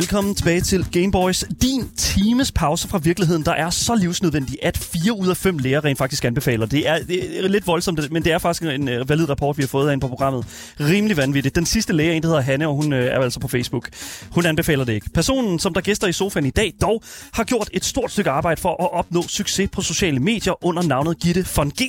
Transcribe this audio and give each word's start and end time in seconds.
Velkommen 0.00 0.34
tilbage 0.34 0.60
til 0.60 0.86
Gameboys. 0.92 1.44
Din 1.62 1.88
times 1.96 2.52
pause 2.52 2.88
fra 2.88 2.98
virkeligheden, 2.98 3.44
der 3.44 3.52
er 3.52 3.70
så 3.70 3.94
livsnødvendig, 3.94 4.56
at 4.62 4.78
fire 4.78 5.12
ud 5.12 5.28
af 5.28 5.36
fem 5.36 5.58
læger 5.58 5.84
rent 5.84 5.98
faktisk 5.98 6.24
anbefaler. 6.24 6.66
Det 6.66 6.88
er, 6.88 6.98
det 6.98 7.44
er 7.44 7.48
lidt 7.48 7.66
voldsomt, 7.66 8.12
men 8.12 8.24
det 8.24 8.32
er 8.32 8.38
faktisk 8.38 8.62
en 8.62 8.88
øh, 8.88 9.08
valid 9.08 9.28
rapport, 9.28 9.58
vi 9.58 9.62
har 9.62 9.68
fået 9.68 9.92
ind 9.92 10.00
på 10.00 10.08
programmet. 10.08 10.44
Rimelig 10.80 11.16
vanvittigt. 11.16 11.54
Den 11.54 11.66
sidste 11.66 11.92
læge, 11.92 12.14
en 12.14 12.22
der 12.22 12.28
hedder 12.28 12.42
Hanne, 12.42 12.68
og 12.68 12.74
hun 12.74 12.92
uh, 12.92 12.98
er 12.98 13.20
altså 13.20 13.40
på 13.40 13.48
Facebook. 13.48 13.88
Hun 14.30 14.46
anbefaler 14.46 14.84
det 14.84 14.92
ikke. 14.92 15.10
Personen, 15.10 15.58
som 15.58 15.74
der 15.74 15.80
gæster 15.80 16.06
i 16.06 16.12
sofaen 16.12 16.46
i 16.46 16.50
dag, 16.50 16.72
dog 16.80 17.02
har 17.32 17.44
gjort 17.44 17.70
et 17.72 17.84
stort 17.84 18.10
stykke 18.10 18.30
arbejde 18.30 18.60
for 18.60 18.82
at 18.82 18.92
opnå 18.92 19.22
succes 19.28 19.70
på 19.72 19.82
sociale 19.82 20.20
medier 20.20 20.64
under 20.64 20.82
navnet 20.82 21.18
Gitte 21.18 21.46
von 21.56 21.70
G. 21.70 21.82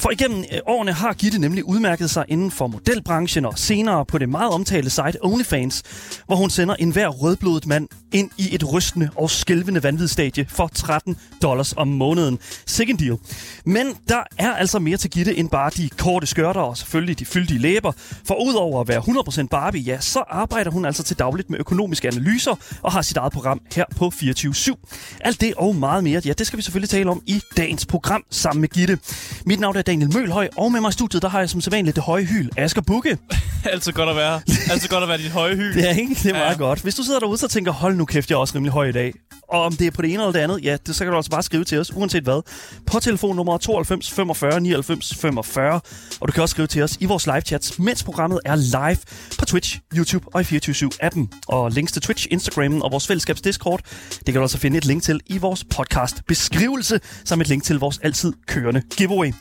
For 0.00 0.10
igennem 0.10 0.44
øh, 0.52 0.58
årene 0.66 0.92
har 0.92 1.12
Gitte 1.12 1.38
nemlig 1.38 1.64
udmærket 1.64 2.10
sig 2.10 2.24
inden 2.28 2.50
for 2.50 2.66
modelbranchen 2.66 3.44
og 3.44 3.58
senere 3.58 4.06
på 4.06 4.18
det 4.18 4.28
meget 4.28 4.50
omtalte 4.52 4.90
site 4.90 5.18
OnlyFans, 5.24 5.82
hvor 6.26 6.36
hun 6.36 6.50
sender 6.50 6.74
enhver 6.74 7.08
rødblodet 7.08 7.66
mand 7.66 7.88
ind 8.12 8.30
i 8.36 8.54
et 8.54 8.72
rystende 8.72 9.10
og 9.16 9.30
skælvende 9.30 9.82
vanvidsstadie 9.82 10.46
for 10.48 10.70
13 10.74 11.16
dollars 11.42 11.72
om 11.76 11.88
måneden. 11.88 12.38
Second 12.66 12.98
deal. 12.98 13.18
Men 13.64 13.86
der 14.08 14.22
er 14.38 14.52
altså 14.52 14.78
mere 14.78 14.96
til 14.96 15.10
Gitte 15.10 15.36
end 15.36 15.50
bare 15.50 15.70
de 15.76 15.88
korte 15.88 16.26
skørter 16.26 16.60
og 16.60 16.76
selvfølgelig 16.76 17.18
de 17.18 17.24
fyldige 17.24 17.58
læber. 17.58 17.92
For 18.24 18.34
udover 18.48 18.80
at 18.80 18.88
være 18.88 19.00
100% 19.44 19.46
Barbie, 19.46 19.82
ja, 19.82 20.00
så 20.00 20.24
arbejder 20.28 20.70
hun 20.70 20.84
altså 20.84 21.02
til 21.02 21.18
dagligt 21.18 21.50
med 21.50 21.58
økonomiske 21.58 22.08
analyser 22.08 22.54
og 22.82 22.92
har 22.92 23.02
sit 23.02 23.16
eget 23.16 23.32
program 23.32 23.60
her 23.74 23.84
på 23.96 24.12
24-7. 24.14 25.18
Alt 25.20 25.40
det 25.40 25.54
og 25.54 25.76
meget 25.76 26.04
mere, 26.04 26.22
ja, 26.24 26.32
det 26.32 26.46
skal 26.46 26.56
vi 26.56 26.62
selvfølgelig 26.62 26.90
tale 26.90 27.10
om 27.10 27.22
i 27.26 27.40
dagens 27.56 27.86
program 27.86 28.24
sammen 28.30 28.60
med 28.60 28.68
Gitte. 28.68 28.98
Mit 29.46 29.60
navn 29.60 29.76
er 29.76 29.89
Daniel 29.90 30.14
Mølhøj, 30.14 30.48
og 30.56 30.72
med 30.72 30.80
mig 30.80 30.88
i 30.88 30.92
studiet, 30.92 31.22
der 31.22 31.28
har 31.28 31.38
jeg 31.38 31.50
som 31.50 31.60
sædvanligt 31.60 31.96
det 31.96 32.04
høje 32.04 32.24
hyl, 32.24 32.48
Asger 32.56 32.82
Bukke. 32.82 33.18
Altid 33.72 33.92
godt 33.92 34.08
at 34.08 34.16
være. 34.16 34.40
Altid 34.70 34.88
godt 34.88 35.02
at 35.02 35.08
være 35.08 35.18
dit 35.18 35.30
høje 35.30 35.56
hyl. 35.56 35.74
Det 35.74 35.88
er 35.90 35.94
ikke, 35.94 36.14
det 36.14 36.26
er 36.26 36.32
meget 36.32 36.50
Ja. 36.52 36.58
godt. 36.58 36.80
Hvis 36.82 36.94
du 36.94 37.02
sidder 37.02 37.18
derude, 37.20 37.38
så 37.38 37.48
tænker, 37.48 37.72
hold 37.72 37.96
nu 37.96 38.04
kæft, 38.04 38.30
jeg 38.30 38.36
er 38.36 38.40
også 38.40 38.54
rimelig 38.54 38.72
høj 38.72 38.86
i 38.88 38.92
dag. 38.92 39.12
Og 39.48 39.62
om 39.62 39.72
det 39.76 39.86
er 39.86 39.90
på 39.90 40.02
det 40.02 40.10
ene 40.12 40.22
eller 40.22 40.32
det 40.32 40.38
andet, 40.40 40.64
ja, 40.64 40.76
det, 40.86 40.96
så 40.96 41.04
kan 41.04 41.10
du 41.10 41.16
altså 41.16 41.30
bare 41.30 41.42
skrive 41.42 41.64
til 41.64 41.78
os, 41.78 41.92
uanset 41.96 42.22
hvad. 42.22 42.42
På 42.86 43.00
telefonnummer 43.00 43.58
92 43.58 44.10
45 44.10 44.60
99 44.60 45.14
45. 45.16 45.80
Og 46.20 46.28
du 46.28 46.32
kan 46.32 46.42
også 46.42 46.52
skrive 46.52 46.66
til 46.66 46.82
os 46.82 46.96
i 47.00 47.04
vores 47.04 47.26
live 47.26 47.40
chats, 47.40 47.78
mens 47.78 48.02
programmet 48.02 48.40
er 48.44 48.56
live 48.56 48.96
på 49.38 49.44
Twitch, 49.44 49.78
YouTube 49.96 50.26
og 50.34 50.40
i 50.40 50.44
24-7-appen. 50.44 51.28
Og 51.48 51.70
links 51.70 51.92
til 51.92 52.02
Twitch, 52.02 52.26
Instagram 52.30 52.82
og 52.82 52.92
vores 52.92 53.06
fællesskabs 53.06 53.40
Discord, 53.40 53.80
det 54.10 54.24
kan 54.26 54.34
du 54.34 54.40
også 54.42 54.58
finde 54.58 54.78
et 54.78 54.84
link 54.84 55.02
til 55.02 55.20
i 55.26 55.38
vores 55.38 55.64
podcast 55.64 56.26
beskrivelse, 56.26 57.00
samt 57.24 57.42
et 57.42 57.48
link 57.48 57.64
til 57.64 57.78
vores 57.78 57.98
altid 58.02 58.32
kørende 58.46 58.82
giveaway. 58.96 59.32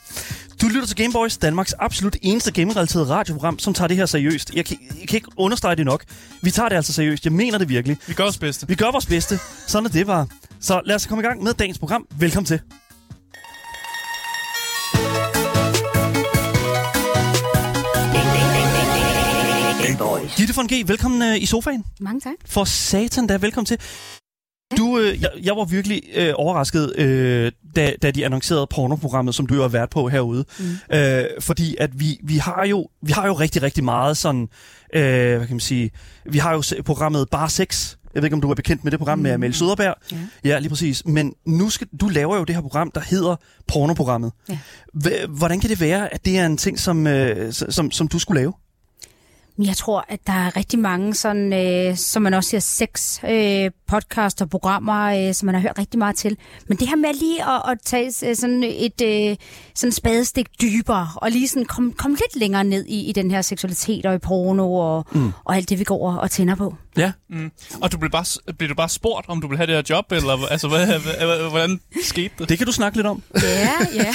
Du 0.62 0.68
lytter 0.68 0.86
til 0.88 0.96
Gameboys, 0.96 1.38
Danmarks 1.38 1.74
absolut 1.74 2.18
eneste 2.22 2.52
gamerelaterede 2.52 3.10
radioprogram, 3.10 3.60
som 3.60 3.74
tager 3.74 3.88
det 3.88 3.98
her 3.98 4.06
seriøst. 4.06 4.56
Jeg 4.56 4.66
kan, 4.66 4.78
jeg 5.00 5.08
kan 5.08 5.16
ikke 5.16 5.30
understrege 5.38 5.76
det 5.76 5.86
nok. 5.86 6.04
Vi 6.42 6.52
tager 6.52 6.70
det 6.70 6.76
altså 6.76 6.94
seriøst. 6.94 7.26
Jeg 7.26 7.34
mener 7.34 7.58
det 7.58 7.70
virkelig. 7.70 7.98
Vi 8.08 8.14
gør 8.14 8.24
os 8.24 8.38
bedste. 8.38 8.68
Vi 8.68 8.76
gør 8.76 8.92
vores 8.92 9.06
bedste. 9.06 9.40
Sådan 9.68 9.86
er 9.86 9.90
det 9.90 10.06
bare. 10.06 10.28
Så 10.60 10.82
lad 10.86 10.96
os 10.96 11.06
komme 11.06 11.22
i 11.22 11.26
gang 11.26 11.44
med 11.44 11.54
dagens 11.54 11.80
program. 11.80 12.08
Velkommen 12.20 12.46
til. 12.46 12.62
Gitte 20.38 20.56
von 20.56 20.68
G, 20.68 20.88
velkommen 20.88 21.22
øh, 21.22 21.42
i 21.42 21.46
sofaen. 21.46 21.84
Mange 22.00 22.22
tak. 22.22 22.34
For 22.46 22.64
satan 22.64 23.28
da, 23.28 23.38
velkommen 23.38 23.66
til. 23.66 23.78
Du, 24.78 25.00
øh, 25.00 25.22
jeg, 25.22 25.30
jeg 25.44 25.56
var 25.56 25.66
virkelig 25.66 26.04
øh, 26.16 26.34
overrasket, 26.36 27.00
øh, 27.00 27.52
da, 27.76 27.94
da 28.02 28.12
de 28.12 28.26
annoncerede 28.26 28.68
pornoprogrammet, 28.68 29.36
som 29.36 29.48
du 29.48 29.62
har 29.62 29.68
været 29.68 29.90
på 29.90 30.08
herude. 30.08 30.46
Mm. 30.60 30.96
Øh, 30.98 31.26
fordi 31.40 31.76
at 31.80 32.00
vi, 32.00 32.20
vi, 32.24 32.38
har 32.38 32.66
jo, 32.66 32.88
vi 33.02 33.12
har 33.12 33.28
jo 33.28 33.34
rigtig, 33.34 33.62
rigtig 33.62 33.84
meget 33.84 34.18
sådan, 34.18 34.48
øh, 34.94 35.38
hvad 35.38 35.48
kan 35.48 35.56
man 35.56 35.60
sige, 35.60 35.92
vi 36.26 36.38
har 36.38 36.54
jo 36.54 36.64
programmet 36.86 37.30
Bar 37.30 37.48
Sex. 37.48 37.96
Jeg 38.14 38.22
ved 38.22 38.28
ikke, 38.28 38.34
om 38.34 38.42
du 38.42 38.50
er 38.52 38.56
bekendt 38.56 38.84
med 38.84 38.92
det 38.92 39.00
program 39.00 39.18
mm. 39.18 39.24
med 39.24 39.32
Amalie 39.32 39.54
Søderberg. 39.54 39.96
Ja. 40.12 40.18
ja, 40.44 40.60
lige 40.60 40.70
præcis. 40.70 41.06
Men 41.06 41.34
nu 41.46 41.70
skal, 41.70 41.88
du 42.02 42.08
laver 42.08 42.38
jo 42.38 42.44
det 42.44 42.56
her 42.56 42.62
program, 42.62 42.92
der 42.92 43.02
hedder 43.02 43.36
pornoprogrammet. 43.68 44.32
Ja. 44.50 44.58
Hvordan 45.30 45.60
kan 45.60 45.70
det 45.70 45.82
være, 45.82 46.14
at 46.14 46.26
det 46.26 46.38
er 46.38 46.46
en 46.46 46.58
ting, 46.58 46.80
som, 46.80 47.08
øh, 47.08 47.54
som, 47.54 47.92
som 47.92 48.08
du 48.08 48.20
skulle 48.20 48.42
lave? 48.42 48.54
Men 49.60 49.68
Jeg 49.68 49.78
tror, 49.78 50.06
at 50.08 50.20
der 50.28 50.34
er 50.34 50.58
rigtig 50.58 50.80
mange, 50.80 51.14
sådan, 51.14 51.54
øh, 51.54 51.98
som 51.98 52.22
man 52.22 52.34
også 52.34 52.50
siger, 52.50 52.62
sex 52.62 53.24
øh, 53.24 53.72
podcast 53.88 54.42
og 54.42 54.50
programmer, 54.50 55.28
øh, 55.28 55.34
som 55.34 55.46
man 55.46 55.56
har 55.56 55.62
hørt 55.62 55.80
rigtig 55.80 55.98
meget 55.98 56.16
til. 56.16 56.38
Men 56.68 56.78
det 56.78 56.88
her 56.88 56.96
med 56.96 57.14
lige 57.14 57.44
at, 57.44 57.62
at 57.72 57.78
tage 57.86 58.30
øh, 58.30 58.36
sådan 58.36 58.64
et 58.64 59.02
øh, 59.02 59.36
sådan 59.76 59.92
spadestik 59.92 60.48
dybere, 60.62 61.10
og 61.16 61.32
lige 61.32 61.48
sådan 61.48 61.66
komme 61.66 61.94
kom 61.94 62.12
lidt 62.12 62.36
længere 62.36 62.64
ned 62.64 62.86
i, 62.86 63.10
i 63.10 63.12
den 63.12 63.32
her 63.32 63.42
seksualitet 63.42 64.06
og 64.06 64.16
i 64.16 64.18
porno 64.18 64.74
og, 64.74 65.06
mm. 65.12 65.32
og 65.44 65.56
alt 65.56 65.70
det, 65.70 65.80
vi 65.80 65.84
går 65.84 66.12
og, 66.12 66.20
og 66.20 66.32
tænder 66.32 66.56
på. 66.56 66.76
Ja. 66.98 67.12
Mm. 67.30 67.52
Og 67.82 67.92
du 67.92 67.98
blev, 67.98 68.12
bare, 68.12 68.54
blev 68.58 68.70
du 68.70 68.76
bare 68.76 68.90
spurgt, 68.90 69.30
om 69.30 69.42
du 69.42 69.48
ville 69.48 69.58
have 69.58 69.68
det 69.68 69.76
her 69.76 69.96
job, 69.96 70.12
eller 70.12 70.48
altså, 70.52 70.68
hvad, 70.68 70.86
hvad, 70.86 71.50
hvordan 71.50 71.80
skete 72.04 72.34
det? 72.40 72.50
Det 72.50 72.58
kan 72.58 72.68
du 72.68 72.74
snakke 72.74 72.98
lidt 72.98 73.08
om. 73.08 73.24
Ja, 73.44 73.70
ja. 73.94 74.14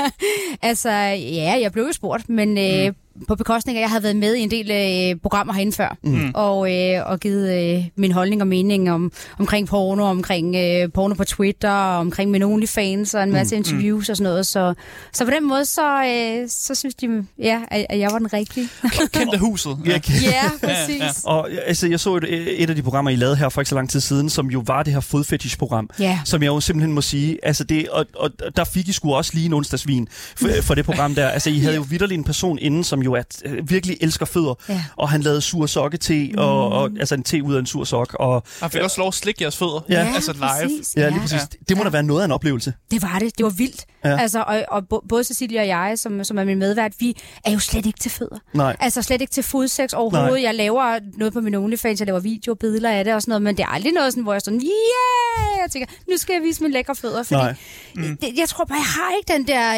altså, 0.68 0.90
ja, 0.90 1.58
jeg 1.60 1.72
blev 1.72 1.84
jo 1.84 1.92
spurgt, 1.92 2.28
men 2.28 2.58
øh, 2.58 2.88
mm. 2.88 2.94
På 3.28 3.34
bekostning 3.34 3.78
af, 3.78 3.80
at 3.80 3.82
jeg 3.82 3.90
havde 3.90 4.02
været 4.02 4.16
med 4.16 4.34
i 4.34 4.40
en 4.40 4.50
del 4.50 4.70
øh, 4.70 5.20
programmer 5.20 5.52
herinde 5.54 5.72
før, 5.72 5.96
mm. 6.04 6.30
og, 6.34 6.72
øh, 6.74 7.06
og 7.06 7.20
givet 7.20 7.76
øh, 7.78 7.84
min 7.96 8.12
holdning 8.12 8.42
og 8.42 8.48
mening 8.48 8.90
om, 8.90 9.12
omkring 9.38 9.68
porno, 9.68 10.04
omkring 10.04 10.56
øh, 10.56 10.92
porno 10.94 11.14
på 11.14 11.24
Twitter, 11.24 11.70
omkring 11.72 12.30
min 12.30 12.42
OnlyFans 12.42 13.14
og 13.14 13.22
en 13.22 13.32
masse 13.32 13.54
mm. 13.54 13.58
interviews 13.58 14.08
og 14.08 14.16
sådan 14.16 14.30
noget. 14.30 14.46
Så, 14.46 14.74
så 15.12 15.24
på 15.24 15.30
den 15.30 15.48
måde, 15.48 15.64
så, 15.64 16.04
øh, 16.04 16.48
så 16.48 16.74
synes 16.74 16.94
de, 16.94 17.24
ja, 17.38 17.60
at, 17.70 17.86
at 17.90 17.98
jeg 17.98 18.08
var 18.12 18.18
den 18.18 18.32
rigtige. 18.32 18.68
Kendt 19.12 19.34
af 19.34 19.40
huset. 19.40 19.78
Ja, 19.86 20.00
ja, 20.22 20.50
præcis. 20.66 21.00
ja. 21.00 21.10
Og 21.24 21.48
altså, 21.66 21.88
jeg 21.88 22.00
så 22.00 22.16
et, 22.16 22.62
et 22.62 22.70
af 22.70 22.76
de 22.76 22.82
programmer, 22.82 23.10
I 23.10 23.16
lavede 23.16 23.36
her 23.36 23.48
for 23.48 23.60
ikke 23.60 23.68
så 23.68 23.74
lang 23.74 23.90
tid 23.90 24.00
siden, 24.00 24.30
som 24.30 24.46
jo 24.50 24.62
var 24.66 24.82
det 24.82 24.92
her 24.92 25.00
fodfetish-program, 25.00 25.90
Ja. 25.98 26.20
som 26.24 26.42
jeg 26.42 26.48
jo 26.48 26.60
simpelthen 26.60 26.92
må 26.92 27.00
sige, 27.00 27.38
altså 27.42 27.64
det, 27.64 27.88
og, 27.88 28.06
og 28.16 28.30
der 28.56 28.64
fik 28.64 28.88
I 28.88 28.92
sgu 28.92 29.14
også 29.14 29.30
lige 29.34 29.46
en 29.46 29.52
onsdagsvin 29.52 30.08
for, 30.36 30.48
for 30.62 30.74
det 30.74 30.84
program 30.84 31.14
der. 31.14 31.28
Altså, 31.28 31.50
I 31.50 31.58
havde 31.58 31.74
jo 31.76 31.82
vidderligt 31.90 32.18
en 32.18 32.24
person 32.24 32.58
inden, 32.58 32.84
som 32.84 33.01
jo 33.04 33.12
er, 33.14 33.22
øh, 33.44 33.70
virkelig 33.70 33.96
elsker 34.00 34.26
fødder, 34.26 34.54
Ja. 34.68 34.84
og 34.96 35.08
han 35.10 35.20
lavede 35.22 35.40
sur 35.40 35.66
sokke 35.66 35.96
te, 35.96 36.28
og, 36.38 36.68
og, 36.72 36.90
altså 37.00 37.14
en 37.14 37.22
te 37.22 37.42
ud 37.42 37.54
af 37.54 37.58
en 37.58 37.66
sur 37.66 37.84
sok, 37.84 38.16
og 38.18 38.42
Han 38.60 38.70
fik 38.70 38.80
også 38.82 39.00
lov 39.00 39.08
at 39.08 39.14
slikke 39.14 39.42
jeres 39.42 39.56
fødder. 39.56 39.80
Ja. 39.88 40.12
Altså 40.14 40.32
live. 40.32 40.42
præcis. 40.62 40.96
ja, 40.96 41.08
lige 41.08 41.20
præcis. 41.20 41.40
Ja. 41.40 41.46
Det 41.68 41.76
må 41.76 41.84
da 41.84 41.88
være 41.90 42.02
noget 42.02 42.20
af 42.20 42.24
en 42.24 42.32
oplevelse. 42.32 42.72
Det 42.90 43.02
var 43.02 43.18
det. 43.18 43.38
Det 43.38 43.44
var 43.44 43.50
vildt. 43.50 43.84
Ja. 44.04 44.08
Ja. 44.10 44.18
Altså, 44.20 44.44
og, 44.46 44.64
og 44.68 44.82
både 45.08 45.24
Cecilia 45.24 45.60
og 45.60 45.66
jeg, 45.68 45.98
som, 45.98 46.24
som 46.24 46.38
er 46.38 46.44
min 46.44 46.58
medvært, 46.58 46.92
vi 46.98 47.16
er 47.44 47.52
jo 47.52 47.58
slet 47.58 47.86
ikke 47.86 47.98
til 47.98 48.10
fødder. 48.10 48.38
Nej. 48.54 48.76
Altså 48.80 49.02
slet 49.02 49.20
ikke 49.20 49.30
til 49.30 49.42
fodsex 49.42 49.92
overhovedet. 49.92 50.32
Nej. 50.32 50.42
Jeg 50.42 50.54
laver 50.54 50.98
noget 51.16 51.32
på 51.32 51.40
min 51.40 51.54
OnlyFans, 51.54 52.00
jeg 52.00 52.06
laver 52.06 52.20
videobilleder 52.20 52.90
af 52.90 53.04
det 53.04 53.14
og 53.14 53.22
sådan 53.22 53.30
noget, 53.30 53.42
men 53.42 53.56
det 53.56 53.62
er 53.62 53.66
aldrig 53.66 53.92
noget, 53.92 54.12
sådan, 54.12 54.22
hvor 54.22 54.32
jeg 54.32 54.42
sådan, 54.42 54.60
yeah! 54.60 55.58
Jeg 55.62 55.70
tænker, 55.70 55.86
nu 56.10 56.16
skal 56.16 56.32
jeg 56.32 56.42
vise 56.42 56.62
mine 56.62 56.72
lækre 56.72 56.94
fødder, 56.94 57.22
fordi 57.22 57.40
Nej. 57.40 57.54
mm. 57.94 58.16
det, 58.16 58.28
jeg 58.38 58.48
tror 58.48 58.64
bare, 58.64 58.76
jeg 58.76 58.84
har 58.84 59.16
ikke 59.16 59.32
den 59.32 59.46
der 59.46 59.70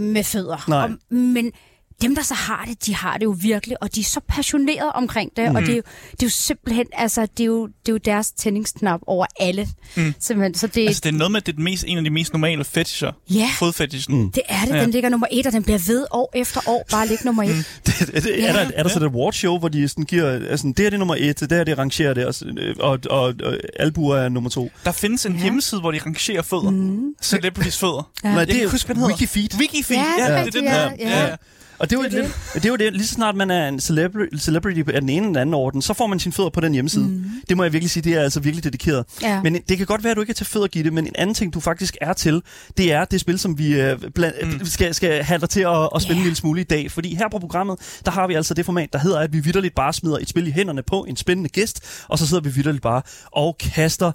øh, 0.00 0.06
med 0.06 0.24
fødder. 0.24 0.64
Nej. 0.68 0.82
Og, 0.82 0.90
men 1.16 1.52
dem, 2.02 2.14
der 2.14 2.22
så 2.22 2.34
har 2.34 2.64
det, 2.68 2.86
de 2.86 2.94
har 2.94 3.16
det 3.18 3.24
jo 3.24 3.36
virkelig, 3.40 3.82
og 3.82 3.94
de 3.94 4.00
er 4.00 4.04
så 4.04 4.20
passionerede 4.28 4.92
omkring 4.92 5.30
det, 5.36 5.50
mm. 5.50 5.56
og 5.56 5.62
det 5.62 5.70
er, 5.70 5.76
jo, 5.76 5.82
det 6.10 6.22
er 6.22 6.26
jo 6.26 6.30
simpelthen, 6.30 6.86
altså, 6.92 7.20
det 7.36 7.40
er 7.40 7.46
jo, 7.46 7.66
det 7.66 7.88
er 7.88 7.92
jo 7.92 7.96
deres 7.96 8.30
tændingsknap 8.32 9.00
over 9.06 9.26
alle. 9.40 9.68
Mm. 9.96 10.14
Simpelthen, 10.20 10.54
så 10.54 10.66
det, 10.66 10.86
Altså, 10.86 11.00
det 11.04 11.08
er 11.14 11.18
noget 11.18 11.30
med, 11.32 11.40
at 11.40 11.46
det 11.46 11.56
er 11.56 11.60
mest, 11.60 11.84
en 11.86 11.98
af 11.98 12.04
de 12.04 12.10
mest 12.10 12.32
normale 12.32 12.64
fetisher. 12.64 13.12
Ja. 13.30 13.48
Fodfetishen. 13.58 14.14
Mm. 14.18 14.30
det 14.32 14.42
er 14.48 14.64
det, 14.64 14.74
Ja. 14.74 14.80
den 14.82 14.90
ligger 14.90 15.08
nummer 15.08 15.26
et, 15.30 15.46
og 15.46 15.52
den 15.52 15.62
bliver 15.64 15.78
ved 15.86 16.06
år 16.10 16.32
efter 16.34 16.60
år, 16.68 16.86
bare 16.90 17.06
ligge 17.06 17.24
nummer 17.24 17.42
et. 17.42 17.48
Mm. 17.56 17.64
Det, 17.86 18.10
det, 18.24 18.48
er, 18.48 18.52
der, 18.52 18.70
er 18.74 18.82
der 18.82 18.90
sådan 18.90 19.08
et 19.08 19.12
awardshow, 19.12 19.58
hvor 19.58 19.68
de 19.68 19.88
sådan 19.88 20.04
giver, 20.04 20.30
altså, 20.30 20.66
det 20.66 20.78
her 20.78 20.90
det 20.90 20.94
er 20.94 20.98
nummer 20.98 21.16
et, 21.18 21.40
det 21.40 21.52
her 21.52 21.64
det 21.64 21.78
rangerer 21.78 22.14
det, 22.14 22.26
og, 22.26 22.34
og, 22.80 22.98
og, 23.10 23.34
og 23.44 23.56
albuer 23.78 24.16
er 24.16 24.28
nummer 24.28 24.50
to. 24.50 24.70
Der 24.84 24.92
findes 24.92 25.26
en 25.26 25.32
Ja. 25.36 25.42
hjemmeside, 25.42 25.80
hvor 25.80 25.90
de 25.92 25.98
rangerer 26.06 26.42
fødder. 26.42 26.70
Mm. 26.70 27.14
Celebrities 27.22 27.78
fødder. 27.78 28.10
Ja. 28.24 28.28
Nej, 28.28 28.38
Jeg 28.38 28.46
det 28.46 28.52
kan 28.54 28.56
er 28.56 28.60
ikke 28.62 28.72
huske, 28.72 28.86
hvad 28.86 28.94
den 28.94 29.02
hedder. 29.02 29.14
Wikifeed. 29.14 29.48
Wikifeed. 29.60 29.98
Ja, 30.00 30.04
det 30.04 30.22
er 30.22 30.26
det 30.28 30.34
er 30.34 30.44
rigtigt, 30.44 30.54
den 30.54 30.64
ja, 30.64 30.88
her. 31.08 31.26
ja. 31.28 31.36
Og 31.78 31.90
det 31.90 31.96
er 31.96 32.00
jo 32.00 32.04
Det 32.04 32.12
det, 32.12 32.18
er 32.18 32.22
lidt, 32.22 32.34
det 32.54 32.64
er 32.64 32.68
jo 32.68 32.76
det, 32.76 32.92
lige 32.92 33.06
så 33.06 33.14
snart 33.14 33.34
man 33.36 33.50
er 33.50 33.68
en 33.68 33.80
celebrity, 33.80 34.36
celebrity 34.36 34.78
af 34.94 35.00
den 35.00 35.08
ene 35.10 35.26
eller 35.26 35.40
anden 35.40 35.54
orden, 35.54 35.82
så 35.82 35.94
får 35.94 36.06
man 36.06 36.18
sine 36.20 36.32
fødder 36.32 36.50
på 36.50 36.60
den 36.60 36.72
hjemmeside. 36.72 37.04
Mm. 37.04 37.24
Det 37.48 37.56
må 37.56 37.62
jeg 37.62 37.72
virkelig 37.72 37.90
sige, 37.90 38.02
det 38.02 38.14
er 38.14 38.20
altså 38.22 38.40
virkelig 38.40 38.64
dedikeret. 38.64 39.04
Ja. 39.22 39.42
Men 39.42 39.56
det 39.68 39.76
kan 39.76 39.86
godt 39.86 40.04
være, 40.04 40.10
at 40.10 40.16
du 40.16 40.20
ikke 40.20 40.30
er 40.30 40.34
til 40.34 40.46
fødder, 40.46 40.66
Gitte, 40.66 40.90
men 40.90 41.06
en 41.06 41.12
anden 41.18 41.34
ting, 41.34 41.54
du 41.54 41.60
faktisk 41.60 41.96
er 42.00 42.12
til, 42.12 42.42
det 42.76 42.92
er 42.92 43.04
det 43.04 43.20
spil, 43.20 43.38
som 43.38 43.58
vi 43.58 43.92
uh, 43.92 43.98
bland, 44.14 44.34
mm. 44.58 44.64
skal, 44.66 44.94
skal 44.94 45.22
have 45.22 45.40
dig 45.40 45.48
til 45.50 45.60
at, 45.60 45.88
at 45.94 46.02
spille 46.02 46.16
Ja. 46.16 46.20
en 46.20 46.24
lille 46.24 46.36
smule 46.36 46.60
i 46.60 46.64
dag. 46.64 46.90
Fordi 46.90 47.14
her 47.14 47.28
på 47.28 47.38
programmet, 47.38 48.00
der 48.04 48.10
har 48.10 48.26
vi 48.26 48.34
altså 48.34 48.54
det 48.54 48.64
format, 48.64 48.92
der 48.92 48.98
hedder, 48.98 49.18
at 49.18 49.32
vi 49.32 49.40
vidderligt 49.40 49.74
bare 49.74 49.92
smider 49.92 50.18
et 50.18 50.28
spil 50.28 50.46
i 50.46 50.50
hænderne 50.50 50.82
på 50.82 51.04
en 51.08 51.16
spændende 51.16 51.48
gæst, 51.50 51.80
og 52.08 52.18
så 52.18 52.26
sidder 52.26 52.42
vi 52.42 52.50
vidderligt 52.50 52.82
bare 52.82 53.02
og 53.32 53.58
kaster 53.58 54.12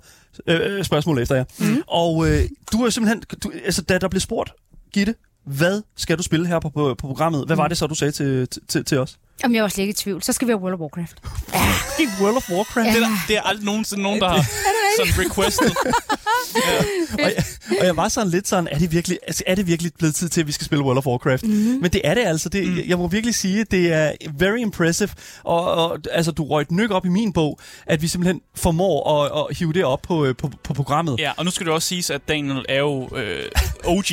øh, 0.47 0.83
spørgsmål 0.83 1.19
efter 1.19 1.35
jer. 1.35 1.43
Mm. 1.59 1.81
Og 1.87 2.29
øh, 2.29 2.49
du 2.71 2.83
er 2.83 2.89
simpelthen, 2.89 3.23
du, 3.43 3.51
altså 3.65 3.81
da 3.81 3.97
der 3.97 4.07
blev 4.07 4.19
spurgt, 4.19 4.51
Gitte, 4.93 5.15
hvad 5.45 5.81
skal 5.97 6.17
du 6.17 6.23
spille 6.23 6.47
her 6.47 6.59
på, 6.59 6.69
på, 6.69 6.93
på 6.93 7.07
programmet? 7.07 7.45
Hvad 7.45 7.55
var 7.55 7.67
det 7.67 7.77
så, 7.77 7.87
du 7.87 7.95
sagde 7.95 8.11
til, 8.11 8.47
til, 8.67 8.85
til 8.85 8.97
os? 8.99 9.17
Om 9.43 9.55
jeg 9.55 9.63
var 9.63 9.69
slet 9.69 9.81
ikke 9.81 9.91
i 9.91 9.93
tvivl, 9.93 10.23
så 10.23 10.33
skal 10.33 10.47
vi 10.47 10.51
have 10.51 10.61
World 10.61 10.73
of 10.73 10.79
Warcraft. 10.79 11.17
I 11.99 12.05
World 12.21 12.35
of 12.37 12.49
Warcraft? 12.49 12.87
Det 12.87 12.95
er, 12.95 12.99
der, 12.99 13.15
det 13.27 13.37
er 13.37 13.41
aldrig 13.41 13.65
nogensinde 13.65 14.03
nogen, 14.03 14.21
der 14.21 14.29
har 14.33 14.43
sådan 14.97 15.25
requestet. 15.25 15.73
og, 17.13 17.19
jeg, 17.19 17.43
og 17.79 17.85
jeg 17.85 17.97
var 17.97 18.07
sådan 18.07 18.29
lidt 18.29 18.47
sådan, 18.47 18.67
er 18.71 18.77
det 18.79 18.91
virkelig, 18.91 19.19
altså, 19.27 19.43
er 19.47 19.55
det 19.55 19.67
virkelig 19.67 19.91
blevet 19.97 20.15
tid 20.15 20.29
til, 20.29 20.41
at 20.41 20.47
vi 20.47 20.51
skal 20.51 20.65
spille 20.65 20.83
World 20.83 20.97
of 20.97 21.05
Warcraft? 21.05 21.43
Mm-hmm. 21.43 21.79
Men 21.81 21.91
det 21.91 22.01
er 22.03 22.13
det 22.13 22.21
altså. 22.25 22.49
Det, 22.49 22.67
mm. 22.67 22.79
Jeg 22.87 22.97
må 22.97 23.07
virkelig 23.07 23.35
sige, 23.35 23.63
det 23.63 23.93
er 23.93 24.11
very 24.37 24.57
impressive. 24.57 25.09
Og, 25.43 25.71
og 25.71 25.99
altså, 26.11 26.31
du 26.31 26.43
røg 26.43 26.61
et 26.61 26.71
nyk 26.71 26.91
op 26.91 27.05
i 27.05 27.09
min 27.09 27.33
bog, 27.33 27.59
at 27.85 28.01
vi 28.01 28.07
simpelthen 28.07 28.41
formår 28.55 29.23
at, 29.23 29.45
at 29.49 29.57
hive 29.57 29.73
det 29.73 29.83
op 29.83 30.01
på, 30.01 30.25
øh, 30.25 30.35
på, 30.35 30.51
på 30.63 30.73
programmet. 30.73 31.19
Ja, 31.19 31.31
og 31.37 31.45
nu 31.45 31.51
skal 31.51 31.65
det 31.65 31.73
også 31.73 31.87
siges, 31.87 32.09
at 32.09 32.21
Daniel 32.27 32.65
er 32.69 32.79
jo 32.79 33.09
øh, 33.15 33.45
OG 33.85 34.05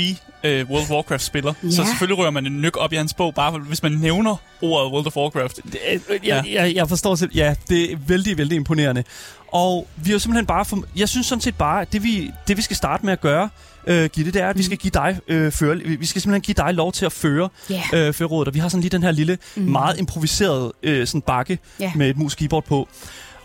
øh, 0.45 0.71
World 0.71 0.83
of 0.83 0.91
Warcraft-spiller. 0.91 1.55
Ja. 1.63 1.71
Så 1.71 1.85
selvfølgelig 1.85 2.19
rører 2.19 2.31
man 2.31 2.47
en 2.47 2.63
nyk 2.63 2.77
op 2.77 2.93
i 2.93 2.97
hans 2.97 3.15
bog, 3.15 3.35
bare 3.35 3.59
hvis 3.59 3.83
man 3.83 3.93
nævner 3.93 4.37
ordet 4.63 4.93
World 4.93 5.07
of 5.07 5.17
Warcraft. 5.17 5.61
Det, 5.73 5.79
jeg, 6.11 6.21
ja. 6.25 6.43
jeg, 6.53 6.75
jeg 6.75 6.89
forstår 6.89 7.15
selv. 7.15 7.31
Ja, 7.35 7.55
det 7.69 7.93
er 7.93 7.97
vældig, 8.07 8.39
vældig 8.39 8.57
imponerende. 8.57 9.05
Og 9.53 9.87
vi 9.97 10.11
har 10.11 10.19
simpelthen 10.19 10.47
bare... 10.47 10.65
For, 10.65 10.85
jeg 10.97 11.09
synes 11.09 11.27
sådan 11.27 11.43
set 11.43 11.55
bare, 11.55 11.81
at 11.81 11.93
det 11.93 12.03
vi, 12.03 12.31
det 12.49 12.57
vi 12.57 12.63
skal 12.63 12.77
starte 12.77 12.88
med 13.03 13.13
at 13.13 13.21
gøre, 13.21 13.49
øh, 13.87 14.11
Gitte, 14.13 14.33
det 14.33 14.43
er, 14.43 14.49
at 14.49 14.57
mm. 14.57 14.59
vi 14.59 14.65
skal 14.65 14.79
give 14.79 14.91
dig 14.91 15.21
øh, 15.29 15.53
føre, 15.53 15.77
vi 15.77 16.07
skal 16.07 16.23
simpelthen 16.23 16.41
give 16.41 16.55
dig 16.67 16.75
lov 16.75 16.93
til 16.93 17.07
at 17.07 17.13
føre 17.13 17.49
yeah. 17.73 17.83
øh, 17.93 18.13
førerådet. 18.13 18.49
Og 18.49 18.55
vi 18.55 18.59
har 18.59 18.69
sådan 18.69 18.81
lige 18.81 18.91
den 18.91 19.03
her 19.03 19.11
lille, 19.11 19.39
mm. 19.57 19.63
meget 19.63 19.99
improviseret 19.99 20.73
øh, 20.83 21.07
sådan 21.07 21.23
bakke 21.23 21.59
yeah. 21.83 21.97
med 21.97 22.11
et 22.11 22.17
mus 22.17 22.35
keyboard 22.35 22.65
på. 22.65 22.89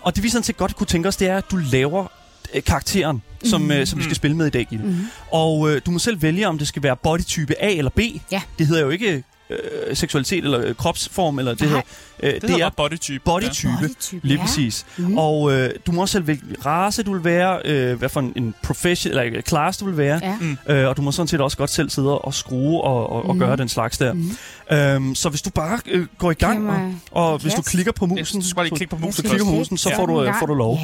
Og 0.01 0.15
det 0.15 0.23
vi 0.23 0.29
sådan 0.29 0.43
set 0.43 0.57
godt 0.57 0.75
kunne 0.75 0.87
tænke 0.87 1.07
os, 1.07 1.15
det 1.15 1.29
er, 1.29 1.37
at 1.37 1.51
du 1.51 1.55
laver 1.71 2.07
øh, 2.53 2.63
karakteren, 2.63 3.21
som, 3.43 3.61
mm. 3.61 3.71
øh, 3.71 3.87
som 3.87 3.99
vi 3.99 4.03
skal 4.03 4.15
spille 4.15 4.37
med 4.37 4.47
i 4.47 4.49
dag, 4.49 4.65
Gitte. 4.69 4.85
Mm. 4.85 4.97
Og 5.31 5.71
øh, 5.71 5.81
du 5.85 5.91
må 5.91 5.99
selv 5.99 6.21
vælge, 6.21 6.47
om 6.47 6.57
det 6.57 6.67
skal 6.67 6.83
være 6.83 6.95
bodytype 6.95 7.61
A 7.61 7.69
eller 7.69 7.91
B. 7.91 7.99
Ja. 8.31 8.41
Det 8.59 8.67
hedder 8.67 8.81
jo 8.81 8.89
ikke 8.89 9.23
øh, 9.49 9.95
seksualitet 9.95 10.43
eller 10.43 10.61
øh, 10.65 10.75
kropsform, 10.75 11.39
eller 11.39 11.51
det 11.53 11.61
Nej. 11.61 11.69
hedder, 11.69 11.81
øh, 12.23 12.33
Det, 12.33 12.41
det 12.41 12.61
er 12.61 12.69
bodytype. 12.69 13.19
bodytype, 13.25 13.71
Ja. 13.81 13.87
Bodytype, 13.87 14.27
lige 14.27 14.37
ja. 14.39 14.45
præcis. 14.45 14.85
Mm. 14.97 15.17
Og 15.17 15.53
øh, 15.53 15.69
du 15.87 15.91
må 15.91 16.01
også 16.01 16.11
selv 16.11 16.27
vælge 16.27 16.41
race, 16.65 17.03
du 17.03 17.13
vil 17.13 17.23
være, 17.23 17.59
øh, 17.65 17.97
hvad 17.99 18.09
for 18.09 18.19
en, 18.19 18.33
en 18.35 18.55
profession, 18.63 19.09
eller 19.17 19.37
øh, 19.37 19.41
class, 19.41 19.77
du 19.77 19.85
vil 19.85 19.97
være. 19.97 20.19
Ja. 20.23 20.35
Mm. 20.41 20.57
Øh, 20.69 20.87
og 20.87 20.97
du 20.97 21.01
må 21.01 21.11
sådan 21.11 21.27
set 21.27 21.41
også 21.41 21.57
godt 21.57 21.69
selv 21.69 21.89
sidde 21.89 22.17
og 22.19 22.33
skrue 22.33 22.81
og, 22.81 23.09
og, 23.09 23.25
og 23.25 23.35
Mhm. 23.35 23.39
gøre 23.45 23.55
den 23.57 23.69
slags 23.69 23.97
der. 23.97 24.13
Mhm. 24.13 24.37
Øhm, 24.71 25.15
så 25.15 25.29
hvis 25.29 25.41
du 25.41 25.49
bare 25.49 25.79
øh, 25.87 26.05
går 26.17 26.31
i 26.31 26.33
gang, 26.33 26.69
og, 26.69 26.75
Jamen, 26.75 27.01
og 27.11 27.37
hvis 27.39 27.53
du 27.53 27.59
yes. 27.59 27.67
klikker 27.67 27.91
på 27.91 28.05
musen, 28.05 28.41
du 28.41 28.47
skal 28.47 28.55
bare 28.55 28.65
lige 28.65 28.75
klikke 28.75 28.91
på 28.95 28.99
så 29.01 29.05
musen 29.05 29.23
klikker 29.23 29.45
på 29.45 29.51
musen, 29.51 29.77
så 29.77 29.89
Ja. 29.89 29.97
får, 29.97 30.05
du, 30.05 30.21
øh, 30.21 30.25
Ja. 30.25 30.41
får 30.41 30.45
du 30.45 30.53
lov. 30.53 30.79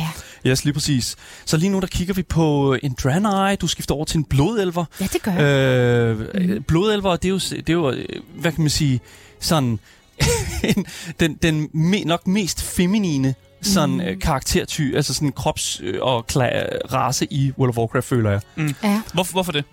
Ja. 0.45 0.49
Yes, 0.49 0.63
lige 0.65 0.73
præcis. 0.73 1.15
Så 1.45 1.57
lige 1.57 1.69
nu 1.69 1.79
der 1.79 1.87
kigger 1.87 2.13
vi 2.13 2.23
på 2.23 2.77
en 2.83 2.95
Draenei, 3.03 3.55
du 3.55 3.67
skifter 3.67 3.95
over 3.95 4.05
til 4.05 4.17
en 4.17 4.23
blodelver. 4.23 4.85
ja, 5.01 5.05
det 5.13 5.21
gør 5.21 5.31
jeg. 5.31 5.41
Øh, 5.43 6.19
mm. 6.57 6.63
Blodelver, 6.63 7.15
det 7.15 7.25
er, 7.25 7.29
jo, 7.29 7.37
det 7.39 7.69
er 7.69 7.73
jo, 7.73 7.91
øh, 7.91 8.05
hvad 8.49 8.55
kan 8.55 8.61
man 8.63 8.69
sige, 8.69 8.99
sådan, 9.39 9.79
en- 10.63 10.85
den, 11.19 11.33
den 11.33 11.69
me, 11.73 11.99
nok 12.03 12.27
mest 12.27 12.63
feminine 12.63 13.35
sådan 13.61 13.95
Mm. 13.95 14.13
mm. 14.13 14.19
karakterty, 14.19 14.91
altså 14.95 15.13
sådan 15.13 15.33
krops- 15.39 15.79
øh, 15.83 15.97
og 16.01 16.25
kla- 16.31 16.93
race 16.93 17.27
i 17.33 17.51
World 17.57 17.69
of 17.69 17.77
Warcraft, 17.77 18.05
føler 18.05 18.31
jeg. 18.31 18.41
Ja. 18.83 19.01
Hvorfor, 19.13 19.31
hvorfor 19.31 19.51
det? 19.51 19.63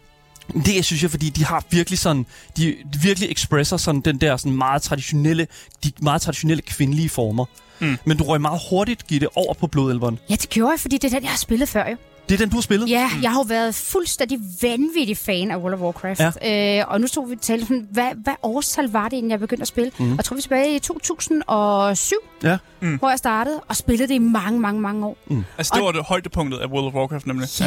Det 0.66 0.84
synes 0.84 1.02
jeg, 1.02 1.10
fordi 1.10 1.30
de 1.30 1.44
har 1.44 1.64
virkelig 1.70 1.98
sådan, 1.98 2.26
de, 2.56 2.76
de 2.92 2.98
virkelig 3.02 3.30
expresser 3.32 3.76
sådan 3.76 4.00
den 4.00 4.18
der 4.18 4.36
sådan 4.36 4.56
meget 4.56 4.82
traditionelle, 4.82 5.46
de 5.84 5.92
meget 6.02 6.22
traditionelle 6.22 6.62
kvindelige 6.62 7.08
former. 7.08 7.44
Mm. 7.80 7.96
Men 8.04 8.16
du 8.16 8.24
røg 8.24 8.40
meget 8.40 8.60
hurtigt, 8.70 9.06
Gitte, 9.06 9.36
over 9.36 9.54
på 9.54 9.66
blodelveren. 9.66 10.18
ja, 10.30 10.34
det 10.34 10.48
gjorde 10.48 10.70
jeg, 10.70 10.80
fordi 10.80 10.98
det 10.98 11.04
er 11.04 11.16
den, 11.16 11.22
jeg 11.22 11.30
har 11.30 11.38
spillet 11.38 11.68
før 11.68 11.90
jo. 11.90 11.96
Det 12.28 12.34
er 12.34 12.38
den, 12.38 12.48
du 12.48 12.56
har 12.56 12.60
spillet? 12.62 12.90
Ja, 12.90 13.10
jeg 13.22 13.30
har 13.30 13.38
jo 13.38 13.44
været 13.48 13.74
fuldstændig 13.74 14.38
vanvittig 14.62 15.16
fan 15.16 15.50
af 15.50 15.56
World 15.56 15.74
of 15.74 15.80
Warcraft. 15.80 16.20
Ja. 16.42 16.78
Øh, 16.80 16.84
og 16.88 17.00
nu 17.00 17.06
stod 17.06 17.28
vi 17.28 17.34
og 17.34 17.40
talte 17.40 17.66
sådan, 17.66 17.88
hvad, 17.90 18.08
hvad 18.22 18.34
årstal 18.42 18.90
var 18.90 19.08
det, 19.08 19.16
inden 19.16 19.30
jeg 19.30 19.40
begyndte 19.40 19.62
at 19.62 19.68
spille? 19.68 19.90
Mm. 19.98 20.10
Og 20.12 20.16
jeg 20.16 20.24
tror, 20.24 20.34
vi 20.34 20.38
er 20.38 20.42
tilbage 20.42 20.76
i 20.76 20.78
2007, 20.78 22.16
Ja. 22.42 22.58
Mm. 22.80 22.96
hvor 22.98 23.08
jeg 23.08 23.18
startede, 23.18 23.60
og 23.68 23.76
spillede 23.76 24.08
det 24.08 24.14
i 24.14 24.18
mange, 24.18 24.60
mange, 24.60 24.80
mange 24.80 25.06
år. 25.06 25.16
Altså, 25.58 25.72
det 25.74 25.80
Og- 25.82 25.86
var 25.86 25.92
det 25.92 26.02
højdepunktet 26.04 26.58
af 26.58 26.66
World 26.66 26.86
of 26.86 26.94
Warcraft, 26.94 27.26
nemlig. 27.26 27.48
Ja, 27.60 27.66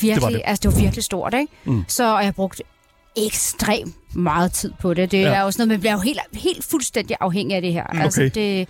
virkelig. 0.00 0.14
Det 0.14 0.22
var 0.22 0.28
Det. 0.30 0.42
Altså, 0.44 0.62
det 0.68 0.76
var 0.76 0.80
virkelig 0.82 1.04
stort, 1.04 1.34
ikke? 1.34 1.52
Mm. 1.64 1.84
Så 1.88 2.14
og 2.16 2.24
jeg 2.24 2.34
brugte 2.34 2.62
ekstremt 3.16 3.94
meget 4.16 4.52
tid 4.52 4.72
på 4.80 4.94
det. 4.94 5.10
Det 5.10 5.20
Ja. 5.22 5.28
er 5.28 5.40
jo 5.42 5.50
sådan 5.50 5.60
noget, 5.68 5.68
man 5.68 5.80
bliver 5.80 5.92
jo 5.92 5.98
helt, 6.00 6.18
helt 6.32 6.64
fuldstændig 6.64 7.16
afhængig 7.20 7.56
af 7.56 7.62
det 7.62 7.72
her. 7.72 7.84
Mm, 7.92 8.00
Altså, 8.00 8.20
okay. 8.20 8.30
det, 8.34 8.68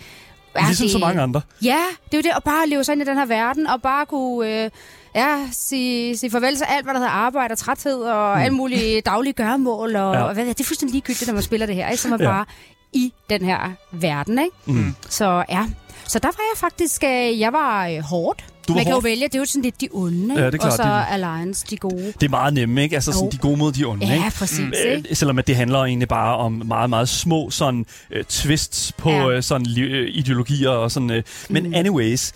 Ligesom 0.67 0.85
det, 0.85 0.93
så 0.93 0.99
mange 0.99 1.23
andre. 1.23 1.41
Ja, 1.65 1.79
det 2.05 2.15
er 2.15 2.19
jo 2.19 2.23
det, 2.23 2.31
at 2.37 2.45
bare 2.45 2.69
leve 2.69 2.85
sig 2.85 2.93
ind 2.93 3.03
i 3.03 3.05
den 3.05 3.17
her 3.19 3.27
verden, 3.27 3.67
og 3.67 3.83
bare 3.83 4.07
kunne 4.07 4.65
øh, 4.65 4.71
ja, 5.15 5.39
sige, 5.53 6.17
sige 6.17 6.31
farvel 6.31 6.57
til 6.57 6.65
alt, 6.69 6.85
hvad 6.85 6.95
der 6.95 7.01
hedder 7.01 7.13
arbejde 7.13 7.53
og 7.53 7.59
træthed, 7.59 7.95
og 8.03 8.37
mm. 8.37 8.43
alle 8.43 8.57
mulige 8.57 9.01
daglige 9.01 9.33
gøremål, 9.33 9.97
og, 9.97 10.15
Ja. 10.15 10.23
og 10.23 10.35
hvad, 10.35 10.47
det 10.47 10.61
er 10.61 10.65
fuldstændig 10.65 10.93
ligegyldigt, 10.95 11.27
når 11.27 11.35
man 11.35 11.43
spiller 11.43 11.67
det 11.67 11.75
her, 11.77 11.89
ikke? 11.89 12.03
så 12.03 12.09
man 12.09 12.21
Ja. 12.21 12.27
bare 12.27 12.45
i 12.93 13.13
den 13.31 13.45
her 13.45 13.59
verden. 13.93 14.39
Ikke? 14.39 14.57
Mm. 14.67 14.95
Så 15.09 15.45
ja, 15.51 15.67
så 16.07 16.19
der 16.19 16.29
var 16.29 16.43
jeg 16.55 16.59
faktisk, 16.59 17.05
øh, 17.05 17.41
jeg 17.41 17.53
var 17.53 17.87
øh, 17.89 17.99
hårdt. 17.99 18.45
Du 18.69 18.75
man 18.75 18.85
kan 18.85 18.93
hård. 18.93 19.03
jo 19.03 19.09
vælge, 19.09 19.25
det 19.25 19.35
er 19.35 19.39
jo 19.39 19.45
sådan 19.45 19.63
lidt 19.63 19.81
de 19.81 19.89
onde, 19.93 20.35
Ja, 20.41 20.47
det 20.47 20.55
er 20.55 20.59
klart, 20.59 20.73
og 20.73 20.77
så 20.77 20.83
det 20.83 21.05
Alliance, 21.11 21.67
de 21.71 21.77
gode. 21.77 22.13
Det 22.21 22.27
er 22.27 22.29
meget 22.31 22.55
nemme, 22.55 22.83
ikke? 22.83 22.95
Altså 22.95 23.13
sådan 23.13 23.25
Jo. 23.25 23.31
de 23.31 23.39
gode 23.39 23.57
mod 23.57 23.73
de 23.73 23.85
onde, 23.85 24.07
Ja, 24.07 24.15
ikke? 24.15 24.37
præcis. 24.39 24.59
Mm. 24.61 24.73
Ikke? 24.97 25.15
Selvom 25.15 25.39
at 25.39 25.47
det 25.47 25.57
handler 25.57 25.79
egentlig 25.85 26.09
bare 26.09 26.37
om 26.37 26.63
meget, 26.67 26.91
meget 26.91 27.09
små 27.09 27.51
sådan 27.51 27.87
øh, 28.11 28.25
twists 28.25 28.93
på 28.93 29.11
Ja. 29.11 29.29
øh, 29.31 29.43
sådan 29.43 29.67
øh, 29.79 30.09
ideologier 30.13 30.71
og 30.71 30.91
sådan. 30.91 31.11
Øh. 31.11 31.23
Men 31.49 31.63
Mm. 31.69 31.75
anyways, 31.75 32.33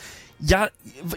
jeg, 0.51 0.69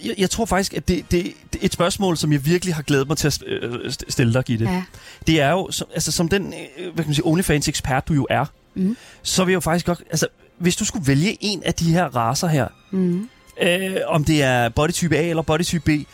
jeg, 0.05 0.13
jeg 0.17 0.29
tror 0.29 0.45
faktisk, 0.45 0.73
at 0.73 0.87
det, 0.87 1.11
det, 1.11 1.33
det 1.53 1.61
er 1.61 1.65
et 1.65 1.73
spørgsmål, 1.73 2.17
som 2.17 2.31
jeg 2.33 2.45
virkelig 2.45 2.75
har 2.75 2.81
glædet 2.81 3.07
mig 3.07 3.17
til 3.17 3.27
at 3.27 3.43
øh, 3.47 3.73
st- 3.85 4.09
stille 4.09 4.33
dig, 4.33 4.43
Gitte. 4.43 4.65
Ja. 4.65 4.83
Det 5.27 5.41
er 5.41 5.51
jo, 5.51 5.67
som, 5.71 5.87
altså 5.93 6.11
som 6.11 6.29
den, 6.29 6.53
øh, 6.77 6.83
hvad 6.93 7.03
kan 7.03 7.07
man 7.09 7.13
sige, 7.15 7.25
OnlyFans-ekspert 7.25 8.07
du 8.07 8.13
jo 8.13 8.27
er, 8.29 8.45
Mm. 8.75 8.97
så 9.23 9.45
vil 9.45 9.51
jeg 9.51 9.55
jo 9.55 9.59
faktisk 9.59 9.85
godt, 9.85 10.01
altså 10.09 10.27
hvis 10.57 10.75
du 10.75 10.85
skulle 10.85 11.07
vælge 11.07 11.37
en 11.41 11.63
af 11.63 11.73
de 11.73 11.93
her 11.93 12.05
raser 12.15 12.47
her, 12.47 12.67
Mm. 12.91 13.29
øh, 13.61 13.95
om 14.07 14.23
det 14.23 14.43
er 14.43 14.69
bodytype 14.69 15.17
A 15.17 15.29
eller 15.29 15.41
bodytype 15.43 15.83
B, 15.85 16.07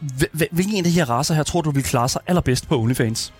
hv- 0.00 0.24
hv- 0.32 0.48
hvilken 0.50 0.74
en 0.74 0.78
af 0.78 0.84
de 0.84 0.90
her 0.90 1.10
raser 1.10 1.34
her 1.34 1.42
tror 1.42 1.60
du 1.60 1.70
vil 1.70 1.82
klare 1.84 2.08
sig 2.08 2.20
allerbedst 2.26 2.68
på 2.68 2.80
OnlyFans? 2.80 3.32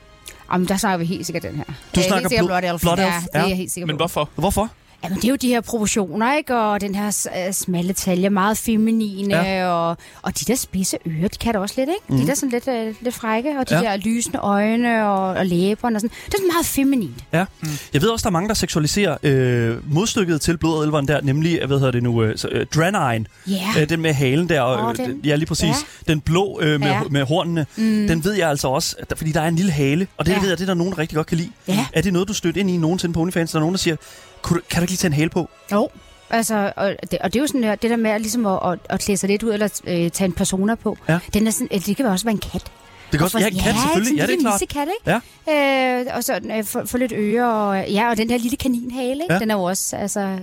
Jamen, 0.53 0.69
der 0.69 0.77
snakker 0.77 0.99
vi 0.99 1.05
helt 1.05 1.27
sikkert 1.27 1.43
den 1.43 1.57
her. 1.57 1.65
Du 1.65 1.71
Jeg 1.95 2.03
er 2.03 2.07
snakker 2.09 2.29
helt 2.29 2.31
sikkert 2.41 2.63
Blood- 2.65 2.79
Blood 2.79 2.99
Elf. 2.99 3.25
Ja, 3.35 3.43
det 3.45 3.51
er 3.51 3.55
helt 3.55 3.73
sikker 3.73 3.87
Men 3.87 3.97
hvorfor? 3.97 4.31
Hvorfor? 4.35 4.71
Jamen, 5.05 5.17
det 5.17 5.25
er 5.25 5.29
jo 5.29 5.37
de 5.37 5.49
her 5.49 5.61
proportioner, 5.61 6.37
ikke? 6.37 6.57
Og 6.57 6.81
den 6.81 6.95
her 6.95 7.07
uh, 7.47 7.53
smalle 7.55 7.93
talje, 7.93 8.31
meget 8.31 8.59
feminine, 8.59 9.37
ja. 9.37 9.69
og, 9.69 9.97
og 10.23 10.41
de 10.41 10.45
der 10.45 10.55
spidse 10.55 10.99
ører, 11.07 11.29
de 11.29 11.39
kan 11.39 11.53
da 11.55 11.59
også 11.61 11.75
lidt, 11.79 11.89
ikke? 11.91 12.01
Mm. 12.09 12.17
De 12.19 12.27
der 12.27 12.35
sådan 12.35 12.51
lidt, 12.51 12.69
uh, 12.69 13.03
lidt 13.05 13.15
frække, 13.15 13.55
og 13.59 13.69
de 13.71 13.75
Ja. 13.77 13.81
der 13.83 13.97
lysende 13.97 14.39
øjne 14.39 15.09
og, 15.09 15.29
og 15.29 15.47
læberne 15.47 15.97
og 15.97 16.01
sådan. 16.01 16.17
Det 16.27 16.35
er 16.35 16.39
sådan 16.39 16.51
meget 16.55 16.67
feminint. 16.67 17.25
Ja. 17.33 17.45
Mm. 17.63 17.69
Jeg 17.93 18.03
ved 18.03 18.09
også, 18.09 18.23
der 18.23 18.29
er 18.29 18.33
mange, 18.33 18.49
der 18.49 18.55
seksualiserer 18.55 19.17
øh, 19.23 19.95
modstykket 19.95 20.41
til 20.41 20.57
blodelveren 20.59 21.09
der, 21.09 21.21
nemlig, 21.21 21.67
hvad 21.67 21.79
hedder 21.79 21.93
det 21.93 22.03
nu, 22.03 22.23
øh, 22.23 22.35
øh, 22.51 22.67
Draenei, 22.75 23.25
Ja. 23.47 23.63
øh, 23.81 23.89
den 23.89 24.01
med 24.01 24.13
halen 24.13 24.49
der, 24.49 24.61
og, 24.61 24.91
øh, 24.91 24.97
den- 25.07 25.21
ja 25.25 25.35
lige 25.37 25.47
præcis, 25.47 25.69
ja. 25.69 26.13
den 26.13 26.21
blå 26.21 26.61
øh, 26.63 26.81
med, 26.81 26.89
Ja. 26.89 27.01
med 27.11 27.23
hornene, 27.23 27.67
Mm. 27.77 28.07
den 28.09 28.25
ved 28.25 28.33
jeg 28.33 28.49
altså 28.49 28.69
også, 28.69 28.97
fordi 29.17 29.33
der 29.33 29.41
er 29.41 29.49
en 29.49 29.57
lille 29.57 29.73
hale, 29.73 30.07
og 30.17 30.27
det 30.27 30.33
Ja. 30.33 30.41
ved 30.41 30.49
jeg, 30.49 30.59
det 30.59 30.63
er 30.65 30.67
der 30.67 30.75
nogen, 30.75 30.93
der 30.93 30.99
rigtig 30.99 31.17
godt 31.17 31.27
kan 31.27 31.37
lide. 31.39 31.51
Ja. 31.69 31.87
Er 31.93 32.01
det 32.03 32.13
noget, 32.13 32.29
du 32.29 32.35
støtter 32.35 32.61
ind 32.61 32.71
i 32.71 32.77
nogensinde 32.77 33.13
på 33.15 33.21
OnlyFans? 33.21 33.51
Der 33.51 33.57
er 33.57 33.61
nogen, 33.61 33.75
der 33.75 33.79
siger, 33.79 33.97
kan 34.45 34.57
du, 34.57 34.63
kan 34.71 34.81
du 34.81 34.83
ikke 34.83 34.91
lige 34.91 34.99
tage 34.99 35.09
en 35.09 35.13
hale 35.13 35.31
på? 35.31 35.49
Jo. 35.73 35.89
Altså, 36.31 36.73
og 36.77 36.97
det, 37.11 37.19
og 37.19 37.33
det 37.33 37.39
er 37.39 37.41
jo 37.43 37.47
sådan 37.47 37.63
det 37.63 37.91
der 37.91 37.97
med 37.97 38.11
at, 38.11 38.21
ligesom 38.21 38.47
at, 38.47 38.59
at, 38.65 38.79
at 38.91 39.01
klæde 39.01 39.17
sig 39.17 39.29
lidt 39.29 39.43
ud, 39.43 39.53
eller 39.53 39.81
øh, 39.87 40.11
tage 40.11 40.27
en 40.29 40.33
persona 40.33 40.75
på. 40.75 40.99
Ja. 41.09 41.19
Den 41.35 41.47
er 41.47 41.51
sådan, 41.51 41.69
det 41.81 41.97
kan 41.97 42.07
også 42.07 42.25
være 42.25 42.33
en 42.33 42.39
kat. 42.53 42.73
Det 43.25 43.31
kan 43.33 43.39
også, 43.39 43.39
ja, 43.39 43.47
en 43.49 43.59
kat 43.59 43.75
selvfølgelig, 43.83 44.17
ja, 44.19 44.27
det 44.27 44.35
er 44.35 44.41
klart. 44.41 44.63
kat, 44.71 44.89
ikke? 45.01 45.21
Ja. 45.49 46.01
Øh, 46.01 46.07
og 46.17 46.25
så 46.25 46.41
øh, 46.57 46.65
få, 46.65 46.87
få 46.87 46.99
lidt 46.99 47.13
ører, 47.17 47.47
og, 47.47 47.89
ja, 47.91 48.11
og 48.11 48.17
den 48.17 48.29
der 48.29 48.39
lille 48.39 48.57
kaninhale, 48.57 49.11
ikke? 49.23 49.27
Ja. 49.31 49.39
Den 49.39 49.51
er 49.51 49.55
jo 49.55 49.63
også 49.63 49.97
altså, 49.97 50.39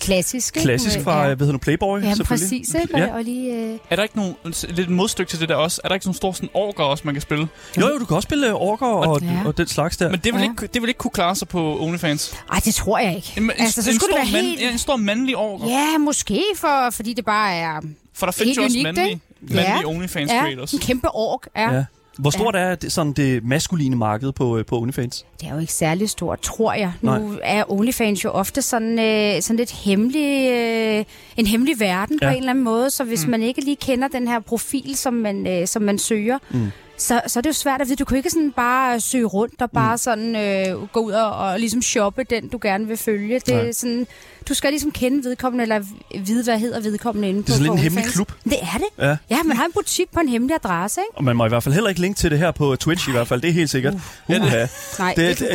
klassisk. 0.00 0.56
ikke? 0.56 0.64
Klassisk 0.66 1.00
fra, 1.00 1.18
ja. 1.20 1.26
hvad 1.26 1.36
hedder 1.38 1.52
nu, 1.52 1.58
Playboy, 1.58 2.02
Ja, 2.02 2.14
selvfølgelig. 2.14 2.26
præcis, 2.26 2.74
ikke? 2.74 2.98
Ja. 2.98 3.06
Og, 3.06 3.12
og 3.14 3.24
lige... 3.24 3.54
Øh, 3.54 3.78
Er 3.90 3.96
der 3.96 4.02
ikke 4.02 4.16
nogen, 4.16 4.34
lidt 4.68 4.88
en 4.88 4.94
modstykke 4.94 5.30
til 5.30 5.40
det 5.40 5.48
der 5.48 5.54
også? 5.54 5.80
Er 5.84 5.88
der 5.88 5.94
ikke 5.94 6.04
sådan 6.04 6.10
en 6.10 6.16
stor 6.16 6.32
sådan 6.32 6.48
orker 6.54 6.84
også, 6.84 7.02
man 7.06 7.14
kan 7.14 7.20
spille? 7.22 7.48
Jo, 7.80 7.88
jo, 7.88 7.98
du 7.98 8.04
kan 8.04 8.16
også 8.16 8.26
spille 8.26 8.46
øh, 8.48 8.54
orker 8.54 8.86
og, 8.86 9.20
Ja. 9.22 9.28
og 9.46 9.56
den 9.56 9.66
slags 9.66 9.96
der. 9.96 10.10
Men 10.10 10.20
det 10.24 10.34
vil, 10.34 10.40
Ja. 10.42 10.50
ikke, 10.50 10.66
det 10.66 10.82
vil 10.82 10.88
ikke 10.88 10.98
kunne 10.98 11.10
klare 11.10 11.36
sig 11.36 11.48
på 11.48 11.78
OnlyFans. 11.80 12.34
ej, 12.52 12.60
det 12.64 12.74
tror 12.74 12.98
jeg 12.98 13.16
ikke. 13.16 13.32
En, 13.36 13.42
en, 13.42 13.50
Altså, 13.58 13.82
så 13.82 13.90
en, 13.90 13.96
skulle 13.96 14.14
det 14.16 14.26
stor 14.26 14.32
være 14.32 14.42
mand, 14.42 14.46
helt- 14.46 14.60
ja, 14.60 14.70
en 14.72 14.78
stor 14.78 14.96
mandlig 14.96 15.36
orker. 15.36 15.66
Ja, 15.68 15.98
måske, 15.98 16.42
for, 16.56 16.90
fordi 16.90 17.12
det 17.12 17.24
bare 17.24 17.54
er... 17.54 17.80
For 18.14 18.26
der 18.26 18.32
findes 18.32 18.48
Helt 18.48 18.56
jo 18.58 18.62
også 18.64 18.78
unikt, 18.78 18.84
mandlige, 18.96 19.20
mandlige 19.40 19.80
Ja. 19.80 19.86
OnlyFans 19.88 20.30
Ja, 20.30 20.40
creators. 20.40 20.72
en 20.72 20.78
kæmpe 20.78 21.08
ork. 21.14 21.40
Ja. 21.56 21.72
ja. 21.74 21.84
Ja. 22.18 22.22
Hvor 22.22 22.30
stort 22.30 22.56
er 22.56 22.74
det, 22.74 22.92
sådan 22.92 23.12
det 23.12 23.44
maskuline 23.44 23.96
marked 23.96 24.32
på, 24.32 24.58
øh, 24.58 24.64
på 24.64 24.80
OnlyFans? 24.80 25.26
Det 25.40 25.48
er 25.48 25.54
jo 25.54 25.60
ikke 25.60 25.72
særlig 25.72 26.10
stort, 26.10 26.40
tror 26.40 26.72
jeg. 26.72 26.92
Nu 27.00 27.10
Nej. 27.10 27.38
er 27.42 27.72
OnlyFans 27.72 28.24
jo 28.24 28.30
ofte 28.30 28.62
sådan, 28.62 28.98
øh, 28.98 29.42
sådan 29.42 29.56
lidt 29.56 29.72
hemmelig, 29.72 30.50
øh, 30.50 31.04
en 31.36 31.46
hemmelig 31.46 31.80
verden 31.80 32.18
ja. 32.22 32.26
Ja. 32.26 32.32
på 32.32 32.36
en 32.36 32.38
eller 32.42 32.50
anden 32.50 32.64
måde. 32.64 32.90
Så 32.90 33.04
hvis 33.04 33.24
mm. 33.24 33.30
man 33.30 33.42
ikke 33.42 33.60
lige 33.60 33.76
kender 33.76 34.08
den 34.08 34.28
her 34.28 34.40
profil, 34.40 34.96
som 34.96 35.14
man, 35.14 35.46
øh, 35.46 35.66
som 35.66 35.82
man 35.82 35.98
søger, 35.98 36.38
mm. 36.50 36.70
så, 36.96 37.20
så 37.26 37.38
er 37.38 37.40
det 37.40 37.48
jo 37.48 37.54
svært 37.54 37.80
at 37.80 37.86
vide. 37.88 37.96
Du 37.96 38.04
kan 38.04 38.16
ikke 38.16 38.30
sådan 38.30 38.52
bare 38.52 39.00
søge 39.00 39.24
rundt 39.24 39.62
og 39.62 39.70
bare 39.70 39.94
mm. 39.94 39.98
sådan 39.98 40.36
øh, 40.36 40.88
gå 40.92 41.00
ud 41.00 41.12
og, 41.12 41.36
og 41.36 41.60
ligesom 41.60 41.82
shoppe 41.82 42.24
den, 42.30 42.48
du 42.48 42.58
gerne 42.62 42.86
vil 42.86 42.96
følge. 42.96 43.38
Det 43.38 43.54
er 43.54 43.72
sådan, 43.72 44.06
du 44.48 44.54
skal 44.54 44.70
ligesom 44.70 44.90
kende 44.90 45.24
vedkommende, 45.28 45.62
eller 45.62 45.80
vide, 46.20 46.44
hvad 46.44 46.58
hedder 46.58 46.80
vedkommende 46.80 47.28
inde 47.28 47.42
på 47.42 47.46
Det 47.46 47.52
er 47.52 47.56
sådan 47.56 47.64
lidt 47.66 47.72
en 47.72 47.78
hemmelig 47.78 48.04
klub. 48.12 48.32
Det 48.44 48.52
er 48.62 48.78
det. 48.78 49.04
Ja. 49.06 49.16
Ja, 49.36 49.42
man 49.42 49.56
har 49.56 49.64
en 49.64 49.72
butik 49.74 50.06
på 50.12 50.20
en 50.20 50.28
hemmelig 50.28 50.54
adresse, 50.64 51.00
ikke? 51.00 51.18
Og 51.18 51.24
man 51.24 51.36
må 51.36 51.46
i 51.46 51.48
hvert 51.48 51.62
fald 51.62 51.74
heller 51.74 51.88
ikke 51.88 52.00
linke 52.00 52.18
til 52.18 52.30
det 52.30 52.38
her 52.38 52.50
på 52.50 52.76
Twitch 52.76 53.08
i 53.08 53.12
hvert 53.12 53.28
fald. 53.28 53.40
Det 53.40 53.48
er 53.50 53.54
helt 53.54 53.70
sikkert. 53.70 53.94
Uh, 53.94 54.00
Ja, 54.28 54.34
det- 54.34 54.70
Nej, 54.98 55.14
det, 55.16 55.38
det 55.38 55.48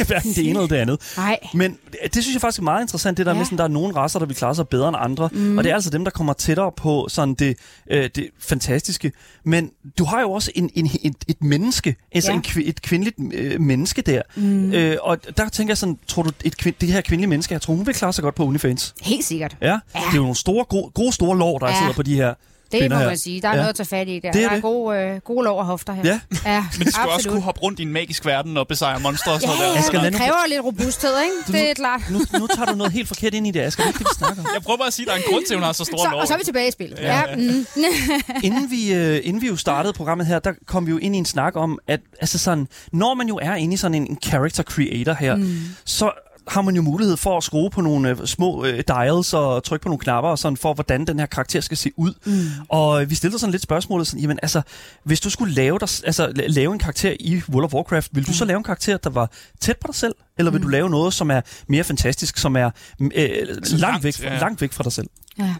er 0.00 0.04
hverken 0.06 0.30
det 0.30 0.38
ene 0.38 0.48
eller 0.48 0.66
det 0.66 0.76
andet. 0.76 1.00
Nej. 1.16 1.38
Men 1.54 1.78
det 2.14 2.22
synes 2.22 2.34
jeg 2.34 2.40
faktisk 2.40 2.58
er 2.60 2.64
meget 2.64 2.82
interessant, 2.82 3.18
det 3.18 3.26
der 3.26 3.32
ja. 3.32 3.38
Med, 3.38 3.44
sådan, 3.44 3.58
der 3.58 3.64
er 3.64 3.68
nogle 3.68 3.96
raser, 3.96 4.18
der 4.18 4.26
vil 4.26 4.36
klare 4.36 4.54
sig 4.54 4.68
bedre 4.68 4.88
end 4.88 4.96
andre. 5.00 5.28
Mm. 5.32 5.58
Og 5.58 5.64
det 5.64 5.70
er 5.70 5.74
altså 5.74 5.90
dem, 5.90 6.04
der 6.04 6.10
kommer 6.10 6.32
tættere 6.32 6.72
på 6.76 7.06
sådan 7.10 7.34
det, 7.34 7.56
øh, 7.90 8.10
det 8.14 8.28
fantastiske. 8.40 9.12
Men 9.44 9.70
du 9.98 10.04
har 10.04 10.20
jo 10.20 10.30
også 10.32 10.50
en, 10.54 10.70
en, 10.74 10.90
et, 11.02 11.14
et 11.28 11.42
menneske, 11.42 11.96
altså 12.12 12.32
Ja. 12.32 12.36
en, 12.56 12.62
et 12.68 12.82
kvindeligt 12.82 13.16
øh, 13.32 13.60
menneske 13.60 14.02
der. 14.02 14.22
Mm. 14.36 14.72
Øh, 14.72 14.96
og 15.02 15.36
der 15.36 15.48
tænker 15.48 15.70
jeg 15.70 15.78
sådan, 15.78 15.98
tror 16.06 16.22
du, 16.22 16.30
et 16.44 16.56
kvind, 16.56 16.74
det 16.80 16.88
her 16.88 17.00
kvindelige 17.00 17.28
menneske, 17.28 17.52
jeg 17.52 17.60
tror, 17.62 17.74
hun 17.74 17.86
vil 17.86 17.94
klare 18.02 18.12
sig 18.12 18.22
godt 18.24 18.34
på 18.34 18.44
OnlyFans? 18.46 18.94
Helt 19.02 19.24
sikkert. 19.24 19.56
Ja? 19.60 19.66
ja. 19.66 19.72
Det 19.74 19.80
er 19.94 20.14
jo 20.14 20.20
nogle 20.22 20.36
store, 20.36 20.64
gode, 20.64 20.90
gode 20.94 21.12
store 21.12 21.38
lår, 21.38 21.58
der 21.58 21.68
ja. 21.68 21.78
Sidder 21.78 21.92
på 21.92 22.02
de 22.02 22.14
her 22.14 22.34
Det 22.72 22.90
må 22.90 22.96
her. 22.96 23.06
man 23.06 23.18
sige. 23.18 23.42
Der 23.42 23.48
er 23.48 23.52
Ja. 23.52 23.56
noget 23.56 23.68
at 23.68 23.74
tage 23.74 23.86
fat 23.86 24.08
i 24.08 24.20
der. 24.22 24.32
Det 24.32 24.38
er 24.42 24.44
der 24.44 24.50
er 24.50 24.54
det. 24.54 24.62
gode, 24.62 24.98
øh, 24.98 25.20
gode 25.20 25.44
lov 25.44 25.58
og 25.58 25.66
hofter 25.66 25.92
her. 25.92 26.02
Ja. 26.04 26.20
ja 26.52 26.64
Men 26.78 26.86
det 26.86 26.94
skal 26.94 27.08
også 27.08 27.28
kunne 27.28 27.40
hoppe 27.40 27.60
rundt 27.60 27.80
i 27.80 27.82
en 27.82 27.92
magisk 27.92 28.26
verden 28.26 28.56
og 28.56 28.68
besejre 28.68 29.00
monstre 29.00 29.32
og 29.32 29.40
sådan 29.40 29.54
Ja, 29.56 29.62
noget 29.62 29.76
ja, 29.76 29.96
der. 29.98 30.02
Lad 30.02 30.10
det 30.10 30.20
kræver 30.20 30.48
lidt 30.48 30.64
robusthed, 30.64 31.10
ikke? 31.24 31.58
Det 31.58 31.70
er 31.70 31.74
klart. 31.74 32.00
Nu, 32.10 32.18
nu 32.38 32.46
tager 32.46 32.66
du 32.66 32.74
noget 32.76 32.92
helt 32.92 33.08
forkert 33.08 33.34
ind 33.34 33.46
i 33.46 33.50
det, 33.50 33.60
Asger. 33.60 33.82
Det 33.82 33.88
er 33.88 33.88
ikke 33.92 33.98
det, 33.98 34.06
vi 34.10 34.14
snakker 34.18 34.42
om. 34.42 34.48
Jeg 34.54 34.62
prøver 34.62 34.76
bare 34.76 34.86
at 34.86 34.92
sige, 34.92 35.04
at 35.06 35.08
der 35.08 35.12
er 35.14 35.18
en 35.18 35.32
grund 35.32 35.44
til, 35.46 35.54
at 35.54 35.58
hun 35.60 35.64
har 35.64 35.72
så 35.72 35.84
store 35.84 35.98
Så, 35.98 36.08
lår. 36.12 36.20
og 36.20 36.26
så 36.26 36.34
er 36.34 36.38
vi 36.38 36.44
tilbage 36.44 36.68
i 36.68 36.70
spillet. 36.70 36.98
Ja. 36.98 37.20
Ja, 37.30 37.36
mm. 37.36 37.66
inden 38.46 38.70
vi, 38.70 38.94
øh, 38.94 39.20
inden 39.24 39.42
vi 39.42 39.46
jo 39.46 39.56
startede 39.56 39.92
programmet 39.92 40.26
her, 40.26 40.38
der 40.38 40.52
kom 40.66 40.86
vi 40.86 40.90
jo 40.90 40.98
ind 40.98 41.14
i 41.14 41.18
en 41.18 41.24
snak 41.26 41.56
om, 41.56 41.78
at 41.88 42.00
altså 42.20 42.38
sådan, 42.38 42.68
når 42.92 43.14
man 43.14 43.28
jo 43.28 43.38
er 43.42 43.54
inde 43.54 43.74
i 43.74 43.76
sådan 43.76 43.94
en, 43.94 44.06
en 44.10 44.18
character 44.24 44.62
creator 44.62 45.12
her, 45.12 45.36
mm. 45.36 45.58
så 45.84 46.10
har 46.48 46.62
man 46.62 46.76
jo 46.76 46.82
mulighed 46.82 47.16
for 47.16 47.36
at 47.36 47.44
skrue 47.44 47.70
på 47.70 47.80
nogle 47.80 48.10
øh, 48.10 48.26
små 48.26 48.64
øh, 48.64 48.84
dials 48.88 49.34
og 49.34 49.64
trykke 49.64 49.82
på 49.82 49.88
nogle 49.88 49.98
knapper 50.00 50.30
og 50.30 50.38
sådan 50.38 50.56
for, 50.56 50.74
hvordan 50.74 51.06
den 51.06 51.18
her 51.18 51.26
karakter 51.26 51.60
skal 51.60 51.76
se 51.76 51.90
ud. 51.96 52.14
Mm. 52.26 52.64
Og 52.68 53.10
vi 53.10 53.14
stillede 53.14 53.38
sådan 53.38 53.50
lidt 53.50 53.62
spørgsmålet 53.62 54.06
sådan, 54.06 54.20
jamen 54.20 54.38
altså, 54.42 54.62
hvis 55.04 55.20
du 55.20 55.30
skulle 55.30 55.54
lave, 55.54 55.78
dig, 55.78 55.88
altså, 56.04 56.26
la- 56.26 56.46
lave 56.46 56.72
en 56.72 56.78
karakter 56.78 57.16
i 57.20 57.42
World 57.48 57.64
of 57.64 57.74
Warcraft, 57.74 58.10
vil 58.12 58.26
du 58.26 58.32
så 58.32 58.44
lave 58.44 58.58
en 58.58 58.64
karakter, 58.64 58.96
der 58.96 59.10
var 59.10 59.30
tæt 59.60 59.76
på 59.76 59.86
dig 59.86 59.94
selv? 59.94 60.14
Eller 60.38 60.50
vil 60.50 60.60
mm. 60.60 60.66
du 60.66 60.68
lave 60.68 60.90
noget, 60.90 61.14
som 61.14 61.30
er 61.30 61.40
mere 61.68 61.84
fantastisk, 61.84 62.38
som 62.38 62.56
er 62.56 62.70
øh, 63.00 63.10
langt, 63.10 63.72
langt, 63.72 64.04
væk, 64.04 64.22
ja. 64.22 64.38
langt 64.38 64.60
væk 64.60 64.72
fra 64.72 64.84
dig 64.84 64.92
selv? 64.92 65.08
ja. 65.38 65.54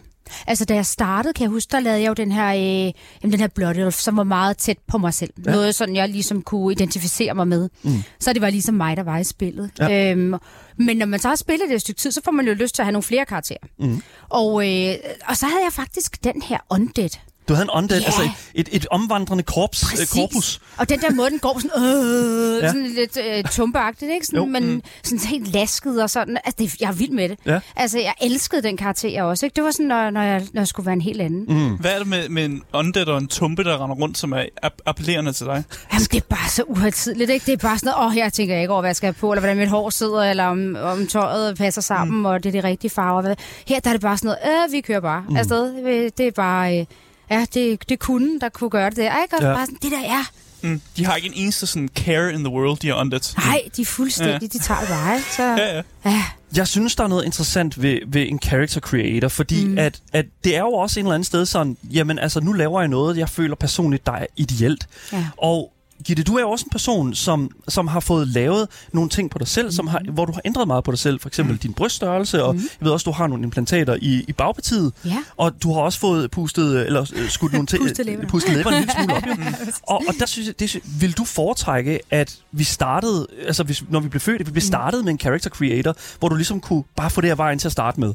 Altså, 0.47 0.65
da 0.65 0.75
jeg 0.75 0.85
startede, 0.85 1.33
kan 1.33 1.43
jeg 1.43 1.49
huske, 1.49 1.71
der 1.71 1.79
lavede 1.79 2.01
jeg 2.01 2.07
jo 2.07 2.13
den 2.13 2.31
her, 2.31 2.47
øh, 2.53 2.93
jamen, 3.23 3.31
den 3.31 3.39
her 3.39 3.47
Blood 3.47 3.75
Elf, 3.75 3.95
som 3.95 4.17
var 4.17 4.23
meget 4.23 4.57
tæt 4.57 4.77
på 4.87 4.97
mig 4.97 5.13
selv. 5.13 5.33
Ja. 5.45 5.51
Noget, 5.51 5.75
sådan 5.75 5.95
jeg 5.95 6.09
ligesom 6.09 6.41
kunne 6.41 6.71
identificere 6.71 7.33
mig 7.33 7.47
med. 7.47 7.69
Mm. 7.83 8.03
Så 8.19 8.33
det 8.33 8.41
var 8.41 8.49
ligesom 8.49 8.75
mig, 8.75 8.97
der 8.97 9.03
var 9.03 9.17
i 9.17 9.23
spillet. 9.23 9.71
Ja. 9.79 10.11
Øhm, 10.11 10.33
men 10.77 10.97
når 10.97 11.05
man 11.05 11.19
så 11.19 11.27
har 11.27 11.35
spillet 11.35 11.69
det 11.69 11.75
et 11.75 11.81
stykke 11.81 11.99
tid, 11.99 12.11
så 12.11 12.21
får 12.25 12.31
man 12.31 12.47
jo 12.47 12.53
lyst 12.53 12.75
til 12.75 12.81
at 12.81 12.85
have 12.85 12.91
nogle 12.91 13.03
flere 13.03 13.25
karakterer. 13.25 13.57
Mm. 13.79 14.01
Og, 14.29 14.71
øh, 14.71 14.95
og 15.27 15.37
så 15.37 15.45
havde 15.45 15.63
jeg 15.63 15.73
faktisk 15.73 16.23
den 16.23 16.41
her 16.41 16.57
Undead. 16.69 17.09
Du 17.47 17.53
havde 17.53 17.63
en 17.63 17.69
undead, 17.77 17.99
Ja. 17.99 18.05
altså 18.05 18.29
et, 18.53 18.69
et 18.71 18.85
omvandrende 18.91 19.43
korps, 19.43 19.83
øh, 19.83 19.89
Præcis. 19.89 20.09
korpus. 20.09 20.61
Og 20.77 20.89
den 20.89 20.99
der 21.01 21.11
måde, 21.11 21.29
den 21.29 21.39
går 21.39 21.59
sådan, 21.59 21.83
øh, 21.83 22.63
Ja. 22.63 22.67
sådan 22.67 22.87
lidt 22.87 23.17
øh, 23.27 23.43
tumpeagtigt, 23.51 24.11
ikke? 24.11 24.25
Sådan, 24.25 24.39
Jo. 24.39 24.45
men 24.45 24.81
sådan 25.03 25.19
helt 25.19 25.47
lasket 25.53 26.01
og 26.03 26.09
sådan. 26.09 26.37
Altså, 26.45 26.55
det, 26.59 26.81
jeg 26.81 26.87
er 26.87 26.93
vild 26.93 27.11
med 27.11 27.29
det. 27.29 27.39
Ja. 27.45 27.59
Altså, 27.75 27.99
jeg 27.99 28.13
elskede 28.21 28.61
den 28.63 28.77
karakter 28.77 29.23
også, 29.23 29.45
ikke? 29.45 29.55
Det 29.55 29.63
var 29.63 29.71
sådan, 29.71 29.85
når, 29.85 30.09
når, 30.09 30.21
jeg, 30.21 30.47
når 30.53 30.61
jeg 30.61 30.67
skulle 30.67 30.85
være 30.85 30.93
en 30.93 31.01
helt 31.01 31.21
anden. 31.21 31.45
Mm. 31.47 31.75
Hvad 31.75 31.91
er 31.91 31.97
det 31.97 32.07
med, 32.07 32.29
med 32.29 32.45
en 32.45 32.63
undead 32.73 33.05
og 33.07 33.17
en 33.17 33.27
tumpe, 33.27 33.63
der 33.63 33.83
render 33.83 33.95
rundt, 33.95 34.17
som 34.17 34.31
er 34.33 34.43
app- 34.65 34.77
appellerende 34.85 35.33
til 35.33 35.45
dig? 35.45 35.63
Jamen, 35.93 36.05
det 36.11 36.17
er 36.17 36.25
bare 36.29 36.49
så 36.49 36.63
uhøjtidligt, 36.67 37.29
ikke? 37.29 37.45
Det 37.45 37.53
er 37.53 37.57
bare 37.57 37.77
sådan 37.77 37.93
noget, 37.97 38.11
åh, 38.11 38.17
jeg 38.17 38.33
tænker 38.33 38.59
ikke 38.59 38.73
over, 38.73 38.81
hvad 38.81 38.89
jeg 38.89 38.95
skal 38.95 39.07
have 39.07 39.13
på, 39.13 39.31
eller 39.31 39.39
hvordan 39.41 39.57
mit 39.57 39.69
hår 39.69 39.89
sidder, 39.89 40.23
eller 40.23 40.43
om, 40.45 40.75
om 40.81 41.07
tøjet 41.07 41.57
passer 41.57 41.81
sammen, 41.81 42.17
mm. 42.19 42.25
og 42.25 42.43
det 42.43 42.55
er 42.55 42.61
de 42.61 42.67
rigtige 42.67 42.91
farver. 42.91 43.35
Her 43.67 43.79
der 43.79 43.89
er 43.89 43.93
det 43.93 44.01
bare 44.01 44.17
sådan 44.17 44.35
noget, 44.43 44.65
øh, 44.67 44.71
vi 44.73 44.81
kører 44.81 44.99
bare 44.99 45.23
mm. 45.29 45.35
afsted. 45.37 45.73
Det 46.17 46.27
er 46.27 46.31
bare, 46.31 46.79
øh, 46.79 46.85
ja, 47.29 47.45
det, 47.53 47.89
det 47.89 47.91
er 47.91 47.97
kunden, 47.97 48.41
der 48.41 48.49
kunne 48.49 48.69
gøre 48.69 48.89
det 48.89 48.97
der, 48.97 49.23
ikke? 49.23 49.35
Og 49.35 49.41
Ja. 49.43 49.53
bare 49.53 49.65
sådan, 49.65 49.79
det 49.81 49.91
der 49.91 50.01
er, 50.09 50.23
Mm. 50.65 50.81
De 50.97 51.05
har 51.05 51.15
ikke 51.15 51.27
en 51.27 51.33
eneste 51.35 51.67
sådan 51.67 51.89
care 51.95 52.33
in 52.33 52.39
the 52.43 52.49
world, 52.53 52.77
de 52.79 52.87
her 52.87 52.93
undead. 52.93 53.21
nej, 53.37 53.61
de 53.77 53.81
er 53.81 53.85
fuldstændig, 53.85 54.41
ja. 54.41 54.47
de 54.47 54.59
tager 54.59 54.79
det 54.79 54.89
bare? 54.89 55.21
Så, 55.21 55.43
Ja, 55.43 55.75
ja. 55.75 55.81
ja. 56.05 56.23
Jeg 56.55 56.67
synes, 56.67 56.95
der 56.95 57.03
er 57.03 57.07
noget 57.07 57.25
interessant 57.25 57.81
ved, 57.81 57.99
ved 58.07 58.25
en 58.29 58.39
character 58.43 58.81
creator, 58.81 59.27
fordi 59.27 59.65
mm. 59.65 59.77
at, 59.77 60.01
at 60.13 60.25
det 60.43 60.55
er 60.55 60.59
jo 60.59 60.73
også 60.73 60.99
en 60.99 61.05
eller 61.05 61.13
anden 61.15 61.23
sted 61.23 61.45
sådan, 61.45 61.77
jamen 61.93 62.19
altså, 62.19 62.39
nu 62.39 62.51
laver 62.53 62.81
jeg 62.81 62.87
noget, 62.87 63.17
jeg 63.17 63.29
føler 63.29 63.55
personligt, 63.55 64.05
der 64.05 64.11
er 64.11 64.25
ideelt. 64.37 64.87
Ja. 65.13 65.25
Og 65.37 65.72
Gitte, 66.03 66.23
du 66.23 66.35
er 66.35 66.45
også 66.45 66.65
en 66.65 66.69
person, 66.69 67.13
som, 67.13 67.51
som 67.67 67.87
har 67.87 67.99
fået 67.99 68.27
lavet 68.27 68.67
nogle 68.91 69.09
ting 69.09 69.29
på 69.31 69.37
dig 69.37 69.47
selv, 69.47 69.67
mm. 69.67 69.71
som 69.71 69.87
har, 69.87 70.01
hvor 70.11 70.25
du 70.25 70.33
har 70.33 70.41
ændret 70.45 70.67
meget 70.67 70.83
på 70.83 70.91
dig 70.91 70.99
selv. 70.99 71.19
For 71.19 71.29
eksempel 71.29 71.53
mm. 71.53 71.59
din 71.59 71.73
bryststørrelse, 71.73 72.43
og 72.43 72.55
jeg 72.55 72.63
ved 72.79 72.91
også, 72.91 73.03
du 73.03 73.11
har 73.11 73.27
nogle 73.27 73.43
implantater 73.43 73.97
i, 74.01 74.25
i 74.27 74.33
bagpartiet. 74.33 74.93
Ja. 75.05 75.17
Og 75.37 75.63
du 75.63 75.73
har 75.73 75.81
også 75.81 75.99
fået 75.99 76.31
pustet, 76.31 76.85
eller 76.85 77.11
øh, 77.15 77.29
skudt 77.29 77.51
nogle 77.53 77.67
ting, 77.67 77.83
Pustet 77.83 78.05
læberne. 78.05 78.27
pustet 78.27 78.53
læberne 78.53 78.77
en 78.77 78.81
lille 78.81 78.93
smule 78.93 79.13
op. 79.15 79.25
Jo. 79.27 79.33
og, 79.95 80.03
og 80.07 80.13
der 80.19 80.25
synes 80.25 80.47
jeg, 80.47 80.59
det, 80.59 80.81
vil 80.99 81.17
du 81.17 81.25
foretrække, 81.25 81.99
at 82.11 82.37
vi 82.51 82.63
startede, 82.63 83.27
altså 83.47 83.63
hvis, 83.63 83.83
når 83.89 83.99
vi 83.99 84.09
blev 84.09 84.19
født, 84.19 84.41
at 84.41 84.47
vi 84.47 84.51
blev 84.51 84.61
startet 84.61 85.03
med 85.03 85.11
en 85.11 85.19
character 85.19 85.49
creator, 85.49 85.95
hvor 86.19 86.29
du 86.29 86.35
ligesom 86.35 86.59
kunne 86.61 86.83
bare 86.95 87.09
få 87.09 87.21
det 87.21 87.29
her 87.29 87.35
vejen 87.35 87.59
til 87.59 87.67
at 87.67 87.71
starte 87.71 87.99
med? 87.99 88.13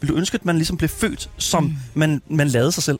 Vil 0.00 0.10
du 0.10 0.14
ønske, 0.14 0.34
at 0.34 0.44
man 0.44 0.56
ligesom 0.56 0.76
blev 0.76 0.88
født, 0.88 1.30
som 1.38 1.64
mm. 1.64 1.76
man, 1.94 2.22
man 2.28 2.48
lavede 2.48 2.72
sig 2.72 2.82
selv? 2.82 2.98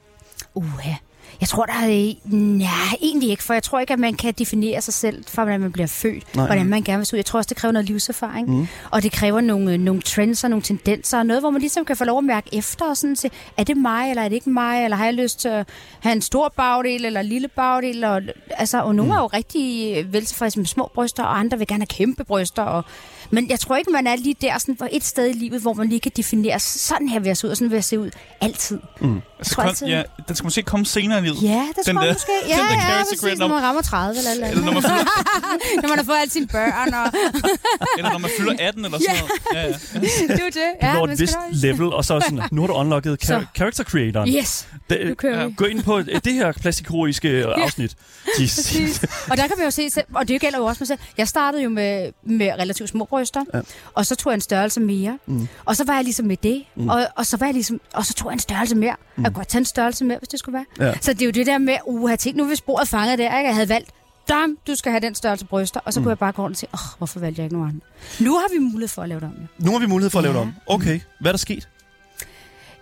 Uh, 0.54 0.66
ja. 0.84 0.96
Jeg 1.40 1.48
tror, 1.48 1.64
der 1.66 1.72
er... 1.72 2.14
Nej, 2.34 2.68
egentlig 3.02 3.30
ikke, 3.30 3.42
for 3.42 3.54
jeg 3.54 3.62
tror 3.62 3.80
ikke, 3.80 3.92
at 3.92 3.98
man 3.98 4.14
kan 4.14 4.34
definere 4.38 4.80
sig 4.80 4.94
selv, 4.94 5.24
fra 5.28 5.44
hvordan 5.44 5.60
man 5.60 5.72
bliver 5.72 5.86
født, 5.86 6.36
Nej. 6.36 6.46
Hvordan 6.46 6.66
man 6.66 6.82
gerne 6.82 6.98
vil 6.98 7.06
se 7.06 7.14
ud. 7.14 7.18
Jeg 7.18 7.26
tror 7.26 7.38
også, 7.38 7.48
det 7.48 7.56
kræver 7.56 7.72
noget 7.72 7.86
livserfaring, 7.88 8.50
mm. 8.50 8.66
og 8.90 9.02
det 9.02 9.12
kræver 9.12 9.40
nogle, 9.40 9.72
øh, 9.72 9.78
nogle 9.80 10.02
trends 10.02 10.44
og 10.44 10.50
nogle 10.50 10.62
tendenser, 10.62 11.18
og 11.18 11.26
noget, 11.26 11.42
hvor 11.42 11.50
man 11.50 11.60
ligesom 11.60 11.84
kan 11.84 11.96
få 11.96 12.04
lov 12.04 12.18
at 12.18 12.24
mærke 12.24 12.48
efter 12.54 12.84
og 12.84 12.96
sådan 12.96 13.16
se, 13.16 13.30
er 13.56 13.64
det 13.64 13.76
mig, 13.76 14.10
eller 14.10 14.22
er 14.22 14.28
det 14.28 14.34
ikke 14.34 14.50
mig, 14.50 14.84
eller 14.84 14.96
har 14.96 15.04
jeg 15.04 15.14
lyst 15.14 15.40
til 15.40 15.48
at 15.48 15.68
have 16.00 16.12
en 16.12 16.22
stor 16.22 16.52
bagdel, 16.56 17.04
eller 17.04 17.20
en 17.20 17.26
lille 17.26 17.48
bagdel, 17.48 18.04
og, 18.04 18.22
altså, 18.50 18.82
og 18.82 18.94
nogle 18.94 19.12
mm. 19.12 19.16
er 19.16 19.20
jo 19.20 19.26
rigtig 19.26 20.06
veltilfredse 20.12 20.58
med 20.58 20.66
små 20.66 20.90
bryster, 20.94 21.22
og 21.22 21.38
andre 21.38 21.58
vil 21.58 21.66
gerne 21.66 21.80
have 21.80 21.86
kæmpe 22.06 22.24
bryster, 22.24 22.62
og, 22.62 22.84
men 23.30 23.50
jeg 23.50 23.60
tror 23.60 23.76
ikke, 23.76 23.90
man 23.90 24.06
er 24.06 24.16
lige 24.16 24.34
der 24.40 24.58
sådan, 24.58 24.76
for 24.76 24.88
et 24.92 25.04
sted 25.04 25.28
i 25.28 25.32
livet, 25.32 25.60
hvor 25.60 25.72
man 25.72 25.88
lige 25.88 26.00
kan 26.00 26.12
definere, 26.16 26.58
sådan 26.60 27.08
her 27.08 27.18
vil 27.20 27.26
jeg 27.26 27.36
se 27.36 27.46
ud, 27.46 27.50
og 27.50 27.56
sådan 27.56 27.70
vil 27.70 27.76
jeg 27.76 27.84
se 27.84 27.98
ud 27.98 28.10
altid. 28.40 28.78
Mm. 29.00 29.20
Altså, 29.38 29.54
tror 29.54 29.62
kom, 29.62 29.68
altid- 29.68 29.86
ja, 29.86 30.02
den 30.28 30.36
skal 30.36 30.46
måske 30.46 30.62
komme 30.62 30.86
senere 30.86 31.22
livet. 31.28 31.42
Ja, 31.42 31.66
det 31.76 31.86
Den 31.86 31.96
tror 31.96 32.04
jeg 32.04 32.12
måske. 32.12 32.32
den 32.42 32.48
Ja, 32.50 32.56
der 32.56 32.96
ja, 32.96 33.02
præcis, 33.02 33.20
creator, 33.20 33.38
når 33.38 33.48
man 33.48 33.62
rammer 33.62 33.82
30 33.82 34.18
eller 34.18 34.30
eller 34.30 34.46
Eller 34.48 34.64
når 34.64 34.72
man 34.72 34.82
fylder, 34.82 35.82
når 35.82 35.88
man 35.88 35.98
har 35.98 36.04
fået 36.04 36.16
alle 36.22 36.32
sine 36.32 36.46
børn. 36.46 36.94
Og... 36.94 37.06
eller 37.98 38.10
når 38.12 38.18
man 38.18 38.30
fylder 38.38 38.54
18 38.60 38.84
eller 38.84 38.98
sådan 38.98 39.16
noget. 39.20 39.32
Ja, 39.54 39.62
ja. 39.62 40.00
det 40.34 40.40
er 40.40 40.44
jo 40.44 40.46
det. 40.46 40.54
Du 40.54 40.86
Ja, 40.86 40.92
når 40.92 41.04
et 41.06 41.18
vist 41.20 41.34
nok- 41.34 41.44
level, 41.52 41.92
og 41.92 42.04
så 42.04 42.14
er 42.14 42.20
sådan, 42.20 42.40
nu 42.52 42.60
har 42.60 42.66
du 42.66 42.74
unlocket 42.74 43.18
Så. 43.24 43.44
character 43.56 43.84
creatoren. 43.84 44.28
Yes, 44.34 44.68
Det- 44.90 45.06
nu 45.08 45.14
kører 45.14 45.46
vi. 45.46 45.54
Gå 45.56 45.64
ind 45.64 45.82
på 45.82 46.02
det 46.02 46.32
her 46.34 46.52
plastikkirurgiske 46.52 47.28
øh, 47.28 47.44
afsnit. 47.56 47.96
Jesus. 48.40 48.56
Præcis. 48.56 49.04
Og 49.30 49.36
der 49.36 49.46
kan 49.46 49.56
vi 49.58 49.64
jo 49.64 49.70
se, 49.70 49.88
og 50.14 50.28
det 50.28 50.40
gælder 50.40 50.58
jo 50.58 50.64
også 50.64 50.80
mig 50.80 50.88
selv. 50.88 50.98
Jeg 51.18 51.28
startede 51.28 51.62
jo 51.62 51.68
med, 51.70 52.08
med 52.26 52.46
relativt 52.58 52.88
små 52.90 53.04
bryster, 53.04 53.44
Ja. 53.54 53.58
ja. 53.58 53.62
og 53.94 54.06
så 54.06 54.14
tog 54.16 54.30
jeg 54.30 54.34
en 54.34 54.40
størrelse 54.40 54.80
mere. 54.80 55.18
Mm. 55.26 55.48
Og 55.64 55.76
så 55.76 55.84
var 55.84 55.94
jeg 55.94 56.04
ligesom 56.04 56.26
med 56.26 56.36
det, 56.42 56.64
mm. 56.76 56.88
og, 56.88 57.06
og, 57.16 57.26
så 57.26 57.36
var 57.36 57.46
jeg 57.46 57.54
ligesom, 57.54 57.80
og 57.94 58.06
så 58.06 58.14
tog 58.14 58.30
jeg 58.30 58.32
en 58.32 58.38
størrelse 58.40 58.74
mere. 58.76 58.94
Mm. 59.16 59.22
Jeg 59.24 59.32
kunne 59.32 59.34
godt 59.40 59.48
tage 59.48 59.58
en 59.58 59.64
størrelse 59.64 60.04
mere, 60.04 60.18
hvis 60.18 60.28
det 60.28 60.38
skulle 60.38 60.64
være. 60.78 60.88
Ja. 60.88 60.94
Så 61.00 61.12
det 61.18 61.22
er 61.22 61.26
jo 61.26 61.32
det 61.32 61.46
der 61.46 61.58
med, 61.58 61.76
uh, 61.86 62.10
jeg 62.10 62.18
tænkte, 62.18 62.38
nu 62.38 62.46
hvis 62.46 62.58
sporet 62.58 62.88
fanget 62.88 63.18
der, 63.18 63.38
ikke? 63.38 63.48
jeg 63.48 63.54
havde 63.54 63.68
valgt, 63.68 63.90
dam, 64.28 64.58
du 64.66 64.74
skal 64.74 64.92
have 64.92 65.00
den 65.00 65.14
størrelse 65.14 65.44
bryster, 65.44 65.80
og 65.84 65.92
så 65.92 66.00
mm. 66.00 66.04
kunne 66.04 66.10
jeg 66.10 66.18
bare 66.18 66.32
gå 66.32 66.42
rundt 66.42 66.54
og 66.54 66.58
sige, 66.58 66.70
åh, 66.74 66.80
oh, 66.80 66.98
hvorfor 66.98 67.20
valgte 67.20 67.40
jeg 67.40 67.44
ikke 67.46 67.56
nogen 67.56 67.68
andre? 67.68 67.86
Nu 68.24 68.34
har 68.34 68.46
vi 68.52 68.58
mulighed 68.58 68.88
for 68.88 69.02
at 69.02 69.08
lave 69.08 69.20
det 69.20 69.28
om. 69.28 69.34
Ja. 69.40 69.64
Nu 69.64 69.72
har 69.72 69.78
vi 69.78 69.86
mulighed 69.86 70.10
for 70.10 70.18
at 70.18 70.22
lave 70.22 70.34
det 70.34 70.42
om. 70.42 70.54
Okay, 70.66 71.00
hvad 71.20 71.30
er 71.30 71.32
der 71.32 71.38
sket? 71.38 71.68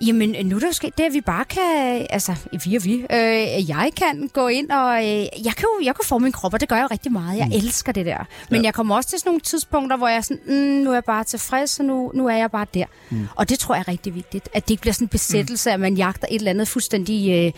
Jamen, 0.01 0.47
nu 0.47 0.57
er 0.57 0.61
der 0.61 0.67
jo 0.67 0.73
sket 0.73 0.99
det, 0.99 1.05
at 1.05 1.13
vi 1.13 1.21
bare 1.21 1.45
kan, 1.45 2.07
altså, 2.11 2.35
vi 2.65 2.77
og 2.77 2.85
vi, 2.85 2.95
øh, 2.95 3.69
jeg 3.69 3.91
kan 3.97 4.31
gå 4.33 4.49
ind, 4.49 4.71
og 4.71 4.99
øh, 4.99 5.21
jeg, 5.45 5.55
kan 5.57 5.65
jo, 5.65 5.85
jeg 5.85 5.95
kan 5.95 6.05
forme 6.05 6.23
min 6.23 6.33
krop, 6.33 6.55
og 6.55 6.61
det 6.61 6.69
gør 6.69 6.77
jeg 6.77 6.83
jo 6.83 6.89
rigtig 6.91 7.13
meget. 7.13 7.39
Jeg 7.39 7.47
mm. 7.47 7.53
elsker 7.53 7.93
det 7.93 8.07
der. 8.07 8.25
Men 8.51 8.61
ja. 8.61 8.65
jeg 8.65 8.75
kommer 8.75 8.97
også 8.97 9.09
til 9.09 9.19
sådan 9.19 9.29
nogle 9.29 9.41
tidspunkter, 9.41 9.97
hvor 9.97 10.09
jeg 10.09 10.17
er 10.17 10.21
sådan, 10.21 10.41
mm, 10.47 10.85
nu 10.85 10.91
er 10.91 10.95
jeg 10.95 11.05
bare 11.05 11.25
tilfreds, 11.25 11.79
og 11.79 11.85
nu, 11.85 12.11
nu 12.15 12.27
er 12.27 12.37
jeg 12.37 12.51
bare 12.51 12.67
der. 12.75 12.85
Mm. 13.11 13.29
Og 13.35 13.49
det 13.49 13.59
tror 13.59 13.75
jeg 13.75 13.81
er 13.81 13.89
rigtig 13.89 14.15
vigtigt, 14.15 14.49
at 14.55 14.65
det 14.65 14.71
ikke 14.71 14.81
bliver 14.81 14.95
sådan 14.95 15.05
en 15.05 15.09
besættelse, 15.09 15.71
mm. 15.71 15.75
at 15.75 15.81
man 15.81 15.95
jagter 15.95 16.27
et 16.31 16.35
eller 16.35 16.51
andet 16.51 16.69
fuldstændig... 16.69 17.47
Øh, 17.47 17.53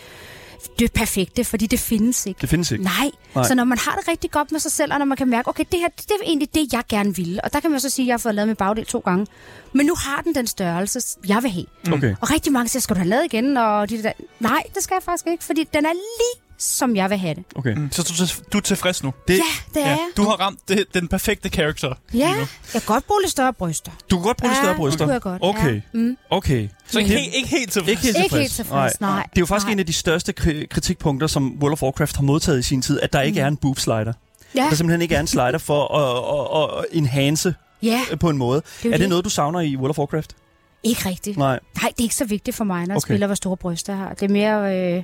det 0.79 0.93
perfekte, 0.93 1.43
fordi 1.43 1.67
det 1.67 1.79
findes 1.79 2.25
ikke. 2.25 2.41
Det 2.41 2.49
findes 2.49 2.71
ikke. 2.71 2.83
Nej. 2.83 3.11
Nej. 3.35 3.47
Så 3.47 3.55
når 3.55 3.63
man 3.63 3.77
har 3.77 3.95
det 3.95 4.07
rigtig 4.07 4.31
godt 4.31 4.51
med 4.51 4.59
sig 4.59 4.71
selv, 4.71 4.93
og 4.93 4.99
når 4.99 5.05
man 5.05 5.17
kan 5.17 5.29
mærke, 5.29 5.47
okay, 5.47 5.63
det 5.71 5.79
her 5.79 5.87
det 5.97 6.11
er 6.11 6.15
egentlig 6.25 6.53
det, 6.53 6.73
jeg 6.73 6.83
gerne 6.89 7.15
ville. 7.15 7.43
Og 7.43 7.53
der 7.53 7.59
kan 7.59 7.71
man 7.71 7.79
så 7.79 7.89
sige, 7.89 8.03
at 8.03 8.07
jeg 8.07 8.13
har 8.13 8.17
fået 8.17 8.35
lavet 8.35 8.47
min 8.47 8.55
bagdel 8.55 8.85
to 8.85 8.99
gange. 8.99 9.27
Men 9.73 9.85
nu 9.85 9.95
har 9.95 10.21
den 10.21 10.35
den 10.35 10.47
størrelse, 10.47 11.17
jeg 11.27 11.43
vil 11.43 11.51
have. 11.51 11.65
Okay. 11.93 12.15
Og 12.21 12.31
rigtig 12.31 12.53
mange 12.53 12.69
siger, 12.69 12.81
skal 12.81 12.95
du 12.95 12.99
have 12.99 13.09
lavet 13.09 13.25
igen? 13.25 13.57
Og 13.57 13.89
de 13.89 14.03
der, 14.03 14.11
nej, 14.39 14.63
det 14.75 14.83
skal 14.83 14.95
jeg 14.95 15.03
faktisk 15.03 15.27
ikke, 15.27 15.43
fordi 15.43 15.63
den 15.73 15.85
er 15.85 15.93
lige 15.93 16.48
som 16.59 16.95
jeg 16.95 17.09
vil 17.09 17.17
have 17.17 17.35
det. 17.35 17.43
Okay. 17.55 17.73
Mm. 17.75 17.91
Så 17.91 18.03
du, 18.03 18.43
du 18.53 18.57
er 18.57 18.61
tilfreds 18.61 19.03
nu? 19.03 19.13
Det, 19.27 19.33
Ja, 19.33 19.41
det 19.73 19.83
er 19.85 19.89
jeg. 19.89 19.99
Du 20.17 20.23
har 20.23 20.31
ramt 20.31 20.59
det, 20.69 20.85
den 20.93 21.07
perfekte 21.07 21.49
karakter. 21.49 21.93
Ja, 22.13 22.27
jeg 22.29 22.47
kan 22.71 22.81
godt 22.85 23.07
bruge 23.07 23.21
lidt 23.21 23.31
større 23.31 23.53
bryster. 23.53 23.91
Du 24.11 24.15
kan 24.15 24.23
godt 24.23 24.37
bruge 24.37 24.51
ja, 24.51 24.55
Ja, 24.57 24.61
større 24.61 24.73
det 24.73 24.77
bryster? 24.77 25.05
kunne 25.05 25.13
jeg 25.13 25.21
godt, 25.21 25.39
Okay, 25.41 25.75
ja. 25.75 25.81
Mm. 25.93 26.17
okay. 26.29 26.69
Så 26.87 26.99
ikke, 26.99 27.11
Det- 27.13 27.19
helt, 27.21 27.33
ikke 27.35 27.49
helt 27.49 27.71
tilfreds. 27.71 27.89
Ikke 27.89 28.01
helt 28.01 28.15
Ikke 28.17 28.23
tilfreds. 28.25 28.41
helt 28.41 28.51
tilfreds, 28.51 29.01
nej. 29.01 29.27
Det 29.29 29.37
er 29.37 29.41
jo 29.41 29.45
faktisk 29.45 29.65
Nej. 29.65 29.71
en 29.73 29.79
af 29.79 29.85
de 29.85 29.93
største 29.93 30.33
kri- 30.39 30.65
kritikpunkter, 30.65 31.27
som 31.27 31.57
World 31.61 31.71
of 31.73 31.83
Warcraft 31.83 32.15
har 32.15 32.23
modtaget 32.23 32.59
i 32.59 32.63
sin 32.63 32.81
tid, 32.81 32.99
at 32.99 33.13
der 33.13 33.21
ikke 33.21 33.39
Mm. 33.39 33.43
er 33.43 33.47
en 33.47 33.57
boob 33.57 33.79
slider. 33.79 34.13
Ja, 34.55 34.61
Der 34.69 34.75
simpelthen 34.75 35.01
ikke 35.01 35.15
er 35.15 35.19
en 35.19 35.27
slider 35.27 35.57
for 35.57 35.95
at, 35.97 36.63
at, 36.79 36.79
at 36.79 36.85
enhance 36.97 37.53
ja, 37.83 37.99
på 38.19 38.29
en 38.29 38.37
måde. 38.37 38.61
det 38.83 38.85
er, 38.85 38.89
Er 38.93 38.97
jo 38.97 39.01
det 39.01 39.09
noget, 39.09 39.25
du 39.25 39.29
savner 39.29 39.59
i 39.59 39.75
World 39.77 39.89
of 39.89 39.97
Warcraft? 39.99 40.35
Ikke 40.83 41.09
rigtigt. 41.09 41.37
Nej. 41.37 41.59
Nej, 41.81 41.89
det 41.91 41.99
er 41.99 42.03
ikke 42.03 42.15
så 42.15 42.25
vigtigt 42.25 42.55
for 42.57 42.63
mig, 42.63 42.79
når 42.79 42.93
jeg 42.93 42.97
Okay. 42.97 43.07
spiller, 43.07 43.27
hvor 43.27 43.35
store 43.35 43.57
bryster 43.57 43.93
jeg 43.93 43.99
har. 44.03 44.13
Det 44.13 44.23
er 44.23 44.29
mere... 44.33 44.95
Øh... 44.97 45.03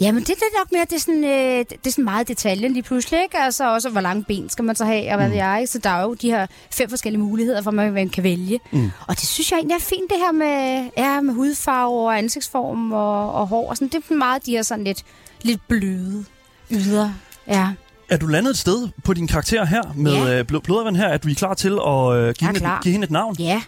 Jamen, 0.00 0.22
det, 0.22 0.30
er 0.30 0.58
nok 0.58 0.72
mere, 0.72 0.84
det 0.84 0.92
er, 0.92 0.98
sådan, 1.00 1.24
øh, 1.24 1.58
det 1.58 1.86
er 1.86 1.90
sådan 1.90 2.04
meget 2.04 2.28
detaljen 2.28 2.72
lige 2.72 2.82
pludselig, 2.82 3.22
ikke? 3.22 3.38
Altså 3.38 3.72
også, 3.74 3.88
hvor 3.90 4.00
lange 4.00 4.24
ben 4.24 4.48
skal 4.48 4.64
man 4.64 4.76
så 4.76 4.84
have, 4.84 5.10
og 5.10 5.16
hvad 5.16 5.26
Mm. 5.26 5.30
ved 5.32 5.38
jeg, 5.38 5.58
ikke? 5.60 5.72
Så 5.72 5.78
der 5.78 5.90
er 5.90 6.02
jo 6.02 6.14
de 6.14 6.30
her 6.30 6.46
fem 6.72 6.88
forskellige 6.90 7.20
muligheder, 7.22 7.62
for 7.62 7.70
man, 7.70 7.92
man 7.92 8.08
kan 8.08 8.24
vælge. 8.24 8.60
Mm. 8.72 8.90
Og 9.06 9.14
det 9.20 9.28
synes 9.28 9.50
jeg 9.50 9.56
egentlig 9.56 9.74
er 9.74 9.80
fint, 9.80 10.10
det 10.10 10.18
her 10.18 10.32
med, 10.32 10.88
ja, 10.96 11.20
med 11.20 11.34
hudfarve 11.34 12.00
og 12.06 12.18
ansigtsform 12.18 12.92
og, 12.92 13.32
og 13.34 13.46
hår. 13.48 13.68
Og 13.70 13.76
sådan. 13.76 13.88
Det 13.88 14.04
er 14.10 14.14
meget 14.14 14.46
de 14.46 14.50
her 14.50 14.62
sådan 14.62 14.84
lidt, 14.84 15.02
lidt 15.42 15.60
bløde 15.68 16.24
yder. 16.70 17.10
Ja, 17.48 17.68
Er 18.10 18.16
du 18.16 18.26
landet 18.26 18.50
et 18.50 18.58
sted 18.58 18.88
på 19.04 19.14
din 19.14 19.26
karakter 19.28 19.64
her, 19.64 19.82
med 19.96 20.12
Ja. 20.12 20.38
øh, 20.38 20.44
blod, 20.46 20.60
blodvand 20.60 20.96
her, 20.96 21.08
at 21.08 21.22
du 21.24 21.28
er 21.28 21.34
klar 21.34 21.54
til 21.54 21.78
at 21.86 22.12
øh, 22.16 22.34
give, 22.34 22.46
hende, 22.48 22.60
klar. 22.60 22.80
give 22.82 22.92
hende 22.92 23.04
et 23.04 23.10
navn? 23.10 23.36
ja. 23.38 23.62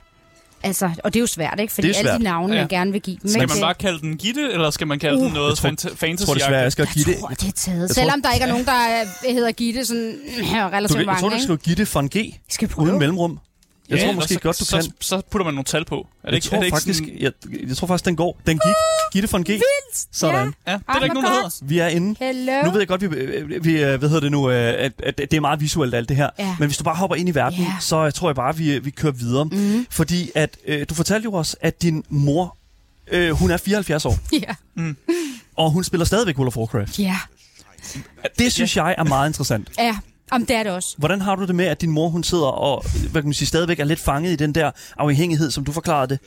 Altså, 0.66 0.90
og 1.04 1.14
det 1.14 1.18
er 1.18 1.20
jo 1.20 1.26
svært, 1.26 1.60
ikke? 1.60 1.72
Fordi 1.72 1.88
Det 1.88 1.94
er 1.94 1.98
alle 1.98 2.08
svært. 2.10 2.18
de 2.20 2.24
navne, 2.24 2.54
Ja. 2.54 2.60
jeg 2.60 2.68
gerne 2.68 2.92
vil 2.92 3.00
give 3.00 3.16
dem. 3.22 3.30
Skal 3.30 3.42
ikke? 3.42 3.54
man 3.54 3.60
bare 3.60 3.74
kalde 3.74 4.00
den 4.00 4.16
Gitte, 4.16 4.52
eller 4.52 4.70
skal 4.70 4.86
man 4.86 4.98
kalde 4.98 5.16
Uh. 5.18 5.24
den 5.24 5.32
noget 5.32 5.62
Jeg 5.62 5.72
Jeg 5.84 5.98
fantasy 5.98 6.24
tror 6.26 6.34
desværre, 6.34 6.60
jeg 6.60 6.72
skal 6.72 6.86
give 6.86 7.04
det... 7.04 7.10
Jeg 7.10 7.18
tror, 7.20 7.28
det 7.28 7.48
er 7.48 7.52
taget. 7.52 7.80
Jeg 7.80 7.90
Selvom 7.90 8.22
tror- 8.22 8.28
der 8.28 8.34
ikke 8.34 8.44
er 8.44 8.48
nogen, 8.48 8.64
der 8.66 8.72
er- 8.72 9.32
hedder 9.32 9.52
Gitte 9.52 9.84
sådan 9.84 10.14
her 10.42 10.64
Du, 10.70 10.74
relativt 10.76 10.98
jeg 10.98 11.06
mange, 11.06 11.20
tror, 11.20 11.28
du 11.28 11.34
det 11.76 11.88
for 11.88 12.00
en 12.00 12.08
G, 12.08 12.16
skal 12.48 12.68
prøve. 12.68 12.86
uden 12.88 12.98
mellemrum. 12.98 13.38
Jeg 13.88 13.98
tror 13.98 14.02
eller 14.08 14.14
måske 14.14 14.34
så, 14.34 14.40
godt, 14.40 14.58
du 14.60 14.64
så, 14.64 14.76
kan. 14.76 14.92
Så 15.00 15.22
putter 15.30 15.44
man 15.44 15.54
nogle 15.54 15.64
tal 15.64 15.84
på. 15.84 15.96
Er 15.96 16.00
det 16.00 16.08
Jeg 16.24 16.34
ikke, 16.34 16.46
tror, 16.46 16.56
er 16.56 16.60
det 16.60 16.66
ikke 16.66 16.76
faktisk, 16.76 16.98
sådan, 16.98 17.16
jeg, 17.20 17.32
jeg 17.68 17.76
tror 17.76 17.86
faktisk, 17.86 18.04
den 18.04 18.16
går. 18.16 18.40
Den 18.46 18.58
gik. 18.58 18.72
Giv 19.12 19.22
det 19.22 19.30
for 19.30 19.38
en 19.38 19.44
G. 19.44 19.48
Sådan. 20.12 20.54
Ja, 20.66 20.72
det 20.72 20.80
er 20.88 20.92
der 20.92 21.02
ikke 21.02 21.14
nogen, 21.14 21.26
der 21.26 21.32
hedder. 21.34 21.50
Vi 21.62 21.78
er 21.78 21.86
inde. 21.88 22.16
Hello. 22.24 22.62
Nu 22.64 22.70
ved 22.70 22.78
jeg 22.80 22.88
godt, 22.88 23.00
vi, 23.00 23.06
vi 23.60 23.82
øh, 23.82 23.98
hvad 23.98 24.08
hedder 24.08 24.20
det 24.20 24.30
nu, 24.30 24.50
øh, 24.50 24.56
at, 24.84 24.92
at 25.02 25.18
det 25.18 25.34
er 25.34 25.40
meget 25.40 25.60
visuelt 25.60 25.94
alt 25.94 26.08
det 26.08 26.16
her. 26.16 26.30
Ja. 26.38 26.56
Men 26.58 26.68
hvis 26.68 26.78
du 26.78 26.84
bare 26.84 26.96
hopper 26.96 27.16
ind 27.16 27.28
i 27.28 27.34
verden, 27.34 27.58
Ja. 27.58 27.72
så 27.80 27.96
øh, 28.06 28.12
tror 28.12 28.28
jeg 28.28 28.36
bare, 28.36 28.56
vi, 28.56 28.78
vi 28.78 28.90
kører 28.90 29.12
videre. 29.12 29.44
Mm. 29.44 29.86
Fordi 29.90 30.30
at 30.34 30.56
øh, 30.66 30.86
du 30.88 30.94
fortalte 30.94 31.24
jo 31.24 31.32
også, 31.32 31.56
at 31.60 31.82
din 31.82 32.04
mor, 32.08 32.56
øh, 33.10 33.30
hun 33.30 33.50
er 33.50 33.56
74 33.56 34.04
år, 34.04 34.18
Ja. 34.78 34.82
og 35.56 35.70
hun 35.70 35.84
spiller 35.84 36.04
stadigvæk 36.04 36.36
World 36.38 36.48
of 36.48 36.56
Warcraft. 36.56 36.98
Ja. 36.98 37.16
Det 38.38 38.52
synes 38.52 38.76
jeg 38.76 38.94
er 38.98 39.04
meget 39.04 39.28
interessant. 39.28 39.68
Ja. 39.78 39.96
Om 40.30 40.46
det 40.46 40.56
er 40.56 40.62
det 40.62 40.72
også. 40.72 40.94
Hvordan 40.98 41.20
har 41.20 41.34
du 41.36 41.46
det 41.46 41.54
med, 41.54 41.64
at 41.64 41.80
din 41.80 41.90
mor, 41.90 42.08
hun 42.08 42.24
sidder 42.24 42.46
og 42.46 42.84
hvad 43.10 43.22
kan 43.22 43.24
man 43.28 43.34
sige, 43.34 43.48
stadigvæk 43.48 43.80
er 43.80 43.84
lidt 43.84 44.00
fanget 44.00 44.32
i 44.32 44.36
den 44.36 44.54
der 44.54 44.70
afhængighed, 44.98 45.50
som 45.50 45.64
du 45.64 45.72
forklarede 45.72 46.08
det? 46.08 46.18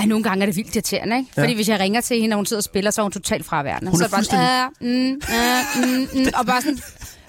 Ja, 0.00 0.04
nogle 0.06 0.24
gange 0.24 0.42
er 0.42 0.46
det 0.46 0.56
vildt 0.56 0.74
irriterende, 0.76 1.16
ikke? 1.16 1.30
Ja. 1.36 1.42
Fordi 1.42 1.54
hvis 1.54 1.68
jeg 1.68 1.80
ringer 1.80 2.00
til 2.00 2.20
hende, 2.20 2.34
og 2.34 2.38
hun 2.38 2.46
sidder 2.46 2.60
og 2.60 2.64
spiller, 2.64 2.90
så 2.90 3.00
er 3.00 3.02
hun 3.02 3.12
totalt 3.12 3.46
fraværende. 3.46 3.90
Hun 3.90 4.00
er 4.00 4.04
så 4.04 4.10
bare, 4.10 4.24
sådan, 4.24 4.40
"Ah, 4.40 4.70
mm, 4.80 5.20
ah, 5.28 5.88
mm, 5.88 6.08
mm, 6.20 6.26
og 6.34 6.46
bare 6.46 6.62
sådan, 6.62 6.78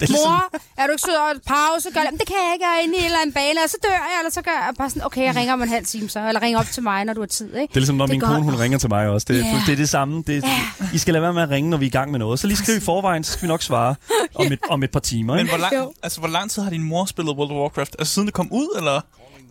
Det 0.00 0.06
er 0.08 0.12
ligesom, 0.12 0.30
mor, 0.30 0.58
er 0.80 0.84
du 0.86 0.90
ikke 0.92 1.02
sød 1.02 1.14
og 1.14 1.30
pause? 1.46 1.86
Gør 1.94 2.00
det. 2.00 2.10
"Men 2.12 2.18
det 2.18 2.26
kan 2.26 2.36
jeg 2.44 2.50
ikke, 2.54 2.64
jeg 2.68 2.74
er 2.78 2.82
inde 2.84 2.94
i 2.96 3.00
en 3.00 3.04
eller 3.04 3.18
anden 3.24 3.34
bane, 3.40 3.58
og 3.64 3.70
så 3.70 3.76
dør 3.82 3.90
jeg, 3.90 4.16
eller 4.20 4.30
så 4.38 4.42
gør 4.42 4.50
jeg 4.66 4.74
bare 4.78 4.90
sådan, 4.90 5.04
okay, 5.08 5.22
jeg 5.28 5.36
ringer 5.36 5.52
om 5.52 5.62
en 5.62 5.68
halv 5.68 5.86
time 5.86 6.08
så, 6.08 6.20
eller 6.28 6.42
ringer 6.42 6.58
op 6.62 6.66
til 6.76 6.82
mig, 6.82 7.04
når 7.04 7.12
du 7.14 7.20
har 7.20 7.26
tid, 7.26 7.46
ikke? 7.46 7.70
det 7.72 7.76
er 7.76 7.80
ligesom, 7.80 7.96
når 7.96 8.06
Det 8.06 8.12
min 8.12 8.20
kone, 8.20 8.42
hun 8.42 8.54
ringer 8.64 8.78
til 8.78 8.88
mig 8.88 9.08
også. 9.08 9.24
Det, 9.30 9.36
Ja. 9.44 9.62
det 9.66 9.72
er 9.72 9.76
det 9.76 9.88
samme. 9.88 10.22
Det, 10.26 10.44
I 10.94 10.98
skal 10.98 11.12
lade 11.14 11.22
være 11.22 11.32
med 11.32 11.42
at 11.42 11.50
ringe, 11.50 11.70
når 11.70 11.76
vi 11.76 11.84
er 11.84 11.92
i 11.94 11.96
gang 11.98 12.10
med 12.10 12.18
noget. 12.18 12.40
Så 12.40 12.46
lige 12.46 12.56
skriv 12.56 12.76
i 12.76 12.80
forvejen, 12.80 13.24
så 13.24 13.32
skal 13.32 13.42
vi 13.42 13.48
nok 13.48 13.62
svare 13.62 13.94
om 14.34 14.46
et, 14.52 14.58
om 14.70 14.82
et 14.82 14.90
par 14.90 15.00
timer. 15.00 15.34
Men 15.34 15.40
Ikke? 15.40 15.56
hvor 15.56 15.58
lang, 15.76 15.90
altså, 16.02 16.18
hvor 16.20 16.28
lang 16.28 16.50
tid 16.50 16.62
har 16.62 16.70
din 16.70 16.82
mor 16.82 17.04
spillet 17.04 17.36
World 17.36 17.50
of 17.50 17.56
Warcraft? 17.56 17.96
Altså 17.98 18.14
siden 18.14 18.26
det 18.26 18.34
kom 18.34 18.48
ud, 18.52 18.68
eller? 18.78 19.00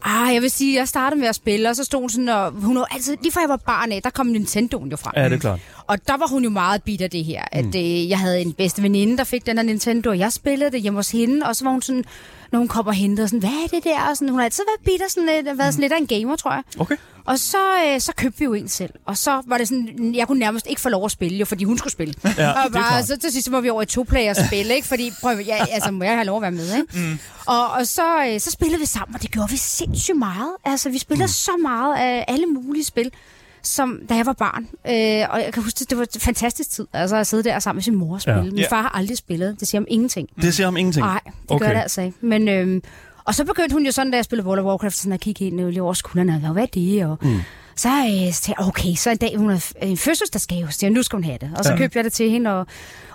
Ah, 0.03 0.33
jeg 0.33 0.41
vil 0.41 0.51
sige, 0.51 0.79
jeg 0.79 0.87
startede 0.87 1.19
med 1.19 1.27
at 1.27 1.35
spille, 1.35 1.69
og 1.69 1.75
så 1.75 1.83
stod 1.83 1.99
hun 1.99 2.09
sådan, 2.09 2.29
og 2.29 2.51
hun 2.51 2.75
var 2.75 2.87
altid, 2.91 3.17
lige 3.21 3.31
fra 3.31 3.41
jeg 3.41 3.49
var 3.49 3.57
barn 3.57 3.91
af, 3.91 4.01
der 4.03 4.09
kom 4.09 4.27
Nintendoen 4.27 4.89
jo 4.91 4.97
frem. 4.97 5.13
Ja, 5.17 5.25
det 5.25 5.33
er 5.33 5.37
klart. 5.39 5.59
Og 5.87 6.07
der 6.07 6.17
var 6.17 6.27
hun 6.27 6.43
jo 6.43 6.49
meget 6.49 6.83
bit 6.83 7.01
af 7.01 7.09
det 7.09 7.25
her, 7.25 7.43
at 7.51 7.75
øh, 7.75 8.09
jeg 8.09 8.19
havde 8.19 8.41
en 8.41 8.53
bedste 8.53 8.83
veninde, 8.83 9.17
der 9.17 9.23
fik 9.23 9.45
den 9.45 9.57
her 9.57 9.63
Nintendo, 9.63 10.09
og 10.09 10.19
jeg 10.19 10.31
spillede 10.33 10.71
det 10.71 10.81
hjemme 10.81 10.97
hos 10.97 11.11
hende, 11.11 11.45
og 11.45 11.55
så 11.55 11.63
var 11.63 11.71
hun 11.71 11.81
sådan, 11.81 12.03
når 12.51 12.59
hun 12.59 12.67
kom 12.67 12.87
og 12.87 12.93
hentede, 12.93 13.27
sådan, 13.27 13.39
hvad 13.39 13.49
er 13.49 13.67
det 13.67 13.83
der? 13.83 14.01
Og 14.09 14.17
sådan, 14.17 14.29
hun 14.29 14.39
har 14.39 14.45
altid 14.45 14.63
været 14.67 14.85
bit 14.85 15.01
af 15.01 15.09
sådan 15.09 15.29
lidt, 15.35 15.57
været 15.57 15.73
sådan 15.73 15.81
lidt 15.81 15.93
af 15.93 15.97
en 15.97 16.07
gamer, 16.07 16.35
tror 16.35 16.51
jeg. 16.51 16.63
Okay. 16.79 16.95
Og 17.25 17.39
så, 17.39 17.57
øh, 17.85 17.99
så 17.99 18.13
købte 18.15 18.39
vi 18.39 18.45
jo 18.45 18.53
en 18.53 18.67
selv, 18.67 18.93
og 19.05 19.17
så 19.17 19.41
var 19.47 19.57
det 19.57 19.67
sådan, 19.67 20.15
jeg 20.15 20.27
kunne 20.27 20.39
nærmest 20.39 20.67
ikke 20.69 20.81
få 20.81 20.89
lov 20.89 21.05
at 21.05 21.11
spille, 21.11 21.37
jo, 21.37 21.45
fordi 21.45 21.63
hun 21.63 21.77
skulle 21.77 21.91
spille. 21.91 22.13
Ja, 22.37 22.51
og 22.51 22.63
det 22.63 22.73
bare, 22.73 23.05
så 23.05 23.17
til 23.17 23.31
sidst 23.31 23.51
var 23.51 23.61
vi 23.61 23.69
over 23.69 23.81
i 23.81 23.85
to-player 23.85 24.33
spil, 24.47 24.71
ikke? 24.71 24.87
Fordi, 24.87 25.11
prøv, 25.21 25.37
ja, 25.37 25.65
altså, 25.71 25.91
må 25.91 26.03
jeg 26.03 26.13
have 26.13 26.25
lov 26.25 26.35
at 26.35 26.41
være 26.41 26.51
med, 26.51 26.75
ikke? 26.77 26.87
Mm. 26.93 27.19
Og, 27.45 27.71
og 27.71 27.87
så, 27.87 28.25
øh, 28.25 28.39
så 28.39 28.51
spillede 28.51 28.79
vi 28.79 28.85
sammen, 28.85 29.15
og 29.15 29.21
det 29.21 29.31
gjorde 29.31 29.49
vi 29.49 29.57
sindssygt 29.57 30.17
meget. 30.17 30.51
Altså, 30.65 30.89
vi 30.89 30.97
spillede 30.97 31.25
mm. 31.25 31.27
så 31.27 31.51
meget 31.61 31.95
af 31.95 32.25
alle 32.27 32.45
mulige 32.45 32.83
spil, 32.83 33.11
som 33.63 33.99
da 34.09 34.15
jeg 34.15 34.25
var 34.25 34.33
barn. 34.33 34.63
Øh, 34.63 35.27
og 35.33 35.43
jeg 35.43 35.49
kan 35.53 35.63
huske, 35.63 35.85
det 35.89 35.97
var 35.97 36.03
en 36.15 36.19
fantastisk 36.21 36.69
tid, 36.71 36.87
altså 36.93 37.15
at 37.15 37.27
sidde 37.27 37.43
der 37.43 37.59
sammen 37.59 37.77
med 37.77 37.83
sin 37.83 37.95
mor 37.95 38.13
og 38.13 38.21
spille. 38.21 38.39
Ja. 38.39 38.45
Min 38.45 38.57
Ja. 38.57 38.67
far 38.69 38.81
har 38.81 38.89
aldrig 38.89 39.17
spillet, 39.17 39.59
det 39.59 39.67
siger 39.67 39.81
om 39.81 39.85
ingenting. 39.89 40.29
Det 40.41 40.53
siger 40.53 40.67
om 40.67 40.77
ingenting. 40.77 41.05
Nej, 41.05 41.19
det 41.25 41.33
Okay. 41.47 41.65
gør 41.65 41.73
det 41.73 41.81
altså 41.81 42.01
ikke. 42.01 42.17
Men, 42.21 42.47
øhm, 42.47 42.81
og 43.23 43.35
så 43.35 43.45
begyndte 43.45 43.73
hun 43.73 43.85
jo 43.85 43.91
sådan, 43.91 44.11
da 44.11 44.17
jeg 44.17 44.25
spillede 44.25 44.47
World 44.47 44.59
of 44.59 44.65
Warcraft, 44.65 44.95
sådan 44.95 45.13
at 45.13 45.19
kigge 45.19 45.45
ind 45.45 45.55
lige 45.59 45.81
over 45.81 45.93
skuldrene, 45.93 46.41
og 46.45 46.53
hvad 46.53 46.63
er 46.63 46.67
det? 46.67 47.05
Og 47.05 47.17
mm. 47.21 47.39
Så, 47.79 47.89
øh, 47.89 48.13
tænkte 48.19 48.53
jeg, 48.57 48.67
okay, 48.67 48.95
så 48.95 49.09
en 49.09 49.17
dag, 49.17 49.37
hun 49.37 49.49
har 49.49 49.71
en 49.81 49.97
fødselsdagsgave, 49.97 50.71
så 50.71 50.77
jeg, 50.81 50.89
nu 50.89 51.03
skal 51.03 51.15
hun 51.17 51.23
have 51.23 51.37
det. 51.41 51.51
Og 51.57 51.65
så 51.65 51.71
Ja. 51.71 51.77
købte 51.77 51.97
jeg 51.97 52.03
det 52.03 52.13
til 52.13 52.29
hende, 52.29 52.49
og, 52.51 52.67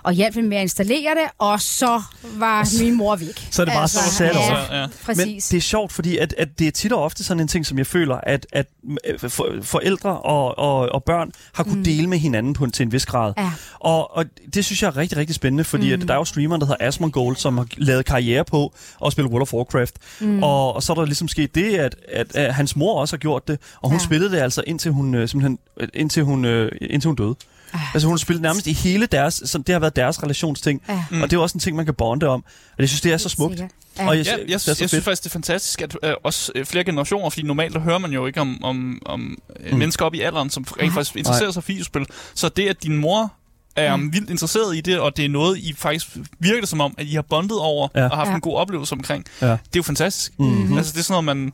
og 0.03 0.13
hjalp 0.13 0.35
hende 0.35 0.49
med 0.49 0.57
at 0.57 0.61
installere 0.61 1.11
det, 1.15 1.31
og 1.37 1.61
så 1.61 2.01
var 2.37 2.83
min 2.83 2.95
mor 2.95 3.15
væk. 3.15 3.47
Så 3.51 3.61
er 3.61 3.65
det 3.65 3.73
bare 3.73 3.87
så 3.87 3.99
sat 4.11 4.33
ja, 4.33 4.37
over. 4.37 4.75
Ja, 4.75 4.79
ja. 4.81 4.87
Men 4.87 4.91
præcis. 5.05 5.47
det 5.47 5.57
er 5.57 5.61
sjovt, 5.61 5.93
fordi 5.93 6.17
at, 6.17 6.35
at 6.37 6.59
det 6.59 6.67
er 6.67 6.71
tit 6.71 6.91
og 6.93 7.03
ofte 7.03 7.23
sådan 7.23 7.41
en 7.41 7.47
ting, 7.47 7.65
som 7.65 7.77
jeg 7.77 7.87
føler, 7.87 8.15
at, 8.23 8.47
at 8.53 8.65
øh, 9.07 9.29
for, 9.29 9.49
forældre 9.61 10.17
og, 10.17 10.57
og, 10.57 10.89
og 10.89 11.03
børn 11.03 11.31
har 11.53 11.63
kunnet 11.63 11.77
mm. 11.77 11.83
dele 11.83 12.07
med 12.07 12.17
hinanden 12.17 12.53
på 12.53 12.63
en, 12.63 12.71
til 12.71 12.83
en 12.83 12.91
vis 12.91 13.05
grad. 13.05 13.33
Ja. 13.37 13.51
Og, 13.79 14.15
og 14.17 14.25
det 14.53 14.65
synes 14.65 14.81
jeg 14.81 14.87
er 14.87 14.97
rigtig, 14.97 15.17
rigtig 15.17 15.35
spændende, 15.35 15.63
fordi 15.63 15.95
mm. 15.95 16.01
at 16.01 16.07
der 16.07 16.13
er 16.13 16.17
jo 16.17 16.25
streameren, 16.25 16.61
der 16.61 16.67
hedder 16.67 16.87
Asmongold, 16.87 17.35
som 17.35 17.57
har 17.57 17.67
lavet 17.77 18.05
karriere 18.05 18.45
på 18.45 18.73
at 19.05 19.11
spille 19.11 19.29
World 19.31 19.41
of 19.41 19.53
Warcraft. 19.53 19.93
Mm. 20.19 20.43
Og, 20.43 20.75
og 20.75 20.83
så 20.83 20.93
er 20.93 20.95
der 20.95 21.05
ligesom 21.05 21.27
sket 21.27 21.55
det, 21.55 21.75
at, 21.75 21.95
at, 22.11 22.35
at 22.35 22.53
hans 22.53 22.75
mor 22.75 22.99
også 22.99 23.15
har 23.15 23.19
gjort 23.19 23.47
det, 23.47 23.59
og 23.81 23.89
hun. 23.89 23.99
Ja. 23.99 24.05
spillede 24.05 24.31
det 24.31 24.37
altså 24.41 24.54
indtil 24.67 24.91
hun, 24.91 25.15
øh, 25.15 25.29
simpelthen, 25.29 25.59
øh, 25.79 25.87
indtil 25.93 26.23
hun, 26.23 26.45
øh, 26.45 26.71
indtil 26.81 27.07
hun 27.07 27.15
døde. 27.15 27.35
Ah, 27.73 27.95
Altså 27.95 28.07
hun 28.07 28.17
spillede 28.17 28.41
nærmest 28.43 28.67
i 28.67 28.73
hele 28.73 29.05
deres, 29.05 29.41
som 29.45 29.63
det 29.63 29.73
har 29.73 29.79
været 29.79 29.95
deres 29.95 30.23
relationsting. 30.23 30.81
Mm. 31.11 31.21
Og 31.21 31.31
det 31.31 31.37
er 31.37 31.41
også 31.41 31.53
en 31.55 31.59
ting, 31.59 31.75
man 31.75 31.85
kan 31.85 31.93
bonde 31.93 32.27
om. 32.27 32.43
Og 32.71 32.79
jeg 32.79 32.89
synes, 32.89 33.01
det 33.01 33.13
er 33.13 33.17
så 33.17 33.29
smukt. 33.29 33.59
Ja. 33.59 33.67
Og 34.07 34.17
jeg, 34.17 34.25
Ja, 34.25 34.31
jeg, 34.31 34.39
det 34.39 34.45
er 34.45 34.49
jeg, 34.49 34.61
så 34.61 34.75
jeg 34.79 34.89
synes 34.89 35.03
faktisk, 35.03 35.23
det 35.23 35.29
er 35.29 35.33
fantastisk, 35.33 35.81
at 35.81 35.95
øh, 36.03 36.13
også 36.23 36.51
øh, 36.55 36.65
flere 36.65 36.83
generationer, 36.83 37.29
fordi 37.29 37.45
normalt 37.47 37.73
der 37.73 37.79
hører 37.79 37.97
man 37.97 38.11
jo 38.11 38.25
ikke 38.25 38.41
om, 38.41 38.63
om, 38.63 39.01
om 39.05 39.37
Mm. 39.71 39.77
mennesker 39.77 40.05
op 40.05 40.13
i 40.13 40.21
alderen, 40.21 40.49
som 40.49 40.63
rent 40.81 40.93
faktisk 40.93 41.15
interesserer 41.15 41.51
sig 41.51 41.63
for 41.63 41.67
videospil. 41.67 42.05
Så 42.33 42.49
det, 42.49 42.67
at 42.67 42.83
din 42.83 42.97
mor 42.97 43.33
er 43.75 43.95
Mm. 43.95 44.13
vildt 44.13 44.29
interesseret 44.29 44.75
i 44.77 44.81
det, 44.81 44.99
og 44.99 45.17
det 45.17 45.25
er 45.25 45.29
noget, 45.29 45.57
I 45.57 45.73
faktisk 45.77 46.07
virker 46.39 46.59
det 46.59 46.69
som 46.69 46.81
om, 46.81 46.95
at 46.97 47.05
I 47.05 47.13
har 47.13 47.21
bondet 47.21 47.59
over 47.59 47.87
Ja. 47.95 48.07
og 48.07 48.17
haft 48.17 48.29
Ja. 48.29 48.35
en 48.35 48.41
god 48.41 48.55
oplevelse 48.55 48.93
omkring. 48.93 49.25
Ja. 49.41 49.47
Det 49.47 49.53
er 49.53 49.57
jo 49.75 49.83
fantastisk. 49.83 50.39
Mhm. 50.39 50.77
Altså, 50.77 50.91
det 50.91 50.99
er 50.99 51.03
sådan 51.03 51.23
noget, 51.23 51.37
man... 51.37 51.51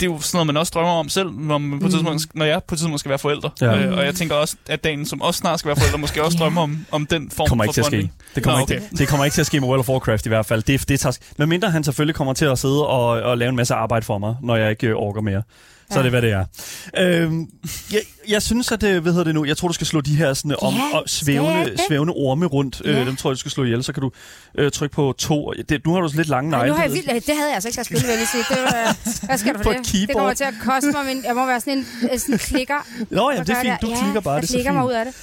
Det 0.00 0.06
er 0.06 0.10
jo 0.10 0.20
sådan 0.20 0.36
noget, 0.36 0.46
man 0.46 0.56
også 0.56 0.70
drømmer 0.74 0.90
om 0.92 1.08
selv, 1.08 1.30
når, 1.30 1.58
man 1.58 1.70
på 1.70 1.76
et 1.76 1.82
Mm. 1.82 1.90
tidspunkt, 1.90 2.26
når 2.34 2.44
jeg 2.44 2.62
på 2.68 2.74
et 2.74 2.78
tidspunkt 2.78 3.00
skal 3.00 3.08
være 3.08 3.18
forældre. 3.18 3.50
Ja. 3.60 3.78
Øh, 3.78 3.96
og 3.98 4.04
jeg 4.04 4.14
tænker 4.14 4.34
også, 4.34 4.56
at 4.68 4.84
dagen, 4.84 5.06
som 5.06 5.22
også 5.22 5.38
snart 5.38 5.58
skal 5.58 5.68
være 5.68 5.76
forældre, 5.76 5.98
måske 5.98 6.24
også 6.24 6.38
drømmer 6.38 6.62
om, 6.62 6.86
om 6.90 7.06
den 7.06 7.30
form 7.30 7.48
kommer 7.48 7.64
for 7.64 7.68
ikke 7.70 7.74
til 7.74 7.80
at 7.80 7.86
ske. 7.86 8.10
Det 8.34 8.42
kommer, 8.42 8.58
Nå, 8.58 8.62
ikke, 8.64 8.74
okay. 8.76 8.90
det, 8.90 8.98
det 8.98 9.08
kommer 9.08 9.24
ikke 9.24 9.34
til 9.34 9.40
at 9.40 9.46
ske 9.46 9.60
med 9.60 9.68
World 9.68 9.80
of 9.80 9.88
Warcraft 9.88 10.26
i 10.26 10.28
hvert 10.28 10.46
fald. 10.46 10.62
Det, 10.62 10.88
det 10.88 11.00
tager, 11.00 11.16
men 11.36 11.48
mindre 11.48 11.70
han 11.70 11.84
selvfølgelig 11.84 12.14
kommer 12.14 12.32
til 12.32 12.44
at 12.44 12.58
sidde 12.58 12.86
og, 12.86 13.06
og 13.08 13.38
lave 13.38 13.48
en 13.48 13.56
masse 13.56 13.74
arbejde 13.74 14.06
for 14.06 14.18
mig, 14.18 14.36
når 14.42 14.56
jeg 14.56 14.70
ikke 14.70 14.86
øh, 14.86 14.94
orker 14.96 15.20
mere. 15.20 15.42
Så 15.92 15.98
er 15.98 16.02
det, 16.02 16.12
hvad 16.12 16.22
det 16.22 16.30
er. 16.32 16.44
Øhm, 16.98 17.46
jeg, 17.92 18.00
jeg 18.28 18.42
synes, 18.42 18.72
at 18.72 18.80
det, 18.80 19.00
hvad 19.02 19.12
hedder 19.12 19.24
det 19.24 19.34
nu, 19.34 19.44
jeg 19.44 19.56
tror, 19.56 19.68
du 19.68 19.74
skal 19.74 19.86
slå 19.86 20.00
de 20.00 20.16
her 20.16 20.34
sådan, 20.34 20.56
om, 20.62 20.74
Ja, 20.74 20.80
og 20.98 21.02
svævende, 21.06 21.72
svævende 21.88 22.12
orme 22.16 22.46
rundt. 22.46 22.82
Øh, 22.84 22.94
Ja. 22.94 23.04
dem 23.04 23.16
tror 23.16 23.30
jeg, 23.30 23.34
du 23.34 23.38
skal 23.40 23.50
slå 23.50 23.64
ihjel. 23.64 23.84
Så 23.84 23.92
kan 23.92 24.00
du 24.00 24.10
øh, 24.58 24.70
trykke 24.70 24.94
på 24.94 25.14
to. 25.18 25.52
Det, 25.68 25.80
nu 25.86 25.92
har 25.94 26.00
du 26.00 26.08
så 26.08 26.16
lidt 26.16 26.28
lange 26.28 26.50
negle. 26.50 26.68
nu 26.68 26.74
har 26.76 26.82
jeg 26.82 26.92
vildt, 26.92 27.06
det 27.26 27.34
havde 27.34 27.46
jeg 27.48 27.54
altså 27.54 27.68
ikke 27.68 27.74
til 27.76 27.80
at 27.80 27.86
spille, 27.86 28.02
vil 28.02 28.08
jeg 28.08 28.18
lige 28.18 28.28
sige. 28.28 28.44
Det 28.50 28.58
var, 28.62 29.26
hvad 29.26 29.38
skal 29.38 29.52
du 29.52 29.58
På 29.58 29.62
for 29.62 29.70
et 29.70 29.76
det? 29.78 29.86
keyboard. 29.86 30.06
Det 30.08 30.16
kommer 30.16 30.34
til 30.34 30.44
at 30.44 30.54
koste 30.64 30.90
mig, 30.92 31.06
min, 31.06 31.24
jeg 31.24 31.34
må 31.34 31.46
være 31.46 31.60
sådan 31.60 31.78
en, 31.78 31.86
øh, 32.12 32.18
sådan 32.18 32.34
en 32.34 32.38
klikker. 32.38 32.74
Nå, 33.10 33.30
ja, 33.30 33.36
der 33.36 33.44
det 33.44 33.56
er 33.56 33.60
fint. 33.62 33.82
Du 33.82 33.88
Ja, 33.88 34.02
klikker 34.02 34.20
bare. 34.20 34.34
Jeg 34.34 34.42
Det 34.42 34.48
er 34.50 34.54
klikker 34.54 34.72
mig 34.72 34.86
ud 34.86 34.92
af 34.92 35.04
det. 35.04 35.14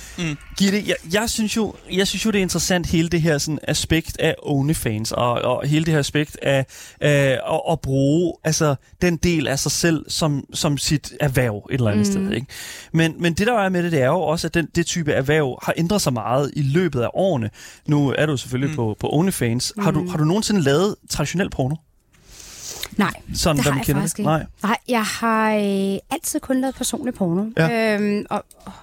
Gitte, 0.58 0.84
jeg, 0.88 0.96
jeg, 1.14 1.30
synes 1.30 1.56
jo, 1.58 1.74
jeg 1.92 2.08
synes 2.08 2.26
jo, 2.26 2.32
det 2.32 2.38
er 2.38 2.42
interessant 2.42 2.88
hele 2.88 3.10
det 3.10 3.22
her 3.22 3.38
sådan, 3.38 3.60
aspekt 3.64 4.18
af 4.20 4.36
OnlyFans, 4.44 5.12
og, 5.12 5.32
og 5.32 5.68
hele 5.68 5.86
det 5.86 5.94
her 5.94 6.00
aspekt 6.00 6.38
af 6.42 6.66
øh, 7.04 7.10
at, 7.10 7.40
at 7.72 7.80
bruge 7.82 8.34
altså, 8.44 8.76
den 9.02 9.18
del 9.18 9.48
af 9.48 9.60
sig 9.60 9.72
selv 9.72 10.06
som, 10.10 10.44
som 10.58 10.78
sit 10.78 11.14
erhverv 11.20 11.68
et 11.70 11.74
eller 11.74 11.92
andet 11.92 12.08
mm. 12.08 12.12
sted. 12.12 12.32
Ikke? 12.32 12.48
Men, 12.94 13.16
men 13.20 13.34
det, 13.34 13.48
der 13.48 13.54
er 13.54 13.70
med 13.70 13.84
det, 13.84 13.92
det 13.92 14.02
er 14.02 14.08
jo 14.08 14.22
også, 14.22 14.48
at 14.48 14.54
den, 14.54 14.68
det 14.76 14.86
type 14.86 15.12
erhverv 15.12 15.60
har 15.64 15.74
ændret 15.78 16.02
sig 16.02 16.14
meget 16.14 16.52
i 16.56 16.62
løbet 16.62 17.02
af 17.02 17.10
årene. 17.14 17.50
Nu 17.88 18.14
er 18.18 18.26
du 18.26 18.38
selvfølgelig 18.38 18.70
mm. 18.70 18.76
på, 18.76 18.98
på 19.00 19.10
OnlyFans. 19.12 19.74
Mm. 19.76 19.84
Har, 19.84 19.92
du, 19.92 20.08
har 20.10 20.18
du 20.18 20.24
nogensinde 20.24 20.62
lavet 20.62 20.96
traditionel 21.10 21.50
porno? 21.50 21.76
Nej, 22.98 23.12
Sådan, 23.36 23.58
det 23.58 23.66
har 23.66 23.76
jeg 23.76 23.86
kender 23.86 24.02
faktisk 24.02 24.18
det? 24.18 24.22
ikke. 24.22 24.30
Nej. 24.30 24.46
Nej, 24.64 24.78
jeg 24.88 25.04
har 25.04 25.54
øh, 25.54 26.00
altid 26.10 26.40
kun 26.40 26.62
lavet 26.62 26.76
personlig 26.76 27.14
porno. 27.14 27.46
Ja. 27.58 27.96
Øhm, 27.96 28.26
og, 28.30 28.44
åh, 28.68 28.74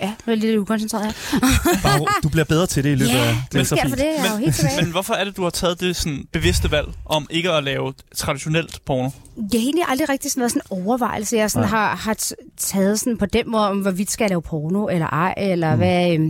ja, 0.00 0.06
nu 0.06 0.12
er 0.26 0.36
jeg 0.36 0.36
lidt 0.36 0.58
ukoncentreret 0.58 1.04
her. 1.04 1.12
Bare, 1.82 2.06
du 2.22 2.28
bliver 2.28 2.44
bedre 2.44 2.66
til 2.66 2.84
det 2.84 2.90
i 2.90 2.94
løbet 2.94 3.10
af... 3.10 3.16
Ja, 3.16 3.28
det 3.28 3.34
er 3.34 3.58
men 3.58 3.64
så 3.64 3.74
der 3.74 3.82
for 3.82 3.88
fint. 3.88 3.98
det? 3.98 4.04
Jeg 4.04 4.26
er 4.26 4.32
jo 4.32 4.36
helt 4.36 4.54
tilbage. 4.54 4.80
Men 4.82 4.90
hvorfor 4.92 5.14
er 5.14 5.24
det, 5.24 5.36
du 5.36 5.42
har 5.42 5.50
taget 5.50 5.80
det 5.80 5.96
sådan 5.96 6.24
bevidste 6.32 6.70
valg 6.70 6.88
om 7.06 7.26
ikke 7.30 7.50
at 7.50 7.64
lave 7.64 7.94
traditionelt 8.14 8.80
porno? 8.86 9.10
Det 9.36 9.52
har 9.52 9.58
egentlig 9.58 9.84
aldrig 9.88 10.08
rigtig 10.08 10.30
sådan 10.30 10.40
været 10.40 10.52
sådan 10.52 10.62
en 10.70 10.84
overvejelse, 10.84 11.36
jeg 11.36 11.50
sådan 11.50 11.68
Nej. 11.68 11.78
har, 11.78 11.96
har 11.96 12.16
taget 12.56 13.00
sådan 13.00 13.18
på 13.18 13.26
den 13.26 13.50
måde, 13.50 13.68
om 13.68 13.80
hvorvidt 13.80 14.10
skal 14.10 14.24
jeg 14.24 14.30
lave 14.30 14.42
porno 14.42 14.88
eller 14.88 15.06
ej, 15.06 15.34
eller 15.36 15.72
mm. 15.72 15.78
hvad... 15.78 16.12
Øh, 16.12 16.20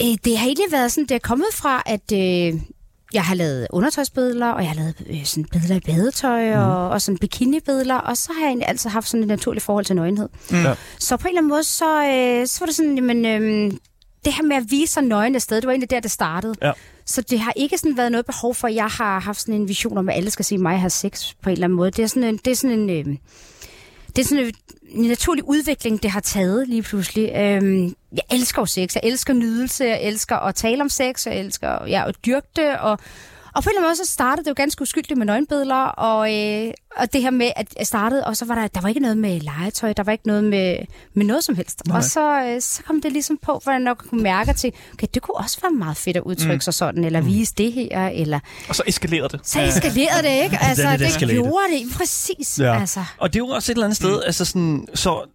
øh, 0.00 0.16
det 0.24 0.38
har 0.38 0.46
egentlig 0.46 0.72
været 0.72 0.92
sådan, 0.92 1.06
det 1.08 1.14
er 1.14 1.18
kommet 1.18 1.46
fra, 1.52 1.82
at 1.86 2.12
øh, 2.12 2.60
jeg 3.14 3.24
har 3.24 3.34
lavet 3.34 3.66
undertøjsbilleder, 3.70 4.46
og 4.46 4.62
jeg 4.62 4.68
har 4.70 4.76
lavet 4.76 4.94
øh, 5.10 5.24
sådan 5.24 5.44
billeder 5.44 5.74
i 5.74 5.80
badetøj, 5.80 6.54
mm. 6.54 6.60
og, 6.60 6.88
og 6.88 7.02
sådan 7.02 7.18
bikinibilleder, 7.18 7.96
og 7.96 8.16
så 8.16 8.32
har 8.32 8.40
jeg 8.40 8.48
egentlig 8.48 8.68
altid 8.68 8.90
haft 8.90 9.08
sådan 9.08 9.22
et 9.22 9.28
naturligt 9.28 9.64
forhold 9.64 9.84
til 9.84 9.96
nøgenhed. 9.96 10.28
Mm. 10.50 10.56
Ja. 10.56 10.74
Så 10.98 11.16
på 11.16 11.22
en 11.22 11.28
eller 11.28 11.40
anden 11.40 11.50
måde, 11.50 11.64
så, 11.64 12.04
øh, 12.04 12.46
så 12.46 12.60
var 12.60 12.66
det 12.66 12.74
sådan, 12.74 12.94
jamen, 12.94 13.24
øh, 13.26 13.72
det 14.24 14.32
her 14.32 14.42
med 14.42 14.56
at 14.56 14.70
vise 14.70 14.92
sig 14.92 15.02
nøgen 15.02 15.34
afsted, 15.34 15.56
det 15.56 15.66
var 15.66 15.72
egentlig 15.72 15.90
der, 15.90 16.00
det 16.00 16.10
startede. 16.10 16.54
Ja. 16.62 16.72
Så 17.06 17.20
det 17.20 17.40
har 17.40 17.52
ikke 17.56 17.78
sådan 17.78 17.96
været 17.96 18.12
noget 18.12 18.26
behov 18.26 18.54
for, 18.54 18.68
at 18.68 18.74
jeg 18.74 18.86
har 18.86 19.20
haft 19.20 19.40
sådan 19.40 19.54
en 19.54 19.68
vision 19.68 19.98
om, 19.98 20.08
at 20.08 20.16
alle 20.16 20.30
skal 20.30 20.44
se 20.44 20.58
mig 20.58 20.80
have 20.80 20.90
sex 20.90 21.32
på 21.42 21.48
en 21.48 21.52
eller 21.52 21.64
anden 21.64 21.76
måde. 21.76 21.90
Det 21.90 22.02
er 22.02 22.06
sådan 22.06 22.24
en, 22.24 22.36
det 22.36 22.50
er 22.50 22.54
sådan 22.54 22.78
en, 22.78 22.90
øh, 22.90 23.16
det 24.16 24.18
er 24.18 24.24
sådan 24.24 24.44
en, 24.44 24.52
naturlig 24.94 25.44
udvikling, 25.48 26.02
det 26.02 26.10
har 26.10 26.20
taget 26.20 26.68
lige 26.68 26.82
pludselig. 26.82 27.32
Øhm, 27.36 27.94
jeg 28.12 28.22
elsker 28.30 28.62
jo 28.62 28.66
sex, 28.66 28.94
jeg 28.94 29.00
elsker 29.04 29.34
nydelse, 29.34 29.84
jeg 29.84 30.02
elsker 30.02 30.36
at 30.36 30.54
tale 30.54 30.82
om 30.82 30.88
sex, 30.88 31.26
jeg 31.26 31.36
elsker 31.36 31.86
ja, 31.86 32.08
at 32.08 32.16
dyrke 32.26 32.46
det, 32.56 32.78
og, 32.78 32.98
og 33.54 33.62
på 33.62 33.68
en 33.68 33.70
eller 33.70 33.80
anden 33.80 33.88
måde, 33.88 33.96
så 34.06 34.12
startede 34.12 34.44
det 34.44 34.50
jo 34.50 34.54
ganske 34.56 34.82
uskyldigt 34.82 35.18
med 35.18 35.26
nøgenbilleder, 35.26 35.84
og, 35.84 36.34
øh, 36.34 36.72
og 36.96 37.12
det 37.12 37.22
her 37.22 37.30
med, 37.30 37.50
at 37.56 37.74
jeg 37.78 37.86
startede, 37.86 38.24
og 38.24 38.36
så 38.36 38.44
var 38.44 38.54
der, 38.54 38.66
der 38.66 38.80
var 38.80 38.88
ikke 38.88 39.00
noget 39.00 39.18
med 39.18 39.40
legetøj, 39.40 39.92
der 39.92 40.02
var 40.02 40.12
ikke 40.12 40.26
noget 40.26 40.44
med, 40.44 40.76
med 41.14 41.26
noget 41.26 41.44
som 41.44 41.54
helst. 41.54 41.82
Nej. 41.86 41.96
Og 41.96 42.04
så, 42.04 42.42
øh, 42.42 42.60
så 42.60 42.82
kom 42.82 43.00
det 43.00 43.12
ligesom 43.12 43.38
på, 43.42 43.60
hvordan 43.62 43.80
jeg 43.80 43.84
nok 43.84 44.04
kunne 44.08 44.22
mærke 44.22 44.52
til, 44.52 44.72
okay, 44.92 45.06
det 45.14 45.22
kunne 45.22 45.36
også 45.36 45.58
være 45.62 45.72
meget 45.72 45.96
fedt 45.96 46.16
at 46.16 46.22
udtrykke 46.22 46.54
mm. 46.54 46.60
sig 46.60 46.74
sådan, 46.74 47.04
eller 47.04 47.20
vise 47.20 47.54
det 47.58 47.72
her, 47.72 48.08
eller... 48.08 48.40
Og 48.68 48.76
så 48.76 48.82
eskalerede 48.86 49.28
det. 49.28 49.40
Så 49.42 49.62
eskalerede 49.62 50.22
det, 50.22 50.44
ikke? 50.44 50.58
Altså, 50.60 50.90
lidt 50.90 51.00
det 51.00 51.08
eskaleret. 51.08 51.42
gjorde 51.42 51.64
det, 51.72 51.96
præcis. 51.96 52.58
Ja. 52.58 52.80
Altså. 52.80 53.04
Og 53.18 53.32
det 53.32 53.36
er 53.36 53.44
jo 53.44 53.48
også 53.48 53.72
et 53.72 53.74
eller 53.74 53.86
andet 53.86 53.96
sted, 53.96 54.16
mm. 54.16 54.22
altså 54.26 54.44
sådan, 54.44 54.86
så 54.94 55.28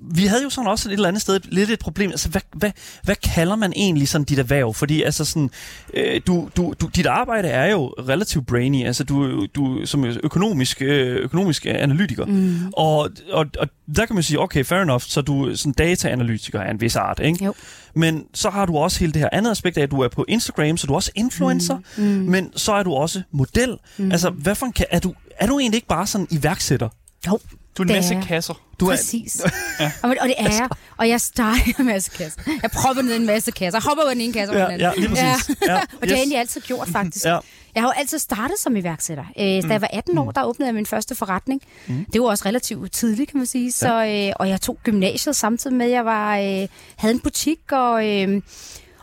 vi 0.00 0.26
havde 0.26 0.42
jo 0.42 0.50
sådan 0.50 0.68
også 0.68 0.88
et 0.88 0.92
eller 0.92 1.08
andet 1.08 1.22
sted 1.22 1.40
lidt 1.44 1.70
et 1.70 1.78
problem. 1.78 2.10
Altså, 2.10 2.28
hvad, 2.28 2.40
hvad, 2.52 2.70
hvad 3.04 3.14
kalder 3.34 3.56
man 3.56 3.72
egentlig 3.76 4.08
sådan 4.08 4.24
dit 4.24 4.38
erhverv? 4.38 4.74
Fordi 4.74 5.02
altså 5.02 5.24
sådan, 5.24 5.50
øh, 5.94 6.20
du, 6.26 6.48
du, 6.56 6.74
du, 6.80 6.86
dit 6.86 7.06
arbejde 7.06 7.48
er 7.48 7.66
jo 7.70 7.86
relativt 7.86 8.46
brainy. 8.46 8.86
Altså, 8.86 9.04
du, 9.04 9.46
du 9.46 9.86
som 9.86 10.04
økonomisk, 10.04 10.82
øh, 10.82 11.16
økonomisk 11.16 11.66
analytiker. 11.66 12.26
Mm. 12.26 12.56
Og, 12.72 13.10
og, 13.32 13.46
og 13.58 13.68
der 13.96 14.06
kan 14.06 14.14
man 14.14 14.22
sige, 14.22 14.40
okay, 14.40 14.64
fair 14.64 14.80
enough, 14.80 15.02
så 15.02 15.20
du 15.20 15.46
er 15.48 15.54
sådan 15.54 15.72
data-analytiker 15.72 16.60
af 16.60 16.70
en 16.70 16.80
vis 16.80 16.96
art, 16.96 17.20
ikke? 17.20 17.44
Jo. 17.44 17.54
Men 17.94 18.24
så 18.34 18.50
har 18.50 18.66
du 18.66 18.76
også 18.76 19.00
hele 19.00 19.12
det 19.12 19.20
her 19.20 19.28
andet 19.32 19.50
aspekt 19.50 19.78
af, 19.78 19.82
at 19.82 19.90
du 19.90 20.00
er 20.00 20.08
på 20.08 20.24
Instagram, 20.28 20.76
så 20.76 20.86
du 20.86 20.92
er 20.92 20.96
også 20.96 21.10
influencer, 21.14 21.78
Mm. 21.96 22.04
Mm. 22.04 22.08
men 22.10 22.50
så 22.56 22.72
er 22.72 22.82
du 22.82 22.92
også 22.94 23.22
model. 23.32 23.76
Mm. 23.98 24.12
Altså, 24.12 24.30
hvad 24.30 24.54
for 24.54 24.66
en, 24.66 24.72
er, 24.90 24.98
du, 24.98 25.14
er 25.38 25.46
du 25.46 25.58
egentlig 25.58 25.76
ikke 25.76 25.88
bare 25.88 26.06
sådan 26.06 26.26
iværksætter? 26.30 26.88
Jo, 27.26 27.38
Du 27.78 27.82
er 27.82 27.84
en 27.84 27.88
Det 27.88 27.96
masse 27.96 28.14
er- 28.14 28.22
kasser. 28.22 28.54
Du 28.80 28.86
er, 28.86 28.90
Præcis. 28.90 29.42
ja. 29.80 29.92
og, 30.02 30.16
og 30.20 30.28
det 30.28 30.34
er 30.38 30.42
jeg. 30.50 30.68
Og 30.96 31.08
jeg 31.08 31.20
starter 31.20 31.60
en 31.78 31.86
masse 31.86 32.10
kasser. 32.10 32.40
Jeg 32.62 32.70
propper 32.70 33.02
ned 33.02 33.12
i 33.12 33.16
en 33.16 33.26
masse 33.26 33.50
kasser. 33.50 33.78
Jeg 33.78 33.82
hopper 33.88 34.04
ud 34.04 34.10
den 34.10 34.20
ene 34.20 34.32
kasse 34.32 34.52
over 34.54 34.60
ja, 34.60 34.64
den 34.72 34.80
anden. 34.80 34.94
ja, 34.94 35.00
lige 35.00 35.08
præcis. 35.08 35.56
Ja. 35.66 35.74
Og 35.96 36.02
det 36.02 36.10
har 36.10 36.16
jeg 36.16 36.16
egentlig 36.16 36.38
altid 36.38 36.60
gjort, 36.60 36.88
faktisk. 36.88 37.24
Ja. 37.24 37.38
Jeg 37.74 37.82
har 37.82 37.88
jo 37.88 37.92
altid 37.96 38.18
startet 38.18 38.56
som 38.58 38.76
iværksætter. 38.76 39.24
Øh, 39.38 39.44
da 39.62 39.72
jeg 39.72 39.80
var 39.80 39.88
18 39.92 40.18
år, 40.18 40.30
der 40.30 40.44
åbnede 40.44 40.66
jeg 40.68 40.74
min 40.74 40.86
første 40.86 41.14
forretning. 41.14 41.62
Mm. 41.86 42.06
Det 42.12 42.20
var 42.20 42.26
også 42.26 42.44
relativt 42.46 42.92
tidligt, 42.92 43.30
kan 43.30 43.38
man 43.38 43.46
sige. 43.46 43.72
Så, 43.72 44.04
øh, 44.06 44.32
og 44.36 44.48
jeg 44.48 44.60
tog 44.60 44.78
gymnasiet 44.84 45.36
samtidig 45.36 45.76
med, 45.76 45.86
at 45.86 45.92
jeg 45.92 46.04
var, 46.04 46.36
øh, 46.38 46.66
havde 46.96 47.14
en 47.14 47.20
butik, 47.20 47.72
og... 47.72 48.08
Øh, 48.08 48.42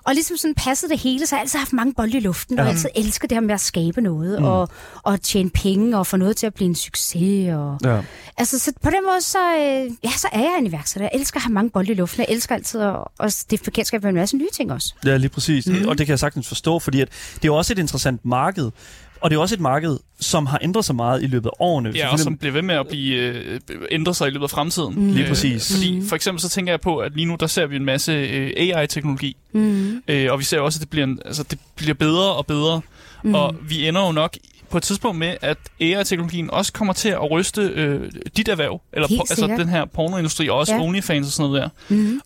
og 0.08 0.13
ligesom 0.13 0.38
sådan 0.38 0.56
passede 0.56 0.91
det 0.91 1.00
hele, 1.00 1.28
så 1.28 1.36
har 1.36 1.39
jeg 1.39 1.43
altid 1.43 1.60
haft 1.60 1.74
mange 1.74 1.93
bolde 1.93 2.17
i 2.17 2.20
luften, 2.20 2.58
ja. 2.58 2.63
og 2.63 2.70
altid 2.70 2.89
elsket 2.96 3.30
det 3.30 3.36
her 3.36 3.41
med 3.41 3.54
at 3.54 3.62
skabe 3.62 4.02
noget, 4.02 4.39
Mm. 4.39 4.46
og, 4.46 4.70
og 5.04 5.22
tjene 5.22 5.50
penge, 5.50 5.98
og 5.98 6.08
få 6.08 6.17
noget 6.17 6.38
til 6.38 6.48
at 6.48 6.54
blive 6.54 6.65
en 6.70 6.76
succes. 6.76 7.50
Og, 7.54 7.80
Ja. 7.84 8.02
Altså, 8.38 8.60
så 8.60 8.72
på 8.84 8.89
den 8.89 9.00
måde, 9.12 9.22
så, 9.22 9.38
øh, 9.58 9.91
ja, 10.04 10.10
så 10.17 10.28
er 10.32 10.39
jeg 10.39 10.56
en 10.60 10.65
iværksætter. 10.67 11.10
Jeg 11.13 11.20
elsker 11.20 11.38
at 11.38 11.43
have 11.43 11.54
mange 11.54 11.70
bolde 11.70 11.91
i 11.91 11.96
luften. 11.96 12.20
Jeg 12.20 12.28
elsker 12.36 12.56
altid 12.56 12.82
at, 12.82 12.96
at 13.20 13.34
stifte 13.34 13.65
bekendtskab 13.65 14.02
med 14.04 14.10
en 14.10 14.15
masse 14.15 14.38
nye 14.38 14.50
ting 14.54 14.72
også. 14.72 14.93
Ja, 15.06 15.17
lige 15.17 15.30
præcis. 15.30 15.67
Mm. 15.67 15.88
Og 15.88 15.98
det 15.98 16.06
kan 16.06 16.12
jeg 16.12 16.20
sagtens 16.20 16.48
forstå, 16.48 16.80
fordi 16.80 17.02
at 17.02 17.08
det 17.36 17.43
er 17.43 17.48
jo 17.48 17.56
også 17.56 17.74
et 17.74 17.80
interessant 17.80 18.26
marked. 18.26 18.72
Og 19.21 19.30
det 19.30 19.36
er 19.36 19.39
også 19.41 19.56
et 19.56 19.62
marked, 19.62 19.97
som 20.19 20.45
har 20.45 20.60
ændret 20.62 20.86
sig 20.86 20.95
meget 20.95 21.23
i 21.23 21.27
løbet 21.27 21.49
af 21.49 21.53
årene. 21.60 21.91
Ja, 21.95 22.12
og 22.12 22.19
som 22.19 22.38
bliver 22.38 22.51
ved 22.53 22.62
med 22.62 22.75
at 22.75 22.88
blive 22.88 23.15
øh, 23.17 23.60
ændre 23.91 24.13
sig 24.13 24.27
i 24.27 24.32
løbet 24.32 24.43
af 24.43 24.49
fremtiden. 24.49 24.93
Mm. 24.95 25.12
Lige 25.13 25.27
præcis. 25.27 25.73
Fordi 25.75 25.99
Mm. 25.99 26.08
for 26.08 26.15
eksempel 26.15 26.41
så 26.41 26.49
tænker 26.49 26.71
jeg 26.73 26.82
på, 26.82 26.97
at 26.97 27.13
lige 27.15 27.25
nu 27.25 27.36
der 27.39 27.47
ser 27.47 27.65
vi 27.65 27.75
en 27.75 27.86
masse 27.86 28.12
øh, 28.12 28.51
AI-teknologi, 28.58 29.38
Mm. 29.53 30.01
øh, 30.08 30.32
og 30.32 30.39
vi 30.39 30.43
ser 30.43 30.60
også, 30.60 30.77
at 30.77 30.82
det 30.82 30.89
bliver, 30.89 31.03
en, 31.08 31.19
altså, 31.25 31.43
det 31.43 31.60
bliver 31.75 31.93
bedre 31.93 32.34
og 32.36 32.45
bedre. 32.45 32.82
Mm. 33.23 33.34
Og 33.34 33.56
vi 33.69 33.88
ender 33.88 34.06
jo 34.06 34.12
nok 34.12 34.38
på 34.69 34.77
et 34.77 34.84
tidspunkt 34.84 35.19
med, 35.19 35.36
at 35.41 35.58
AI-teknologien 35.82 36.49
også 36.51 36.73
kommer 36.73 36.93
til 36.93 37.10
at 37.10 37.32
ryste 37.32 37.62
øh, 37.62 38.12
dit 38.38 38.47
erhverv, 38.47 38.82
eller 38.93 39.08
Helt 39.08 39.21
po- 39.21 39.25
altså 39.30 39.47
den 39.47 39.69
her 39.69 39.86
pornoindustri, 39.86 40.49
og 40.49 40.58
også 40.58 40.73
Ja. 40.75 40.82
OnlyFans 40.82 41.27
og 41.27 41.34
sådan 41.34 41.49
noget 41.51 41.71
der. 41.89 41.95
Mm. 41.95 42.21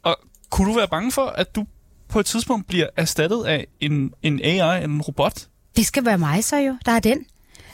Kunne 0.50 0.70
du 0.72 0.76
være 0.76 0.88
bange 0.88 1.12
for, 1.12 1.26
at 1.26 1.56
du 1.56 1.66
på 2.10 2.20
et 2.20 2.26
tidspunkt 2.26 2.68
bliver 2.68 2.88
erstattet 2.98 3.44
af 3.46 3.68
en, 3.80 4.12
en 4.24 4.40
AI, 4.44 4.84
en 4.84 5.02
robot? 5.02 5.46
Det 5.76 5.86
skal 5.86 6.06
være 6.06 6.18
mig 6.18 6.44
så 6.44 6.58
jo, 6.58 6.76
der 6.86 6.92
er 6.92 7.00
den. 7.00 7.26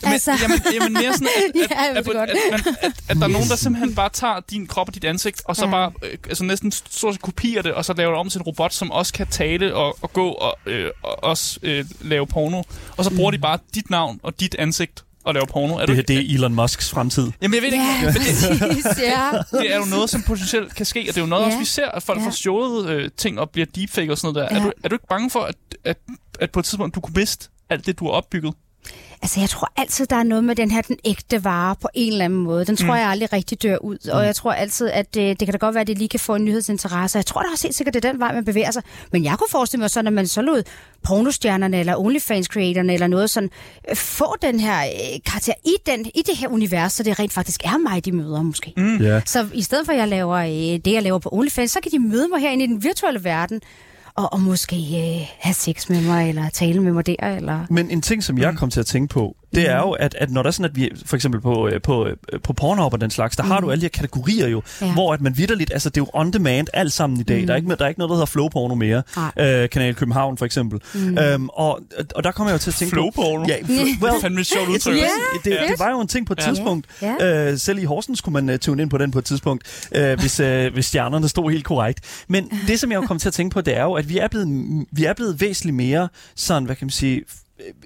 Men, 0.04 0.12
Altså. 0.14 0.32
jamen, 0.42 0.60
jamen 0.74 0.94
mere 0.94 1.14
sådan, 1.14 1.28
at, 1.28 1.62
at, 1.62 1.70
Ja, 1.72 1.90
at, 1.90 2.06
det 2.06 2.10
at, 2.12 2.16
godt. 2.16 2.30
at, 2.30 2.38
at, 2.54 2.68
at, 2.82 2.92
at 3.10 3.18
der 3.18 3.24
er 3.24 3.28
nogen, 3.28 3.48
der 3.50 3.56
simpelthen 3.56 3.96
bare 3.96 4.10
tager 4.10 4.40
din 4.52 4.68
krop 4.68 4.88
og 4.88 4.96
dit 4.96 5.04
ansigt, 5.04 5.42
og 5.46 5.56
så 5.56 5.66
Ja. 5.66 5.72
bare 5.72 5.92
øh, 6.04 6.18
altså 6.28 6.44
næsten 6.44 6.72
stort 6.72 7.14
set 7.14 7.22
kopierer 7.22 7.62
det, 7.62 7.74
og 7.74 7.86
så 7.86 7.94
laver 7.94 8.12
det 8.12 8.20
om 8.20 8.30
til 8.30 8.40
en 8.40 8.44
robot, 8.44 8.74
som 8.74 8.92
også 8.92 9.14
kan 9.14 9.28
tale 9.28 9.76
og, 9.76 9.98
og 10.02 10.14
gå 10.14 10.30
og, 10.30 10.58
øh, 10.66 10.92
og 11.04 11.24
også 11.24 11.60
øh, 11.64 11.86
lave 12.02 12.28
porno. 12.28 12.64
Og 12.98 13.04
så 13.06 13.16
bruger 13.16 13.32
de 13.32 13.38
bare 13.38 13.60
dit 13.76 13.90
navn 13.90 14.20
og 14.24 14.40
dit 14.40 14.56
ansigt 14.60 15.04
og 15.24 15.34
lave 15.34 15.48
porno. 15.48 15.74
Er 15.76 15.80
det 15.80 15.88
du 15.88 15.94
her, 15.94 16.02
det 16.02 16.16
er 16.18 16.34
Elon 16.36 16.56
Musks 16.56 16.90
fremtid. 16.90 17.32
Jamen 17.42 17.56
jeg 17.56 17.62
ved 17.64 17.70
Ja, 17.72 17.96
ikke, 17.96 18.06
men 18.06 18.14
det, 18.14 18.98
ja. 19.02 19.32
det 19.60 19.74
er 19.74 19.78
jo 19.78 19.86
noget, 19.86 20.10
som 20.10 20.22
potentielt 20.24 20.76
kan 20.76 20.86
ske, 20.86 21.00
og 21.00 21.08
det 21.08 21.18
er 21.18 21.22
jo 21.22 21.28
noget, 21.28 21.42
Ja. 21.44 21.48
også 21.48 21.60
vi 21.60 21.66
ser, 21.66 21.88
at 21.92 22.04
folk 22.04 22.18
Ja. 22.20 22.24
ja. 22.24 22.28
får 22.30 22.34
stjålet 22.34 22.90
øh, 22.90 23.10
ting 23.18 23.40
og 23.40 23.50
bliver 23.50 23.66
deepfake 23.76 24.12
og 24.12 24.18
sådan 24.18 24.34
noget 24.34 24.50
der. 24.52 24.56
Ja. 24.56 24.62
Er, 24.62 24.66
du, 24.66 24.72
er 24.84 24.90
du 24.90 24.96
ikke 24.96 25.08
bange 25.08 25.30
for, 25.30 25.40
at, 25.40 25.56
at, 25.84 25.98
at 26.40 26.52
på 26.52 26.60
et 26.60 26.66
tidspunkt, 26.66 26.96
du 26.96 27.00
kunne 27.02 27.14
miste 27.16 27.50
alt 27.70 27.86
det, 27.86 28.00
du 28.00 28.06
har 28.06 28.12
opbygget? 28.12 28.54
Altså, 29.22 29.40
jeg 29.40 29.50
tror 29.50 29.72
altid, 29.78 30.06
der 30.06 30.16
er 30.16 30.24
noget 30.24 30.44
med 30.44 30.56
den 30.56 30.72
her, 30.72 30.82
den 30.82 30.98
ægte 31.06 31.44
vare 31.44 31.76
på 31.82 31.88
en 31.94 32.12
eller 32.12 32.26
anden 32.26 32.40
måde. 32.40 32.66
Den 32.66 32.78
tror 32.78 32.86
Mm. 32.88 32.94
jeg 33.00 33.08
aldrig 33.08 33.34
rigtig 33.34 33.64
dør 33.64 33.78
ud. 33.78 34.10
Og 34.12 34.26
jeg 34.26 34.36
tror 34.36 34.52
altid, 34.52 34.90
at 34.90 35.18
øh, 35.18 35.24
det 35.24 35.40
kan 35.40 35.52
da 35.52 35.58
godt 35.58 35.76
være, 35.76 35.82
at 35.82 35.88
det 35.88 35.98
lige 35.98 36.08
kan 36.10 36.20
få 36.20 36.36
en 36.36 36.46
nyhedsinteresse. 36.46 37.18
Jeg 37.18 37.26
tror 37.26 37.42
da 37.42 37.48
også 37.52 37.68
helt 37.68 37.76
sikkert, 37.76 37.94
det 37.94 38.06
er 38.06 38.12
den 38.12 38.20
vej, 38.20 38.34
man 38.34 38.46
bevæger 38.46 38.72
sig. 38.72 38.84
Men 39.12 39.24
jeg 39.24 39.38
kunne 39.38 39.48
forestille 39.52 39.80
mig 39.82 39.90
sådan, 39.90 40.08
at 40.08 40.14
man 40.14 40.28
så 40.28 40.42
lod 40.42 40.64
pornostjernerne 41.04 41.80
eller 41.80 41.96
OnlyFans-creatorerne 41.96 42.94
eller 42.94 43.08
noget 43.08 43.30
sådan, 43.30 43.50
øh, 43.90 43.96
få 43.96 44.36
den 44.42 44.60
her 44.60 44.80
øh, 44.86 45.20
karakter 45.26 45.54
i, 45.66 45.74
den, 45.86 46.06
i 46.06 46.22
det 46.28 46.38
her 46.38 46.48
univers, 46.48 46.94
så 46.94 47.04
det 47.04 47.20
rent 47.20 47.34
faktisk 47.34 47.62
er 47.66 47.78
mig, 47.78 48.06
de 48.06 48.12
møder 48.12 48.42
måske. 48.42 48.74
Mm. 48.78 48.98
Ja. 48.98 49.22
Så 49.26 49.48
i 49.54 49.62
stedet 49.62 49.86
for, 49.86 49.94
at 49.94 50.00
jeg 50.00 50.08
laver 50.08 50.36
øh, 50.36 50.80
det, 50.86 50.94
jeg 50.94 51.04
laver 51.04 51.20
på 51.20 51.30
OnlyFans, 51.32 51.72
så 51.72 51.80
kan 51.84 51.92
de 51.92 52.00
møde 52.00 52.28
mig 52.28 52.40
herinde 52.40 52.64
i 52.64 52.68
den 52.68 52.84
virtuelle 52.84 53.24
verden, 53.24 53.62
og, 54.18 54.34
og 54.34 54.42
måske 54.42 54.76
øh, 54.76 55.28
have 55.40 55.54
sex 55.54 55.90
med 55.90 56.02
mig, 56.02 56.30
eller 56.30 56.50
tale 56.50 56.84
med 56.84 56.92
mig 56.92 57.06
der, 57.08 57.16
eller... 57.36 57.66
Men 57.70 57.92
en 57.92 58.02
ting, 58.02 58.24
som 58.24 58.38
jeg 58.38 58.52
Mm. 58.52 58.58
kom 58.58 58.70
til 58.70 58.80
at 58.80 58.86
tænke 58.86 59.14
på, 59.14 59.36
det 59.56 59.70
er 59.70 59.82
Mm. 59.82 59.88
jo, 59.88 59.92
at, 59.92 60.16
at 60.20 60.32
når 60.32 60.44
der 60.44 60.48
er 60.48 60.52
sådan, 60.52 60.66
at 60.72 60.76
vi 60.76 60.90
for 61.06 61.16
eksempel 61.16 61.42
på, 61.42 61.68
øh, 61.68 61.82
på, 61.82 62.06
øh, 62.06 62.16
på 62.44 62.54
Pornhub 62.54 62.94
og 62.94 63.02
den 63.02 63.10
slags, 63.10 63.36
der 63.38 63.44
har 63.44 63.60
Mm. 63.60 63.66
du 63.66 63.72
alle 63.72 63.82
de 63.82 63.86
her 63.86 63.90
kategorier 63.90 64.48
jo, 64.48 64.62
Ja. 64.82 64.94
hvor 64.94 65.14
at 65.14 65.22
man 65.22 65.38
vidderligt, 65.38 65.72
altså 65.74 65.90
det 65.90 65.98
er 65.98 66.02
jo 66.02 66.10
on 66.14 66.32
demand 66.34 66.68
alt 66.74 66.94
sammen 66.94 67.20
i 67.20 67.24
dag. 67.24 67.40
Mm. 67.42 67.48
Der, 67.48 67.54
er 67.54 67.58
ikke, 67.58 67.70
der 67.76 67.86
er 67.86 67.88
ikke 67.90 68.00
noget, 68.00 68.10
der 68.10 68.16
hedder 68.16 68.26
flow 68.26 68.48
porno 68.50 68.76
mere. 68.76 69.04
Nej. 69.38 69.62
Øh, 69.64 69.70
Kanal 69.70 69.96
København 69.96 70.38
for 70.38 70.46
eksempel. 70.46 70.80
Mm. 70.94 71.18
Øhm, 71.18 71.50
og, 71.50 71.80
og 72.16 72.24
der 72.24 72.32
kommer 72.32 72.52
jeg 72.52 72.54
jo 72.54 72.62
til 72.62 72.70
at 72.72 72.76
tænke 72.76 72.92
Flow 72.92 73.06
på... 73.10 73.12
porno? 73.22 73.46
Ja, 73.48 73.56
Det 73.68 73.68
fl- 73.68 74.04
well, 74.04 74.16
er 74.16 74.22
fandme 74.22 74.40
et 74.42 74.48
sjovt 74.48 74.70
udtryk. 74.70 74.96
Ja. 74.96 75.02
det, 75.44 75.52
Ja. 75.52 75.68
det 75.68 75.80
var 75.80 75.90
jo 75.92 76.00
en 76.02 76.08
ting 76.08 76.28
på 76.28 76.34
et 76.34 76.40
Ja. 76.42 76.48
tidspunkt. 76.48 76.88
Ja. 77.02 77.50
Øh, 77.52 77.58
selv 77.58 77.80
i 77.80 77.84
Horsens 77.84 78.22
kunne 78.22 78.34
man 78.34 78.50
uh, 78.50 78.56
tune 78.60 78.82
ind 78.82 78.90
på 78.90 78.98
den 78.98 79.12
på 79.12 79.20
et 79.20 79.26
tidspunkt, 79.26 79.88
øh, 79.96 80.20
hvis, 80.20 80.40
øh, 80.40 80.68
hvis 80.74 80.86
stjernerne 80.86 81.28
stod 81.30 81.52
helt 81.52 81.66
korrekt. 81.66 82.24
Men 82.28 82.52
det, 82.68 82.80
som 82.80 82.92
jeg 82.92 83.02
jo 83.02 83.06
kom 83.08 83.20
til 83.20 83.28
at 83.30 83.34
tænke 83.34 83.54
på, 83.54 83.62
det 83.62 83.78
er 83.78 83.84
jo, 83.84 83.94
at 83.94 84.10
vi 84.10 84.18
er 84.18 84.28
blevet, 84.28 84.48
vi 84.92 85.06
er 85.06 85.14
blevet 85.14 85.42
væsentligt 85.42 85.76
mere 85.76 86.10
sådan, 86.36 86.66
hvad 86.66 86.76
kan 86.76 86.86
man 86.86 86.92
sige, 86.92 87.22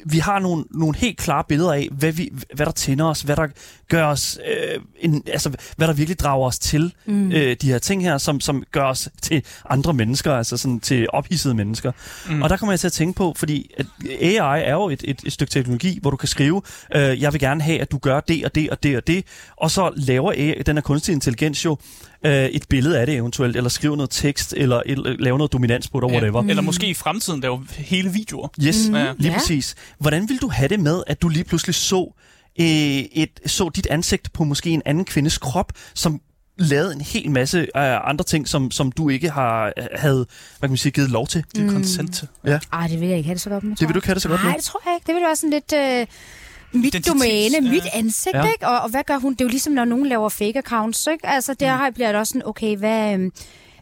vi 0.05 0.17
har 0.17 0.39
nogle, 0.39 0.65
nogle 0.71 0.95
helt 0.97 1.17
klare 1.17 1.43
billeder 1.47 1.73
af, 1.73 1.89
hvad, 1.91 2.11
vi, 2.11 2.31
hvad 2.55 2.65
der 2.65 2.71
tænder 2.71 3.05
os, 3.05 3.21
hvad 3.21 3.35
der 3.35 3.47
gør 3.89 4.05
os, 4.05 4.39
øh, 4.47 4.81
en, 4.99 5.23
altså 5.27 5.51
hvad 5.77 5.87
der 5.87 5.93
virkelig 5.93 6.19
drager 6.19 6.47
os 6.47 6.59
til 6.59 6.93
Mm. 7.05 7.31
øh, 7.31 7.55
de 7.61 7.67
her 7.67 7.79
ting 7.79 8.03
her, 8.03 8.17
som, 8.17 8.39
som 8.39 8.63
gør 8.71 8.83
os 8.83 9.09
til 9.21 9.43
andre 9.69 9.93
mennesker, 9.93 10.33
altså 10.33 10.57
sådan 10.57 10.79
til 10.79 11.07
ophidsede 11.09 11.53
mennesker. 11.53 11.91
Mm. 12.29 12.41
Og 12.41 12.49
der 12.49 12.57
kommer 12.57 12.73
jeg 12.73 12.79
til 12.79 12.87
at 12.87 12.93
tænke 12.93 13.17
på, 13.17 13.33
fordi 13.37 13.71
at 13.77 13.85
AI 14.21 14.63
er 14.63 14.73
jo 14.73 14.89
et, 14.89 15.01
et, 15.03 15.21
et 15.25 15.33
stykke 15.33 15.51
teknologi, 15.51 15.99
hvor 16.01 16.11
du 16.11 16.17
kan 16.17 16.27
skrive, 16.27 16.61
øh, 16.95 17.21
jeg 17.21 17.33
vil 17.33 17.39
gerne 17.39 17.61
have, 17.63 17.81
at 17.81 17.91
du 17.91 17.97
gør 17.97 18.19
det 18.19 18.45
og 18.45 18.55
det 18.55 18.69
og 18.69 18.83
det 18.83 18.97
og 18.97 19.07
det, 19.07 19.25
og 19.57 19.71
så 19.71 19.91
laver 19.95 20.31
AI, 20.31 20.61
den 20.65 20.75
her 20.75 20.81
kunstig 20.81 21.13
intelligens 21.13 21.65
jo 21.65 21.71
øh, 21.71 22.10
et 22.29 22.65
billede 22.69 22.99
af 22.99 23.05
det 23.05 23.15
eventuelt, 23.15 23.55
eller 23.55 23.69
skriver 23.69 23.95
noget 23.95 24.09
tekst, 24.09 24.53
eller 24.57 24.81
et, 24.85 24.97
laver 25.19 25.37
noget 25.37 25.53
dominans 25.53 25.87
på 25.89 25.99
det, 25.99 26.07
ja. 26.07 26.11
whatever. 26.13 26.43
Eller 26.43 26.61
måske 26.61 26.87
i 26.87 26.93
fremtiden 26.93 27.41
lave 27.41 27.67
hele 27.77 28.09
videoer. 28.13 28.47
Yes, 28.63 28.87
Mm. 28.89 28.93
mm. 28.93 28.99
lige 29.17 29.31
Ja. 29.31 29.37
præcis. 29.37 29.75
Hvordan 29.99 30.29
vil 30.29 30.37
du 30.37 30.47
have 30.49 30.67
det 30.67 30.79
med, 30.79 31.03
at 31.07 31.21
du 31.21 31.27
lige 31.29 31.43
pludselig 31.43 31.75
så 31.75 32.13
øh, 32.59 32.65
et, 32.65 33.29
så 33.45 33.69
dit 33.69 33.87
ansigt 33.89 34.33
på 34.33 34.43
måske 34.43 34.69
en 34.69 34.81
anden 34.85 35.05
kvindes 35.05 35.37
krop, 35.37 35.71
som 35.93 36.21
lavede 36.57 36.93
en 36.93 37.01
hel 37.01 37.31
masse 37.31 37.59
øh, 37.59 38.09
andre 38.09 38.25
ting, 38.25 38.47
som, 38.47 38.71
som 38.71 38.91
du 38.91 39.09
ikke 39.09 39.29
har 39.29 39.73
havde 39.95 40.15
hvad 40.59 40.67
kan 40.67 40.69
man 40.69 40.77
sige, 40.77 40.91
givet 40.91 41.09
lov 41.09 41.27
til. 41.27 41.43
Det 41.55 41.65
er 41.65 41.69
consent 41.71 42.15
til. 42.15 42.27
Ja. 42.45 42.59
Ej, 42.73 42.87
det 42.87 42.99
vil 43.01 43.07
jeg 43.07 43.17
ikke 43.17 43.27
have 43.27 43.33
det 43.33 43.41
så 43.41 43.49
godt 43.49 43.63
med. 43.63 43.75
Det 43.75 43.87
vil 43.87 43.93
du 43.93 43.97
ikke 43.97 44.07
have 44.07 44.13
det 44.15 44.21
så 44.21 44.29
godt 44.29 44.41
med? 44.41 44.47
Nej, 44.49 44.55
det 44.55 44.65
tror 44.65 44.81
jeg 44.85 44.93
ikke. 44.95 45.07
Det 45.07 45.15
vil 45.15 45.21
være 45.23 45.35
sådan 45.35 45.49
lidt... 45.49 45.73
Øh, 46.01 46.07
mit 46.73 47.07
domæne, 47.07 47.55
ja. 47.55 47.61
mit 47.71 47.83
ansigt, 47.93 48.35
Ja. 48.35 48.43
ikke? 48.51 48.67
Og, 48.67 48.81
og 48.81 48.89
hvad 48.89 49.03
gør 49.03 49.17
hun? 49.17 49.33
Det 49.33 49.41
er 49.41 49.45
jo 49.45 49.49
ligesom, 49.49 49.73
når 49.73 49.85
nogen 49.85 50.05
laver 50.05 50.29
fake 50.29 50.57
accounts, 50.57 51.07
ikke? 51.11 51.27
Altså, 51.27 51.53
der 51.53 51.87
mm. 51.87 51.93
bliver 51.93 52.07
det 52.07 52.15
også 52.19 52.31
sådan, 52.31 52.47
okay, 52.47 52.77
hvad, 52.77 53.13
øhm, 53.13 53.31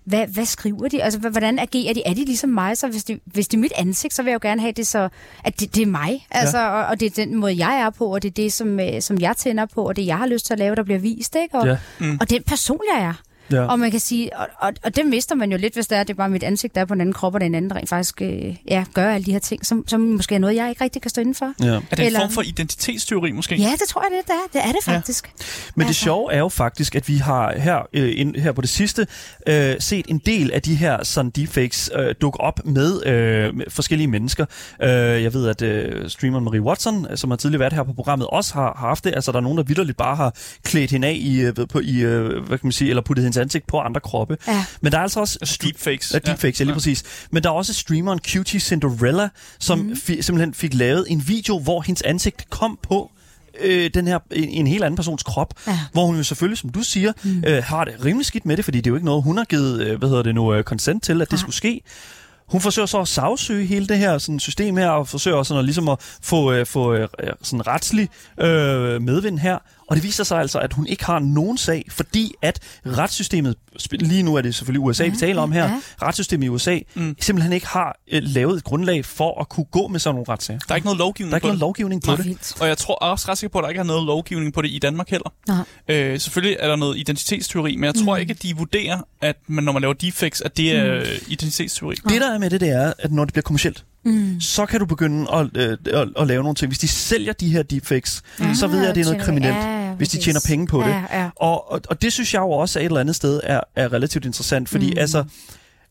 hvad, 0.06 0.28
hvad 0.28 0.46
skriver 0.46 0.88
de? 0.88 1.04
Altså, 1.04 1.20
hvordan 1.20 1.60
agerer 1.60 1.94
de? 1.94 2.02
Er 2.06 2.14
de 2.14 2.26
ligesom 2.26 2.50
mig? 2.50 2.78
Så 2.78 2.88
hvis 2.88 3.04
det, 3.04 3.20
hvis 3.26 3.48
det 3.48 3.58
er 3.58 3.62
mit 3.62 3.74
ansigt, 3.78 4.14
så 4.14 4.24
vil 4.24 4.30
jeg 4.32 4.44
jo 4.44 4.48
gerne 4.50 4.62
have 4.62 4.72
det 4.74 4.88
så, 4.88 5.10
at 5.44 5.60
det, 5.60 5.76
det 5.76 5.82
er 5.82 5.86
mig. 5.88 6.28
Altså, 6.32 6.58
ja. 6.58 6.70
og, 6.70 6.86
og 6.86 7.00
det 7.00 7.06
er 7.06 7.26
den 7.26 7.36
måde, 7.36 7.58
jeg 7.58 7.80
er 7.80 7.90
på, 7.90 8.06
og 8.14 8.22
det 8.24 8.28
er 8.30 8.34
det, 8.34 8.54
som, 8.54 8.80
øh, 8.80 9.02
som 9.02 9.20
jeg 9.20 9.38
tænder 9.38 9.66
på, 9.66 9.88
og 9.88 9.96
det, 9.96 10.06
jeg 10.06 10.18
har 10.18 10.28
lyst 10.28 10.46
til 10.46 10.54
at 10.54 10.60
lave, 10.60 10.76
der 10.76 10.84
bliver 10.84 11.00
vist, 11.00 11.36
ikke? 11.36 11.58
Og, 11.58 11.68
Ja. 11.68 11.78
Mm. 12.00 12.18
og 12.22 12.30
den 12.30 12.44
person, 12.44 12.80
jeg 12.96 13.04
er. 13.04 13.14
Ja. 13.52 13.62
Og 13.66 13.80
man 13.80 13.92
kan 13.92 14.00
sige, 14.00 14.38
og, 14.38 14.48
og, 14.60 14.74
og 14.84 14.96
det 14.96 15.06
mister 15.06 15.36
man 15.36 15.52
jo 15.52 15.58
lidt, 15.58 15.74
hvis 15.74 15.88
det 15.88 15.98
er, 15.98 16.04
det 16.04 16.10
er 16.14 16.18
bare 16.18 16.30
mit 16.30 16.44
ansigt, 16.44 16.76
der 16.76 16.82
er 16.82 16.86
på 16.86 16.94
en 16.94 17.02
anden 17.02 17.14
krop, 17.14 17.34
og 17.34 17.42
den 17.42 17.56
anden 17.56 17.70
der 17.72 17.76
rent 17.78 17.90
faktisk 17.90 18.22
øh, 18.22 18.56
ja, 18.68 18.84
gør 18.94 19.12
alle 19.14 19.26
de 19.26 19.32
her 19.32 19.40
ting, 19.40 19.66
som, 19.66 19.84
som 19.88 20.02
måske 20.02 20.36
er 20.36 20.40
noget, 20.40 20.56
jeg 20.56 20.70
ikke 20.70 20.84
rigtig 20.84 21.02
kan 21.02 21.10
stå 21.10 21.22
inden 21.22 21.36
for. 21.36 21.54
Ja. 21.64 21.66
Er 21.68 21.80
det 21.80 22.00
en 22.00 22.06
Eller- 22.06 22.20
form 22.20 22.32
for 22.32 22.42
identitetsteori 22.42 23.32
måske? 23.32 23.56
Ja, 23.56 23.72
det 23.72 23.88
tror 23.90 24.02
jeg, 24.02 24.10
det 24.28 24.34
er. 24.34 24.60
Det 24.60 24.68
er 24.70 24.72
det 24.72 24.84
faktisk. 24.84 25.32
Men 25.76 25.82
det 25.84 25.88
Altså. 25.90 26.02
sjove 26.04 26.34
er 26.34 26.40
jo 26.40 26.50
faktisk, 26.50 26.96
at 26.96 27.08
vi 27.08 27.16
har 27.18 27.54
her, 27.58 27.88
øh, 27.94 28.14
ind, 28.16 28.36
her 28.36 28.52
på 28.52 28.62
det 28.62 28.70
sidste 28.70 29.08
øh, 29.48 29.76
set 29.80 30.06
en 30.10 30.18
del 30.26 30.52
af 30.52 30.62
de 30.62 30.76
her 30.76 31.04
sådan 31.04 31.32
deepfakes 31.32 31.90
øh, 31.96 32.16
dukke 32.22 32.40
op 32.42 32.66
med, 32.66 33.06
øh, 33.06 33.56
med 33.56 33.66
forskellige 33.70 34.08
mennesker. 34.08 34.46
Øh, 34.84 34.90
jeg 35.24 35.34
ved, 35.34 35.48
at 35.48 35.62
øh, 35.62 36.10
streameren 36.10 36.44
Marie 36.46 36.62
Watson, 36.62 37.08
som 37.18 37.30
har 37.30 37.38
tidligere 37.38 37.60
været 37.60 37.74
her 37.74 37.84
på 37.84 37.94
programmet, 37.94 38.28
også 38.28 38.54
har, 38.54 38.74
har 38.78 38.88
haft 38.88 39.04
det. 39.04 39.16
Altså, 39.16 39.32
der 39.32 39.38
er 39.38 39.42
nogen, 39.42 39.58
der 39.58 39.64
vidderligt 39.64 39.98
bare 39.98 40.16
har 40.16 40.34
klædt 40.64 40.92
hende 40.92 41.08
af 41.08 41.18
i, 41.22 41.42
øh, 41.42 41.54
på, 41.70 41.80
i 41.84 42.00
øh, 42.02 42.26
hvad 42.48 42.58
kan 42.58 42.60
man 42.68 42.72
sige, 42.72 42.90
eller 42.90 43.02
puttet 43.02 43.24
hendes 43.24 43.38
ansigt 43.40 43.68
på 43.68 43.80
andre 43.80 44.02
kroppe. 44.02 44.38
Ja. 44.48 44.66
Men 44.82 44.92
der 44.92 44.98
er 44.98 45.02
altså 45.02 45.20
også 45.20 45.58
deepfakes. 45.64 46.14
Ja, 46.14 46.20
deepfakes, 46.20 46.60
ja, 46.60 46.66
lige 46.66 46.74
præcis. 46.74 47.04
Men 47.32 47.44
der 47.44 47.50
er 47.50 47.54
også 47.54 47.74
streameren 47.74 48.20
Cutie 48.20 48.60
Cinderella, 48.60 49.30
som 49.60 49.80
mm. 49.80 49.96
fi, 49.96 50.22
simpelthen 50.22 50.54
fik 50.54 50.74
lavet 50.74 51.06
en 51.10 51.28
video, 51.28 51.60
hvor 51.60 51.82
hendes 51.82 52.02
ansigt 52.02 52.50
kom 52.50 52.80
på 52.84 53.12
øh, 53.62 53.90
den 53.94 54.08
her, 54.08 54.20
en, 54.32 54.50
en 54.50 54.68
helt 54.68 54.84
anden 54.84 54.96
persons 54.96 55.24
krop, 55.24 55.54
Ja. 55.68 55.80
hvor 55.94 56.06
hun 56.06 56.16
jo 56.18 56.24
selvfølgelig, 56.24 56.58
som 56.58 56.70
du 56.70 56.82
siger, 56.82 57.14
mm. 57.24 57.44
øh, 57.48 57.64
har 57.64 57.86
det 57.86 57.94
rimelig 58.06 58.26
skidt 58.26 58.46
med 58.46 58.58
det, 58.58 58.66
fordi 58.66 58.78
det 58.78 58.88
er 58.88 58.92
jo 58.92 58.96
ikke 58.96 59.06
noget, 59.06 59.24
hun 59.24 59.38
har 59.38 59.46
givet, 59.46 59.82
øh, 59.82 60.00
hvad 60.00 60.10
hedder 60.10 60.24
det 60.24 60.36
nu, 60.36 60.54
øh, 60.54 60.64
consent 60.64 61.04
til, 61.04 61.22
at 61.22 61.28
det 61.28 61.32
Nej. 61.32 61.40
skulle 61.40 61.56
ske. 61.56 61.82
Hun 62.48 62.62
forsøger 62.62 62.86
så 62.86 63.00
at 63.00 63.08
sagsøge 63.08 63.66
hele 63.66 63.88
det 63.88 63.98
her 63.98 64.18
sådan, 64.18 64.40
system 64.40 64.78
her, 64.78 64.90
og 64.90 65.08
forsøger 65.08 65.44
sådan 65.44 65.60
at, 65.60 65.66
ligesom 65.66 65.90
at 65.90 65.98
få, 66.22 66.52
øh, 66.52 66.66
få 66.66 66.94
øh, 66.94 67.08
sådan 67.42 67.68
retslig 67.68 68.10
øh, 68.40 69.02
medvind 69.02 69.40
her. 69.40 69.58
Og 69.90 69.96
det 69.96 70.04
viser 70.04 70.24
sig 70.24 70.40
altså, 70.40 70.60
at 70.60 70.74
hun 70.74 70.88
ikke 70.88 71.06
har 71.06 71.20
nogen 71.20 71.58
sag, 71.58 71.86
fordi 71.90 72.32
at 72.42 72.60
retssystemet, 72.86 73.56
lige 73.92 74.24
nu 74.24 74.36
er 74.36 74.42
det 74.42 74.56
selvfølgelig 74.56 74.82
USA, 74.82 75.04
vi 75.04 75.16
taler 75.20 75.42
om 75.42 75.52
her, 75.52 75.64
ja. 75.64 75.80
retssystemet 76.02 76.46
i 76.46 76.50
USA 76.50 76.80
Mm. 76.96 77.16
simpelthen 77.20 77.54
ikke 77.54 77.68
har 77.68 78.00
øh, 78.12 78.22
lavet 78.26 78.58
et 78.58 78.64
grundlag 78.64 79.06
for 79.06 79.42
at 79.42 79.50
kunne 79.50 79.66
gå 79.72 79.88
med 79.88 80.00
sådan 80.00 80.16
nogle 80.16 80.26
retssager. 80.30 80.60
Der 80.60 80.72
er 80.72 80.76
ikke 80.76 80.86
noget 80.86 80.98
lovgivning 81.00 81.32
Der 81.32 81.36
er 81.36 81.38
ikke 81.38 81.42
på 81.44 81.48
noget 81.48 81.56
det. 81.56 81.62
lovgivning 81.62 82.04
på 82.04 82.12
Det 82.16 82.26
det. 82.26 82.54
Og 82.62 82.68
jeg 82.68 82.78
tror 82.78 82.96
også 82.96 83.26
ret 83.30 83.38
sikker 83.38 83.52
på, 83.52 83.58
at 83.60 83.64
der 83.64 83.70
ikke 83.70 83.80
er 83.80 83.84
noget 83.84 84.06
lovgivning 84.06 84.54
på 84.54 84.62
det 84.62 84.70
i 84.70 84.80
Danmark 84.80 85.10
heller. 85.10 85.34
Nej. 85.48 85.58
Øh, 85.90 86.20
selvfølgelig 86.20 86.58
er 86.60 86.68
der 86.68 86.76
noget 86.76 86.98
identitetsteori, 86.98 87.76
men 87.76 87.84
jeg 87.84 87.96
tror 87.96 88.16
Mm. 88.16 88.22
ikke, 88.22 88.32
at 88.32 88.44
de 88.44 88.56
vurderer, 88.58 88.98
at 89.22 89.36
man, 89.48 89.64
når 89.64 89.72
man 89.72 89.82
laver 89.82 89.94
deepfakes, 89.94 90.42
at 90.42 90.58
det 90.58 90.76
er 90.76 91.00
mm. 91.00 91.06
identitetsteori. 91.28 91.96
Det 91.96 92.22
der 92.22 92.34
er 92.34 92.38
med 92.38 92.50
det, 92.50 92.62
det 92.62 92.70
er, 92.70 92.94
at 93.00 93.12
når 93.12 93.26
det 93.26 93.34
bliver 93.34 93.44
kommercielt, 93.44 93.86
Mm. 94.14 94.42
så 94.42 94.66
kan 94.66 94.80
du 94.80 94.86
begynde 94.86 95.32
at, 95.34 95.48
øh, 95.58 95.78
at, 95.94 96.08
at 96.18 96.28
lave 96.28 96.44
nogle 96.44 96.56
ting. 96.56 96.70
Hvis 96.70 96.80
de 96.80 96.88
sælger 96.88 97.34
de 97.34 97.50
her 97.50 97.64
deepfakes, 97.64 98.22
mm. 98.40 98.56
så 98.56 98.68
ved 98.68 98.80
jeg, 98.80 98.90
at 98.90 98.96
det 98.96 99.02
er 99.02 99.06
noget 99.06 99.18
tjener- 99.22 99.26
kriminelt, 99.26 99.56
ja, 99.56 99.88
ja, 99.88 99.94
hvis 99.94 100.10
de 100.10 100.18
tjener 100.20 100.40
penge 100.48 100.68
på 100.68 100.82
det. 100.82 100.90
Ja, 100.90 101.04
ja. 101.22 101.30
Og, 101.36 101.72
og, 101.72 101.82
og 101.90 102.02
det 102.02 102.14
synes 102.14 102.34
jeg 102.34 102.40
jo 102.40 102.52
også 102.52 102.80
er 102.80 102.82
et 102.82 102.86
eller 102.86 103.00
andet 103.00 103.16
sted 103.16 103.40
er, 103.44 103.62
er 103.76 103.94
relativt 103.94 104.26
interessant, 104.26 104.70
fordi 104.70 104.92
mm. 104.92 104.98
altså, 104.98 105.24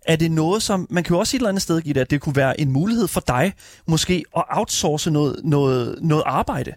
er 0.06 0.16
det 0.16 0.30
noget, 0.30 0.62
som... 0.62 0.86
Man 0.90 1.04
kan 1.04 1.14
jo 1.14 1.20
også 1.20 1.36
et 1.36 1.38
eller 1.38 1.48
andet 1.48 1.62
sted 1.62 1.80
give 1.80 1.94
det, 1.94 2.00
at 2.00 2.10
det 2.10 2.20
kunne 2.20 2.36
være 2.36 2.60
en 2.60 2.70
mulighed 2.72 3.08
for 3.08 3.20
dig, 3.26 3.52
måske 3.86 4.24
at 4.36 4.42
outsource 4.50 5.10
noget, 5.10 5.40
noget, 5.44 5.98
noget 6.02 6.22
arbejde. 6.26 6.72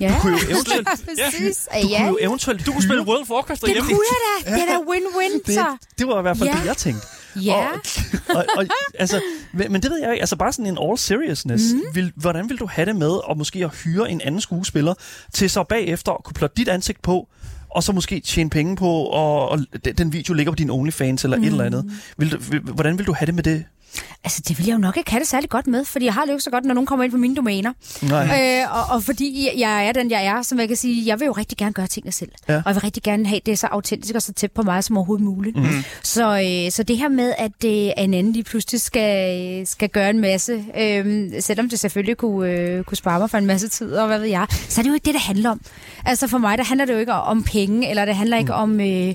Ja, 0.00 0.14
kunne 0.20 0.32
jo 0.32 0.38
eventuelt- 0.38 0.88
præcis. 1.26 1.68
Du 1.82 1.88
ja, 1.88 1.98
kunne 1.98 2.08
jo 2.08 2.18
eventuelt... 2.20 2.66
Du 2.66 2.72
kunne 2.72 2.82
spille 2.82 3.02
World 3.06 3.20
of 3.20 3.30
Warcraft 3.30 3.60
det 3.60 3.66
derhjemme. 3.68 3.88
kunne 3.88 4.04
jeg 4.10 4.46
da. 4.46 4.50
Det 4.54 4.62
er 4.62 4.66
da 4.66 4.78
win-win, 4.92 5.40
det, 5.46 5.54
så. 5.54 5.66
det 5.98 6.06
var 6.06 6.18
i 6.18 6.22
hvert 6.22 6.38
fald 6.38 6.48
Ja. 6.48 6.56
det, 6.60 6.66
jeg 6.66 6.76
tænkte. 6.76 7.06
Ja. 7.36 7.66
Og, 7.68 7.72
og, 8.36 8.44
og, 8.56 8.66
altså, 8.98 9.20
men 9.52 9.74
det 9.82 9.90
ved 9.90 9.98
jeg 10.02 10.10
ikke. 10.12 10.20
Altså 10.22 10.36
bare 10.36 10.52
sådan 10.52 10.66
en 10.66 10.78
all 10.82 10.98
seriousness. 10.98 11.64
Mm. 11.74 11.80
Vil, 11.94 12.12
hvordan 12.16 12.48
vil 12.48 12.56
du 12.58 12.66
have 12.66 12.86
det 12.86 12.96
med 12.96 13.18
at 13.30 13.36
måske 13.36 13.64
at 13.64 13.70
hyre 13.84 14.10
en 14.10 14.20
anden 14.20 14.40
skuespiller 14.40 14.94
til 15.34 15.50
så 15.50 15.62
bagefter 15.64 16.12
at 16.12 16.24
kunne 16.24 16.34
plotte 16.34 16.54
dit 16.56 16.68
ansigt 16.68 17.02
på, 17.02 17.28
og 17.70 17.82
så 17.82 17.92
måske 17.92 18.20
tjene 18.20 18.50
penge 18.50 18.76
på, 18.76 18.88
og, 18.90 19.48
og 19.48 19.58
den- 19.98 20.12
video 20.12 20.34
ligger 20.34 20.52
på 20.52 20.56
din 20.56 20.70
OnlyFans 20.70 21.24
eller 21.24 21.36
mm. 21.36 21.42
et 21.42 21.46
eller 21.50 21.64
andet. 21.64 21.84
Mhm. 21.84 21.94
Vil 22.18 22.32
du, 22.32 22.38
vil, 22.50 22.60
hvordan 22.60 22.98
vil 22.98 23.06
du 23.06 23.12
have 23.12 23.26
det 23.26 23.34
med 23.34 23.42
det? 23.42 23.64
Altså, 24.24 24.42
det 24.48 24.58
vil 24.58 24.66
jeg 24.66 24.72
jo 24.72 24.78
nok 24.78 24.96
ikke 24.96 25.10
have 25.10 25.20
det 25.20 25.28
særlig 25.28 25.50
godt 25.50 25.66
med, 25.66 25.84
fordi 25.84 26.04
jeg 26.04 26.14
har 26.14 26.24
det 26.24 26.32
jo 26.32 26.38
så 26.38 26.50
godt, 26.50 26.64
når 26.64 26.74
nogen 26.74 26.86
kommer 26.86 27.04
ind 27.04 27.12
på 27.12 27.18
mine 27.18 27.36
domæner. 27.36 27.72
Nej. 28.02 28.60
Øh, 28.62 28.76
og, 28.76 28.94
og 28.94 29.02
fordi 29.02 29.50
jeg 29.56 29.86
er 29.86 29.92
den, 29.92 30.10
jeg 30.10 30.24
er, 30.24 30.42
som 30.42 30.58
jeg 30.58 30.68
kan 30.68 30.76
sige, 30.76 31.06
jeg 31.06 31.20
vil 31.20 31.26
jo 31.26 31.32
rigtig 31.32 31.58
gerne 31.58 31.72
gøre 31.72 31.86
tingene 31.86 32.12
selv. 32.12 32.30
Ja. 32.48 32.56
Og 32.56 32.62
jeg 32.66 32.74
vil 32.74 32.80
rigtig 32.80 33.02
gerne 33.02 33.26
have 33.26 33.40
det 33.46 33.58
så 33.58 33.66
autentisk 33.66 34.14
og 34.14 34.22
så 34.22 34.32
tæt 34.32 34.52
på 34.52 34.62
mig 34.62 34.84
som 34.84 34.96
overhovedet 34.96 35.24
muligt. 35.24 35.56
Mm. 35.56 35.84
Så, 36.02 36.40
øh, 36.66 36.70
så 36.72 36.82
det 36.82 36.98
her 36.98 37.08
med, 37.08 37.34
at 37.38 37.64
øh, 37.64 37.70
en 37.70 38.14
anden 38.14 38.32
lige 38.32 38.44
pludselig 38.44 38.80
skal, 38.80 39.66
skal 39.66 39.88
gøre 39.88 40.10
en 40.10 40.20
masse, 40.20 40.64
øh, 40.78 41.32
selvom 41.40 41.68
det 41.68 41.80
selvfølgelig 41.80 42.16
kunne, 42.16 42.50
øh, 42.50 42.84
kunne 42.84 42.96
spare 42.96 43.18
mig 43.18 43.30
for 43.30 43.38
en 43.38 43.46
masse 43.46 43.68
tid, 43.68 43.92
og 43.92 44.06
hvad 44.06 44.18
ved 44.18 44.28
jeg, 44.28 44.46
så 44.68 44.80
er 44.80 44.82
det 44.82 44.88
jo 44.88 44.94
ikke 44.94 45.04
det, 45.04 45.14
det 45.14 45.22
handler 45.22 45.50
om. 45.50 45.60
Altså 46.04 46.28
for 46.28 46.38
mig, 46.38 46.58
der 46.58 46.64
handler 46.64 46.84
det 46.84 46.92
jo 46.92 46.98
ikke 46.98 47.12
om 47.12 47.42
penge, 47.42 47.90
eller 47.90 48.04
det 48.04 48.16
handler 48.16 48.36
ikke 48.36 48.54
om... 48.54 48.80
Øh, 48.80 49.14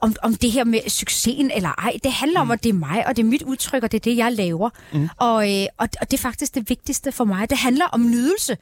om, 0.00 0.14
om 0.22 0.34
det 0.34 0.50
her 0.50 0.64
med 0.64 0.80
succesen 0.88 1.50
eller 1.50 1.68
ej. 1.68 1.98
Det 2.04 2.12
handler 2.12 2.42
mm. 2.42 2.48
om, 2.48 2.52
at 2.52 2.64
det 2.64 2.68
er 2.68 2.74
mig, 2.74 3.06
og 3.06 3.16
det 3.16 3.22
er 3.22 3.26
mit 3.26 3.42
udtryk, 3.42 3.82
og 3.82 3.92
det 3.92 3.98
er 3.98 4.10
det, 4.10 4.16
jeg 4.16 4.32
laver. 4.32 4.70
Mm. 4.92 5.08
Og, 5.16 5.60
øh, 5.60 5.66
og, 5.78 5.88
og 6.00 6.10
det 6.10 6.16
er 6.16 6.22
faktisk 6.22 6.54
det 6.54 6.68
vigtigste 6.68 7.12
for 7.12 7.24
mig. 7.24 7.50
Det 7.50 7.58
handler 7.58 7.84
om 7.86 8.00
nydelse. 8.10 8.56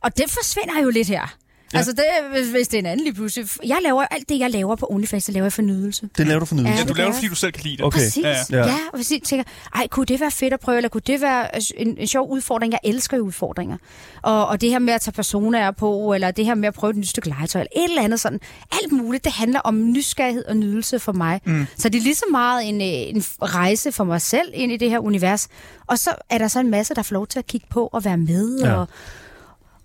Og 0.00 0.16
det 0.16 0.30
forsvinder 0.30 0.82
jo 0.82 0.90
lidt 0.90 1.08
her. 1.08 1.36
Ja. 1.74 1.78
Altså, 1.78 1.92
det, 1.92 2.04
hvis, 2.32 2.48
hvis 2.48 2.68
det 2.68 2.74
er 2.76 2.78
en 2.78 2.86
anden 2.86 3.04
lige 3.04 3.14
pludselig. 3.14 3.48
Jeg 3.66 3.78
laver 3.82 4.02
alt 4.10 4.28
det, 4.28 4.38
jeg 4.38 4.50
laver 4.50 4.76
på 4.76 4.86
OnlyFans, 4.90 5.24
det 5.24 5.34
laver 5.34 5.44
jeg 5.44 5.52
for 5.52 5.62
nydelse. 5.62 6.08
Det 6.18 6.26
laver 6.26 6.40
du 6.40 6.46
for 6.46 6.54
nydelse. 6.54 6.70
Ja, 6.72 6.76
Ja, 6.76 6.80
det 6.82 6.88
du 6.88 6.94
laver 6.94 7.08
det, 7.10 7.14
fordi 7.16 7.28
du 7.28 7.34
selv 7.34 7.52
kan 7.52 7.62
lide 7.64 7.76
det. 7.76 7.84
Okay. 7.84 7.98
Præcis. 7.98 8.24
Ja, 8.24 8.36
Ja, 8.50 8.58
ja. 8.66 8.74
og 8.92 9.00
I 9.00 9.20
tænker, 9.24 9.44
ej, 9.74 9.86
kunne 9.86 10.06
det 10.06 10.20
være 10.20 10.30
fedt 10.30 10.52
at 10.52 10.60
prøve, 10.60 10.76
eller 10.76 10.88
kunne 10.88 11.02
det 11.06 11.20
være 11.20 11.48
en, 11.80 11.96
en 11.98 12.06
sjov 12.06 12.30
udfordring? 12.30 12.72
Jeg 12.72 12.80
elsker 12.84 13.16
jo 13.16 13.22
udfordringer. 13.22 13.76
Og, 14.22 14.46
og 14.46 14.60
det 14.60 14.70
her 14.70 14.78
med 14.78 14.94
at 14.94 15.00
tage 15.00 15.12
personer 15.12 15.70
på, 15.70 16.14
eller 16.14 16.30
det 16.30 16.44
her 16.44 16.54
med 16.54 16.68
at 16.68 16.74
prøve 16.74 16.90
et 16.90 16.96
nyt 16.96 17.08
stykke 17.08 17.28
legetøj, 17.28 17.60
eller 17.60 17.84
et 17.84 17.88
eller 17.88 18.02
andet 18.02 18.20
sådan. 18.20 18.40
Alt 18.82 18.92
muligt, 18.92 19.24
det 19.24 19.32
handler 19.32 19.60
om 19.60 19.90
nysgerrighed 19.92 20.44
og 20.44 20.56
nydelse 20.56 20.98
for 20.98 21.12
mig. 21.12 21.40
Mm. 21.44 21.66
Så 21.76 21.88
det 21.88 21.98
er 21.98 22.02
lige 22.02 22.14
så 22.14 22.24
meget 22.30 22.68
en, 22.68 22.74
øh, 22.80 22.86
en 23.16 23.24
rejse 23.42 23.92
for 23.92 24.04
mig 24.04 24.20
selv 24.22 24.48
ind 24.54 24.72
i 24.72 24.76
det 24.76 24.90
her 24.90 24.98
univers. 24.98 25.48
Og 25.86 25.98
så 25.98 26.10
er 26.30 26.38
der 26.38 26.48
så 26.48 26.60
en 26.60 26.70
masse, 26.70 26.94
der 26.94 27.02
får 27.02 27.14
lov 27.14 27.26
til 27.26 27.38
at 27.38 27.46
kigge 27.46 27.66
på 27.70 27.86
og 27.92 28.04
være 28.04 28.16
med. 28.16 28.58
Ja. 28.60 28.74
Og, 28.74 28.88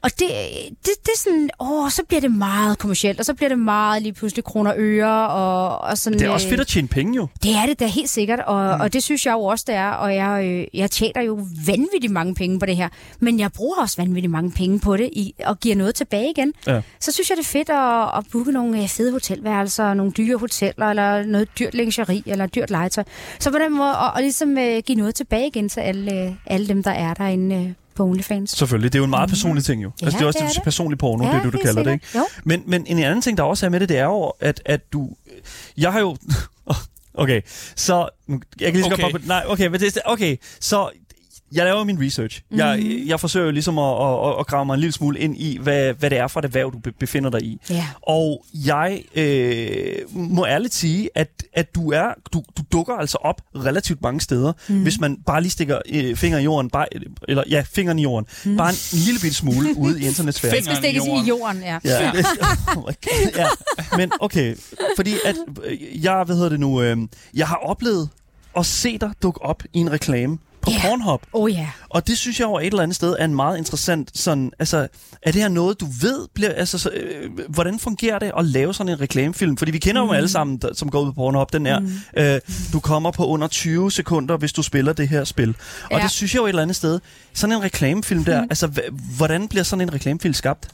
og 0.02 0.12
det, 0.20 0.30
det, 0.70 0.92
det 1.04 1.12
er 1.14 1.18
sådan, 1.18 1.50
åh, 1.60 1.90
så 1.90 2.04
bliver 2.08 2.22
det 2.22 2.32
meget 2.32 2.78
kommercielt, 2.78 3.20
og 3.20 3.26
så 3.26 3.34
bliver 3.34 3.50
det 3.50 3.60
meget 3.60 4.02
lige 4.04 4.14
pludselig 4.14 4.44
kroner 4.44 4.72
og 4.72 4.78
øre, 4.80 5.30
og, 5.30 5.82
og 5.82 5.98
sådan... 5.98 6.20
Det 6.20 6.28
er 6.28 6.32
også 6.32 6.48
øh, 6.48 6.50
fedt 6.50 6.62
at 6.62 6.68
tjene 6.68 6.88
penge 6.88 7.16
jo. 7.16 7.28
det 7.44 7.52
er 7.52 7.66
det 7.66 7.80
da 7.80 7.86
helt 7.86 8.10
sikkert, 8.10 8.40
og, 8.40 8.76
mm. 8.76 8.82
og 8.82 8.94
det 8.94 9.04
synes 9.04 9.26
jeg 9.26 9.34
jo 9.34 9.44
også, 9.44 9.66
det 9.68 9.76
er. 9.76 9.90
Og 9.90 10.16
jeg, 10.16 10.46
øh, 10.46 10.80
jeg 10.80 10.92
tjener 10.92 11.22
jo 11.22 11.40
vanvittigt 11.66 12.14
mange 12.14 12.36
penge 12.36 12.60
på 12.60 12.66
det 12.66 12.76
her. 12.76 12.90
Men 13.20 13.40
jeg 13.40 13.52
bruger 13.52 13.82
også 13.82 14.02
vanvittigt 14.02 14.32
mange 14.32 14.52
penge 14.52 14.80
på 14.80 14.98
det, 14.98 15.10
i, 15.14 15.36
og 15.46 15.60
giver 15.60 15.76
noget 15.76 15.96
tilbage 15.96 16.30
igen. 16.30 16.54
Ja. 16.68 16.82
Så 17.00 17.12
synes 17.12 17.30
jeg, 17.30 17.38
det 17.38 17.44
er 17.44 17.48
fedt 17.48 17.70
at, 17.70 18.18
at 18.18 18.26
booke 18.32 18.52
nogle 18.52 18.82
øh, 18.82 18.88
fede 18.88 19.12
hotelværelser, 19.12 19.94
nogle 19.94 20.12
dyre 20.12 20.38
hoteller, 20.38 20.86
eller 20.90 21.26
noget 21.26 21.48
dyrt 21.60 21.74
lingerie, 21.74 22.24
eller 22.26 22.46
dyrt 22.46 22.70
legetøj. 22.70 23.04
Så 23.40 23.52
på 23.52 23.58
den 23.58 23.78
måde, 23.78 23.98
og, 23.98 24.12
og 24.12 24.22
ligesom 24.22 24.58
øh, 24.58 24.82
give 24.86 24.98
noget 24.98 25.16
tilbage 25.16 25.48
igen 25.48 25.70
til 25.70 25.80
alle, 25.80 26.24
øh, 26.24 26.32
alle 26.46 26.68
dem, 26.68 26.84
der 26.84 26.92
er 26.92 27.14
derinde 27.14 27.56
øh, 27.56 27.72
på 28.00 28.04
OnlyFans. 28.06 28.50
Selvfølgelig. 28.50 28.94
Det 28.94 28.98
er 28.98 29.00
jo 29.00 29.04
en 29.04 29.10
meget 29.10 29.30
personlig 29.30 29.64
ting 29.66 29.84
jo. 29.84 29.92
Ja, 30.02 30.06
altså, 30.06 30.18
det 30.18 30.24
er 30.24 30.28
også 30.28 30.40
det 30.40 30.46
er 30.50 30.54
det, 30.54 30.64
personlig 30.64 30.98
porno, 30.98 31.24
det 31.24 31.34
er 31.34 31.44
det, 31.44 31.54
du 31.54 31.58
kalder 31.58 31.84
det, 31.84 31.94
ikke? 31.94 32.08
sikkert. 32.08 32.28
Jo. 32.36 32.42
Men, 32.44 32.64
men 32.66 32.86
en 32.88 33.00
anden 33.00 33.22
ting, 33.22 33.38
der 33.38 33.44
også 33.44 33.66
er 33.66 33.70
med 33.70 33.80
det, 33.80 33.90
det 33.90 33.98
er 33.98 34.04
jo, 34.04 34.34
at, 34.40 34.62
at 34.66 34.94
du... 34.94 35.10
Jeg 35.78 35.92
har 35.92 36.00
jo... 36.00 36.18
Okay, 37.14 37.42
så... 37.76 38.10
Jeg 38.28 38.38
kan 38.60 38.74
lige 38.74 38.84
så 38.84 38.94
Okay. 38.94 39.04
godt 39.04 39.14
bare... 39.14 39.28
Nej, 39.28 39.44
okay, 39.48 39.68
men 39.68 39.80
det, 39.80 39.98
okay, 40.06 40.38
så... 40.60 40.90
Jeg 41.52 41.66
laver 41.66 41.84
min 41.84 42.02
research. 42.06 42.42
Mm-hmm. 42.42 42.60
Jeg, 42.60 42.80
Mhm. 42.80 43.08
jeg 43.08 43.20
forsøger 43.20 43.46
jo 43.46 43.52
ligesom 43.52 43.78
at, 43.80 43.86
at, 44.02 44.36
at 44.40 44.48
grave 44.48 44.66
mig 44.66 44.74
en 44.74 44.80
lille 44.80 44.94
smule 44.94 45.20
ind 45.20 45.38
i, 45.38 45.58
hvad, 45.62 45.94
hvad 45.94 46.10
det 46.10 46.18
er 46.18 46.28
for 46.28 46.40
et 46.40 46.46
erhverv, 46.46 46.72
du 46.74 46.80
be- 46.80 46.92
befinder 46.92 47.30
dig 47.30 47.42
i. 47.44 47.58
Ja. 47.70 47.88
Og 48.02 48.46
jeg 48.66 49.02
øh, 49.16 49.96
må 50.12 50.46
ærligt 50.46 50.74
sige, 50.74 51.10
at, 51.16 51.30
at 51.54 51.76
du 51.76 51.92
er 51.92 52.14
du, 52.34 52.44
du 52.58 52.64
dukker 52.72 52.94
altså 52.94 53.18
op 53.22 53.42
relativt 53.56 54.02
mange 54.02 54.22
steder, 54.22 54.54
mm. 54.70 54.82
hvis 54.84 55.00
man 55.00 55.18
bare 55.26 55.42
lige 55.42 55.52
stikker 55.52 55.80
øh, 55.94 56.16
fingeren 56.16 56.42
i 56.42 56.46
jorden, 56.46 56.70
bare, 56.70 56.86
eller 57.28 57.44
ja, 57.50 57.64
fingeren 57.72 58.00
i 58.00 58.04
jorden, 58.04 58.28
mm. 58.46 58.58
bare 58.58 58.70
en 58.70 59.00
lille 59.06 59.20
bitte 59.20 59.36
smule 59.38 59.70
ude 59.78 60.02
i 60.02 60.06
internetsfæren. 60.08 60.56
Fingeren 60.56 60.76
Skal 60.76 60.84
stikkes 60.84 61.04
i 61.06 61.10
jorden. 61.10 61.26
i 61.26 61.30
jorden, 61.30 61.62
ja. 61.62 61.78
Ja, 61.86 62.12
oh 62.78 62.94
ja. 63.38 63.46
Men 63.98 64.12
okay, 64.20 64.56
fordi 64.96 65.14
at 65.26 65.36
øh, 65.64 66.04
jeg, 66.06 66.24
hvad 66.24 66.36
hedder 66.36 66.50
det 66.50 66.60
nu, 66.60 66.82
øh, 66.82 66.98
jeg 67.34 67.48
har 67.48 67.56
oplevet 67.56 68.10
at 68.58 68.66
se 68.66 68.98
dig 68.98 69.12
dukke 69.24 69.42
op 69.42 69.64
i 69.74 69.80
en 69.80 69.92
reklame 69.92 70.38
på 70.62 70.72
Ja. 70.72 70.82
Pornhub. 70.82 71.22
Oh 71.34 71.52
ja. 71.52 71.68
Og 71.90 72.08
det 72.08 72.18
synes 72.18 72.40
jeg 72.40 72.48
over 72.48 72.60
et 72.60 72.66
eller 72.68 72.84
andet 72.84 72.96
sted 72.96 73.16
er 73.20 73.26
en 73.26 73.36
meget 73.36 73.58
interessant 73.58 74.12
sådan, 74.18 74.52
altså, 74.60 74.88
er 75.22 75.32
det 75.32 75.42
her 75.42 75.50
noget, 75.50 75.80
du 75.80 75.86
ved, 76.02 76.28
bliver, 76.34 76.52
altså, 76.54 76.78
så, 76.78 76.90
øh, 76.90 77.30
hvordan 77.50 77.80
fungerer 77.80 78.20
det 78.20 78.32
at 78.38 78.46
lave 78.46 78.74
sådan 78.74 78.94
en 78.94 79.02
reklamefilm? 79.02 79.58
Fordi 79.58 79.72
vi 79.72 79.78
kender 79.80 80.02
jo 80.02 80.12
alle 80.12 80.30
sammen, 80.30 80.58
der, 80.58 80.74
som 80.74 80.90
går 80.90 81.02
ud 81.02 81.06
på 81.06 81.12
Pornhub, 81.14 81.54
den 81.54 81.66
er, 81.68 81.82
øh, 82.18 82.40
du 82.74 82.80
kommer 82.80 83.12
på 83.12 83.26
under 83.28 83.48
20 83.48 83.92
sekunder, 83.92 84.38
hvis 84.38 84.54
du 84.54 84.62
spiller 84.64 84.94
det 84.94 85.08
her 85.10 85.24
spil. 85.24 85.50
Og 85.84 85.98
Ja. 85.98 86.04
det 86.04 86.12
synes 86.12 86.34
jeg 86.34 86.40
jo 86.40 86.46
et 86.46 86.50
eller 86.50 86.62
andet 86.62 86.76
sted, 86.76 87.00
sådan 87.34 87.56
en 87.56 87.64
reklamefilm 87.64 88.26
der, 88.26 88.42
altså, 88.42 88.68
hva- 88.68 89.16
hvordan 89.18 89.48
bliver 89.48 89.64
sådan 89.64 89.82
en 89.82 89.94
reklamefilm 89.94 90.34
skabt? 90.34 90.68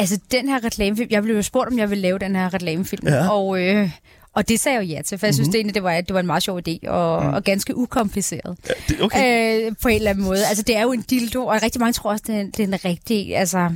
Altså, 0.00 0.18
den 0.30 0.48
her 0.48 0.64
reklamefilm... 0.64 1.08
Jeg 1.10 1.22
blev 1.22 1.36
jo 1.36 1.42
spurgt, 1.42 1.68
om 1.72 1.78
jeg 1.78 1.90
ville 1.90 2.02
lave 2.02 2.18
den 2.18 2.36
her 2.36 2.54
reklamefilm. 2.54 3.08
Ja. 3.08 3.28
Og, 3.30 3.60
øh, 3.62 3.90
og 4.38 4.48
det 4.48 4.60
sagde 4.60 4.78
jeg 4.78 4.84
jo 4.84 4.94
ja 4.94 5.02
til, 5.02 5.18
for 5.18 5.26
jeg 5.26 5.34
synes 5.34 5.46
Mhm. 5.46 5.52
det, 5.52 5.58
egentlig, 5.58 5.74
det, 5.74 5.82
var, 5.82 6.00
det 6.00 6.14
var 6.14 6.20
en 6.20 6.26
meget 6.26 6.42
sjov 6.42 6.60
idé, 6.68 6.88
og, 6.88 7.16
og 7.16 7.44
ganske 7.44 7.76
ukompliceret. 7.76 8.56
Ja, 8.68 8.72
det, 8.88 9.02
okay. 9.02 9.66
Øh, 9.66 9.72
på 9.82 9.88
en 9.88 9.96
eller 9.96 10.10
anden 10.10 10.24
måde. 10.24 10.46
Altså, 10.46 10.62
det 10.62 10.76
er 10.76 10.82
jo 10.82 10.92
en 10.92 11.02
dildo, 11.02 11.46
og 11.46 11.62
rigtig 11.62 11.80
mange 11.80 11.92
tror 11.92 12.10
også, 12.10 12.24
det 12.26 12.34
er, 12.36 12.42
det 12.42 12.60
er 12.60 12.64
en 12.66 12.84
rigtig... 12.84 13.36
Altså, 13.36 13.70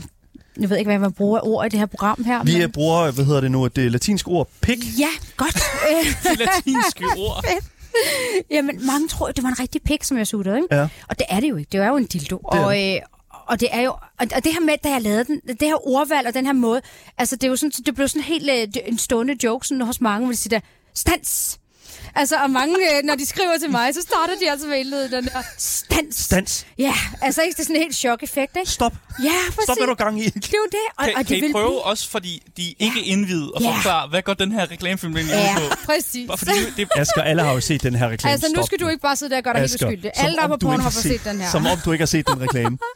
jeg 0.61 0.71
ved 0.71 0.77
ikke, 0.77 0.89
hvad 0.89 0.99
man 0.99 1.13
bruger 1.13 1.47
ord 1.47 1.67
i 1.67 1.69
det 1.69 1.79
her 1.79 1.87
program 1.87 2.25
her. 2.25 2.45
Vi 2.45 2.59
men... 2.59 2.71
bruger, 2.73 3.11
hvad 3.11 3.25
hedder 3.25 3.41
det 3.41 3.51
nu, 3.51 3.67
det 3.67 3.93
latinske 3.93 4.29
ord, 4.29 4.49
pik. 4.61 4.79
Ja, 4.99 5.09
godt. 5.37 5.57
Øh, 5.91 6.33
De 6.33 6.39
latinske 6.39 7.05
ord. 7.29 7.45
Jamen, 8.51 8.87
mange 8.87 9.09
tror, 9.09 9.31
det 9.31 9.43
var 9.45 9.49
en 9.51 9.61
rigtig 9.61 9.81
pik, 9.83 10.05
som 10.05 10.19
jeg 10.19 10.27
suttede, 10.27 10.57
ikke? 10.57 10.75
Ja. 10.77 10.89
Og 11.09 11.19
det 11.19 11.27
er 11.29 11.41
det 11.41 11.51
jo 11.51 11.57
ikke. 11.57 11.69
Det 11.73 11.81
er 11.81 11.89
jo 11.89 11.97
en 11.97 12.05
dildo. 12.07 12.37
Det 12.53 12.61
og, 12.61 12.81
øh, 12.95 12.97
og 13.49 13.61
det 13.61 13.69
er 13.73 13.81
jo, 13.81 13.91
og 14.21 14.45
det 14.45 14.53
her 14.53 14.61
med, 14.61 14.75
da 14.85 14.89
jeg 14.91 15.03
lavede 15.03 15.25
den, 15.25 15.41
det 15.61 15.69
her 15.69 15.89
ordvalg 15.89 16.27
og 16.27 16.35
den 16.35 16.47
her 16.47 16.53
måde, 16.53 16.83
altså 17.19 17.37
det 17.37 17.45
er 17.45 17.49
jo 17.49 17.57
sådan, 17.57 17.71
det 17.87 17.95
blev 17.95 18.09
sådan 18.09 18.23
helt 18.23 18.51
øh, 18.51 18.83
en 18.87 18.99
stående 18.99 19.37
joke 19.45 19.67
sådan 19.67 19.81
hos 19.81 20.01
mange, 20.01 20.25
hvor 20.27 20.33
de 20.33 20.39
siger 20.39 20.59
der, 20.61 20.67
stans! 20.95 21.59
Altså, 22.15 22.37
og 22.37 22.51
mange, 22.51 22.75
øh, 22.75 23.05
når 23.05 23.15
de 23.15 23.27
skriver 23.27 23.59
til 23.61 23.71
mig, 23.71 23.95
så 23.95 24.01
starter 24.03 24.35
de 24.41 24.51
altså 24.51 24.67
med 24.67 24.79
indledet 24.79 25.11
den 25.11 25.25
der 25.25 25.43
stans. 25.59 26.17
Stans. 26.17 26.67
Ja, 26.79 26.95
altså 27.23 27.43
ikke 27.43 27.55
det 27.55 27.61
er 27.61 27.65
sådan 27.65 27.77
en 27.77 27.83
helt 27.83 27.97
chok-effekt, 27.97 28.57
ikke? 28.57 28.71
Stop. 28.71 28.93
Ja, 29.25 29.31
præcis. 29.47 29.65
Stop, 29.65 29.77
hvad 29.79 29.87
du 29.87 29.91
er 29.93 29.97
gang 29.97 30.21
i. 30.21 30.25
Det 30.25 30.45
er 30.47 30.57
jo 30.57 30.67
det. 30.73 30.79
Og, 30.99 31.05
Kan, 31.05 31.15
og 31.17 31.27
kan 31.27 31.27
det 31.27 31.37
I 31.37 31.41
vil 31.41 31.53
prøve 31.53 31.67
blive- 31.69 31.83
også, 31.85 32.11
fordi 32.11 32.43
de 32.57 32.69
er 32.71 32.75
ikke 32.79 33.01
indvidet, 33.03 33.53
og 33.53 33.63
Ja. 33.63 33.77
forklare, 33.77 34.09
hvad 34.09 34.23
går 34.23 34.35
den 34.35 34.53
her 34.53 34.71
reklamefilm 34.71 35.17
egentlig 35.17 35.35
Ja, 35.35 35.57
ud 35.65 35.71
på? 35.71 35.77
præcis. 35.87 36.27
Bare 36.29 36.39
fordi 36.39 36.51
det, 36.77 36.89
Asger, 36.97 37.23
alle 37.23 37.43
har 37.43 37.53
jo 37.53 37.61
set 37.61 37.83
den 37.83 37.95
her 37.95 38.09
reklame. 38.09 38.33
Altså, 38.33 38.53
nu 38.57 38.63
skal 38.67 38.79
du 38.81 38.89
ikke 38.89 39.03
bare 39.03 39.17
sidde 39.17 39.31
der 39.31 39.37
og 39.37 39.45
gøre 39.45 39.55
dig 39.55 39.61
helt 39.61 39.75
uskyldig. 39.75 40.11
Alle, 40.15 40.37
der 40.37 40.43
er 40.43 40.49
på 40.49 40.57
porno, 40.57 40.77
har 40.77 40.83
har 40.83 40.91
set 40.91 41.25
den 41.25 41.41
her. 41.41 41.51
Som 41.51 41.67
om 41.67 41.79
du 41.85 41.93
ikke 41.93 42.03
har 42.03 42.07
set 42.07 42.27
den 42.29 42.41
reklame. 42.41 42.79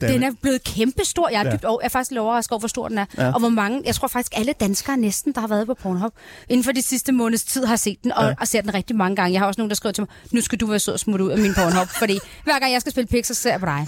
Den 0.00 0.22
er 0.22 0.30
blevet 0.42 0.64
kæmpestor. 0.64 1.28
Jeg 1.28 1.40
er, 1.40 1.46
Ja. 1.48 1.52
dybt, 1.54 1.64
over, 1.64 1.78
jeg 1.82 1.86
er 1.86 1.90
faktisk 1.90 2.10
lidt 2.10 2.18
overrasket 2.18 2.52
over, 2.52 2.58
hvor 2.58 2.68
stor 2.68 2.88
den 2.88 2.98
er. 2.98 3.04
Ja. 3.18 3.24
Ja. 3.26 3.32
Og 3.32 3.38
hvor 3.40 3.48
mange, 3.48 3.82
jeg 3.84 3.94
tror 3.94 4.08
faktisk 4.08 4.32
alle 4.36 4.52
danskere 4.60 4.96
næsten, 4.96 5.32
der 5.34 5.40
har 5.40 5.48
været 5.48 5.66
på 5.66 5.74
Pornhub, 5.74 6.12
inden 6.48 6.64
for 6.64 6.72
de 6.72 6.82
sidste 6.82 7.12
måneds 7.12 7.44
tid 7.44 7.64
har 7.64 7.76
set 7.76 7.96
den, 8.02 8.12
og, 8.12 8.22
Ja. 8.22 8.28
ja. 8.28 8.34
og 8.40 8.48
ser 8.48 8.60
den 8.60 8.74
rigtig 8.74 8.96
mange 8.96 9.16
gange. 9.16 9.32
Jeg 9.32 9.40
har 9.40 9.46
også 9.46 9.60
nogen, 9.60 9.70
der 9.70 9.76
skriver 9.76 9.92
til 9.92 10.02
mig, 10.02 10.08
nu 10.32 10.40
skal 10.40 10.58
du 10.58 10.66
være 10.66 10.78
sød 10.78 10.92
og 10.94 11.00
smutte 11.00 11.24
ud 11.24 11.30
af 11.30 11.38
min 11.38 11.54
Pornhub, 11.54 11.88
fordi 12.02 12.18
hver 12.44 12.58
gang 12.58 12.72
jeg 12.72 12.80
skal 12.80 12.92
spille 12.92 13.06
pik, 13.06 13.24
så 13.24 13.34
ser 13.34 13.50
jeg 13.50 13.60
på 13.60 13.66
dig. 13.66 13.86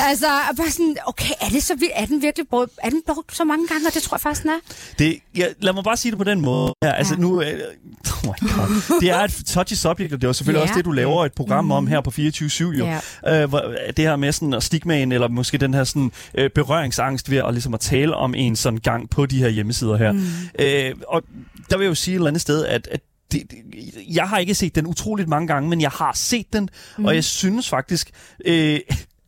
altså, 0.00 0.26
bare 0.56 0.70
sådan, 0.70 0.96
okay, 1.06 1.34
er, 1.40 1.48
det 1.48 1.62
så, 1.62 1.74
vildt? 1.74 1.92
er 1.96 2.06
den 2.06 2.22
virkelig 2.22 2.48
brugt, 2.48 2.70
er 2.82 2.90
den 2.90 3.02
brugt 3.06 3.36
så 3.36 3.44
mange 3.44 3.66
gange, 3.68 3.86
og 3.88 3.94
det 3.94 4.02
tror 4.02 4.14
jeg 4.16 4.20
faktisk, 4.20 4.42
den 4.42 4.50
er. 4.50 4.58
Det, 4.98 5.18
ja, 5.36 5.46
lad 5.60 5.72
mig 5.72 5.84
bare 5.84 5.96
sige 5.96 6.10
det 6.12 6.18
på 6.18 6.24
den 6.24 6.40
måde. 6.40 6.72
Ja, 6.82 6.90
altså 6.92 7.14
Ja. 7.14 7.20
nu, 7.20 7.42
øh, 7.42 7.46
oh 7.48 8.34
my 8.42 8.50
God. 8.50 9.00
det 9.00 9.10
er 9.10 9.18
et 9.20 9.42
touchy 9.46 9.74
subject, 9.74 10.12
og 10.12 10.22
det 10.22 10.28
er 10.28 10.32
selvfølgelig 10.32 10.58
Ja. 10.58 10.62
også 10.62 10.74
det, 10.76 10.84
du 10.84 10.92
laver 10.92 11.24
et 11.24 11.32
program 11.32 11.70
om 11.70 11.86
her 11.86 12.00
på 12.00 12.10
24-7 12.10 12.62
jo. 12.78 12.86
Øh, 13.28 13.48
hvor, 13.48 13.74
det 13.96 13.98
her 14.04 14.16
med 14.16 14.32
sådan 14.32 14.54
at 14.54 14.62
stigmaen, 14.94 15.12
eller 15.12 15.28
måske 15.28 15.58
den 15.58 15.74
her 15.74 15.84
sådan, 15.84 16.12
øh, 16.34 16.50
berøringsangst 16.54 17.30
ved 17.30 17.38
at, 17.38 17.52
ligesom 17.54 17.74
at 17.74 17.80
tale 17.80 18.14
om 18.16 18.34
en 18.34 18.56
sådan 18.56 18.78
gang 18.78 19.10
på 19.10 19.26
de 19.26 19.38
her 19.38 19.48
hjemmesider 19.48 19.96
her. 19.96 20.12
Mm. 20.12 20.20
Øh, 20.58 20.94
og 21.08 21.22
der 21.70 21.76
vil 21.76 21.84
jeg 21.84 21.90
jo 21.90 21.94
sige 21.94 22.12
et 22.14 22.16
eller 22.16 22.28
andet 22.28 22.40
sted, 22.40 22.64
at, 22.66 22.88
at 22.92 23.00
det, 23.32 23.42
det, 23.50 23.56
jeg 24.14 24.28
har 24.28 24.38
ikke 24.38 24.54
set 24.54 24.74
den 24.74 24.86
utroligt 24.86 25.28
mange 25.28 25.48
gange, 25.48 25.68
men 25.70 25.80
jeg 25.80 25.90
har 25.90 26.12
set 26.14 26.46
den, 26.52 26.68
mm. 26.98 27.04
og 27.04 27.14
jeg 27.14 27.24
synes 27.24 27.68
faktisk, 27.68 28.10
øh, 28.46 28.80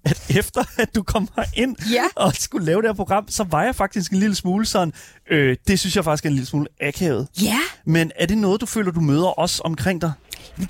at 0.04 0.30
efter 0.38 0.64
at 0.78 0.94
du 0.94 1.02
kom 1.02 1.28
ind 1.54 1.76
Ja. 1.92 2.02
og 2.16 2.34
skulle 2.34 2.66
lave 2.66 2.82
det 2.82 2.88
her 2.88 2.94
program, 2.94 3.24
så 3.28 3.44
var 3.44 3.62
jeg 3.64 3.74
faktisk 3.74 4.12
en 4.12 4.18
lille 4.18 4.34
smule 4.34 4.66
sådan, 4.66 4.92
øh, 5.30 5.56
det 5.68 5.80
synes 5.80 5.96
jeg 5.96 6.04
faktisk 6.04 6.24
er 6.24 6.28
en 6.28 6.34
lille 6.34 6.46
smule 6.46 6.66
akavet. 6.80 7.28
Ja, 7.42 7.58
Men 7.84 8.12
er 8.16 8.26
det 8.26 8.38
noget, 8.38 8.60
du 8.60 8.66
føler, 8.66 8.92
du 8.92 9.00
møder 9.00 9.38
os 9.40 9.60
omkring 9.64 10.00
dig? 10.00 10.12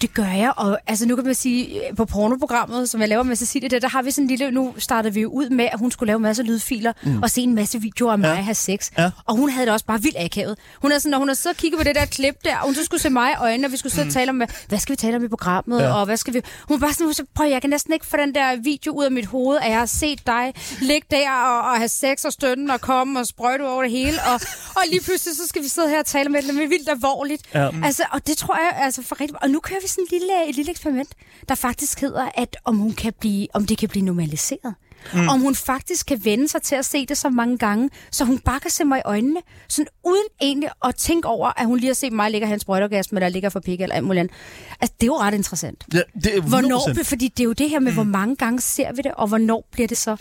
Det 0.00 0.14
gør 0.14 0.24
jeg, 0.24 0.52
og 0.56 0.78
altså 0.86 1.06
nu 1.06 1.16
kan 1.16 1.24
man 1.24 1.34
sige, 1.34 1.80
på 1.96 2.04
pornoprogrammet, 2.04 2.90
som 2.90 3.00
jeg 3.00 3.08
laver 3.08 3.22
med 3.22 3.36
Cecilie, 3.36 3.68
der, 3.68 3.78
der 3.78 3.88
har 3.88 4.02
vi 4.02 4.10
sådan 4.10 4.24
en 4.24 4.28
lille, 4.28 4.50
nu 4.50 4.74
startede 4.78 5.14
vi 5.14 5.20
jo 5.20 5.28
ud 5.28 5.48
med, 5.50 5.64
at 5.72 5.78
hun 5.78 5.90
skulle 5.90 6.06
lave 6.06 6.16
en 6.16 6.22
masse 6.22 6.42
lydfiler, 6.42 6.92
mm. 7.02 7.22
og 7.22 7.30
se 7.30 7.40
en 7.40 7.54
masse 7.54 7.80
videoer 7.80 8.12
af 8.12 8.18
mig 8.18 8.26
Ja. 8.28 8.34
have 8.34 8.54
sex. 8.54 8.90
Ja. 8.98 9.10
Og 9.24 9.36
hun 9.36 9.50
havde 9.50 9.66
det 9.66 9.72
også 9.72 9.86
bare 9.86 10.02
vildt 10.02 10.16
akavet. 10.18 10.58
Hun 10.82 10.92
er 10.92 10.98
sådan, 10.98 11.10
når 11.10 11.18
hun 11.18 11.28
har 11.28 11.34
siddet 11.34 11.56
og 11.56 11.60
kigget 11.60 11.78
på 11.80 11.84
det 11.84 11.94
der 11.94 12.04
klip 12.04 12.34
der, 12.44 12.56
og 12.56 12.64
hun 12.64 12.74
så 12.74 12.84
skulle 12.84 13.00
se 13.00 13.10
mig 13.10 13.30
i 13.30 13.34
øjnene, 13.40 13.66
og 13.68 13.72
vi 13.72 13.76
skulle 13.76 13.92
sidde 13.92 14.06
og 14.06 14.12
tale 14.12 14.30
om, 14.30 14.42
hvad, 14.68 14.78
skal 14.78 14.92
vi 14.92 14.96
tale 14.96 15.16
om 15.16 15.24
i 15.24 15.28
programmet, 15.28 15.80
Ja. 15.80 15.92
og 15.94 16.04
hvad 16.04 16.16
skal 16.16 16.34
vi... 16.34 16.40
Hun 16.68 16.80
var 16.80 16.86
bare 16.86 16.94
sådan, 16.94 17.14
så 17.14 17.24
prøv, 17.34 17.46
jeg 17.48 17.60
kan 17.60 17.70
næsten 17.70 17.92
ikke 17.92 18.06
få 18.06 18.16
den 18.16 18.34
der 18.34 18.56
video 18.56 18.92
ud 18.92 19.04
af 19.04 19.10
mit 19.12 19.26
hoved, 19.26 19.58
at 19.62 19.70
jeg 19.70 19.78
har 19.78 19.86
set 19.86 20.26
dig 20.26 20.54
ligge 20.80 21.06
der 21.10 21.30
og, 21.30 21.70
og 21.70 21.76
have 21.76 21.88
sex 21.88 22.24
og 22.24 22.32
stønne 22.32 22.72
og 22.74 22.80
komme 22.80 23.20
og 23.20 23.26
sprøjte 23.26 23.62
over 23.62 23.82
det 23.82 23.90
hele, 23.90 24.18
og, 24.26 24.40
og 24.76 24.82
lige 24.90 25.00
pludselig 25.00 25.36
så 25.36 25.42
skal 25.48 25.62
vi 25.62 25.68
sidde 25.68 25.88
her 25.88 25.98
og 25.98 26.06
tale 26.06 26.26
om 26.28 26.34
et 26.34 26.38
eller 26.38 26.54
andet 26.54 26.70
vildt 26.70 26.88
alvorligt. 26.88 27.42
Ja. 27.54 27.68
Altså, 27.84 28.02
og 28.12 28.26
det 28.26 28.36
tror 28.36 28.54
jeg, 28.56 28.84
altså 28.84 29.02
for 29.02 29.20
rigtig... 29.20 29.42
Og 29.42 29.50
nu 29.50 29.60
kører 29.66 29.80
vi 29.82 29.88
sådan 29.88 30.04
en 30.04 30.18
lille, 30.18 30.48
et 30.48 30.56
lille 30.56 30.70
eksperiment, 30.70 31.08
der 31.48 31.54
faktisk 31.54 32.00
hedder, 32.00 32.28
at 32.34 32.56
om, 32.64 32.76
hun 32.76 32.92
kan 32.92 33.12
blive, 33.20 33.46
om 33.54 33.66
det 33.66 33.78
kan 33.78 33.88
blive 33.88 34.04
normaliseret. 34.04 34.74
Mm. 35.14 35.28
Om 35.28 35.40
hun 35.40 35.54
faktisk 35.54 36.06
kan 36.06 36.24
vende 36.24 36.48
sig 36.48 36.62
til 36.62 36.74
at 36.74 36.84
se 36.84 37.06
det 37.06 37.18
så 37.18 37.28
mange 37.28 37.58
gange, 37.58 37.90
så 38.10 38.24
hun 38.24 38.38
bare 38.38 38.60
kan 38.60 38.70
se 38.70 38.84
mig 38.84 38.98
i 38.98 39.02
øjnene, 39.04 39.40
sådan 39.68 39.86
uden 40.04 40.24
egentlig 40.40 40.68
at 40.84 40.94
tænke 40.96 41.28
over, 41.28 41.60
at 41.60 41.66
hun 41.66 41.78
lige 41.78 41.88
har 41.88 41.94
set 41.94 42.12
mig 42.12 42.30
ligge 42.30 42.52
en 42.52 42.60
sprøjtergasme, 42.60 43.20
der 43.20 43.28
ligger 43.28 43.48
for 43.48 43.60
pik 43.60 43.80
eller 43.80 43.96
alt 43.96 44.04
muligt 44.04 44.20
andet. 44.20 44.36
Altså, 44.80 44.94
det 45.00 45.06
er 45.06 45.06
jo 45.06 45.18
ret 45.18 45.34
interessant. 45.34 45.84
Ja, 45.94 46.00
det 46.14 46.36
er 46.36 46.40
Hvornår, 46.40 46.78
100%. 46.78 47.02
fordi 47.02 47.28
det 47.28 47.40
er 47.40 47.44
jo 47.44 47.52
det 47.52 47.70
her 47.70 47.80
med, 47.80 47.90
mm. 47.92 47.94
hvor 47.94 48.04
mange 48.04 48.36
gange 48.36 48.60
ser 48.60 48.92
vi 48.92 49.02
det, 49.02 49.12
og 49.14 49.28
hvornår 49.28 49.68
bliver 49.72 49.88
det 49.88 49.98
så 49.98 50.16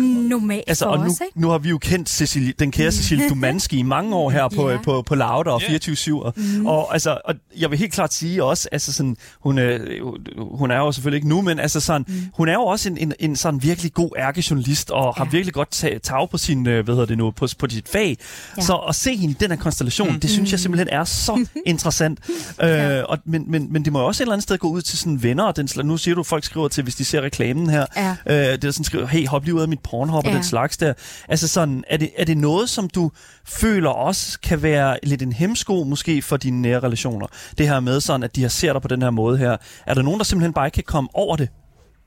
normalt 0.00 0.64
Altså, 0.66 0.84
for 0.84 0.90
og 0.92 0.98
nu, 0.98 1.04
os, 1.04 1.20
ikke? 1.26 1.40
nu 1.40 1.48
har 1.48 1.58
vi 1.58 1.68
jo 1.68 1.78
kendt 1.78 2.08
Cecilie, 2.08 2.52
den 2.58 2.70
kære 2.70 2.92
Cecilie 2.92 3.28
Dumanski 3.28 3.78
i 3.78 3.82
mange 3.82 4.16
år 4.16 4.30
her 4.30 4.48
på, 4.48 4.68
yeah. 4.70 4.82
på, 4.82 5.02
på 5.02 5.14
Lauter 5.14 5.50
og 5.52 5.62
Ja. 5.68 5.76
24-7. 5.76 6.12
Og, 6.14 6.32
mm. 6.36 6.66
og, 6.66 6.92
altså, 6.92 7.18
og 7.24 7.34
jeg 7.58 7.70
vil 7.70 7.78
helt 7.78 7.92
klart 7.92 8.14
sige 8.14 8.44
også, 8.44 8.68
altså 8.72 8.92
sådan, 8.92 9.16
hun, 9.40 9.58
øh, 9.58 10.00
hun 10.38 10.70
er 10.70 10.76
jo 10.76 10.92
selvfølgelig 10.92 11.16
ikke 11.16 11.28
nu, 11.28 11.42
men 11.42 11.58
altså 11.58 11.80
sådan, 11.80 12.04
mm. 12.08 12.14
hun 12.34 12.48
er 12.48 12.52
jo 12.52 12.62
også 12.62 12.88
en, 12.88 12.98
en, 12.98 13.12
en 13.20 13.36
sådan 13.36 13.62
virkelig 13.62 13.92
god 13.94 14.10
ærkejournalist, 14.18 14.90
og 14.90 15.14
har 15.14 15.24
Ja. 15.24 15.30
virkelig 15.30 15.54
godt 15.54 15.70
tag, 15.70 16.02
tag 16.02 16.30
på 16.30 16.38
sin, 16.38 16.66
øh, 16.66 16.84
hvad 16.84 16.94
hedder 16.94 17.06
det 17.06 17.18
nu, 17.18 17.30
på, 17.30 17.48
på 17.58 17.66
sit 17.70 17.88
fag. 17.88 18.16
Ja. 18.56 18.62
Så 18.62 18.74
at 18.76 18.94
se 18.94 19.16
hende 19.16 19.34
i 19.34 19.36
den 19.40 19.50
her 19.50 19.58
konstellation, 19.58 20.12
mm. 20.12 20.20
det 20.20 20.30
synes 20.30 20.50
jeg 20.52 20.60
simpelthen 20.60 20.88
er 20.88 21.04
så 21.04 21.46
interessant. 21.66 22.18
Øh, 22.62 22.68
Ja. 22.68 23.02
og, 23.02 23.18
men, 23.24 23.50
men, 23.50 23.72
men 23.72 23.84
det 23.84 23.92
må 23.92 23.98
jo 24.00 24.06
også 24.06 24.22
et 24.22 24.24
eller 24.24 24.32
andet 24.32 24.42
sted 24.42 24.58
gå 24.58 24.68
ud 24.68 24.82
til 24.82 24.98
sådan 24.98 25.22
venner, 25.22 25.44
og 25.44 25.56
den, 25.56 25.68
slags- 25.68 25.86
nu 25.86 25.96
siger 25.96 26.14
du, 26.14 26.20
at 26.20 26.26
folk 26.26 26.44
skriver 26.44 26.68
til, 26.68 26.82
hvis 26.82 26.94
de 26.94 27.04
ser 27.04 27.20
reklamen 27.20 27.70
her, 27.70 27.86
Ja. 27.96 28.16
øh, 28.26 28.52
det 28.52 28.64
er 28.64 28.70
sådan 28.70 28.84
skriver, 28.84 29.06
hey, 29.06 29.26
hop 29.26 29.44
lige 29.44 29.54
ud 29.54 29.60
af 29.60 29.68
mit 29.68 29.80
pornhop 29.90 30.24
og 30.24 30.30
Ja. 30.30 30.34
den 30.36 30.44
slags 30.44 30.76
der. 30.76 30.92
Altså 31.28 31.48
sådan, 31.48 31.84
er 31.90 31.96
det, 31.96 32.10
er 32.18 32.24
det 32.24 32.38
noget, 32.38 32.68
som 32.70 32.88
du 32.88 33.10
føler 33.46 33.90
også 33.90 34.40
kan 34.40 34.62
være 34.62 34.98
lidt 35.02 35.22
en 35.22 35.32
hemsko 35.32 35.84
måske 35.84 36.22
for 36.22 36.36
dine 36.36 36.62
nære 36.62 36.80
relationer? 36.80 37.26
Det 37.58 37.68
her 37.68 37.80
med 37.80 38.00
sådan, 38.00 38.22
at 38.22 38.36
de 38.36 38.42
har 38.42 38.48
ser 38.48 38.72
dig 38.72 38.82
på 38.82 38.88
den 38.88 39.02
her 39.02 39.10
måde 39.10 39.38
her. 39.38 39.56
Er 39.86 39.94
der 39.94 40.02
nogen, 40.02 40.18
der 40.18 40.24
simpelthen 40.24 40.52
bare 40.52 40.66
ikke 40.66 40.74
kan 40.74 40.84
komme 40.84 41.10
over 41.14 41.36
det? 41.36 41.48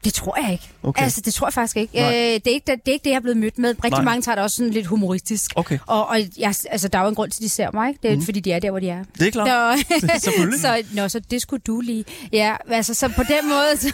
Det 0.03 0.13
tror 0.13 0.38
jeg 0.43 0.51
ikke. 0.51 0.69
Okay. 0.83 1.03
Altså, 1.03 1.21
det 1.25 1.33
tror 1.33 1.47
jeg 1.47 1.53
faktisk 1.53 1.77
ikke. 1.77 1.99
Øh, 1.99 2.05
det, 2.13 2.47
er 2.47 2.51
ikke 2.51 2.71
det, 2.71 2.75
det 2.85 2.88
er 2.88 2.93
ikke 2.93 3.03
det, 3.03 3.09
jeg 3.09 3.15
er 3.15 3.19
blevet 3.21 3.38
mødt 3.38 3.57
med. 3.59 3.69
Rigtig 3.69 3.91
Nej. 3.91 4.01
Mange 4.01 4.21
tager 4.21 4.35
det 4.35 4.43
også 4.43 4.55
sådan 4.57 4.73
lidt 4.73 4.85
humoristisk. 4.85 5.51
Okay. 5.55 5.77
Og, 5.88 6.07
og 6.07 6.19
jeg, 6.38 6.53
altså, 6.69 6.88
der 6.88 6.99
er 6.99 7.03
jo 7.03 7.09
en 7.09 7.15
grund 7.15 7.31
til, 7.31 7.39
at 7.39 7.43
de 7.43 7.49
ser 7.49 7.69
mig. 7.73 7.89
Ikke? 7.89 7.99
Det 8.03 8.12
er 8.12 8.15
mm. 8.15 8.21
fordi, 8.21 8.39
de 8.39 8.51
er 8.51 8.59
der, 8.59 8.69
hvor 8.71 8.79
de 8.79 8.89
er. 8.89 9.03
Det 9.19 9.27
er 9.27 9.31
klart. 9.31 9.79
Så, 9.79 10.09
Selvfølgelig. 10.31 10.59
så, 10.62 10.83
nå, 10.93 11.07
så 11.07 11.19
det 11.31 11.41
skulle 11.41 11.62
du 11.67 11.81
lige. 11.81 12.05
Ja, 12.33 12.55
altså, 12.69 12.93
så 12.93 13.07
på 13.15 13.23
den 13.23 13.49
måde, 13.49 13.77
så, 13.77 13.93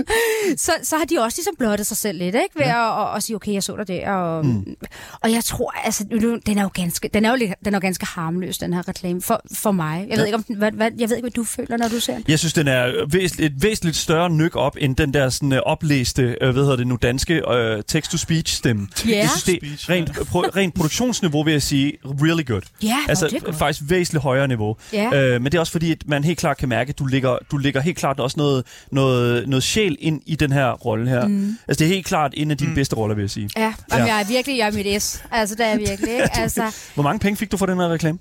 så, 0.56 0.72
så 0.82 0.96
har 0.96 1.04
de 1.04 1.18
også 1.18 1.38
ligesom 1.38 1.54
blottet 1.58 1.86
sig 1.86 1.96
selv 1.96 2.18
lidt, 2.18 2.34
ikke? 2.34 2.48
Ved 2.58 2.66
ja. 2.66 3.02
at, 3.02 3.08
at, 3.10 3.16
at 3.16 3.22
sige, 3.22 3.36
okay, 3.36 3.52
jeg 3.52 3.62
så 3.62 3.76
dig 3.76 3.88
der. 3.88 4.10
Og, 4.10 4.46
mm. 4.46 4.76
og 5.20 5.32
jeg 5.32 5.44
tror, 5.44 5.70
altså, 5.84 6.04
nu- 6.10 6.38
den 6.46 6.58
er 6.58 6.62
jo 6.62 6.70
ganske, 6.74 7.08
den 7.14 7.24
er 7.24 7.30
jo, 7.30 7.36
den 7.64 7.74
er 7.74 7.78
jo 7.78 7.80
ganske 7.80 8.06
harmløs, 8.06 8.58
den 8.58 8.72
her 8.72 8.88
reklame, 8.88 9.22
for, 9.22 9.42
for 9.54 9.72
mig. 9.72 10.06
Jeg, 10.08 10.08
Ja. 10.10 10.16
ved 10.16 10.26
ikke, 10.26 10.36
om, 10.36 10.44
hvad, 10.56 10.72
hvad, 10.72 10.90
jeg 10.98 11.08
ved 11.08 11.16
ikke, 11.16 11.24
hvad 11.24 11.30
du 11.30 11.44
føler, 11.44 11.76
når 11.76 11.88
du 11.88 12.00
ser 12.00 12.14
den. 12.14 12.24
Jeg 12.28 12.38
synes, 12.38 12.52
den 12.52 12.68
er 12.68 13.06
væsentligt, 13.10 13.52
et 13.54 13.62
væsentligt 13.62 13.96
større 13.96 14.30
nyk 14.30 14.56
op, 14.56 14.76
end 14.80 14.96
den 14.96 15.14
der 15.14 15.28
sådan, 15.42 15.52
øh, 15.52 15.60
oplæste, 15.66 16.22
øh, 16.40 16.50
hvad 16.52 16.62
hedder 16.62 16.76
det 16.76 16.86
nu, 16.86 16.96
danske 17.02 17.34
øh, 17.50 17.82
text-to-speech-stemme. 17.88 18.88
Ja. 19.08 19.16
Jeg 19.16 19.28
synes, 19.28 19.42
det 19.44 19.58
Speech, 19.62 19.90
er 19.90 19.94
rent, 19.94 20.10
pro, 20.30 20.40
rent 20.40 20.74
produktionsniveau, 20.74 21.42
vil 21.44 21.52
jeg 21.52 21.62
sige, 21.62 21.92
really 22.04 22.44
good. 22.46 22.60
Ja, 22.82 22.96
Altså, 23.08 23.24
nå, 23.32 23.38
det 23.38 23.48
er 23.48 23.52
faktisk 23.52 23.82
væsentligt 23.90 24.22
højere 24.22 24.48
niveau. 24.48 24.76
Ja. 24.92 25.14
Øh, 25.34 25.42
men 25.42 25.52
det 25.52 25.54
er 25.54 25.60
også 25.60 25.72
fordi, 25.72 25.92
at 25.92 25.98
man 26.06 26.24
helt 26.24 26.38
klart 26.38 26.56
kan 26.56 26.68
mærke, 26.68 26.88
at 26.88 26.98
du 26.98 27.04
lægger, 27.06 27.36
du 27.50 27.56
lægger 27.56 27.80
helt 27.80 27.96
klart 27.98 28.20
også 28.20 28.34
noget, 28.36 28.64
noget, 28.90 29.48
noget 29.48 29.62
sjæl 29.62 29.96
ind 30.00 30.20
i 30.26 30.34
den 30.36 30.52
her 30.52 30.70
rolle 30.72 31.08
her. 31.08 31.28
Mm. 31.28 31.56
Altså, 31.68 31.84
det 31.84 31.90
er 31.90 31.94
helt 31.94 32.06
klart 32.06 32.32
en 32.36 32.50
af 32.50 32.58
dine 32.58 32.68
mm. 32.70 32.74
bedste 32.74 32.96
roller, 32.96 33.14
vil 33.14 33.22
jeg 33.22 33.30
sige. 33.30 33.50
Ja, 33.56 33.62
Ja. 33.62 33.72
jamen, 33.92 34.06
jeg 34.08 34.20
er 34.20 34.24
virkelig, 34.24 34.58
jeg 34.58 34.66
er 34.68 34.72
mit 34.72 35.02
S. 35.02 35.22
Altså, 35.30 35.54
det 35.54 35.66
er 35.66 35.70
jeg 35.70 35.78
virkelig, 35.88 36.12
ikke? 36.12 36.28
Altså, 36.38 36.62
Hvor 36.94 37.02
mange 37.02 37.18
penge 37.18 37.36
fik 37.36 37.52
du 37.52 37.56
for 37.56 37.66
den 37.66 37.78
her 37.78 37.88
reklame? 37.88 38.18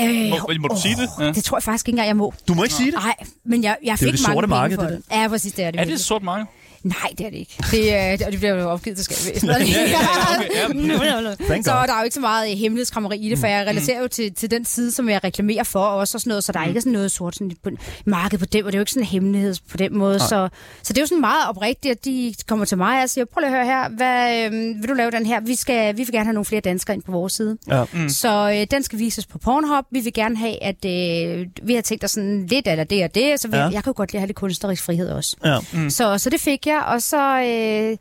øh, 0.00 0.30
Må, 0.30 0.36
må 0.60 0.68
du 0.68 0.76
sige 0.82 0.96
det? 0.96 1.08
Ja. 1.24 1.32
Det 1.32 1.44
tror 1.44 1.56
jeg 1.56 1.62
faktisk 1.62 1.88
ikke 1.88 1.92
engang, 1.94 2.08
jeg 2.08 2.16
må. 2.16 2.34
Du 2.48 2.54
må 2.54 2.62
ikke 2.62 2.74
sige 2.74 2.86
det. 2.92 2.94
Nej, 2.94 3.14
men 3.44 3.62
jeg, 3.62 3.76
jeg 3.84 3.98
Det 3.98 4.02
er 4.06 4.12
fik 4.12 4.18
det 4.18 4.22
mange 4.28 4.34
sorte 4.34 4.46
penge 4.46 4.56
marked, 4.60 4.76
for 4.76 4.82
det. 4.84 4.92
det. 5.10 5.16
Ja, 5.22 5.28
præcis, 5.28 5.52
det 5.52 5.64
er 5.64 5.70
det. 5.70 5.80
Er 5.80 5.84
det 5.84 5.92
et 5.92 6.00
sort 6.00 6.22
marked? 6.22 6.46
Nej, 6.82 6.96
det 7.18 7.26
er 7.26 7.30
det 7.30 7.38
ikke. 7.38 7.56
Det, 7.70 7.94
er, 7.94 8.16
det, 8.16 8.26
og 8.26 8.32
det 8.32 8.40
bliver 8.40 8.54
jo 8.54 8.70
opgivet 8.70 8.96
til 8.96 9.04
skattevæsenet. 9.04 9.52
ja, 9.60 9.80
ja, 9.80 9.98
okay, 10.38 11.28
ja. 11.28 11.34
Thank 11.44 11.64
så 11.64 11.70
der 11.70 11.92
er 11.92 11.98
jo 11.98 12.04
ikke 12.04 12.14
så 12.14 12.20
meget 12.20 12.58
hemmelighedskrammeri 12.58 13.18
i 13.18 13.30
det, 13.30 13.38
for 13.38 13.46
jeg 13.46 13.66
relaterer 13.66 14.00
jo 14.00 14.08
til, 14.08 14.34
til 14.34 14.50
den 14.50 14.64
side, 14.64 14.92
som 14.92 15.08
jeg 15.08 15.24
reklamerer 15.24 15.62
for 15.62 15.84
også 15.84 16.16
og 16.16 16.20
sådan 16.20 16.28
noget, 16.28 16.44
så 16.44 16.52
der 16.52 16.60
er 16.60 16.66
ikke 16.68 16.80
sådan 16.80 16.92
noget 16.92 17.10
sort 17.10 17.34
sådan, 17.34 17.52
på 17.62 17.70
marked 18.04 18.38
på 18.38 18.46
dem, 18.46 18.66
og 18.66 18.72
det 18.72 18.76
er 18.76 18.78
jo 18.78 18.82
ikke 18.82 18.92
sådan 18.92 19.02
en 19.02 19.06
hemmelighed 19.06 19.54
på 19.70 19.76
den 19.76 19.98
måde. 19.98 20.18
Så, 20.20 20.48
så 20.82 20.92
det 20.92 20.98
er 20.98 21.02
jo 21.02 21.06
sådan 21.06 21.20
meget 21.20 21.48
oprigtigt, 21.48 21.92
at 21.92 22.04
de 22.04 22.34
kommer 22.48 22.64
til 22.64 22.78
mig 22.78 23.02
og 23.02 23.10
siger, 23.10 23.24
prøv 23.24 23.40
lige 23.40 23.50
at 23.50 23.54
høre 23.54 23.66
her, 23.66 23.88
hvad, 23.88 24.46
øhm, 24.46 24.82
vil 24.82 24.88
du 24.88 24.94
lave 24.94 25.10
den 25.10 25.26
her? 25.26 25.40
Vi, 25.40 25.54
skal, 25.54 25.96
vi 25.96 26.02
vil 26.02 26.12
gerne 26.12 26.24
have 26.24 26.34
nogle 26.34 26.44
flere 26.44 26.60
danskere 26.60 26.94
ind 26.94 27.02
på 27.02 27.12
vores 27.12 27.32
side. 27.32 27.58
Ja. 27.68 27.84
Mm. 27.92 28.08
Så 28.08 28.50
øh, 28.50 28.66
den 28.70 28.82
skal 28.82 28.98
vises 28.98 29.26
på 29.26 29.38
Pornhub. 29.38 29.84
Vi 29.90 30.00
vil 30.00 30.12
gerne 30.12 30.36
have, 30.36 30.62
at 30.62 30.84
øh, 30.84 31.46
vi 31.62 31.74
har 31.74 31.82
tænkt 31.82 32.04
os 32.04 32.10
sådan 32.10 32.46
lidt 32.46 32.68
eller 32.68 32.84
det 32.84 33.04
og 33.04 33.14
det, 33.14 33.40
så 33.40 33.48
vi, 33.48 33.56
ja. 33.56 33.62
jeg 33.62 33.84
kan 33.84 33.90
jo 33.90 33.94
godt 33.96 34.12
lide 34.12 34.18
at 34.18 34.20
have 34.20 34.26
lidt 34.26 34.36
kunstnerisk 34.36 34.82
frihed 34.82 35.10
også. 35.10 35.36
Ja. 35.44 35.58
Mm. 35.72 35.90
Så, 35.90 36.18
så 36.18 36.30
det 36.30 36.40
fik 36.40 36.66
jeg, 36.66 36.71
og 36.80 37.02
så... 37.02 37.40
Øh, 37.42 37.96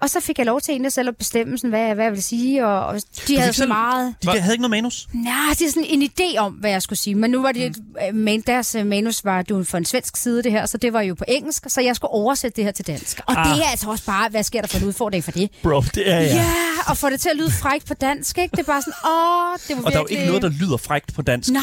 og 0.00 0.10
så 0.10 0.20
fik 0.20 0.38
jeg 0.38 0.46
lov 0.46 0.60
til 0.60 0.72
egentlig 0.72 0.92
selv 0.92 1.08
at 1.08 1.16
bestemme, 1.16 1.58
sådan, 1.58 1.70
hvad, 1.70 1.94
hvad 1.94 2.04
jeg 2.04 2.12
ville 2.12 2.22
sige, 2.22 2.66
og, 2.66 2.86
og 2.86 3.00
de 3.28 3.38
havde 3.38 3.52
så 3.52 3.56
selv- 3.58 3.68
meget... 3.68 4.14
De 4.22 4.28
havde 4.40 4.54
ikke 4.54 4.62
noget 4.62 4.70
manus? 4.70 5.08
Nej, 5.12 5.34
det 5.58 5.62
er 5.66 5.68
sådan 5.70 5.84
en 5.88 6.02
idé 6.02 6.38
om, 6.38 6.52
hvad 6.52 6.70
jeg 6.70 6.82
skulle 6.82 6.98
sige. 6.98 7.14
Men 7.14 7.30
nu 7.30 7.42
var 7.42 7.52
det, 7.52 7.76
mm. 8.12 8.18
man, 8.18 8.40
deres 8.46 8.74
øh, 8.74 8.86
manus 8.86 9.24
var 9.24 9.42
du 9.42 9.64
for 9.64 9.78
en 9.78 9.84
svensk 9.84 10.16
side, 10.16 10.42
det 10.42 10.52
her, 10.52 10.66
så 10.66 10.78
det 10.78 10.92
var 10.92 11.00
jo 11.00 11.14
på 11.14 11.24
engelsk, 11.28 11.64
så 11.68 11.80
jeg 11.80 11.96
skulle 11.96 12.10
oversætte 12.10 12.56
det 12.56 12.64
her 12.64 12.72
til 12.72 12.86
dansk. 12.86 13.20
Og 13.26 13.38
Ah. 13.40 13.56
det 13.56 13.64
er 13.64 13.68
altså 13.70 13.90
også 13.90 14.04
bare, 14.04 14.28
hvad 14.28 14.42
sker 14.42 14.60
der 14.60 14.68
for 14.68 14.78
en 14.78 14.84
udfordring 14.84 15.24
for 15.24 15.30
det? 15.32 15.50
Bro, 15.62 15.80
det 15.80 16.10
er 16.10 16.14
Ja, 16.20 16.20
jeg. 16.20 16.34
yeah, 16.34 16.90
og 16.90 16.96
få 16.96 17.10
det 17.10 17.20
til 17.20 17.28
at 17.28 17.36
lyde 17.36 17.50
frækt 17.50 17.86
på 17.86 17.94
dansk, 17.94 18.38
ikke? 18.38 18.52
Det 18.52 18.58
er 18.62 18.66
bare 18.66 18.82
sådan, 18.82 18.94
åh, 19.04 19.58
det 19.68 19.76
var 19.76 19.82
Og 19.86 19.92
der 19.92 19.98
er 19.98 20.00
jo 20.00 20.06
virkelig... 20.08 20.18
ikke 20.18 20.26
noget, 20.26 20.42
der 20.42 20.66
lyder 20.66 20.76
frækt 20.76 21.14
på 21.14 21.22
dansk. 21.22 21.50
Nej, 21.50 21.62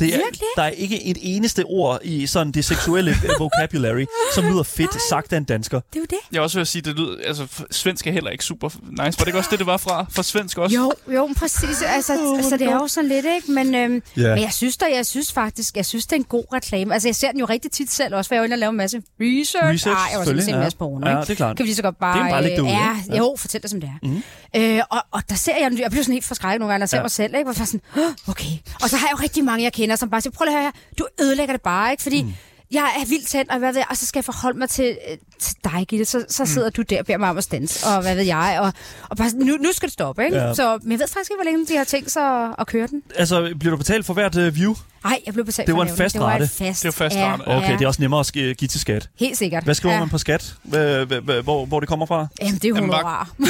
Det 0.00 0.14
er, 0.14 0.18
virkelig 0.18 0.46
der 0.56 0.62
er 0.62 0.68
ikke 0.68 1.04
et 1.04 1.18
eneste 1.20 1.64
ord 1.64 1.98
i 2.04 2.26
sådan 2.26 2.52
det 2.52 2.64
seksuelle 2.64 3.10
øh, 3.24 3.30
vocabulary, 3.38 4.04
som 4.34 4.44
lyder 4.44 4.62
fedt 4.62 4.90
sagt 5.08 5.32
af 5.32 5.36
en 5.36 5.44
dansker. 5.44 5.80
Det 5.80 5.96
er 5.96 6.00
jo 6.00 6.06
det. 6.10 6.18
Jeg 6.32 6.38
er 6.38 6.42
også 6.42 6.60
at 6.60 6.68
sige, 6.68 6.82
det 6.82 6.96
lyder, 6.96 7.16
altså, 7.26 7.46
svensk 7.70 8.06
er 8.06 8.12
heller 8.12 8.30
ikke 8.30 8.44
super 8.44 8.68
nice. 8.90 9.00
Var 9.00 9.10
det 9.10 9.26
ikke 9.26 9.38
også 9.38 9.50
det, 9.50 9.58
det 9.58 9.66
var 9.66 9.76
fra, 9.76 10.06
fra 10.10 10.22
svensk 10.22 10.58
også? 10.58 10.76
Jo, 10.76 10.92
jo, 11.14 11.28
præcis. 11.36 11.82
Altså, 11.82 12.12
Oh, 12.26 12.38
altså 12.38 12.56
det 12.56 12.66
er 12.66 12.72
jo 12.74 12.88
sådan 12.88 13.08
lidt, 13.08 13.26
ikke? 13.36 13.52
Men, 13.52 13.74
øhm, 13.74 14.02
yeah. 14.18 14.34
men 14.34 14.42
jeg 14.42 14.52
synes 14.52 14.76
da, 14.76 14.84
jeg 14.94 15.06
synes 15.06 15.32
faktisk, 15.32 15.76
jeg 15.76 15.86
synes, 15.86 16.06
det 16.06 16.12
er 16.12 16.16
en 16.16 16.24
god 16.24 16.44
reklame. 16.52 16.94
Altså, 16.94 17.08
jeg 17.08 17.16
ser 17.16 17.30
den 17.30 17.40
jo 17.40 17.46
rigtig 17.46 17.70
tit 17.70 17.92
selv 17.92 18.14
også, 18.14 18.28
for 18.28 18.34
jeg 18.34 18.38
er 18.38 18.42
jo 18.42 18.44
inde 18.44 18.54
og 18.54 18.58
lave 18.58 18.70
en 18.70 18.76
masse 18.76 19.02
research. 19.20 19.66
Research, 19.74 19.86
Ej, 19.88 19.94
jeg 19.94 20.10
sådan 20.12 20.24
selvfølgelig, 20.24 20.44
set 20.44 20.54
en 20.54 20.58
masse 20.60 20.78
porno, 20.78 21.06
Ja, 21.06 21.12
ikke? 21.12 21.20
det 21.26 21.30
er 21.30 21.34
klart. 21.34 21.56
Kan 21.56 21.64
vi 21.64 21.68
lige 21.68 21.76
så 21.76 21.82
godt 21.82 21.98
bare... 21.98 22.18
Det 22.18 22.26
er 22.26 22.30
bare 22.30 22.42
lægge 22.42 22.60
øh, 22.60 22.66
ja? 22.66 22.96
Ja. 23.10 23.16
jo, 23.18 23.34
fortæl 23.38 23.62
det, 23.62 23.70
som 23.70 23.80
det 23.80 23.90
er. 24.02 24.06
Mm. 24.08 24.22
Øh, 24.56 24.82
og, 24.90 24.98
og 25.10 25.22
der 25.28 25.34
ser 25.34 25.52
jeg, 25.60 25.78
jeg 25.78 25.90
bliver 25.90 26.02
sådan 26.04 26.12
helt 26.12 26.24
forskrækket 26.24 26.60
nogle 26.60 26.72
gange, 26.72 26.78
når 26.78 26.82
jeg 26.84 26.88
ser 26.88 26.96
Ja. 26.96 27.02
mig 27.02 27.10
selv, 27.10 27.34
ikke? 27.34 27.44
Hvor 27.44 27.54
jeg 27.58 27.66
sådan, 27.66 27.80
"Åh, 27.96 28.30
okay. 28.32 28.52
Og 28.82 28.88
så 28.90 28.96
har 28.96 29.06
jeg 29.06 29.12
jo 29.18 29.22
rigtig 29.22 29.44
mange, 29.44 29.64
jeg 29.64 29.72
kender, 29.72 29.89
som 29.96 30.10
bare 30.10 30.20
siger, 30.20 30.32
prøv 30.32 30.44
lige 30.44 30.56
at 30.56 30.62
høre 30.62 30.72
her, 30.74 30.94
du 30.98 31.06
ødelægger 31.20 31.54
det 31.54 31.62
bare, 31.62 31.90
ikke? 31.90 32.02
Fordi 32.02 32.22
mm. 32.22 32.32
jeg 32.70 32.90
er 33.00 33.06
vildt 33.06 33.26
tændt, 33.26 33.50
og 33.50 33.58
hvad 33.58 33.72
ved 33.72 33.78
jeg, 33.80 33.86
og 33.90 33.96
så 33.96 34.06
skal 34.06 34.18
jeg 34.18 34.24
forholde 34.24 34.58
mig 34.58 34.68
til, 34.68 34.98
øh, 35.10 35.16
til 35.40 35.56
dig, 35.64 35.86
Gitte. 35.88 36.04
Så, 36.04 36.24
så 36.28 36.46
sidder 36.46 36.68
mm. 36.68 36.72
du 36.72 36.82
der 36.82 36.98
og 37.00 37.06
beder 37.06 37.18
mig 37.18 37.30
om 37.30 37.38
at 37.38 37.44
stands, 37.44 37.82
og 37.82 38.02
hvad 38.02 38.14
ved 38.14 38.22
jeg, 38.24 38.58
og, 38.60 38.72
og 39.08 39.16
bare 39.16 39.30
nu, 39.34 39.56
nu 39.56 39.72
skal 39.72 39.86
det 39.86 39.92
stoppe, 39.92 40.24
ikke? 40.24 40.36
Ja. 40.36 40.46
Ja. 40.46 40.54
Så, 40.54 40.78
men 40.82 40.92
jeg 40.92 40.98
ved 41.00 41.08
faktisk 41.08 41.30
ikke, 41.30 41.42
hvor 41.42 41.50
længe 41.50 41.66
de 41.66 41.76
har 41.76 41.84
tænkt 41.84 42.10
sig 42.12 42.22
at, 42.44 42.50
at 42.58 42.66
køre 42.66 42.86
den. 42.86 43.02
Altså, 43.16 43.54
bliver 43.60 43.70
du 43.70 43.76
betalt 43.76 44.06
for 44.06 44.14
hvert 44.14 44.36
uh, 44.36 44.56
view? 44.56 44.74
Nej, 45.04 45.20
jeg 45.26 45.34
blev 45.34 45.44
betalt 45.46 45.66
Det 45.66 45.72
for 45.72 45.76
var 45.84 45.90
en 45.90 45.96
fast 45.96 46.12
Det 46.12 46.20
var 46.20 46.26
rate. 46.30 46.48
fast. 46.48 46.82
Det 46.82 46.84
var 46.88 47.04
fast 47.04 47.16
ja, 47.16 47.32
rate. 47.32 47.42
Okay, 47.48 47.68
ja. 47.70 47.72
det 47.76 47.82
er 47.82 47.86
også 47.86 48.02
nemmere 48.02 48.20
at 48.20 48.32
give 48.32 48.54
til 48.68 48.80
skat. 48.80 49.08
Helt 49.20 49.38
sikkert. 49.38 49.64
Hvad 49.64 49.74
skriver 49.74 49.94
ja. 49.94 50.00
man 50.00 50.08
på 50.08 50.18
skat? 50.18 50.54
Hvor, 50.62 51.64
hvor 51.66 51.80
det 51.80 51.88
kommer 51.88 52.06
fra? 52.06 52.26
Jamen, 52.40 52.54
det 52.54 52.64
er 52.64 52.74
Jamen, 52.74 52.90
bare- 52.90 53.02
honorar. 53.04 53.28
Det 53.38 53.46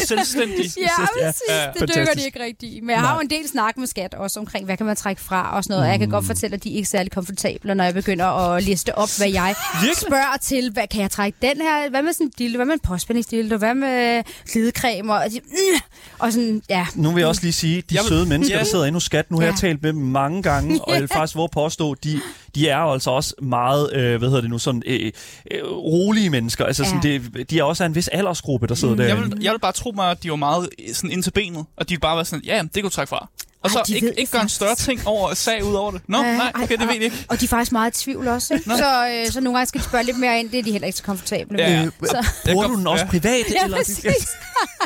ja, 0.00 0.06
Selvstændig. 0.06 0.70
Ja, 0.76 0.82
Ja, 0.82 1.26
præcis. 1.26 1.40
ja, 1.48 1.66
det 1.80 1.94
dykker 1.96 2.14
de 2.14 2.24
ikke 2.26 2.42
rigtigt 2.44 2.72
i. 2.74 2.80
Men 2.80 2.90
jeg 2.90 3.00
har 3.00 3.14
jo 3.14 3.20
en 3.20 3.30
del 3.30 3.48
snak 3.48 3.76
med 3.76 3.86
skat 3.86 4.14
også 4.14 4.40
omkring, 4.40 4.64
hvad 4.64 4.76
kan 4.76 4.86
man 4.86 4.96
trække 4.96 5.22
fra 5.22 5.56
og 5.56 5.64
sådan 5.64 5.74
noget. 5.74 5.84
Og 5.84 5.90
jeg 5.90 5.98
kan 5.98 6.08
Mm. 6.08 6.12
godt 6.12 6.26
fortælle, 6.26 6.54
at 6.56 6.64
de 6.64 6.72
er 6.72 6.76
ikke 6.76 6.88
særlig 6.88 7.12
komfortable, 7.12 7.74
når 7.74 7.84
jeg 7.84 7.94
begynder 7.94 8.26
at 8.26 8.62
liste 8.62 8.98
op, 8.98 9.08
hvad 9.18 9.28
jeg 9.30 9.54
Virkelig? 9.74 9.96
spørger 9.96 10.36
til. 10.40 10.70
Hvad 10.72 10.86
kan 10.90 11.00
jeg 11.02 11.10
trække 11.10 11.38
den 11.42 11.60
her? 11.62 11.90
Hvad 11.90 12.02
med 12.02 12.12
sådan 12.12 12.26
en 12.26 12.32
dildo? 12.38 12.56
Hvad 12.58 12.66
med 12.66 12.74
en 12.74 12.80
påspændingsdildo? 12.80 13.56
Hvad 13.56 13.74
med 13.74 14.22
glidecreme? 14.52 15.14
Og, 15.14 15.24
de, 15.30 15.40
mm, 15.44 15.80
og 16.18 16.32
sådan, 16.32 16.62
ja. 16.70 16.86
Nu 16.94 17.10
vil 17.10 17.20
jeg 17.20 17.28
også 17.28 17.42
lige 17.42 17.52
sige, 17.52 17.76
de 17.90 17.94
Jeg 17.94 18.02
vil- 18.02 18.08
søde 18.08 18.26
mennesker, 18.26 18.56
Ja. 18.56 18.62
der 18.64 18.70
sidder 18.70 18.84
inde 18.84 18.96
hos 18.96 19.04
skat, 19.04 19.30
nu 19.30 19.36
har 19.38 19.44
jeg 19.44 19.52
Ja. 19.62 19.68
talt 19.68 19.82
med 19.82 19.92
dem 19.92 20.00
mange 20.02 20.42
gange, 20.42 20.80
og 20.84 20.92
jeg 20.92 21.00
vil 21.00 21.08
faktisk 21.08 21.36
våge 21.36 21.48
påstå, 21.52 21.94
de, 21.94 22.20
de 22.54 22.68
er 22.68 22.76
altså 22.78 23.10
også 23.10 23.34
meget, 23.42 23.92
øh, 23.92 24.18
hvad 24.18 24.28
hedder 24.28 24.40
det 24.40 24.50
nu, 24.50 24.58
sådan 24.58 24.82
øh, 24.86 25.12
øh, 25.50 25.62
rolige 25.72 26.30
mennesker. 26.30 26.64
Altså, 26.64 26.84
sådan, 26.84 27.02
det, 27.02 27.50
de 27.50 27.58
er 27.58 27.62
også 27.62 27.84
af 27.84 27.88
en 27.88 27.94
vis 27.94 28.08
aldersgruppe, 28.08 28.66
der 28.66 28.74
sidder 28.74 28.94
Jeg 28.94 29.16
derinde. 29.16 29.36
vil, 29.36 29.42
jeg 29.44 29.52
vil 29.52 29.58
bare 29.58 29.72
tro 29.72 29.90
mig, 29.94 30.10
at 30.10 30.22
de 30.22 30.30
var 30.30 30.36
meget 30.36 30.68
øh, 30.88 30.94
sådan 30.94 31.10
ind 31.10 31.22
til 31.22 31.30
benet, 31.30 31.64
og 31.76 31.88
de 31.88 31.92
ville 31.92 32.00
bare 32.00 32.16
være 32.16 32.24
sådan, 32.24 32.44
ja, 32.44 32.56
jamen, 32.56 32.70
det 32.74 32.82
kunne 32.82 32.90
du 32.90 32.94
trække 32.94 33.08
fra. 33.10 33.28
Og 33.62 33.70
så 33.70 33.78
Ej, 33.78 33.84
de 33.86 33.94
ikke, 33.94 34.12
ikke 34.20 34.32
gøre 34.32 34.42
en 34.42 34.48
større 34.48 34.74
ting 34.74 35.06
over 35.06 35.34
sag 35.34 35.64
ud 35.64 35.74
over 35.74 35.90
det. 35.90 36.00
Nå, 36.08 36.18
Øh, 36.18 36.24
nej, 36.24 36.34
ej, 36.54 36.62
okay, 36.62 36.68
det 36.74 36.80
og- 36.82 36.86
ved 36.88 36.94
jeg 36.94 37.02
ikke. 37.04 37.24
Og 37.28 37.40
de 37.40 37.44
er 37.44 37.48
faktisk 37.48 37.72
meget 37.72 37.98
i 38.00 38.04
tvivl 38.04 38.28
også, 38.28 38.54
ikke? 38.54 38.64
Så, 38.76 39.08
øh, 39.26 39.32
så 39.32 39.40
nogle 39.40 39.58
gange 39.58 39.68
skal 39.68 39.80
de 39.80 39.84
spørge 39.84 40.04
lidt 40.04 40.18
mere 40.18 40.40
ind. 40.40 40.50
Det 40.50 40.58
er 40.58 40.62
de 40.62 40.72
heller 40.72 40.86
ikke 40.86 40.96
så 40.98 41.04
komfortable 41.04 41.56
med. 41.56 41.64
Ja. 41.64 41.82
Øh, 41.84 41.90
Så- 42.04 42.26
Bruger 42.52 42.66
du 42.68 42.74
den 42.76 42.86
også 42.86 43.04
ja. 43.04 43.10
privat? 43.10 43.44
Ja, 43.50 43.64
eller? 43.64 43.76
præcis. 43.76 44.28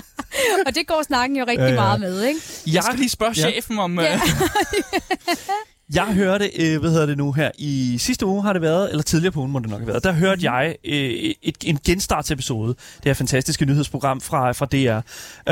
og 0.66 0.74
det 0.74 0.86
går 0.86 1.02
snakken 1.06 1.36
jo 1.36 1.44
rigtig 1.44 1.62
Ja, 1.62 1.68
ja. 1.68 1.74
meget 1.74 2.00
med, 2.00 2.22
ikke? 2.24 2.40
Jeg 2.66 2.82
skal 2.82 2.98
lige 2.98 3.08
spørge 3.10 3.32
Ja. 3.36 3.50
chefen 3.50 3.78
om... 3.78 4.00
Ja. 4.00 4.20
Jeg 5.95 6.14
hørte, 6.14 6.51
øh, 6.59 6.80
hvad 6.80 6.91
hedder 6.91 7.07
det 7.07 7.18
nu 7.18 7.32
her, 7.32 7.51
i 7.59 7.97
sidste 7.99 8.26
uge 8.26 8.43
har 8.43 8.53
det 8.53 8.62
været, 8.62 8.91
eller 8.91 9.03
tidligere 9.03 9.32
på 9.32 9.41
ugen 9.41 9.53
må 9.53 9.59
det 9.59 9.70
nok 9.70 9.80
have 9.80 9.87
været, 9.89 10.05
der 10.05 10.12
hørte 10.12 10.53
jeg 10.53 10.76
øh, 10.84 11.34
et, 11.43 11.57
en 11.64 11.78
genstartsepisode, 11.87 12.68
det 12.68 13.05
her 13.05 13.14
fantastiske 13.14 13.64
nyhedsprogram 13.64 14.20
fra, 14.20 14.53
fra 14.53 14.66
DR. 14.66 15.01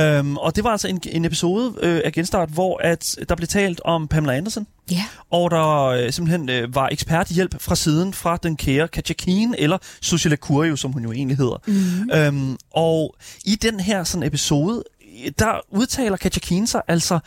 Øhm, 0.00 0.36
og 0.36 0.56
det 0.56 0.64
var 0.64 0.70
altså 0.70 0.88
en, 0.88 1.00
en 1.12 1.24
episode 1.24 1.74
øh, 1.82 2.00
af 2.04 2.12
Genstart, 2.12 2.48
hvor 2.50 2.80
at 2.84 3.16
der 3.28 3.34
blev 3.34 3.48
talt 3.48 3.80
om 3.84 4.08
Pamela 4.08 4.36
Andersen, 4.36 4.66
Ja. 4.90 5.04
og 5.30 5.50
der 5.50 5.84
øh, 5.84 6.12
simpelthen 6.12 6.48
øh, 6.48 6.74
var 6.74 6.88
eksperthjælp 6.92 7.62
fra 7.62 7.74
siden 7.76 8.12
fra 8.12 8.36
den 8.42 8.56
kære 8.56 8.88
Katja 8.88 9.14
Keen, 9.14 9.54
eller 9.58 9.78
Susila 10.00 10.36
Kurio, 10.36 10.76
som 10.76 10.92
hun 10.92 11.02
jo 11.02 11.12
egentlig 11.12 11.36
hedder. 11.36 11.62
Mm. 11.66 12.10
Øhm, 12.14 12.56
og 12.72 13.16
i 13.44 13.54
den 13.54 13.80
her 13.80 14.04
sådan 14.04 14.26
episode, 14.26 14.82
øh, 15.24 15.32
der 15.38 15.60
udtaler 15.70 16.16
Katja 16.16 16.40
Keen 16.40 16.66
sig 16.66 16.82
altså 16.88 17.18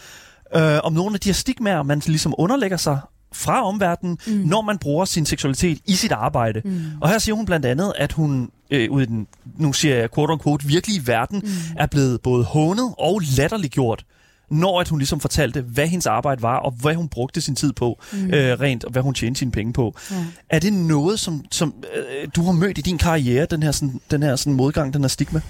øh, 0.56 0.80
om 0.84 0.94
nogle 0.94 1.14
af 1.14 1.20
de 1.20 1.30
her 1.30 1.34
stigmaer, 1.34 1.84
man 1.84 2.02
ligesom 2.06 2.36
underlægger 2.38 2.78
sig 2.78 3.00
fra 3.34 3.68
omverdenen, 3.68 4.18
mm. 4.28 4.34
når 4.34 4.62
man 4.62 4.78
bruger 4.78 5.06
sin 5.06 5.26
seksualitet 5.26 5.80
i 5.86 5.94
sit 5.94 6.12
arbejde. 6.12 6.62
Mm. 6.66 6.82
Og 7.02 7.10
her 7.10 7.18
siger 7.18 7.36
hun 7.36 7.46
blandt 7.46 7.66
andet, 7.66 7.94
at 7.98 8.12
hun 8.12 8.52
øh, 8.72 8.92
ude 8.92 9.04
i 9.04 9.08
den, 9.08 9.28
nu 9.58 9.74
siger 9.74 9.96
jeg 9.96 10.12
quote 10.12 10.34
unquote, 10.34 10.68
virkelige 10.68 11.08
verden, 11.08 11.40
mm. 11.44 11.50
er 11.78 11.86
blevet 11.86 12.22
både 12.22 12.44
hånet 12.44 12.94
og 12.98 13.22
latterliggjort, 13.38 14.06
når 14.50 14.82
at 14.82 14.88
hun 14.88 15.00
ligesom 15.00 15.20
fortalte, 15.20 15.62
hvad 15.62 15.88
hendes 15.88 16.06
arbejde 16.06 16.42
var, 16.42 16.58
og 16.58 16.72
hvad 16.72 16.96
hun 16.96 17.08
brugte 17.08 17.42
sin 17.42 17.56
tid 17.56 17.74
på, 17.74 18.00
mm. 18.14 18.34
øh, 18.34 18.60
rent, 18.60 18.84
og 18.84 18.92
hvad 18.92 19.02
hun 19.02 19.14
tjente 19.14 19.40
sine 19.40 19.52
penge 19.52 19.74
på. 19.74 19.96
Ja. 20.12 20.16
Er 20.50 20.60
det 20.60 20.74
noget, 20.74 21.20
som, 21.20 21.46
som 21.52 21.74
øh, 21.96 22.28
du 22.36 22.44
har 22.44 22.52
mødt 22.52 22.78
i 22.78 22.82
din 22.82 22.98
karriere, 22.98 23.46
den 23.46 23.64
her, 23.64 23.72
sådan, 23.72 24.02
den 24.12 24.24
her 24.24 24.36
sådan 24.36 24.54
modgang, 24.54 24.94
den 24.94 25.02
her 25.02 25.08
stigma? 25.08 25.42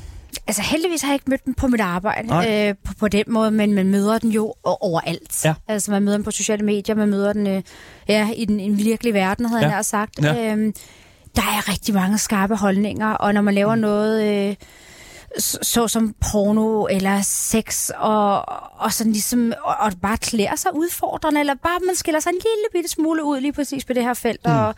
Altså 0.48 0.62
heldigvis 0.62 1.02
har 1.02 1.10
jeg 1.10 1.16
ikke 1.16 1.30
mødt 1.30 1.46
dem 1.46 1.54
på 1.54 1.68
mit 1.68 1.82
arbejde 1.82 2.28
Nej. 2.28 2.68
øh, 2.70 2.76
på, 2.84 2.94
på 3.00 3.08
den 3.08 3.24
måde, 3.28 3.52
men 3.52 3.74
man 3.74 3.88
møder 3.88 4.18
den 4.18 4.32
jo 4.32 4.54
overalt. 4.64 5.46
Ja. 5.46 5.54
Altså 5.68 5.92
man 5.92 6.04
møder 6.04 6.18
den 6.18 6.24
på 6.24 6.32
sociale 6.32 6.66
medier, 6.66 6.96
man 6.96 7.10
møder 7.10 7.34
den 7.34 7.48
øh, 7.48 7.62
ja, 8.08 8.30
i 8.36 8.46
den, 8.46 8.60
i 8.60 8.70
den 8.70 8.78
virkelige 8.78 9.14
verden, 9.14 9.46
havde 9.46 9.62
Ja. 9.62 9.68
jeg 9.68 9.76
nær 9.78 9.82
sagt. 9.82 10.20
Ja. 10.24 10.52
Øhm, 10.52 10.74
der 11.36 11.42
er 11.42 11.70
rigtig 11.70 11.94
mange 11.96 12.18
skarpe 12.18 12.56
holdninger, 12.56 13.12
og 13.14 13.34
når 13.34 13.42
man 13.42 13.54
laver 13.54 13.76
mm. 13.76 13.82
noget... 13.82 14.48
Øh, 14.50 14.56
så, 15.40 15.58
så 15.62 15.88
som 15.88 16.16
porno 16.32 16.86
eller 16.86 17.22
sex, 17.22 17.90
og, 17.98 18.50
og 18.80 18.94
sådan 18.94 19.12
ligesom, 19.14 19.54
og, 19.64 19.76
og 19.80 19.92
bare 20.02 20.18
klæder 20.18 20.56
sig 20.56 20.76
udfordrende, 20.76 21.40
eller 21.40 21.54
bare 21.64 21.80
man 21.86 21.96
skiller 21.96 22.20
sig 22.20 22.30
en 22.30 22.34
lille 22.36 22.68
bitte 22.74 22.90
smule 22.90 23.24
ud 23.24 23.40
lige 23.40 23.54
præcis 23.54 23.86
på 23.86 23.94
det 23.94 24.04
her 24.04 24.14
felt, 24.14 24.46
mm. 24.46 24.52
og 24.52 24.76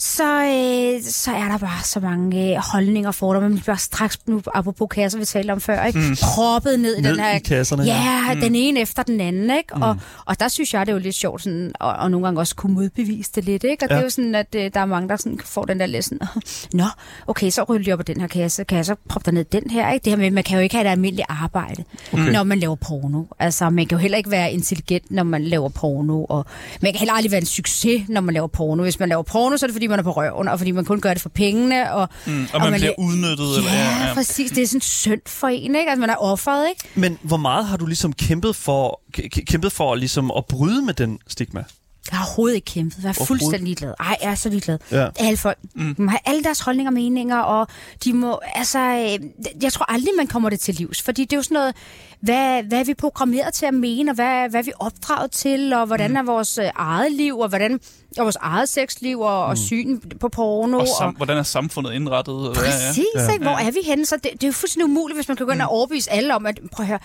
så, 0.00 0.42
øh, 0.44 1.02
så 1.02 1.30
er 1.30 1.48
der 1.48 1.58
bare 1.58 1.84
så 1.84 2.00
mange 2.00 2.54
øh, 2.54 2.62
holdninger 2.72 3.10
for 3.10 3.32
dig. 3.32 3.42
Man 3.42 3.58
bliver 3.58 3.76
straks, 3.76 4.18
nu 4.26 4.42
apropos 4.54 4.88
kasser, 4.90 5.18
vi 5.18 5.24
talte 5.24 5.50
om 5.52 5.60
før, 5.60 5.84
ikke? 5.84 5.98
Mm. 5.98 6.16
proppet 6.22 6.80
ned, 6.80 6.96
i 6.96 7.00
Ned 7.00 7.10
den 7.10 7.20
her... 7.20 7.36
i 7.36 7.38
kasserne, 7.38 7.82
ja. 7.82 8.24
Ja, 8.28 8.34
mm. 8.34 8.40
den 8.40 8.54
ene 8.54 8.80
efter 8.80 9.02
den 9.02 9.20
anden, 9.20 9.50
ikke? 9.58 9.74
Mm. 9.76 9.82
Og, 9.82 9.96
og 10.24 10.40
der 10.40 10.48
synes 10.48 10.74
jeg, 10.74 10.86
det 10.86 10.92
er 10.92 10.96
jo 10.96 11.02
lidt 11.02 11.14
sjovt, 11.14 11.42
sådan, 11.42 11.72
og, 11.80 11.92
og 11.92 12.10
nogle 12.10 12.26
gange 12.26 12.40
også 12.40 12.54
kunne 12.54 12.74
modbevise 12.74 13.30
det 13.34 13.44
lidt, 13.44 13.64
ikke? 13.64 13.84
Og 13.84 13.90
ja. 13.90 13.94
det 13.94 14.00
er 14.00 14.04
jo 14.04 14.10
sådan, 14.10 14.34
at 14.34 14.54
øh, 14.56 14.70
der 14.74 14.80
er 14.80 14.86
mange, 14.86 15.08
der 15.08 15.16
sådan, 15.16 15.40
får 15.44 15.64
den 15.64 15.80
der 15.80 15.86
lidt 15.86 16.04
sådan, 16.04 16.28
nå, 16.72 16.84
okay, 17.26 17.50
så 17.50 17.62
ryger 17.62 17.82
de 17.84 17.92
op 17.92 17.98
på 17.98 18.02
den 18.02 18.20
her 18.20 18.28
kasse, 18.28 18.64
kan 18.64 18.76
jeg 18.76 18.86
så 18.86 18.94
proppe 19.08 19.24
dig 19.24 19.34
ned 19.34 19.42
i 19.42 19.60
den 19.60 19.70
her, 19.70 19.92
ikke? 19.92 20.04
Det 20.04 20.12
her 20.12 20.16
med, 20.16 20.30
man 20.30 20.44
kan 20.44 20.56
jo 20.56 20.62
ikke 20.62 20.74
have 20.74 20.86
et 20.86 20.90
almindeligt 20.90 21.26
arbejde, 21.28 21.84
okay. 22.12 22.32
når 22.32 22.42
man 22.42 22.58
laver 22.58 22.74
porno. 22.74 23.24
Altså, 23.38 23.70
man 23.70 23.86
kan 23.86 23.98
jo 23.98 24.02
heller 24.02 24.18
ikke 24.18 24.30
være 24.30 24.52
intelligent, 24.52 25.10
når 25.10 25.22
man 25.22 25.44
laver 25.44 25.68
porno, 25.68 26.24
og 26.24 26.46
man 26.82 26.92
kan 26.92 26.98
heller 26.98 27.14
aldrig 27.14 27.30
være 27.30 27.40
en 27.40 27.46
succes, 27.46 28.08
når 28.08 28.20
man 28.20 28.34
laver 28.34 28.46
porno. 28.46 28.82
Hvis 28.82 29.00
man 29.00 29.08
laver 29.08 29.22
porno, 29.22 29.56
så 29.56 29.66
er 29.66 29.68
det 29.68 29.74
fordi, 29.74 29.87
man 29.88 29.98
er 29.98 30.02
på 30.02 30.10
røven, 30.12 30.48
og 30.48 30.58
fordi 30.58 30.70
man 30.70 30.84
kun 30.84 31.00
gør 31.00 31.12
det 31.12 31.22
for 31.22 31.28
pengene, 31.28 31.92
og, 31.92 32.08
Mm, 32.26 32.46
og 32.54 32.60
man 32.60 32.72
bliver 32.72 32.92
la- 32.92 32.94
udnyttet. 33.04 33.56
Eller, 33.58 33.72
Ja, 33.72 34.06
ja, 34.08 34.14
præcis. 34.14 34.50
Det 34.50 34.62
er 34.62 34.66
sådan 34.66 34.80
synd 34.80 35.20
for 35.26 35.48
en, 35.48 35.74
ikke? 35.76 35.90
Altså, 35.90 36.00
man 36.00 36.10
er 36.10 36.16
offeret, 36.16 36.68
ikke? 36.68 36.84
Men 36.94 37.18
hvor 37.22 37.36
meget 37.36 37.66
har 37.66 37.76
du 37.76 37.86
ligesom 37.86 38.12
kæmpet 38.12 38.56
for, 38.56 39.00
kæmpet 39.46 39.72
for 39.72 39.94
ligesom 39.94 40.32
at 40.36 40.46
bryde 40.46 40.82
med 40.82 40.94
den 40.94 41.18
stigma? 41.28 41.64
Jeg 42.10 42.18
har 42.18 42.24
overhovedet 42.26 42.54
ikke 42.56 42.64
kæmpet. 42.64 42.98
Jeg 43.02 43.08
er 43.08 43.24
fuldstændig 43.26 43.62
ligeglad. 43.62 43.94
Ej, 44.00 44.16
jeg 44.22 44.30
er 44.30 44.34
så 44.34 44.48
ligeglad. 44.48 44.78
Ja. 44.92 45.08
Alle 45.18 45.36
folk 45.36 45.58
mm. 45.74 45.94
må 45.98 46.10
have 46.10 46.18
alle 46.24 46.42
deres 46.42 46.60
holdninger 46.60 46.90
og 46.90 46.94
meninger, 46.94 47.38
og 47.38 47.68
de 48.04 48.12
må, 48.12 48.40
altså, 48.54 48.78
øh, 48.78 49.26
jeg 49.62 49.72
tror 49.72 49.92
aldrig, 49.92 50.10
man 50.16 50.26
kommer 50.26 50.50
det 50.50 50.60
til 50.60 50.74
livs, 50.74 51.02
fordi 51.02 51.24
det 51.24 51.32
er 51.32 51.36
jo 51.36 51.42
sådan 51.42 51.54
noget, 51.54 51.74
hvad, 52.20 52.62
hvad 52.62 52.80
er 52.80 52.84
vi 52.84 52.94
programmeret 52.94 53.54
til 53.54 53.66
at 53.66 53.74
mene, 53.74 54.10
og 54.10 54.14
hvad, 54.14 54.50
hvad 54.50 54.60
er 54.60 54.64
vi 54.64 54.72
opdraget 54.80 55.30
til, 55.30 55.72
og 55.72 55.86
hvordan 55.86 56.16
er 56.16 56.22
vores 56.22 56.58
øh, 56.58 56.64
eget 56.76 57.12
liv, 57.12 57.38
og 57.38 57.48
hvordan 57.48 57.80
er 58.16 58.22
vores 58.22 58.36
eget 58.40 58.68
sexliv, 58.68 59.20
og, 59.20 59.44
og 59.44 59.58
syn 59.58 60.00
på 60.20 60.28
porno. 60.28 60.78
Og 60.78 60.86
sam- 60.86 61.16
hvordan 61.16 61.36
er 61.36 61.42
samfundet 61.42 61.92
indrettet? 61.92 62.34
og 62.48 62.54
Præcis, 62.54 63.04
ja. 63.14 63.32
ikke? 63.32 63.42
Hvor 63.42 63.56
er 63.56 63.70
vi 63.70 63.78
henne? 63.84 64.06
Så 64.06 64.16
det, 64.16 64.32
det 64.32 64.42
er 64.42 64.48
jo 64.48 64.52
fuldstændig 64.52 64.84
umuligt, 64.84 65.16
hvis 65.16 65.28
man 65.28 65.36
kan 65.36 65.46
gå 65.46 65.52
ind 65.52 65.62
og 65.62 65.68
overbevise 65.68 66.12
alle 66.12 66.34
om, 66.34 66.46
at 66.46 66.58
prøv 66.72 66.84
at 66.84 66.88
høre, 66.88 66.98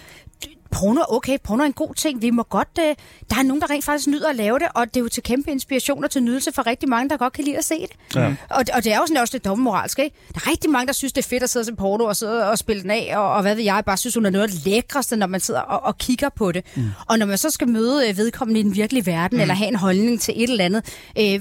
porno 0.72 1.02
er 1.02 1.14
okay, 1.14 1.38
porno 1.44 1.64
er 1.64 1.68
en 1.68 1.74
god 1.74 1.96
ting, 1.96 2.22
vi 2.22 2.30
må 2.30 2.44
godt, 2.44 2.68
øh, 2.80 2.96
der 3.30 3.36
er 3.40 3.44
nogen, 3.44 3.62
der 3.62 3.70
rent 3.70 3.86
faktisk 3.86 4.08
nyder 4.08 4.30
at 4.30 4.36
lave 4.36 4.60
det, 4.60 4.68
og 4.76 4.86
det 4.86 4.98
er 4.98 5.02
jo 5.02 5.10
til 5.10 5.24
kæmpe 5.24 5.52
inspiration 5.52 6.04
og 6.04 6.12
til 6.12 6.24
nydelse 6.24 6.52
for 6.52 6.68
rigtig 6.68 6.90
mange, 6.90 7.10
der 7.10 7.18
godt 7.18 7.34
kan 7.34 7.44
lide 7.44 7.58
at 7.58 7.64
se 7.66 7.76
det. 7.82 8.16
Ja. 8.16 8.28
Og, 8.50 8.64
og 8.74 8.84
det 8.84 8.94
er 8.94 8.98
jo 8.98 9.04
sådan 9.08 9.22
også 9.22 9.34
lidt 9.34 9.46
dobbeltmoralsk, 9.46 10.00
ikke? 10.00 10.16
Der 10.34 10.40
er 10.46 10.52
rigtig 10.52 10.70
mange, 10.70 10.88
der 10.88 10.94
synes, 10.94 11.14
det 11.14 11.26
er 11.26 11.30
fedt 11.30 11.44
at 11.44 11.50
sidde 11.50 11.62
og 11.62 11.66
se 11.66 11.76
porno 11.76 12.04
og 12.06 12.16
sidde 12.16 12.50
og 12.50 12.58
spille 12.58 12.82
den 12.82 12.92
af, 12.92 13.14
og, 13.18 13.34
og 13.34 13.42
hvad 13.42 13.56
ved 13.56 13.64
jeg, 13.64 13.84
bare 13.86 13.98
synes, 13.98 14.16
hun 14.16 14.26
er 14.26 14.30
noget 14.30 14.44
af 14.44 14.50
det 14.52 14.66
lækreste, 14.66 15.16
når 15.16 15.28
man 15.28 15.40
sidder 15.40 15.60
og, 15.60 15.84
og 15.84 15.98
kigger 15.98 16.30
på 16.30 16.52
det. 16.52 16.66
Mm. 16.76 16.84
Og 17.08 17.20
når 17.20 17.26
man 17.26 17.38
så 17.38 17.50
skal 17.50 17.68
møde 17.68 18.10
øh, 18.10 18.18
vedkommende 18.18 18.60
i 18.60 18.64
den 18.64 18.76
virkelige 18.76 19.06
verden, 19.06 19.38
mm. 19.38 19.42
eller 19.42 19.54
have 19.56 19.68
en 19.68 19.76
holdning 19.76 20.22
til 20.22 20.44
et 20.44 20.50
eller 20.50 20.66
andet, 20.66 20.86
øh, 21.20 21.40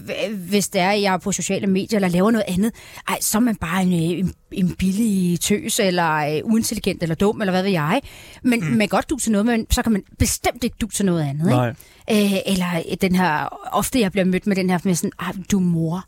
hvis 0.49 0.69
det 0.69 0.81
er, 0.81 0.91
at 0.91 1.03
jeg 1.03 1.15
er 1.15 1.19
på 1.19 1.33
sociale 1.33 1.67
medier, 1.67 1.97
eller 1.97 2.09
laver 2.09 2.31
noget 2.31 2.45
andet, 2.49 2.73
ej, 3.09 3.19
så 3.21 3.39
er 3.39 3.43
man 3.43 3.57
bare 3.57 3.83
en, 3.83 3.93
øh, 3.93 4.19
en, 4.19 4.35
en 4.53 4.75
billig 4.75 5.41
tøs, 5.41 5.79
eller 5.79 6.13
øh, 6.13 6.41
uintelligent, 6.45 7.03
eller 7.03 7.15
dum, 7.15 7.41
eller 7.41 7.53
hvad 7.53 7.63
ved 7.63 7.71
jeg. 7.71 8.01
Men 8.43 8.61
mm. 8.61 8.67
man 8.67 8.79
kan 8.79 8.89
godt 8.89 9.11
du 9.11 9.17
til 9.17 9.33
noget, 9.33 9.47
men 9.47 9.67
så 9.71 9.83
kan 9.83 9.93
man 9.93 10.03
bestemt 10.19 10.65
ikke 10.65 10.77
du 10.81 10.87
til 10.87 11.05
noget 11.05 11.23
andet. 11.23 11.45
Ikke? 11.45 11.57
Nej. 11.57 11.69
Øh, 12.11 12.33
eller 12.47 12.97
den 13.01 13.15
her, 13.15 13.59
ofte 13.73 14.01
jeg 14.01 14.13
bliver 14.13 14.25
mødt 14.25 14.47
med 14.47 14.57
den 14.57 14.71
her 14.71 14.79
med 14.85 14.95
sådan, 14.95 15.13
"Ej, 15.21 15.33
du 15.53 15.59
er 15.59 15.63
mor. 15.63 16.05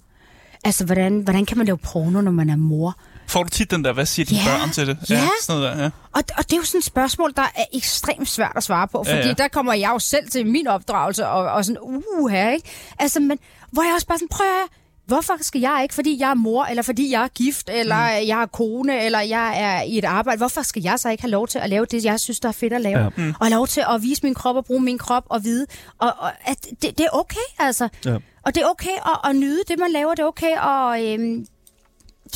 Altså, 0.64 0.84
hvordan, 0.84 1.20
hvordan 1.20 1.47
kan 1.47 1.57
man 1.59 1.66
lave 1.66 1.78
porno, 1.78 2.20
når 2.20 2.30
man 2.30 2.51
er 2.51 2.57
mor? 2.57 2.97
Får 3.27 3.43
du 3.43 3.49
tit 3.49 3.70
den 3.70 3.85
der, 3.85 3.93
hvad 3.93 4.07
siger 4.07 4.27
dine 4.27 4.41
Ja, 4.41 4.59
børn 4.59 4.70
til 4.70 4.87
det? 4.87 4.99
ja. 5.11 5.29
sådan 5.43 5.61
noget 5.61 5.77
der, 5.77 5.83
ja. 5.83 5.91
Og, 6.12 6.22
og 6.39 6.45
det 6.45 6.53
er 6.53 6.57
jo 6.57 6.64
sådan 6.64 6.79
et 6.79 6.85
spørgsmål, 6.85 7.33
der 7.37 7.43
er 7.43 7.64
ekstremt 7.72 8.29
svært 8.29 8.53
at 8.57 8.62
svare 8.62 8.89
på, 8.89 8.99
fordi 8.99 9.11
Ja, 9.11 9.16
ja, 9.16 9.22
ja. 9.22 9.29
ja. 9.29 9.43
der 9.43 9.49
kommer 9.49 9.72
jeg 9.75 9.91
jo 9.95 9.99
selv 9.99 10.31
til 10.31 10.47
min 10.47 10.66
opdragelse, 10.66 11.27
og, 11.27 11.53
og 11.53 11.64
sådan, 11.64 11.79
uh 11.83 12.29
her, 12.31 12.51
ikke? 12.51 12.68
Altså, 12.99 13.20
men 13.20 13.39
hvor 13.70 13.83
jeg 13.83 13.93
også 13.95 14.07
bare 14.07 14.18
sådan, 14.18 14.29
prøv 14.29 14.47
at 14.47 14.68
Hvorfor 15.07 15.35
skal 15.41 15.61
jeg 15.61 15.81
ikke, 15.83 15.95
fordi 15.95 16.20
jeg 16.20 16.31
er 16.31 16.35
mor, 16.35 16.64
eller 16.64 16.83
fordi 16.83 17.11
jeg 17.12 17.25
er 17.25 17.29
gift, 17.29 17.70
eller 17.72 17.97
mm. 17.97 18.29
jeg 18.29 18.43
er 18.43 18.47
kone, 18.47 19.05
eller 19.05 19.20
jeg 19.20 19.61
er 19.61 19.83
i 19.83 19.99
et 19.99 20.05
arbejde, 20.05 20.39
hvorfor 20.39 20.62
skal 20.62 20.83
jeg 20.83 20.99
så 20.99 21.09
ikke 21.09 21.22
have 21.22 21.31
lov 21.31 21.49
til 21.49 21.59
at 21.59 21.70
lave 21.70 21.87
det, 21.87 22.05
jeg 22.05 22.20
synes, 22.20 22.41
der 22.41 22.49
er 22.49 22.53
fedt 22.53 22.72
at 22.72 22.81
lave? 22.81 22.99
Ja. 22.99 23.05
Ja. 23.05 23.11
Mm. 23.16 23.35
Og 23.41 23.51
lov 23.51 23.66
til 23.66 23.85
at 23.95 24.03
vise 24.03 24.20
min 24.22 24.35
krop 24.35 24.57
og 24.57 24.64
bruge 24.64 24.81
min 24.81 24.99
krop 24.99 25.25
og 25.29 25.45
vide, 25.45 25.66
og, 25.99 26.12
og 26.18 26.31
at 26.45 26.57
det, 26.62 26.99
det 26.99 27.01
er 27.01 27.09
okay, 27.12 27.47
altså. 27.59 27.89
Ja. 28.05 28.16
Og 28.47 28.55
det 28.55 28.62
er 28.62 28.66
okay 28.66 28.97
at, 29.07 29.31
at 29.31 29.37
nyde 29.37 29.61
det, 29.68 29.79
man 29.79 29.91
laver. 29.93 30.14
Det 30.14 30.22
er 30.22 30.27
okay 30.27 30.57
at... 30.57 31.20
Øhm, 31.20 31.47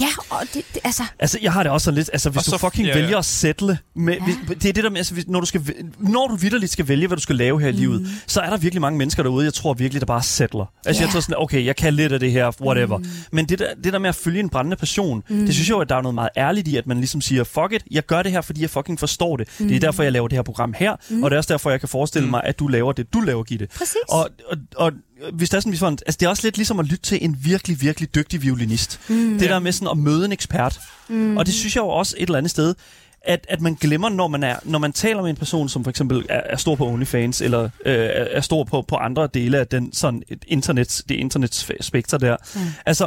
ja, 0.01 0.07
og 0.31 0.41
det, 0.55 0.63
det, 0.75 0.81
altså... 0.85 1.03
Altså, 1.19 1.39
jeg 1.43 1.53
har 1.53 1.63
det 1.63 1.73
også 1.73 1.85
sådan 1.85 1.97
lidt... 1.99 2.11
Altså, 2.13 2.31
hvis 2.31 2.39
Og 2.39 2.45
du 2.45 2.51
så- 2.51 2.59
fucking 2.59 2.87
ja, 2.87 2.97
ja. 2.97 3.01
vælger 3.03 3.19
at 3.19 3.25
sætte 3.25 3.79
med... 3.97 4.15
Ja. 4.15 4.25
Hvis, 4.25 4.57
det 4.63 4.69
er 4.69 4.73
det 4.73 4.85
der 4.85 4.91
med, 4.91 4.97
altså, 4.99 5.15
hvis, 5.15 5.27
når, 5.29 5.41
du 5.41 5.47
skal, 5.47 5.63
når 5.99 6.27
du 6.29 6.37
vidderligt 6.37 6.73
skal 6.73 6.89
vælge, 6.89 7.07
hvad 7.07 7.17
du 7.17 7.23
skal 7.23 7.37
lave 7.37 7.61
her 7.61 7.69
i 7.69 7.73
livet, 7.73 8.09
så 8.27 8.41
er 8.41 8.51
der 8.51 8.57
virkelig 8.57 8.81
mange 8.81 8.99
mennesker 8.99 9.23
derude, 9.23 9.45
jeg 9.45 9.55
tror 9.55 9.75
virkelig, 9.75 10.01
der 10.01 10.07
bare 10.07 10.23
sætler. 10.23 10.73
Altså, 10.87 11.03
Ja. 11.03 11.07
jeg 11.07 11.13
tror 11.13 11.21
sådan, 11.21 11.35
okay, 11.39 11.65
jeg 11.65 11.77
kan 11.77 11.95
lidt 11.95 12.13
af 12.13 12.21
det 12.21 12.33
her, 12.33 12.51
whatever. 12.61 12.99
Men 13.33 13.47
det 13.49 13.59
der, 13.59 13.75
det 13.85 13.93
der 13.93 13.99
med 13.99 14.09
at 14.09 14.15
følge 14.15 14.41
en 14.41 14.49
brændende 14.49 14.77
passion, 14.77 15.23
det 15.29 15.55
synes 15.55 15.69
jeg 15.69 15.75
jo, 15.75 15.81
at 15.81 15.89
der 15.89 15.97
er 15.97 16.03
noget 16.03 16.15
meget 16.15 16.31
ærligt 16.37 16.69
i, 16.69 16.77
at 16.77 16.87
man 16.87 16.97
ligesom 16.97 17.21
siger, 17.21 17.45
fuck 17.45 17.73
it, 17.73 17.83
jeg 17.91 18.07
gør 18.07 18.23
det 18.23 18.33
her, 18.33 18.41
fordi 18.41 18.63
jeg 18.63 18.71
fucking 18.71 18.99
forstår 18.99 19.37
det. 19.37 19.49
Det 19.59 19.77
er 19.77 19.81
derfor, 19.81 20.03
jeg 20.03 20.13
laver 20.13 20.29
det 20.29 20.37
her 20.39 20.43
program 20.43 20.75
her, 20.79 20.91
og 21.23 21.31
det 21.31 21.33
er 21.33 21.37
også 21.37 21.53
derfor, 21.53 21.71
jeg 21.71 21.81
kan 21.81 21.89
forestille 21.89 22.29
mig, 22.29 22.41
at 22.45 22.59
du 22.59 22.67
laver 22.69 22.93
det, 22.93 23.13
du 23.15 23.21
laver, 23.21 23.43
Gitte. 23.43 23.69
Præcis. 23.79 23.97
Og, 24.09 24.29
og, 24.51 24.57
og 24.77 24.93
hvis 25.33 25.51
der 25.51 25.57
er 25.57 25.61
sådan, 25.61 25.73
vi 25.73 25.77
får 25.77 25.89
en, 25.89 25.99
altså 26.07 26.17
det 26.21 26.27
er 26.27 26.31
også 26.31 26.47
lidt 26.47 26.57
ligesom 26.57 26.79
at 26.79 26.87
lytte 26.87 27.03
til 27.03 27.19
en 27.25 27.37
virkelig, 27.41 27.81
virkelig 27.81 28.15
dygtig 28.15 28.43
violinist. 28.43 29.01
Mm. 29.09 29.39
Det 29.39 29.51
der 29.51 29.59
med 29.59 29.73
sådan 29.73 29.89
at 29.89 29.99
møde 29.99 30.25
en 30.25 30.33
ekspert. 30.33 30.81
Mm. 31.09 31.37
Og 31.37 31.47
det 31.47 31.55
synes 31.55 31.77
jeg 31.77 31.83
jo 31.83 31.89
også 31.89 32.15
et 32.19 32.23
eller 32.23 32.39
andet 32.39 32.51
sted, 32.51 32.75
at, 33.23 33.47
at 33.49 33.61
man 33.61 33.75
glemmer, 33.75 34.09
når 34.09 34.29
man, 34.29 34.43
er, 34.43 34.57
når 34.65 34.79
man 34.79 34.93
taler 34.93 35.23
med 35.23 35.31
en 35.31 35.37
person, 35.37 35.69
som 35.69 35.85
for 35.85 35.91
eksempel 35.91 36.27
er, 36.29 36.41
er 36.45 36.57
stor 36.57 36.75
på 36.75 36.87
OnlyFans, 36.87 37.41
eller 37.41 37.65
øh, 37.65 37.71
er 38.11 38.41
stor 38.41 38.65
på, 38.65 38.83
på 38.83 38.97
andre 38.97 39.29
dele 39.35 39.59
af 39.59 39.67
den, 39.67 39.93
sådan 39.93 40.23
et 40.29 40.45
internet, 40.47 41.03
det 41.09 41.15
internets 41.15 41.71
spekter 41.81 42.19
der. 42.19 42.37
Mm. 42.55 42.61
Altså, 42.87 43.07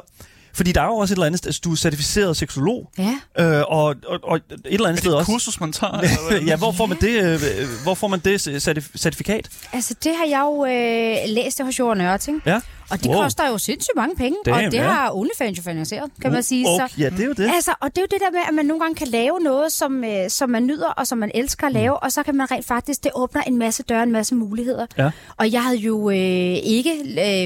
fordi 0.53 0.71
der 0.71 0.81
er 0.81 0.85
jo 0.85 0.95
også 0.95 1.13
et 1.13 1.15
eller 1.15 1.25
andet 1.25 1.37
sted, 1.37 1.47
altså, 1.47 1.61
du 1.63 1.71
er 1.71 1.75
certificeret 1.75 2.37
seksolog, 2.37 2.91
Ja. 2.97 3.15
øh, 3.39 3.63
og, 3.67 3.95
og, 4.07 4.19
og 4.23 4.35
et 4.37 4.43
eller 4.65 4.87
andet 4.87 4.97
Er 4.97 5.01
sted 5.01 5.11
det 5.11 5.15
et 5.15 5.19
også... 5.19 5.31
kursus, 5.31 5.59
man 5.59 5.71
tager? 5.73 6.01
ja, 6.49 6.55
hvor 6.57 6.71
får 6.71 6.85
man 6.85 6.97
det, 7.01 7.23
øh, 7.23 7.39
hvor 7.83 7.93
får 7.93 8.07
man 8.07 8.19
det 8.19 8.47
certif- 8.47 8.97
certifikat? 8.97 9.49
Altså, 9.73 9.95
det 10.03 10.11
har 10.15 10.25
jeg 10.25 10.41
jo 10.41 10.65
øh, 10.65 11.35
læst 11.35 11.61
hos 11.61 11.79
Jorden 11.79 12.01
Ørting. 12.03 12.41
Ja. 12.45 12.59
Og 12.89 12.97
det 13.03 13.07
Wow. 13.11 13.21
koster 13.23 13.47
jo 13.49 13.57
sindssygt 13.57 13.95
mange 13.95 14.15
penge, 14.15 14.37
Damn, 14.45 14.65
og 14.65 14.71
det 14.71 14.77
ja. 14.77 14.83
har 14.83 15.11
OnlyFans 15.15 15.57
jo 15.57 15.63
finansieret, 15.63 16.11
kan 16.21 16.31
man 16.31 16.43
sige. 16.43 16.67
Okay, 16.67 16.87
Så, 16.87 16.93
ja, 16.97 17.09
det 17.09 17.19
er 17.19 17.25
jo 17.25 17.33
det. 17.33 17.51
altså, 17.55 17.71
og 17.79 17.89
det 17.89 17.97
er 17.97 18.01
jo 18.01 18.07
det 18.11 18.19
der 18.21 18.31
med, 18.31 18.39
at 18.49 18.53
man 18.53 18.65
nogle 18.65 18.81
gange 18.81 18.95
kan 18.95 19.07
lave 19.07 19.39
noget, 19.39 19.71
som, 19.71 20.03
øh, 20.03 20.29
som 20.29 20.49
man 20.49 20.65
nyder, 20.67 20.87
og 20.87 21.07
som 21.07 21.17
man 21.17 21.31
elsker 21.35 21.67
at 21.67 21.73
lave, 21.73 21.97
og 22.03 22.11
så 22.11 22.23
kan 22.23 22.35
man 22.35 22.51
rent 22.51 22.65
faktisk, 22.65 23.03
det 23.03 23.11
åbner 23.15 23.41
en 23.41 23.57
masse 23.57 23.83
døre, 23.83 24.03
en 24.03 24.11
masse 24.11 24.35
muligheder. 24.35 24.85
Ja. 24.97 25.11
Og 25.37 25.51
jeg 25.51 25.63
havde 25.63 25.77
jo 25.77 26.09
øh, 26.09 26.15
ikke 26.63 26.91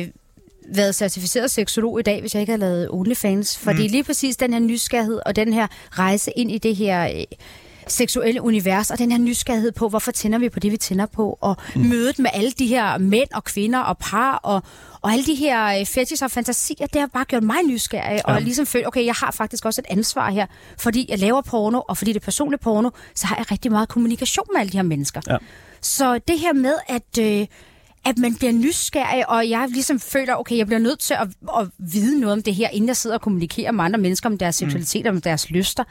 øh, 0.01 0.07
været 0.67 0.95
certificeret 0.95 1.51
seksolog 1.51 1.99
i 1.99 2.03
dag, 2.03 2.21
hvis 2.21 2.33
jeg 2.33 2.41
ikke 2.41 2.51
havde 2.51 2.61
lavet 2.61 2.89
OnlyFans, 2.91 3.57
fordi 3.57 3.87
mm. 3.87 3.91
lige 3.91 4.03
præcis 4.03 4.37
den 4.37 4.53
her 4.53 4.59
nysgerrighed, 4.59 5.19
og 5.25 5.35
den 5.35 5.53
her 5.53 5.67
rejse 5.91 6.31
ind 6.35 6.51
i 6.51 6.57
det 6.57 6.75
her... 6.75 7.03
Øh, 7.03 7.23
seksuelle 7.87 8.41
univers, 8.41 8.91
og 8.91 8.99
den 8.99 9.11
her 9.11 9.17
nysgerrighed 9.17 9.71
på, 9.71 9.89
hvorfor 9.89 10.11
tænder 10.11 10.37
vi 10.37 10.49
på 10.49 10.59
det, 10.59 10.71
vi 10.71 10.77
tænder 10.77 11.05
på, 11.05 11.37
og 11.41 11.57
mm. 11.75 11.81
mødet 11.81 12.19
med 12.19 12.29
alle 12.33 12.51
de 12.51 12.67
her 12.67 12.97
mænd 12.97 13.29
og 13.33 13.43
kvinder 13.43 13.79
og 13.79 13.97
par, 13.97 14.35
og, 14.35 14.63
og 15.01 15.11
alle 15.11 15.25
de 15.25 15.35
her 15.35 15.79
øh, 15.79 15.85
fetishes 15.85 16.21
og 16.21 16.31
fantasier, 16.31 16.87
det 16.87 17.01
har 17.01 17.07
bare 17.07 17.25
gjort 17.25 17.43
mig 17.43 17.57
nysgerrig, 17.65 18.21
ja. 18.27 18.33
og 18.33 18.41
ligesom 18.41 18.65
følt, 18.65 18.87
okay, 18.87 19.05
jeg 19.05 19.13
har 19.13 19.31
faktisk 19.31 19.65
også 19.65 19.81
et 19.81 19.97
ansvar 19.97 20.29
her, 20.29 20.45
fordi 20.77 21.05
jeg 21.09 21.19
laver 21.19 21.41
porno, 21.41 21.81
og 21.87 21.97
fordi 21.97 22.13
det 22.13 22.19
er 22.19 22.25
personligt 22.25 22.61
porno, 22.61 22.89
så 23.15 23.27
har 23.27 23.35
jeg 23.35 23.51
rigtig 23.51 23.71
meget 23.71 23.89
kommunikation 23.89 24.45
med 24.53 24.59
alle 24.59 24.71
de 24.71 24.77
her 24.77 24.83
mennesker. 24.83 25.21
Ja. 25.27 25.37
Så 25.81 26.19
det 26.27 26.39
her 26.39 26.53
med, 26.53 26.73
at... 26.87 27.17
Øh, 27.19 27.47
at 28.05 28.17
man 28.17 28.35
bliver 28.35 28.51
nysgerrig, 28.53 29.29
og 29.29 29.49
jeg 29.49 29.67
ligesom 29.69 29.99
føler, 29.99 30.35
okay, 30.35 30.57
jeg 30.57 30.65
bliver 30.65 30.79
nødt 30.79 30.99
til 30.99 31.13
at, 31.13 31.27
at 31.59 31.67
vide 31.77 32.19
noget 32.19 32.33
om 32.33 32.43
det 32.43 32.55
her, 32.55 32.69
inden 32.69 32.87
jeg 32.87 32.97
sidder 32.97 33.15
og 33.15 33.21
kommunikerer 33.21 33.71
med 33.71 33.83
andre 33.85 33.99
mennesker 33.99 34.29
om 34.29 34.37
deres 34.37 34.55
seksualitet, 34.55 35.05
mm. 35.05 35.09
om 35.09 35.21
deres 35.21 35.49
lyster. 35.49 35.83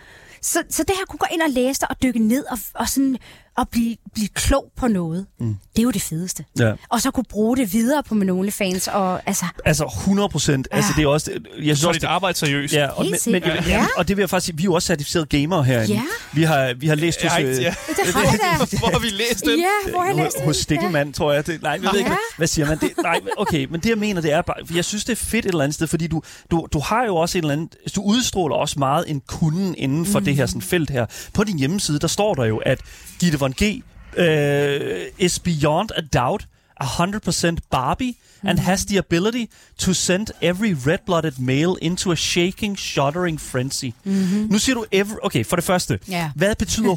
Så, 0.43 0.63
så 0.71 0.83
det 0.83 0.95
her 0.99 1.05
kunne 1.09 1.19
gå 1.19 1.27
ind 1.33 1.43
og 1.43 1.51
læse 1.51 1.81
det, 1.81 1.89
og 1.89 2.03
dykke 2.03 2.19
ned, 2.19 2.45
og, 2.51 2.59
og, 2.75 2.89
sådan, 2.89 3.19
og 3.57 3.69
blive, 3.69 3.97
blive 4.15 4.29
klog 4.29 4.73
på 4.77 4.89
noget. 4.89 5.27
Mm. 5.41 5.47
Det 5.47 5.79
er 5.79 5.83
jo 5.83 5.91
det 5.91 6.03
fedeste. 6.03 6.45
Ja. 6.59 6.73
Og 6.91 7.01
så 7.01 7.11
kunne 7.11 7.25
bruge 7.29 7.57
det 7.57 7.73
videre 7.73 8.03
på 8.03 8.15
min 8.15 8.31
OnlyFans, 8.31 8.89
og 8.89 9.21
altså... 9.27 9.45
Altså 9.65 9.85
100 9.85 10.29
procent. 10.29 10.69
Altså 10.71 10.93
det 10.97 11.05
er 11.05 11.09
også... 11.09 11.31
Jeg 11.33 11.41
synes 11.65 11.79
Så 11.79 11.87
er 11.87 11.89
også, 11.89 11.99
dit 11.99 12.05
arbejde 12.05 12.39
seriøst. 12.39 12.75
Ja, 12.75 12.87
og, 12.87 13.05
men, 13.05 13.33
men, 13.33 13.43
ja. 13.43 13.63
Ja. 13.67 13.87
og 13.97 14.09
det 14.09 14.17
vil 14.17 14.23
jeg 14.23 14.31
faktisk 14.31 14.47
sige, 14.47 14.57
vi 14.57 14.63
er 14.63 14.65
jo 14.65 14.75
også 14.75 14.87
certificerede 14.87 15.27
gamere 15.27 15.65
herinde. 15.65 15.95
Ja. 15.95 16.03
Vi 16.33 16.43
har, 16.43 16.75
vi 16.75 16.87
har 16.87 16.95
læst 16.95 17.23
hos, 17.23 17.39
ikke, 17.39 17.51
øh, 17.51 17.63
ja. 17.63 17.75
Det 17.89 18.15
har 18.15 18.23
jeg 18.23 18.39
da. 18.71 18.77
Hvor 18.79 18.91
har 18.93 18.99
vi 18.99 19.09
læst 19.09 19.45
den? 19.45 19.59
Ja, 19.59 19.91
hvor 19.91 20.01
har 20.01 20.07
jeg 20.07 20.17
læst 20.17 20.41
hos, 20.45 20.57
Stikkelmand, 20.57 21.15
tror 21.15 21.33
jeg. 21.33 21.47
Det, 21.47 21.63
nej, 21.63 21.73
jeg 21.73 21.83
ved 21.83 21.91
Ja. 21.93 21.99
ikke, 21.99 22.11
hvad, 22.11 22.19
hvad 22.37 22.47
siger 22.47 22.67
man? 22.69 22.79
Det, 22.79 22.91
nej, 23.03 23.21
okay, 23.37 23.67
men 23.71 23.81
det 23.81 23.89
jeg 23.89 23.99
mener, 23.99 24.21
det 24.21 24.33
er 24.33 24.43
bare... 24.43 24.57
Jeg 24.75 24.85
synes, 24.85 25.05
det 25.05 25.13
er 25.13 25.17
fedt 25.17 25.45
et 25.45 25.49
eller 25.49 25.65
andet 25.65 25.75
sted, 25.75 25.87
fordi 25.87 26.07
du, 26.07 26.23
du, 26.51 26.67
du 26.73 26.79
har 26.79 27.05
jo 27.05 27.17
også 27.17 27.39
et 27.39 27.43
eller 27.43 27.53
andet... 27.53 27.77
Du 27.97 28.03
udstråler 28.03 28.57
også 28.57 28.79
meget 28.79 29.05
en 29.11 29.23
kunden 29.27 29.75
inden 29.79 30.07
for 30.07 30.19
mm. 30.19 30.25
det 30.25 30.37
her 30.37 30.47
sådan, 30.47 30.63
felt 30.63 30.91
her. 30.91 31.07
På 31.35 31.45
din 31.45 31.59
hjemmeside, 31.59 31.99
der 31.99 32.07
står 32.09 32.35
der 32.35 32.45
jo, 32.45 32.57
at 32.57 32.81
Gitte 33.21 33.39
Von 33.45 33.53
G 33.53 33.83
uh, 34.17 35.25
is 35.27 35.39
beyond 35.39 35.93
a 35.97 36.01
doubt 36.01 36.47
100% 36.81 37.59
Barbie 37.71 38.17
and 38.43 38.59
has 38.59 38.87
the 38.87 38.99
ability 38.99 39.51
to 39.79 39.93
send 39.93 40.33
every 40.41 40.73
red-blooded 40.73 41.39
male 41.39 41.77
into 41.83 42.11
a 42.11 42.17
shaking, 42.17 42.75
shuddering 42.77 43.41
frenzy. 43.41 43.91
Mm-hmm. 44.07 44.53
Nu 44.53 44.59
siger 44.59 44.75
du 44.75 44.85
every... 44.93 45.17
Okay, 45.23 45.45
for 45.45 45.57
det 45.57 45.65
første. 45.65 45.99
Ja. 46.09 46.31
Hvad 46.35 46.55
betyder 46.59 46.95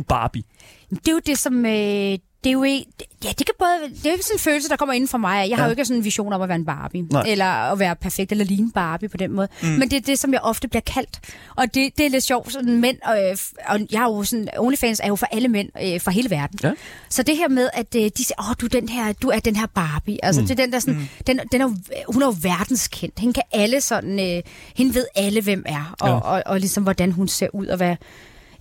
100% 0.00 0.02
Barbie? 0.02 0.42
Det 0.90 1.08
er 1.08 1.12
jo 1.12 1.20
det, 1.26 1.38
som... 1.38 1.66
Øh, 1.66 2.18
det 2.44 2.50
er 2.50 2.52
jo 2.52 2.62
ikke, 2.62 2.86
ja, 3.24 3.28
det 3.28 3.46
kan 3.46 3.54
både, 3.58 3.94
det 4.02 4.06
er 4.06 4.10
jo 4.10 4.16
sådan 4.22 4.34
en 4.34 4.38
følelse, 4.38 4.68
der 4.68 4.76
kommer 4.76 4.92
inden 4.92 5.08
for 5.08 5.18
mig. 5.18 5.48
Jeg 5.50 5.56
har 5.56 5.62
Ja. 5.64 5.68
jo 5.68 5.70
ikke 5.70 5.84
sådan 5.84 5.98
en 6.00 6.04
vision 6.04 6.32
om 6.32 6.42
at 6.42 6.48
være 6.48 6.56
en 6.56 6.64
Barbie, 6.64 7.02
Nej. 7.02 7.22
eller 7.26 7.44
at 7.46 7.78
være 7.78 7.96
perfekt, 7.96 8.32
eller 8.32 8.44
ligne 8.44 8.72
Barbie 8.72 9.08
på 9.08 9.16
den 9.16 9.32
måde. 9.32 9.48
Mm. 9.62 9.68
Men 9.68 9.82
det 9.90 9.92
er 9.96 10.00
det, 10.00 10.18
som 10.18 10.32
jeg 10.32 10.40
ofte 10.40 10.68
bliver 10.68 10.80
kaldt. 10.80 11.20
Og 11.56 11.74
det, 11.74 11.98
det 11.98 12.06
er 12.06 12.10
lidt 12.10 12.24
sjovt, 12.24 12.52
sådan 12.52 12.80
mænd, 12.80 12.96
og, 13.04 13.24
øh, 13.30 13.36
og 13.68 13.80
jeg 13.92 13.98
er 14.00 14.04
jo 14.04 14.24
sådan, 14.24 14.48
OnlyFans 14.58 15.00
er 15.04 15.08
jo 15.08 15.16
for 15.16 15.26
alle 15.32 15.48
mænd 15.48 15.68
øh, 15.82 16.00
fra 16.00 16.10
hele 16.10 16.30
verden. 16.30 16.58
Ja. 16.62 16.72
Så 17.08 17.22
det 17.22 17.36
her 17.36 17.48
med, 17.48 17.68
at 17.72 17.94
øh, 17.96 18.02
de 18.02 18.24
siger, 18.24 18.48
åh, 18.50 18.54
du 18.60 18.66
er 18.66 18.80
den 18.80 18.88
her, 18.88 19.12
du 19.12 19.28
er 19.28 19.38
den 19.40 19.56
her 19.56 19.66
Barbie. 19.66 20.24
Altså, 20.24 20.40
mm. 20.40 20.46
det 20.46 20.58
er 20.60 20.64
den 20.64 20.72
der 20.72 20.78
sådan, 20.78 20.94
mm. 20.94 21.06
den, 21.26 21.40
den 21.52 21.60
er, 21.60 21.66
hun 22.12 22.22
er 22.22 22.26
jo 22.26 22.34
verdenskendt. 22.42 23.18
Hende 23.18 23.32
kan 23.34 23.42
alle 23.52 23.80
sådan, 23.80 24.20
øh, 24.36 24.42
hende 24.76 24.94
ved 24.94 25.06
alle, 25.16 25.40
hvem 25.42 25.62
er, 25.66 25.94
og, 26.00 26.08
Ja. 26.08 26.14
ja. 26.14 26.20
og, 26.20 26.42
og 26.46 26.60
ligesom, 26.60 26.82
hvordan 26.82 27.12
hun 27.12 27.28
ser 27.28 27.48
ud, 27.52 27.66
og 27.66 27.76
hvad, 27.76 27.96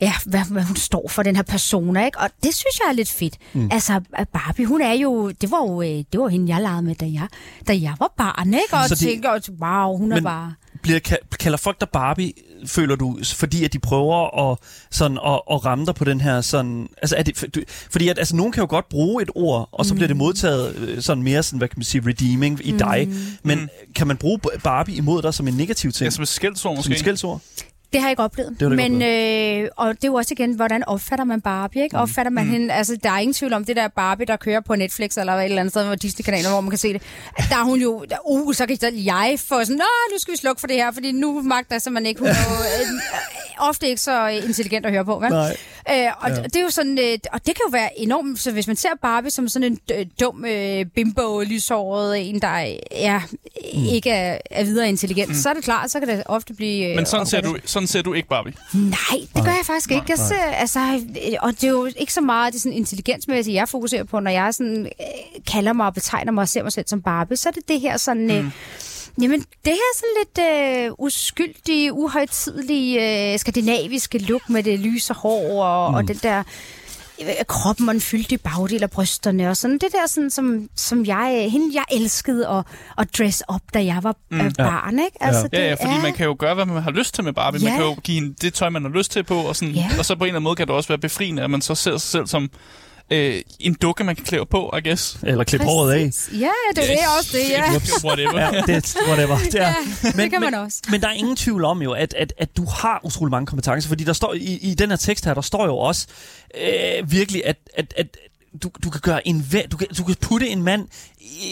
ja, 0.04 0.14
hvad, 0.26 0.42
hvad 0.52 0.64
hun 0.64 0.76
står 0.76 1.08
for, 1.10 1.24
den 1.24 1.36
her 1.36 1.44
persona, 1.44 2.06
ikke? 2.06 2.20
Og 2.20 2.30
det 2.44 2.54
synes 2.54 2.80
jeg 2.84 2.90
er 2.90 2.94
lidt 2.94 3.10
fedt. 3.10 3.38
Mm. 3.54 3.70
Altså, 3.72 4.02
Barbie, 4.34 4.66
hun 4.66 4.82
er 4.82 4.94
jo, 4.94 5.30
det 5.32 5.52
var 5.52 5.58
jo, 5.58 5.82
øh, 5.82 5.88
det 5.88 6.20
var 6.20 6.28
hende, 6.28 6.54
jeg 6.54 6.62
legede 6.62 6.82
med, 6.82 6.96
da 6.96 7.06
jeg, 7.06 7.28
da 7.68 7.74
jeg 7.82 7.94
var 8.00 8.14
barn, 8.18 8.48
ikke? 8.54 8.74
Og 8.76 8.90
Så 8.90 8.96
tænkte, 8.96 9.32
også, 9.32 9.52
wow, 9.62 9.98
hun 9.98 10.12
er 10.12 10.16
Men- 10.16 10.24
bare... 10.24 10.54
bliver, 10.82 11.00
ka- 11.08 11.36
kalder 11.40 11.58
folk 11.58 11.80
dig 11.82 11.90
Barbie, 11.94 12.34
føler 12.66 12.96
du, 12.96 13.18
fordi 13.36 13.64
at 13.64 13.74
de 13.74 13.80
prøver 13.80 14.52
at, 14.52 14.58
sådan, 14.92 15.18
at, 15.26 15.42
at 15.52 15.66
ramme 15.66 15.86
dig 15.86 15.96
på 15.96 16.04
den 16.04 16.22
her 16.22 16.42
sådan... 16.42 16.88
Altså, 17.02 17.16
er 17.16 17.24
det, 17.24 17.38
for- 17.38 17.48
du, 17.48 17.62
fordi 17.92 18.08
at, 18.08 18.18
altså, 18.20 18.36
nogen 18.36 18.52
kan 18.52 18.62
jo 18.62 18.68
godt 18.70 18.90
bruge 18.90 19.22
et 19.24 19.30
ord, 19.36 19.70
og 19.72 19.86
så 19.86 19.94
mm. 19.94 19.96
bliver 19.98 20.08
det 20.08 20.18
modtaget 20.18 20.76
øh, 20.76 21.02
sådan 21.02 21.24
mere 21.24 21.44
sådan, 21.44 21.58
hvad 21.58 21.68
kan 21.68 21.80
man 21.80 21.84
sige, 21.84 22.04
redeeming 22.08 22.60
i 22.64 22.72
mm. 22.72 22.78
dig. 22.78 23.10
Men 23.44 23.60
Mm. 23.60 23.68
kan 23.96 24.08
man 24.08 24.18
bruge 24.18 24.40
Barbie 24.64 24.96
imod 24.96 25.22
dig 25.22 25.34
som 25.34 25.48
en 25.48 25.54
negativ 25.54 25.92
ting? 25.92 26.06
Ja, 26.06 26.10
som 26.10 26.22
et 26.22 26.28
skældsord 26.28 26.76
som 26.76 26.78
måske. 26.80 26.94
et 26.94 27.00
skældsord? 27.00 27.42
Det 27.94 28.02
har 28.02 28.08
jeg 28.08 28.12
ikke 28.12 28.24
oplevet. 28.24 28.60
Det 28.60 28.66
ikke 28.66 28.76
Men, 28.76 29.02
øh, 29.64 29.70
og 29.78 29.88
det 29.88 30.04
er 30.04 30.08
jo 30.08 30.14
også 30.14 30.34
igen, 30.34 30.54
hvordan 30.54 30.84
opfatter 30.88 31.26
man 31.26 31.42
Barbie, 31.42 31.84
ikke? 31.84 31.98
Opfatter 31.98 32.30
man 32.30 32.46
mm. 32.46 32.52
hende, 32.52 32.74
altså 32.74 32.98
der 33.04 33.10
er 33.10 33.20
ingen 33.20 33.34
tvivl 33.34 33.54
om 33.54 33.66
det 33.66 33.76
der 33.76 33.88
Barbie, 33.88 34.26
der 34.26 34.36
kører 34.36 34.60
på 34.60 34.76
Netflix 34.76 35.18
eller 35.18 35.34
et 35.34 35.46
eller 35.46 35.60
andet 35.60 35.72
sted, 35.72 35.86
hvor 35.86 35.96
Disney-kanaler, 35.96 36.50
hvor 36.50 36.62
man 36.62 36.70
kan 36.70 36.80
se 36.80 36.94
det. 36.94 37.02
Der 37.50 37.56
er 37.56 37.64
hun 37.64 37.80
jo, 37.80 38.06
der, 38.10 38.18
uh, 38.26 38.54
så 38.54 38.66
kan 38.66 38.78
jeg 38.82 39.36
få 39.40 39.60
sådan, 39.60 39.76
nå, 39.76 39.84
nu 40.14 40.20
skal 40.20 40.32
vi 40.32 40.38
slukke 40.38 40.60
for 40.60 40.68
det 40.68 40.76
her, 40.76 40.92
fordi 40.92 41.12
nu 41.12 41.42
magter 41.42 41.76
jeg 41.76 41.82
simpelthen 41.82 42.06
ikke. 42.06 42.20
Hun 42.20 42.30
er 42.30 42.34
jo 42.34 42.56
øh, 42.84 43.70
ofte 43.70 43.88
ikke 43.88 44.02
så 44.02 44.28
intelligent 44.28 44.86
at 44.86 44.92
høre 44.92 45.06
på, 45.06 45.20
vel? 45.20 45.30
Nej. 45.30 45.58
Øh, 45.92 46.08
og 46.20 46.30
Ja. 46.30 46.36
det 46.44 46.56
er 46.56 46.62
jo 46.62 46.70
sådan, 46.70 47.00
øh, 47.00 47.18
og 47.34 47.40
det 47.46 47.56
kan 47.56 47.62
jo 47.68 47.70
være 47.72 48.00
enormt, 48.00 48.40
så 48.40 48.52
hvis 48.52 48.68
man 48.68 48.76
ser 48.76 48.90
Barbie 49.02 49.32
som 49.32 49.48
sådan 49.48 49.72
en 49.72 49.80
øh, 50.00 50.06
dum 50.20 50.46
øh, 50.46 50.86
bimbo, 50.86 51.42
lyshåret, 51.42 52.30
en, 52.30 52.42
der 52.42 52.58
ja, 52.92 53.22
mm. 53.74 53.86
ikke 53.86 54.10
er, 54.10 54.38
er 54.52 54.64
videre 54.64 54.90
intelligent, 54.90 55.30
mm. 55.30 55.36
så 55.36 55.50
er 55.50 55.54
det 55.54 55.64
klart, 55.64 55.92
så 55.92 56.00
kan 56.00 56.08
det 56.08 56.24
ofte 56.26 56.54
blive... 56.54 56.90
øh, 56.90 56.96
Men 56.96 57.06
sådan 57.06 57.26
ser, 57.26 57.42
du, 57.42 57.58
sådan 57.66 57.88
ser 57.88 58.02
du 58.02 58.14
ikke 58.14 58.30
Barbie. 58.30 58.54
Nej, 58.74 59.20
det 59.36 59.44
gør 59.44 59.52
jeg 59.52 59.66
faktisk 59.66 59.92
ikke. 59.92 60.06
Jeg 60.10 60.18
ser, 60.18 60.44
altså, 60.56 60.80
øh, 60.80 61.34
og 61.42 61.52
det 61.52 61.64
er 61.64 61.70
jo 61.72 61.86
ikke 61.98 62.14
så 62.14 62.22
meget 62.22 62.54
det 62.54 62.62
sådan 62.62 62.78
intelligensmæssige, 62.78 63.56
jeg 63.56 63.70
fokuserer 63.70 64.04
på, 64.04 64.20
når 64.20 64.32
jeg 64.32 64.54
sådan, 64.54 64.86
øh, 64.86 65.44
kalder 65.52 65.74
mig 65.74 65.86
og 65.86 65.94
betegner 65.94 66.32
mig 66.32 66.42
og 66.42 66.50
ser 66.50 66.64
mig 66.64 66.72
selv 66.72 66.88
som 66.88 67.02
Barbie, 67.02 67.38
så 67.38 67.50
er 67.50 67.54
det 67.54 67.68
det 67.68 67.80
her 67.82 67.98
sådan... 67.98 68.32
Øh, 68.32 68.46
Jamen, 69.22 69.40
det 69.40 69.74
her 69.74 69.96
sådan 69.96 70.10
lidt 70.20 70.40
øh, 70.88 70.92
uskyldige, 70.98 71.94
uhøjtidlige, 71.94 73.34
øh, 73.34 73.40
skandinaviske 73.40 74.18
look 74.18 74.50
med 74.50 74.64
det 74.64 74.80
lyse 74.80 75.14
hår 75.14 75.64
og, 75.64 75.92
mm. 75.92 75.96
og 75.96 76.08
den 76.08 76.16
der 76.24 76.44
øh, 77.22 77.28
kroppen 77.48 77.90
og 77.90 77.96
en 77.96 78.02
fyldig 78.02 78.42
bagdel 78.42 78.84
af 78.84 78.90
brysterne 78.92 79.50
og 79.50 79.58
sådan 79.58 79.74
det 79.78 79.88
der, 79.92 80.08
sådan, 80.08 80.30
som, 80.30 80.70
som 80.76 81.06
jeg, 81.06 81.48
hende 81.52 81.76
jeg 81.76 81.84
elskede 81.92 82.48
at, 82.48 82.64
at 82.98 83.08
dress 83.18 83.44
op, 83.48 83.62
da 83.74 83.86
jeg 83.86 84.00
var 84.04 84.16
mm. 84.32 84.52
barn, 84.58 84.94
ikke? 85.00 85.18
Altså, 85.24 85.50
Ja, 85.54 85.64
ja, 85.66 85.72
det 85.72 85.78
fordi 85.82 85.94
er- 85.94 86.02
man 86.02 86.14
kan 86.14 86.26
jo 86.26 86.36
gøre, 86.40 86.56
hvad 86.56 86.66
man 86.66 86.84
har 86.84 86.92
lyst 86.92 87.16
til 87.16 87.24
med 87.24 87.34
Barbie. 87.34 87.62
Man 87.64 87.72
Ja. 87.72 87.78
kan 87.78 87.86
jo 87.86 87.94
give 88.04 88.16
hende 88.16 88.36
det 88.42 88.54
tøj, 88.54 88.70
man 88.70 88.84
har 88.84 88.90
lyst 88.92 89.12
til 89.12 89.24
på, 89.24 89.36
og, 89.36 89.56
sådan, 89.56 89.74
Ja. 89.74 89.90
og 90.00 90.06
så 90.06 90.16
på 90.16 90.24
en 90.24 90.28
eller 90.28 90.36
anden 90.36 90.44
måde 90.44 90.56
kan 90.56 90.68
det 90.68 90.76
også 90.76 90.88
være 90.88 90.98
befriende, 90.98 91.44
at 91.44 91.50
man 91.50 91.62
så 91.62 91.76
ser 91.76 91.92
sig 91.98 92.02
selv 92.02 92.28
som 92.28 92.50
øh, 93.14 93.42
en 93.60 93.74
dukke, 93.74 94.04
man 94.04 94.16
kan 94.16 94.26
klæde 94.26 94.46
på, 94.46 94.76
I 94.78 94.88
guess. 94.88 95.18
Eller 95.24 95.44
klippe 95.44 95.66
håret 95.66 95.94
af. 95.94 95.98
Ja, 96.40 96.50
det 96.76 96.84
er 96.84 96.96
det 96.96 96.98
også 97.18 97.38
det, 97.38 97.50
ja. 97.50 97.64
Whatever. 98.04 98.40
Ja, 98.40 98.62
det, 98.68 98.96
whatever. 99.08 99.38
Det, 99.38 99.56
er. 99.56 99.74
Ja, 100.04 100.24
det 100.24 100.32
kan 100.32 100.42
man 100.42 100.54
også. 100.54 100.82
Men 100.92 101.02
der 101.02 101.08
er 101.08 101.14
ingen 101.14 101.36
tvivl 101.36 101.66
om 101.66 101.82
jo, 101.82 101.92
at, 101.92 102.14
at, 102.14 102.34
at 102.38 102.58
du 102.58 102.66
har 102.66 103.02
utrolig 103.04 103.32
mange 103.32 103.46
kompetencer, 103.46 103.88
fordi 103.88 104.04
der 104.04 104.14
står 104.14 104.34
i, 104.34 104.58
i 104.62 104.74
den 104.74 104.90
her 104.90 104.98
tekst 104.98 105.26
her, 105.26 105.34
der 105.34 105.42
står 105.42 105.66
jo 105.66 105.78
også 105.78 106.08
øh, 106.62 107.12
virkelig, 107.12 107.46
at, 107.46 107.58
at, 107.76 107.94
at 107.98 108.08
du, 108.64 108.72
du 108.84 108.90
kan 108.90 109.02
gøre 109.02 109.28
en 109.28 109.46
du 109.72 109.78
kan, 109.78 109.88
du 109.98 110.04
kan 110.04 110.16
putte 110.22 110.50
en 110.50 110.64
mand, 110.64 110.88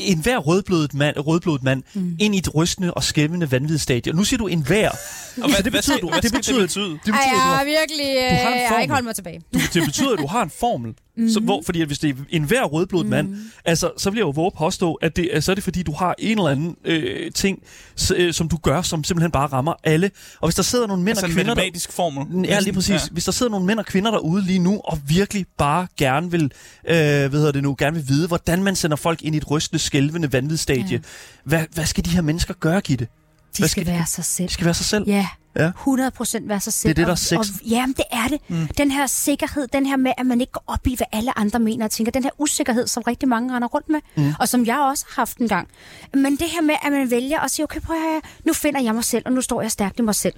en 0.05 0.19
hver 0.21 0.37
rødblodet 0.37 0.93
mand, 0.93 1.17
rødblodet 1.19 1.63
mand 1.63 1.83
mm. 1.93 2.15
ind 2.19 2.35
i 2.35 2.37
et 2.37 2.55
rystende 2.55 2.93
og 2.93 3.03
skæmmende 3.03 3.51
vanvidsstadie. 3.51 4.11
Og 4.11 4.15
nu 4.15 4.23
siger 4.23 4.37
du 4.37 4.47
en 4.47 4.61
hver. 4.65 4.89
Og 4.89 4.95
Så 5.35 5.41
hvad, 5.41 5.49
det 5.49 5.63
hvad, 5.63 5.71
betyder 5.71 5.81
skal, 5.81 6.01
du- 6.01 6.09
hvad 6.09 6.21
det 6.21 6.31
betyder- 6.33 6.57
det 6.59 6.63
betyde? 6.67 6.89
Det 6.89 6.99
betyder, 7.03 7.15
Ej, 7.17 7.29
jeg 7.33 7.41
har 7.41 7.63
virkelig 7.63 8.07
øh, 8.07 8.29
du 8.39 8.43
har 8.45 8.53
en 8.53 8.59
jeg 8.61 8.67
har 8.69 8.79
ikke 8.81 8.93
holdt 8.93 9.05
mig 9.05 9.15
tilbage. 9.15 9.41
du, 9.53 9.59
det 9.73 9.83
betyder, 9.85 10.11
at 10.13 10.19
du 10.19 10.27
har 10.27 10.41
en 10.43 10.51
formel. 10.59 10.93
Mm. 11.17 11.29
Så, 11.29 11.39
hvor, 11.39 11.61
fordi 11.65 11.81
at 11.81 11.87
hvis 11.87 11.99
det 11.99 12.09
er 12.09 12.13
en 12.29 12.43
hver 12.43 12.63
rødblodet 12.63 13.05
mm. 13.05 13.09
mand, 13.09 13.35
altså, 13.65 13.91
så 13.97 14.09
vil 14.09 14.17
jeg 14.17 14.21
jo 14.25 14.29
våge 14.29 14.51
påstå, 14.57 14.93
at 14.93 15.15
det, 15.15 15.29
at 15.33 15.43
så 15.43 15.51
er 15.51 15.55
det 15.55 15.63
fordi, 15.63 15.83
du 15.83 15.91
har 15.93 16.15
en 16.19 16.37
eller 16.37 16.49
anden 16.51 16.75
øh, 16.85 17.31
ting, 17.31 17.59
s, 17.95 18.11
øh, 18.15 18.33
som 18.33 18.49
du 18.49 18.57
gør, 18.57 18.81
som 18.81 19.03
simpelthen 19.03 19.31
bare 19.31 19.47
rammer 19.47 19.73
alle. 19.83 20.11
Og 20.41 20.47
hvis 20.47 20.55
der 20.55 20.63
sidder 20.63 20.87
nogle 20.87 21.03
mænd 21.03 21.09
Altså 21.17 21.25
og 21.25 21.29
en 21.29 21.35
kvinder... 21.35 21.53
Der, 21.53 21.61
matematisk 21.61 21.91
formel. 21.91 22.45
Ja, 22.45 22.59
lige 22.59 22.73
præcis. 22.73 22.89
Ja. 22.89 22.99
Hvis 23.11 23.25
der 23.25 23.31
sidder 23.31 23.49
nogle 23.49 23.65
mænd 23.65 23.79
og 23.79 23.85
kvinder 23.85 24.11
derude 24.11 24.43
lige 24.45 24.59
nu, 24.59 24.81
og 24.83 24.99
virkelig 25.07 25.45
bare 25.57 25.87
gerne 25.97 26.31
vil, 26.31 26.43
øh, 26.43 26.51
hvad 26.95 27.29
hedder 27.29 27.51
det 27.51 27.63
nu, 27.63 27.75
gerne 27.79 27.95
vil 27.97 28.07
vide, 28.07 28.27
hvordan 28.27 28.63
man 28.63 28.75
sender 28.75 28.97
folk 28.97 29.21
ind 29.21 29.35
i 29.35 29.37
et 29.37 29.51
rystende, 29.51 29.60
skælvende 29.61 30.33
vanvidsstadie. 30.33 30.83
Ja. 30.91 30.99
Hvad, 31.43 31.65
hvad 31.73 31.85
skal 31.85 32.05
de 32.05 32.09
her 32.09 32.21
mennesker 32.21 32.53
gøre, 32.53 32.81
Gitte? 32.81 33.07
De 33.51 33.55
skal 33.55 33.69
skal 33.69 33.85
de- 33.85 33.91
være 33.91 34.05
sig 34.05 34.25
selv. 34.25 34.47
De 34.47 34.53
skal 34.53 34.65
være 34.65 34.73
sig 34.73 34.85
selv. 34.85 35.03
Ja, 35.07 35.27
Ja. 35.55 35.67
100 35.67 36.11
procent 36.11 36.49
være 36.49 36.59
sig 36.59 36.73
selv. 36.73 36.95
Det 36.95 37.01
er 37.01 37.05
det, 37.05 37.25
der 37.29 37.35
er 37.35 37.37
Og- 37.39 37.45
sex. 37.45 37.61
Og, 37.61 37.65
jamen, 37.69 37.93
det 37.97 38.03
er 38.11 38.27
det. 38.27 38.39
Mm. 38.49 38.67
Den 38.77 38.91
her 38.91 39.07
sikkerhed, 39.07 39.67
den 39.73 39.85
her 39.85 39.97
med, 39.97 40.11
at 40.17 40.25
man 40.25 40.41
ikke 40.41 40.51
går 40.53 40.63
op 40.67 40.87
i, 40.87 40.95
hvad 40.95 41.07
alle 41.11 41.37
andre 41.39 41.59
mener 41.59 41.85
og 41.85 41.91
tænker. 41.91 42.11
Den 42.11 42.23
her 42.23 42.29
usikkerhed, 42.37 42.87
som 42.87 43.03
rigtig 43.03 43.29
mange 43.29 43.55
render 43.55 43.67
rundt 43.67 43.89
med, 43.89 43.99
mm. 44.15 44.33
og 44.39 44.49
som 44.49 44.65
jeg 44.65 44.79
også 44.79 45.05
har 45.09 45.21
haft 45.21 45.37
en 45.37 45.47
gang. 45.47 45.67
Men 46.13 46.31
det 46.35 46.47
her 46.49 46.61
med, 46.61 46.75
at 46.85 46.91
man 46.91 47.11
vælger 47.11 47.39
at 47.39 47.51
sige, 47.51 47.63
okay, 47.63 47.79
prøv 47.79 47.95
at 47.95 48.01
høre, 48.01 48.21
nu 48.45 48.53
finder 48.53 48.81
jeg 48.81 48.95
mig 48.95 49.03
selv, 49.03 49.23
og 49.25 49.31
nu 49.31 49.41
står 49.41 49.61
jeg 49.61 49.71
stærkt 49.71 49.99
i 49.99 50.01
mig 50.01 50.15
selv. 50.15 50.33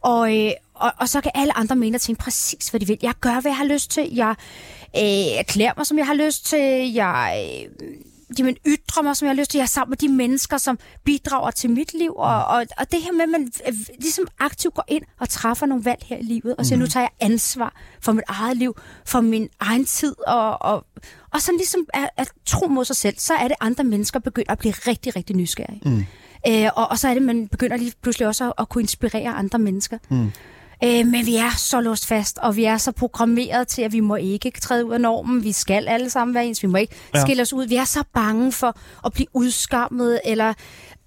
Og, 0.00 0.36
øh, 0.38 0.50
og, 0.74 0.92
og 0.98 1.08
så 1.08 1.20
kan 1.20 1.30
alle 1.34 1.58
andre 1.58 1.76
mene 1.76 1.96
og 1.96 2.00
tænke 2.00 2.18
præcis, 2.20 2.68
hvad 2.68 2.80
de 2.80 2.86
vil. 2.86 2.98
Jeg 3.02 3.14
gør, 3.20 3.40
hvad 3.40 3.50
jeg 3.50 3.56
har 3.56 3.64
lyst 3.64 3.90
til. 3.90 4.08
Jeg 4.14 4.34
øh, 4.98 5.44
klæder 5.48 5.72
mig, 5.76 5.86
som 5.86 5.98
jeg 5.98 6.06
har 6.06 6.14
lyst 6.14 6.46
til. 6.46 6.92
Jeg 6.94 7.46
øh, 7.80 7.86
jamen, 8.38 8.56
ytrer 8.66 9.02
mig, 9.02 9.16
som 9.16 9.26
jeg 9.26 9.34
har 9.34 9.40
lyst 9.40 9.50
til. 9.50 9.58
Jeg 9.58 9.62
er 9.62 9.68
sammen 9.68 9.90
med 9.90 9.96
de 9.96 10.08
mennesker, 10.08 10.58
som 10.58 10.78
bidrager 11.04 11.50
til 11.50 11.70
mit 11.70 11.94
liv. 11.94 12.12
Og, 12.16 12.44
og, 12.44 12.66
og 12.78 12.92
det 12.92 13.02
her 13.02 13.12
med, 13.12 13.22
at 13.22 13.28
man 13.28 13.52
øh, 13.68 13.74
ligesom 14.00 14.26
aktivt 14.38 14.74
går 14.74 14.84
ind 14.88 15.04
og 15.20 15.28
træffer 15.28 15.66
nogle 15.66 15.84
valg 15.84 16.02
her 16.06 16.16
i 16.16 16.22
livet, 16.22 16.56
og 16.56 16.66
siger, 16.66 16.78
nu 16.78 16.86
tager 16.86 17.04
jeg 17.04 17.28
ansvar 17.28 17.74
for 18.00 18.12
mit 18.12 18.24
eget 18.28 18.56
liv, 18.56 18.76
for 19.06 19.20
min 19.20 19.48
egen 19.60 19.84
tid, 19.84 20.14
og, 20.26 20.62
og, 20.62 20.86
og 21.30 21.40
sådan 21.40 21.58
ligesom 21.58 21.86
at, 21.94 22.08
at 22.16 22.32
tro 22.46 22.68
mod 22.68 22.84
sig 22.84 22.96
selv, 22.96 23.14
så 23.18 23.34
er 23.34 23.48
det 23.48 23.56
andre 23.60 23.84
mennesker 23.84 24.18
begynder 24.18 24.52
at 24.52 24.58
blive 24.58 24.72
rigtig, 24.72 25.16
rigtig 25.16 25.36
nysgerrige. 25.36 25.80
Mm. 25.84 26.04
Øh, 26.48 26.70
og, 26.76 26.90
og 26.90 26.98
så 26.98 27.08
er 27.08 27.14
det, 27.14 27.22
man 27.22 27.48
begynder 27.48 27.76
lige 27.76 27.92
pludselig 28.02 28.28
også 28.28 28.44
at, 28.44 28.52
at 28.58 28.68
kunne 28.68 28.82
inspirere 28.82 29.28
andre 29.28 29.58
mennesker. 29.58 29.98
Mm. 30.08 30.30
Øh, 30.84 31.06
men 31.06 31.26
vi 31.26 31.36
er 31.36 31.50
så 31.56 31.80
låst 31.80 32.06
fast, 32.06 32.38
og 32.38 32.56
vi 32.56 32.64
er 32.64 32.76
så 32.78 32.92
programmeret 32.92 33.68
til, 33.68 33.82
at 33.82 33.92
vi 33.92 34.00
må 34.00 34.16
ikke 34.16 34.50
træde 34.60 34.84
ud 34.86 34.92
af 34.92 35.00
normen. 35.00 35.44
Vi 35.44 35.52
skal 35.52 35.88
alle 35.88 36.10
sammen 36.10 36.34
være 36.34 36.46
ens. 36.46 36.62
Vi 36.62 36.68
må 36.68 36.76
ikke 36.76 36.94
Ja. 37.14 37.20
skille 37.20 37.42
os 37.42 37.52
ud. 37.52 37.66
Vi 37.66 37.76
er 37.76 37.84
så 37.84 38.04
bange 38.14 38.52
for 38.52 38.76
at 39.06 39.12
blive 39.12 39.26
udskammet, 39.32 40.20
eller 40.24 40.54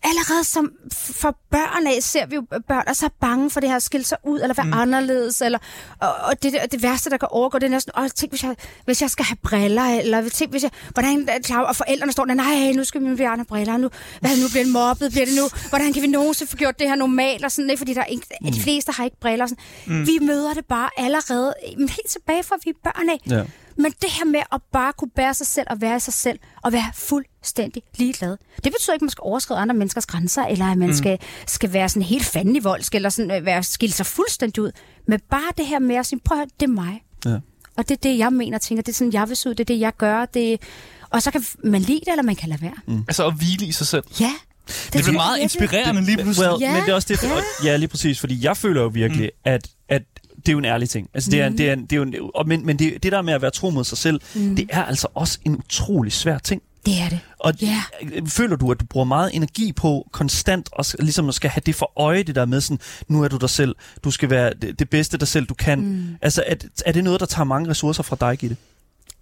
allerede 0.10 0.44
som 0.44 0.72
for 0.92 1.38
børn 1.52 1.88
af 1.88 2.04
ser 2.04 2.26
vi 2.26 2.36
jo 2.36 2.42
børn 2.68 2.84
er 2.88 2.94
så 2.94 3.10
bange 3.22 3.50
for 3.50 3.60
det 3.60 3.70
her 3.70 3.76
at 3.76 3.84
skille 3.84 4.06
sig 4.06 4.18
ud, 4.26 4.40
eller 4.40 4.54
være 4.54 4.66
mm. 4.66 4.74
anderledes, 4.74 5.42
eller, 5.42 5.60
og, 6.02 6.16
og 6.24 6.44
det, 6.44 6.54
det 6.72 6.84
værste, 6.84 7.10
der 7.10 7.18
kan 7.18 7.28
overgå, 7.32 7.60
det 7.60 7.66
er 7.66 7.70
næsten, 7.70 7.92
åh, 7.98 8.08
tænk, 8.16 8.32
hvis 8.32 8.44
jeg, 8.44 8.56
hvis 8.86 9.02
jeg 9.02 9.10
skal 9.10 9.26
have 9.26 9.38
briller, 9.44 9.84
eller 9.84 10.30
tænk, 10.30 10.52
hvis 10.52 10.64
jeg, 10.64 10.72
hvordan, 10.94 11.28
klar, 11.44 11.62
og 11.62 11.76
forældrene 11.76 12.12
står 12.12 12.26
der, 12.26 12.34
nej, 12.34 12.72
nu 12.76 12.84
skal 12.84 13.02
vi 13.02 13.24
have 13.24 13.46
briller, 13.46 13.78
nu, 13.78 13.90
hvad, 14.20 14.32
nu 14.42 14.48
bliver 14.52 14.64
det 14.64 14.74
mobbet, 14.74 15.12
bliver 15.12 15.26
det 15.26 15.36
nu, 15.36 15.44
hvordan 15.70 15.94
kan 15.94 16.02
vi 16.02 16.08
nogensinde 16.08 16.50
få 16.50 16.58
gjort 16.58 16.80
det 16.80 16.88
her 16.88 16.96
normalt, 16.96 17.46
og 17.46 17.52
sådan, 17.52 17.70
ikke, 17.70 17.80
fordi 17.80 17.94
der 17.94 18.02
er 18.02 18.06
ikke, 18.06 18.26
mm. 18.42 18.52
de 18.52 18.62
fleste 18.62 18.92
har 18.92 19.04
ikke 19.04 19.20
briller, 19.20 19.46
og 19.46 19.50
sådan. 19.50 19.64
Mm. 19.88 20.08
Vi 20.08 20.20
møder 20.22 20.54
det 20.54 20.66
bare 20.66 20.90
allerede, 20.98 21.54
men 21.78 21.90
helt 21.90 22.10
tilbage 22.10 22.44
fra 22.44 22.56
vi 22.66 22.70
er 22.70 22.74
børn 22.84 23.10
af. 23.10 23.20
Ja. 23.30 23.44
Men 23.78 23.94
det 24.02 24.10
her 24.12 24.26
med 24.26 24.40
at 24.52 24.62
bare 24.72 24.94
kunne 24.94 25.12
bære 25.16 25.34
sig 25.34 25.48
selv 25.48 25.68
og 25.70 25.82
være 25.82 26.00
sig 26.00 26.14
selv 26.14 26.40
og 26.64 26.74
være 26.74 26.92
fuldstændig 26.94 27.84
ligeglad. 27.98 28.38
Det 28.64 28.74
betyder 28.74 28.94
ikke, 28.94 28.98
at 28.98 29.02
man 29.02 29.10
skal 29.10 29.22
overskride 29.22 29.60
andre 29.60 29.76
menneskers 29.76 30.06
grænser, 30.06 30.46
eller 30.46 30.66
at 30.66 30.78
man 30.78 30.88
mm. 30.90 30.96
skal, 30.96 31.20
skal 31.48 31.74
være 31.74 31.90
sådan 31.90 32.04
helt 32.04 32.26
fandenivoldsk, 32.26 32.96
eller 32.96 33.10
sådan, 33.10 33.32
øh, 33.32 33.46
være, 33.46 33.64
skille 33.64 33.94
sig 33.94 34.06
fuldstændig 34.06 34.64
ud. 34.64 34.72
Men 35.08 35.20
bare 35.30 35.52
det 35.58 35.66
her 35.66 35.80
med 35.80 35.96
at 35.96 36.06
sige, 36.06 36.20
prøv 36.26 36.36
at 36.36 36.40
høre, 36.40 36.50
det 36.60 36.66
er 36.66 36.72
mig. 36.72 37.04
Ja. 37.26 37.38
Og 37.78 37.90
det 37.90 37.92
er 37.92 38.00
det, 38.04 38.18
jeg 38.18 38.34
mener, 38.34 38.58
tænker, 38.58 38.82
det 38.82 38.92
er 38.92 38.96
sådan, 38.96 39.14
jeg 39.14 39.28
vil 39.30 39.38
se 39.38 39.50
ud, 39.50 39.54
det 39.56 39.60
er 39.60 39.74
det, 39.74 39.80
jeg 39.80 39.94
gør. 39.98 40.26
Det, 40.26 40.62
og 41.10 41.22
så 41.22 41.32
kan 41.32 41.46
man 41.64 41.82
lide 41.82 42.00
det, 42.00 42.08
eller 42.08 42.24
man 42.24 42.36
kan 42.36 42.50
lade 42.50 42.62
være. 42.62 42.76
Mm. 42.88 43.00
Altså 43.08 43.28
at 43.28 43.34
hvile 43.34 43.66
i 43.66 43.72
sig 43.72 43.88
selv. 43.88 44.04
Ja. 44.20 44.32
Det, 44.68 44.94
det 44.94 45.04
bliver 45.04 45.14
meget 45.14 45.40
inspirerende 45.40 46.02
lige 46.02 46.18
pludselig. 46.18 46.50
Well, 46.50 46.62
Ja, 46.62 46.74
men 46.74 46.82
det 46.82 46.90
er 46.90 46.96
også 46.96 47.08
det, 47.10 47.24
ja. 47.24 47.34
og, 47.34 47.42
ja, 47.64 47.76
lige 47.76 47.88
præcis, 47.88 48.20
fordi 48.20 48.46
jeg 48.46 48.58
føler 48.58 48.82
jo 48.82 48.88
virkelig, 48.88 49.32
mm. 49.36 49.52
at, 49.52 49.70
at 49.90 50.04
det 50.48 50.52
er 50.52 50.54
jo 50.54 50.60
en 50.60 50.66
ærlig 50.66 50.90
ting. 50.90 51.10
Altså, 51.14 51.32
det 51.32 51.42
er, 51.42 51.50
Mhm. 51.50 51.58
det 51.58 51.70
er, 51.70 51.76
det 51.76 51.92
er 51.94 51.98
jo 51.98 52.02
en, 52.04 52.16
og, 52.36 52.48
men, 52.48 52.66
men 52.66 52.80
det, 52.80 53.04
det 53.04 53.12
der 53.12 53.22
med 53.22 53.34
at 53.34 53.42
være 53.42 53.52
tro 53.52 53.70
mod 53.70 53.84
sig 53.84 53.98
selv, 53.98 54.22
mm. 54.36 54.56
det 54.56 54.66
er 54.70 54.84
altså 54.84 55.08
også 55.14 55.40
en 55.46 55.56
utrolig 55.58 56.12
svær 56.14 56.38
ting. 56.38 56.62
Det 56.86 57.00
er 57.02 57.10
det. 57.10 57.20
Og 57.40 57.54
Ja. 57.62 57.82
føler 58.28 58.56
du, 58.56 58.72
at 58.72 58.80
du 58.80 58.86
bruger 58.86 59.06
meget 59.06 59.36
energi 59.36 59.72
på 59.72 60.08
konstant 60.12 60.70
og 60.72 60.86
ligesom 61.00 61.32
skal 61.32 61.50
have 61.50 61.62
det 61.66 61.76
for 61.76 61.92
øje, 62.00 62.24
det 62.24 62.36
der 62.36 62.46
med 62.46 62.62
sådan, 62.62 62.80
nu 63.08 63.24
er 63.24 63.28
du 63.28 63.38
dig 63.38 63.50
selv, 63.50 63.76
du 64.04 64.12
skal 64.12 64.30
være 64.30 64.54
det, 64.62 64.80
det 64.80 64.90
bedste 64.90 65.18
dig 65.18 65.28
selv, 65.28 65.46
du 65.46 65.54
kan. 65.54 65.80
Mm. 65.82 66.16
Altså, 66.22 66.44
er, 66.48 66.56
er 66.86 66.92
det 66.92 67.04
noget, 67.04 67.20
der 67.20 67.26
tager 67.26 67.44
mange 67.46 67.70
ressourcer 67.70 68.04
fra 68.04 68.18
dig, 68.20 68.38
Gitte? 68.38 68.58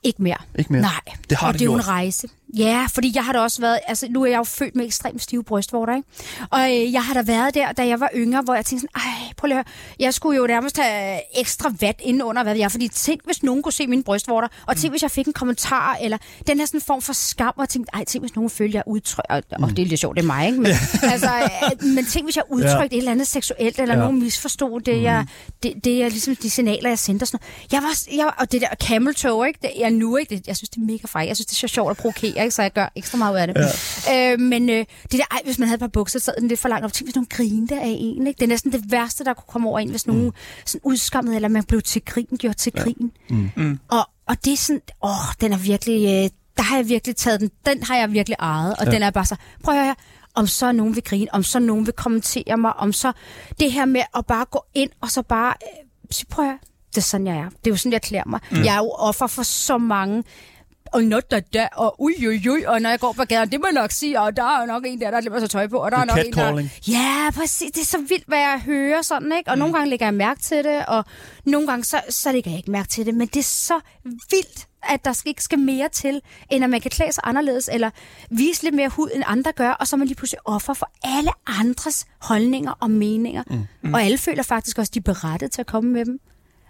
Ikke 0.04 0.24
mere. 0.24 0.38
Ikke 0.60 0.74
mere? 0.74 0.82
Nej, 0.82 0.92
Det 1.30 1.38
har 1.38 1.48
og 1.48 1.54
det 1.54 1.60
det 1.60 1.66
er 1.66 1.72
jo 1.72 1.76
en 1.76 1.88
rejse. 1.88 2.28
Ja, 2.58 2.88
fordi 2.94 3.12
jeg 3.16 3.26
har 3.26 3.34
da 3.34 3.40
også 3.40 3.62
været, 3.62 3.80
altså 3.88 4.08
nu 4.10 4.22
er 4.24 4.28
jeg 4.30 4.38
jo 4.38 4.44
født 4.44 4.76
med 4.76 4.86
ekstremt 4.86 5.22
stive 5.22 5.44
brystvorter, 5.44 5.96
ikke? 5.96 6.08
Og 6.52 6.60
øh, 6.62 6.94
jeg 6.94 7.04
har 7.04 7.14
da 7.14 7.22
været 7.22 7.54
der, 7.56 7.72
da 7.72 7.88
jeg 7.88 8.00
var 8.00 8.10
yngre, 8.16 8.42
hvor 8.42 8.56
jeg 8.56 8.66
tænkte 8.66 8.88
sådan, 8.94 9.08
ej, 9.10 9.34
prøv 9.38 9.48
lige 9.48 9.60
at 9.60 9.66
høre, 9.66 9.74
jeg 10.00 10.14
skulle 10.14 10.38
jo 10.38 10.48
nærmest 10.48 10.78
have 10.80 11.20
ekstra 11.40 11.74
vat 11.80 11.96
inden 12.04 12.22
under, 12.24 12.44
hvad 12.44 12.56
jeg, 12.56 12.72
fordi 12.72 12.88
tænk, 12.88 13.22
hvis 13.26 13.44
nogen 13.44 13.64
kunne 13.64 13.74
se 13.74 13.88
mine 13.88 14.04
brystvorter, 14.04 14.48
og 14.68 14.78
tænk, 14.78 14.94
hvis 14.94 15.02
jeg 15.02 15.12
fik 15.12 15.28
en 15.28 15.34
kommentar, 15.34 15.98
eller 16.02 16.18
den 16.48 16.60
her 16.60 16.66
sådan 16.66 16.82
form 16.82 17.02
for 17.02 17.14
skam, 17.14 17.54
og 17.58 17.62
jeg 17.62 17.70
tænkte, 17.70 17.90
ej, 17.94 18.06
tænk, 18.06 18.22
hvis 18.24 18.36
nogen 18.36 18.50
følte, 18.50 18.76
jeg 18.76 18.84
udtryk, 18.88 19.26
og, 19.30 19.44
og 19.64 19.70
det 19.70 19.80
er 19.80 19.86
lidt 19.86 20.00
sjovt, 20.00 20.16
det 20.18 20.22
er 20.24 20.28
mig, 20.28 20.46
ikke? 20.48 20.58
Men, 20.62 20.72
altså, 21.14 21.30
øh, 21.82 21.88
men 21.88 22.06
tænk, 22.06 22.26
hvis 22.26 22.36
jeg 22.36 22.44
udtrykte 22.50 22.76
Ja. 22.78 22.84
et 22.86 22.98
eller 22.98 23.12
andet 23.12 23.28
seksuelt, 23.28 23.80
eller 23.80 23.96
Ja. 23.96 24.02
nogen 24.02 24.20
misforstod 24.24 24.82
det, 24.82 25.02
jeg, 25.04 25.26
det, 25.64 25.74
det 25.84 26.04
er 26.04 26.10
ligesom 26.10 26.36
de 26.36 26.50
signaler, 26.50 26.90
jeg 26.90 27.00
sendte 27.00 27.24
og 27.24 27.28
sådan 27.28 27.40
noget. 27.42 27.72
Jeg 27.72 27.84
var, 27.84 28.24
jeg, 28.26 28.34
og 28.38 28.52
det 28.52 28.62
der 28.62 28.68
camel 28.88 29.16
toe, 29.16 29.48
ikke? 29.48 29.60
Det, 29.62 29.72
jeg 29.80 29.92
nu, 29.92 30.18
ikke? 30.18 30.36
Det, 30.36 30.48
jeg 30.48 30.58
synes, 30.58 30.70
det 30.70 30.78
er 30.82 30.86
mega 30.86 31.08
fejl. 31.08 31.28
Jeg 31.28 31.36
synes, 31.38 31.46
det 31.46 31.54
er 31.54 31.68
så 31.68 31.74
sjovt 31.74 31.92
at 31.92 31.98
provokere. 31.98 32.34
Reagere, 32.36 32.44
ikke? 32.46 32.56
så 32.56 32.62
jeg 32.62 32.74
gør 32.74 32.92
ekstra 32.96 33.18
meget 33.18 33.34
ud 33.34 33.40
af 33.40 33.48
det. 33.48 33.56
Ja. 34.08 34.32
Øh, 34.34 34.40
men 34.40 34.70
øh, 34.70 34.86
det 35.02 35.12
der, 35.12 35.24
ej, 35.32 35.42
hvis 35.46 35.60
man 35.60 35.68
havde 35.68 35.76
et 35.76 35.80
par 35.80 35.88
bukser, 35.88 36.20
så 36.20 36.32
er 36.38 36.40
den 36.40 36.48
lidt 36.48 36.60
for 36.60 36.70
langt 36.70 36.86
op. 36.86 36.94
Tænk, 36.94 37.08
hvis 37.08 37.16
nogen 37.16 37.28
grinte 37.30 37.76
af 37.80 37.96
en. 38.00 38.28
Ikke? 38.28 38.38
Det 38.38 38.44
er 38.44 38.48
næsten 38.50 38.72
det 38.72 38.92
værste, 38.92 39.24
der 39.24 39.34
kunne 39.34 39.46
komme 39.48 39.70
over 39.70 39.80
en, 39.80 39.90
hvis 39.90 40.08
nogen 40.08 40.32
sådan 40.66 40.82
udskammet, 40.84 41.36
eller 41.36 41.48
man 41.48 41.64
blev 41.64 41.82
til 41.82 42.02
grin, 42.06 42.28
gjort 42.40 42.58
til 42.58 42.72
grin. 42.72 43.12
Mm. 43.30 43.50
Mm. 43.56 43.80
Og, 43.88 44.10
og 44.28 44.46
det 44.46 44.54
er 44.54 44.58
sådan, 44.58 44.82
åh, 45.04 45.10
den 45.42 45.54
er 45.54 45.58
virkelig, 45.58 46.06
øh, 46.06 46.30
der 46.58 46.64
har 46.64 46.78
jeg 46.78 46.90
virkelig 46.90 47.16
taget 47.16 47.40
den, 47.40 47.50
den 47.66 47.84
har 47.84 47.96
jeg 47.98 48.12
virkelig 48.12 48.36
ejet, 48.40 48.72
og 48.72 48.78
Ja. 48.86 48.90
ja. 48.90 48.96
den 48.96 49.04
er 49.04 49.10
bare 49.12 49.26
så, 49.26 49.36
prøv 49.64 49.74
at 49.74 49.80
høre 49.80 49.86
her, 49.88 49.94
om 50.36 50.48
så 50.48 50.72
nogen 50.72 50.96
vil 50.96 51.04
grine, 51.04 51.28
om 51.34 51.44
så 51.44 51.60
nogen 51.60 51.86
vil 51.86 51.94
kommentere 51.94 52.58
mig, 52.58 52.74
om 52.74 52.94
så 52.94 53.12
det 53.60 53.72
her 53.72 53.86
med 53.86 54.02
at 54.18 54.26
bare 54.26 54.46
gå 54.52 54.66
ind 54.74 54.90
og 55.02 55.12
så 55.12 55.22
bare 55.22 55.54
øh, 55.62 55.86
sige, 56.12 56.28
prøv 56.30 56.46
at 56.46 56.50
høre, 56.52 56.60
det 56.90 56.98
er 56.98 57.06
sådan, 57.06 57.28
jeg 57.28 57.36
er. 57.36 57.50
Det 57.50 57.68
er 57.68 57.72
jo 57.72 57.76
sådan, 57.78 57.92
jeg 57.92 58.02
klæder 58.02 58.24
mig. 58.26 58.40
Mm. 58.52 58.64
Jeg 58.64 58.74
er 58.76 58.78
jo 58.80 58.90
offer 58.90 59.28
for 59.28 59.44
så 59.44 59.78
mange 59.78 60.24
og 60.96 61.04
not 61.04 61.32
da 61.32 61.40
da, 61.40 61.68
og 61.76 62.02
ui, 62.02 62.14
ui, 62.28 62.50
ui, 62.50 62.64
og 62.64 62.82
når 62.82 62.90
jeg 62.90 63.00
går 63.00 63.14
på 63.14 63.24
gaden, 63.24 63.52
det 63.52 63.60
må 63.60 63.68
jeg 63.68 63.74
nok 63.74 63.92
sige, 63.92 64.22
og 64.22 64.38
der 64.38 64.44
er 64.44 64.66
nok 64.66 64.84
en 64.86 65.02
der, 65.02 65.12
der 65.12 65.22
glemmer 65.22 65.40
sig 65.40 65.50
tøj 65.50 65.68
på, 65.68 65.78
og 65.78 65.92
der 65.92 65.98
Det 65.98 66.12
er 66.12 66.16
nok 66.16 66.26
en, 66.26 66.34
der... 66.34 66.70
Ja, 66.88 67.32
præcis. 67.34 67.72
Det 67.72 67.82
er 67.82 67.86
så 67.86 67.98
vildt, 67.98 68.28
hvad 68.28 68.38
jeg 68.38 68.62
hører 68.66 69.02
sådan, 69.02 69.32
ikke? 69.38 69.50
Og 69.50 69.56
mm. 69.56 69.60
nogle 69.60 69.74
gange 69.74 69.90
lægger 69.90 70.06
jeg 70.06 70.14
mærke 70.14 70.42
til 70.42 70.64
det, 70.64 70.86
og 70.86 71.06
nogle 71.46 71.68
gange 71.68 71.84
så, 71.84 72.02
så 72.10 72.32
lægger 72.32 72.52
jeg 72.52 72.58
ikke 72.58 72.72
mærke 72.72 72.88
til 72.88 73.06
det, 73.06 73.16
men 73.16 73.28
det 73.28 73.40
er 73.40 73.44
så 73.44 73.80
vildt, 74.04 74.68
at 74.84 75.06
der 75.06 75.14
skal, 75.14 75.30
ikke 75.30 75.44
skal 75.44 75.60
mere 75.60 75.90
til, 75.90 76.22
end 76.50 76.64
at 76.64 76.70
man 76.70 76.82
kan 76.82 76.92
klæde 76.92 77.12
sig 77.12 77.24
anderledes, 77.26 77.70
eller 77.74 77.90
vise 78.30 78.64
lidt 78.64 78.76
mere 78.76 78.90
hud, 78.90 79.10
end 79.14 79.24
andre 79.28 79.52
gør, 79.52 79.72
og 79.72 79.88
så 79.88 79.96
er 79.96 79.98
man 79.98 80.08
lige 80.08 80.18
pludselig 80.18 80.40
offer 80.46 80.74
for 80.74 80.92
alle 81.04 81.32
andres 81.48 82.06
holdninger 82.22 82.72
og 82.80 82.92
meninger. 82.92 83.44
Mm. 83.84 83.94
Og 83.94 84.04
alle 84.04 84.18
føler 84.18 84.44
faktisk 84.44 84.78
også, 84.78 84.90
at 84.90 84.94
de 84.94 85.00
er 85.00 85.14
berettet 85.14 85.52
til 85.52 85.62
at 85.62 85.68
komme 85.68 85.90
med 85.90 86.06
dem. 86.06 86.20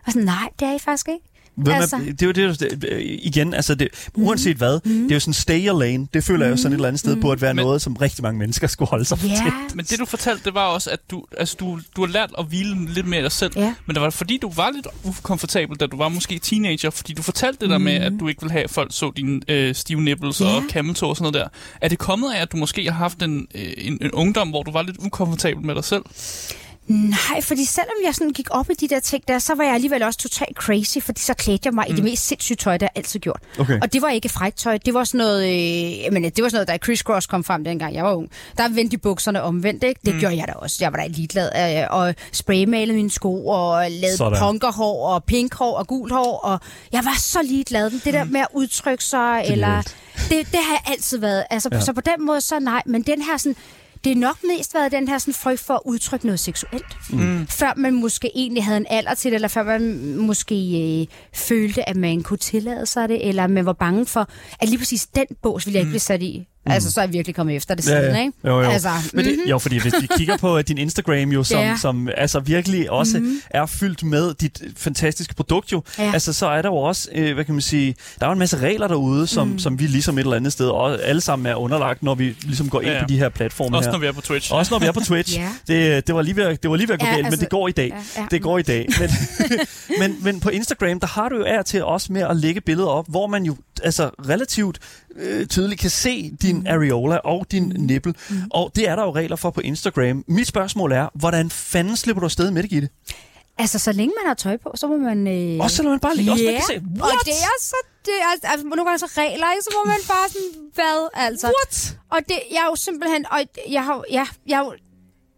Og 0.06 0.12
sådan, 0.12 0.26
nej, 0.26 0.50
det 0.60 0.68
er 0.68 0.74
I 0.74 0.80
faktisk 0.80 1.08
ikke. 1.08 1.35
Hvem 1.58 1.74
er, 1.76 1.80
Altså. 1.82 1.98
det 2.20 2.22
er 2.22 2.26
jo 2.26 2.32
det, 2.32 2.82
igen, 3.22 3.54
altså 3.54 3.76
det, 3.76 3.88
uanset 4.14 4.58
hvad, 4.58 4.80
det 4.80 5.12
er 5.12 5.16
jo 5.16 5.20
sådan 5.20 5.34
stay 5.34 5.68
your 5.68 5.80
lane. 5.80 6.08
Det 6.14 6.24
føler 6.24 6.46
jeg 6.46 6.52
jo 6.52 6.58
sådan 6.58 6.72
et 6.72 6.76
eller 6.76 6.88
andet 6.88 7.00
sted 7.00 7.16
burde 7.22 7.42
være 7.42 7.54
Men- 7.54 7.66
noget, 7.66 7.82
som 7.82 7.96
rigtig 7.96 8.24
mange 8.24 8.40
mennesker 8.40 8.68
skulle 8.68 8.90
holde 8.90 9.06
sig 9.06 9.18
Ja, 9.24 9.28
til. 9.36 9.76
Men 9.76 9.86
det 9.86 10.00
du 10.00 10.06
fortalte, 10.06 10.44
det 10.46 10.54
var 10.54 10.66
også, 10.68 10.90
at 10.90 11.00
du, 11.12 11.26
altså, 11.38 11.56
du, 11.60 11.80
du 11.96 12.02
har 12.06 12.08
lært 12.12 12.30
at 12.38 12.46
hvile 12.46 12.86
lidt 12.94 13.08
mere 13.08 13.22
dig 13.22 13.32
selv. 13.32 13.52
Ja. 13.56 13.74
Men 13.86 13.94
det 13.96 14.02
var 14.04 14.10
fordi, 14.10 14.38
du 14.42 14.52
var 14.56 14.72
lidt 14.76 14.88
ukomfortabel, 15.04 15.78
da 15.78 15.86
du 15.86 15.98
var 15.98 16.10
måske 16.10 16.40
teenager. 16.40 16.90
Fordi 16.90 17.14
du 17.14 17.22
fortalte 17.22 17.60
det 17.62 17.70
der 17.70 17.78
med, 17.78 17.94
at 17.94 18.14
du 18.20 18.28
ikke 18.28 18.42
ville 18.42 18.52
have, 18.52 18.64
at 18.64 18.70
folk 18.72 18.90
så 18.94 19.12
dine 19.18 19.42
øh, 19.48 19.76
stive 19.76 20.02
nipples 20.02 20.42
Ja. 20.42 20.46
og 20.46 20.64
kammeltår 20.70 21.10
og 21.10 21.16
sådan 21.16 21.32
noget 21.34 21.46
der. 21.46 21.58
Er 21.82 21.88
det 21.90 22.00
kommet 22.00 22.34
af, 22.34 22.42
at 22.42 22.52
du 22.52 22.58
måske 22.58 22.84
har 22.86 22.92
haft 22.98 23.22
en, 23.24 23.48
øh, 23.56 23.74
en, 23.78 23.98
en 24.02 24.12
ungdom, 24.12 24.50
hvor 24.50 24.64
du 24.64 24.72
var 24.72 24.82
lidt 24.82 24.98
ukomfortabel 25.00 25.66
med 25.66 25.76
dig 25.76 25.84
selv? 25.84 26.02
Nej, 26.88 27.42
fordi 27.42 27.66
selvom 27.66 27.96
jeg 28.06 28.16
sådan 28.16 28.34
gik 28.34 28.48
op 28.52 28.70
i 28.70 28.74
de 28.74 28.88
der 28.88 29.00
ting 29.00 29.28
der, 29.28 29.40
så 29.40 29.56
var 29.56 29.64
jeg 29.64 29.74
alligevel 29.74 30.04
også 30.04 30.20
totalt 30.20 30.58
crazy, 30.58 30.98
fordi 31.02 31.22
så 31.22 31.34
klædte 31.34 31.62
jeg 31.66 31.74
mig 31.74 31.86
mm. 31.88 31.94
i 31.94 31.96
det 31.96 32.04
mest 32.04 32.28
sindssyge 32.28 32.56
tøj, 32.56 32.78
der 32.78 32.86
jeg 32.86 32.92
altid 32.96 33.20
gjort. 33.20 33.40
Okay. 33.60 33.80
Og 33.82 33.94
det 33.94 34.02
var 34.02 34.10
ikke 34.10 34.30
frækt 34.30 34.58
tøj, 34.58 34.78
det 34.78 34.94
var 34.94 35.04
sådan 35.04 35.18
noget, 35.18 35.44
øh, 35.44 36.00
jamen, 36.00 36.24
det 36.24 36.44
var 36.44 36.50
sådan 36.50 36.56
noget, 36.56 36.68
da 36.68 36.86
Chris 36.86 37.00
Cross 37.00 37.28
kom 37.28 37.44
frem 37.44 37.64
dengang 37.64 37.96
jeg 37.96 38.04
var 38.04 38.14
ung. 38.14 38.30
Der 38.58 38.70
vendte 38.70 38.92
de 38.92 38.98
bukserne 38.98 39.42
omvendt, 39.42 39.84
ikke? 39.84 40.02
Det 40.06 40.14
mm. 40.14 40.20
gjorde 40.20 40.38
jeg 40.38 40.48
da 40.48 40.54
også. 40.54 40.78
Jeg 40.82 40.92
var 40.92 40.98
da 40.98 41.08
ligeglad, 41.08 41.50
øh, 41.82 41.88
og 41.90 42.16
spraymalede 42.32 42.96
mine 42.96 43.12
sko, 43.12 43.48
og 43.48 43.92
lavede 43.92 44.18
Sådan. 44.18 44.40
punkerhår, 44.40 45.08
og 45.14 45.24
pink 45.24 45.56
hår, 45.56 45.78
og 45.78 45.88
gult 45.88 46.14
hår, 46.14 46.38
og 46.38 46.60
jeg 46.92 47.06
var 47.06 47.20
så 47.20 47.40
ligeglad. 47.44 47.92
Det 47.92 48.14
der 48.14 48.24
med 48.24 48.40
at 48.40 48.48
udtrykke 48.54 49.04
sig, 49.04 49.44
eller... 49.46 49.82
Det, 50.30 50.48
det 50.52 50.60
har 50.64 50.74
jeg 50.74 50.94
altid 50.94 51.18
været. 51.18 51.44
Altså, 51.50 51.70
ja. 51.72 51.80
Så 51.80 51.94
på 51.94 52.02
den 52.02 52.26
måde, 52.26 52.42
så 52.42 52.60
nej. 52.60 52.82
Men 52.86 53.02
den 53.02 53.22
her 53.22 53.38
sådan, 53.38 53.56
det 54.06 54.12
er 54.12 54.16
nok 54.16 54.38
mest 54.44 54.74
været 54.74 54.92
den 54.92 55.08
her 55.08 55.18
sådan 55.18 55.34
frygt 55.34 55.60
for 55.60 55.74
at 55.74 55.82
udtrykke 55.86 56.26
noget 56.26 56.40
seksuelt. 56.40 56.98
Mm. 57.10 57.48
Før 57.48 57.74
man 57.78 57.94
måske 57.94 58.32
egentlig 58.36 58.64
havde 58.64 58.78
en 58.78 58.86
alder 58.90 59.14
til 59.14 59.32
det, 59.32 59.36
eller 59.36 59.48
før 59.48 59.64
man 59.64 60.16
måske 60.18 60.56
øh, 61.02 61.08
følte, 61.34 61.90
at 61.90 61.96
man 61.96 62.24
kunne 62.24 62.38
tillade 62.38 62.86
sig 62.86 63.10
det, 63.10 63.28
eller 63.30 63.48
man 63.48 63.66
var 63.66 63.74
bange 63.74 64.06
for, 64.06 64.30
at 64.60 64.70
lige 64.70 64.80
præcis 64.80 65.08
den 65.08 65.26
bås 65.42 65.66
ville 65.66 65.76
jeg 65.76 65.82
ikke 65.82 65.90
blive 65.90 66.00
sat 66.00 66.22
i. 66.22 66.48
Mm. 66.66 66.72
Altså, 66.72 66.92
så 66.92 67.00
er 67.02 67.06
jeg 67.06 67.14
virkelig 67.14 67.36
kommet 67.36 67.56
efter 67.56 67.76
det 67.76 67.84
siden, 67.84 68.16
ikke? 68.26 68.32
Jo, 68.46 68.50
jo. 68.62 68.70
Altså, 68.70 68.90
Men 69.14 69.26
det, 69.26 69.34
mhm. 69.38 69.50
jo, 69.50 69.60
fordi 69.60 69.78
hvis 69.82 69.94
vi 70.02 70.08
kigger 70.18 70.38
på 70.38 70.62
din 70.62 70.78
Instagram 70.78 71.30
jo, 71.30 71.44
som, 71.44 71.60
Ja. 71.60 71.76
som 71.82 72.10
altså 72.18 72.40
virkelig 72.40 72.92
også 72.92 73.20
Mhm. 73.20 73.42
er 73.50 73.66
fyldt 73.66 74.04
med 74.04 74.34
dit 74.34 74.62
fantastiske 74.78 75.36
produkt 75.36 75.72
jo, 75.72 75.84
Ja. 76.00 76.12
altså 76.14 76.34
så 76.34 76.48
er 76.48 76.62
der 76.62 76.70
jo 76.70 76.76
også, 76.76 77.10
øh, 77.16 77.34
hvad 77.34 77.46
kan 77.46 77.54
man 77.56 77.62
sige, 77.62 77.96
der 78.20 78.26
er 78.26 78.30
jo 78.30 78.34
en 78.34 78.40
masse 78.40 78.58
regler 78.58 78.88
derude, 78.88 79.28
som, 79.28 79.48
Mhm. 79.48 79.60
som 79.60 79.80
vi 79.80 79.88
ligesom 79.88 80.18
et 80.18 80.22
eller 80.22 80.36
andet 80.36 80.52
sted 80.54 80.68
og 80.68 81.04
alle 81.04 81.22
sammen 81.22 81.46
er 81.46 81.56
underlagt, 81.56 82.04
når 82.04 82.16
vi 82.16 82.36
ligesom 82.44 82.70
går 82.70 82.82
ind 82.82 82.90
Ja, 82.90 82.96
ja. 82.96 83.02
på 83.04 83.08
de 83.10 83.18
her 83.18 83.30
platforme 83.30 83.78
Også 83.78 83.90
her. 83.90 83.92
når 83.94 84.00
vi 84.00 84.08
er 84.08 84.12
på 84.12 84.22
Twitch. 84.22 84.54
Også 84.54 84.74
når 84.74 84.80
vi 84.80 84.86
er 84.86 84.92
på 84.92 85.00
Twitch. 85.00 85.38
Ja. 85.40 85.50
det, 85.68 86.08
det, 86.08 86.16
var 86.16 86.22
lige 86.22 86.36
ved, 86.36 86.44
at- 86.44 86.64
det 86.64 86.72
var 86.72 86.78
lige 86.78 86.88
ved 86.88 86.94
at 86.94 87.00
gå 87.00 87.06
Ja, 87.06 87.12
galt, 87.12 87.24
men 87.24 87.26
altså- 87.26 87.40
det 87.42 87.50
går 87.50 87.68
i 87.68 87.72
dag. 87.72 87.90
Ja, 88.16 88.22
ja. 88.22 88.28
Det 88.32 88.42
går 88.42 88.58
i 88.58 88.62
dag. 88.62 88.88
Men, 89.00 89.10
men, 90.00 90.18
men 90.24 90.40
på 90.40 90.50
Instagram, 90.50 91.00
der 91.00 91.08
har 91.08 91.30
du 91.30 91.38
jo 91.38 91.44
af 91.44 91.66
til 91.66 91.84
også 91.84 92.14
med 92.14 92.22
at 92.22 92.38
lægge 92.38 92.62
billeder 92.62 92.88
op, 92.88 93.06
hvor 93.10 93.28
man 93.28 93.44
jo 93.44 93.56
altså 93.84 94.10
relativt 94.30 94.80
øh, 95.16 95.48
tydeligt 95.48 95.82
kan 95.82 95.90
se 95.90 96.32
din 96.42 96.60
mm. 96.60 96.68
areola 96.68 97.18
og 97.18 97.46
din 97.52 97.64
mm. 97.64 97.82
nipple. 97.82 98.14
Mm. 98.30 98.36
Og 98.50 98.72
det 98.76 98.90
er 98.90 98.96
der 98.96 99.04
jo 99.04 99.12
regler 99.16 99.36
for 99.36 99.50
på 99.50 99.62
Instagram. 99.62 100.24
Mit 100.28 100.48
spørgsmål 100.48 100.92
er, 100.92 101.08
hvordan 101.14 101.50
fanden 101.50 101.96
slipper 101.96 102.20
du 102.20 102.26
afsted 102.26 102.52
med 102.52 102.64
det, 102.64 102.70
Gitte? 102.70 102.90
Altså, 103.58 103.80
så 103.80 103.92
længe 103.92 104.14
man 104.22 104.28
har 104.28 104.34
tøj 104.34 104.58
på, 104.58 104.72
så 104.76 104.88
må 104.88 104.98
man... 104.98 105.28
Øh... 105.28 105.64
Også 105.64 105.76
selvom 105.76 105.92
man 105.92 106.00
bare 106.00 106.16
ligger, 106.16 106.32
også 106.32 106.46
man 106.46 106.54
kan 106.54 106.64
se, 106.68 106.76
og 106.76 107.08
what? 107.08 107.26
det 107.26 107.34
er 107.34 107.58
så... 107.62 107.76
Det 108.06 108.14
er, 108.22 108.50
altså, 108.50 108.68
nogle 108.68 108.86
gange 108.86 109.00
så 109.00 109.06
regler, 109.06 109.52
ikke? 109.52 109.64
så 109.64 109.72
må 109.78 109.82
man 109.94 110.02
bare 110.08 110.30
sådan, 110.30 110.52
hvad 110.74 111.10
altså? 111.14 111.48
What? 111.48 111.98
Og 112.10 112.20
det, 112.30 112.38
jeg 112.52 112.62
er 112.66 112.66
jo 112.66 112.76
simpelthen, 112.76 113.26
og 113.32 113.40
jeg 113.70 113.84
har, 113.84 114.04
ja, 114.12 114.26
jeg 114.48 114.60
jo 114.66 114.74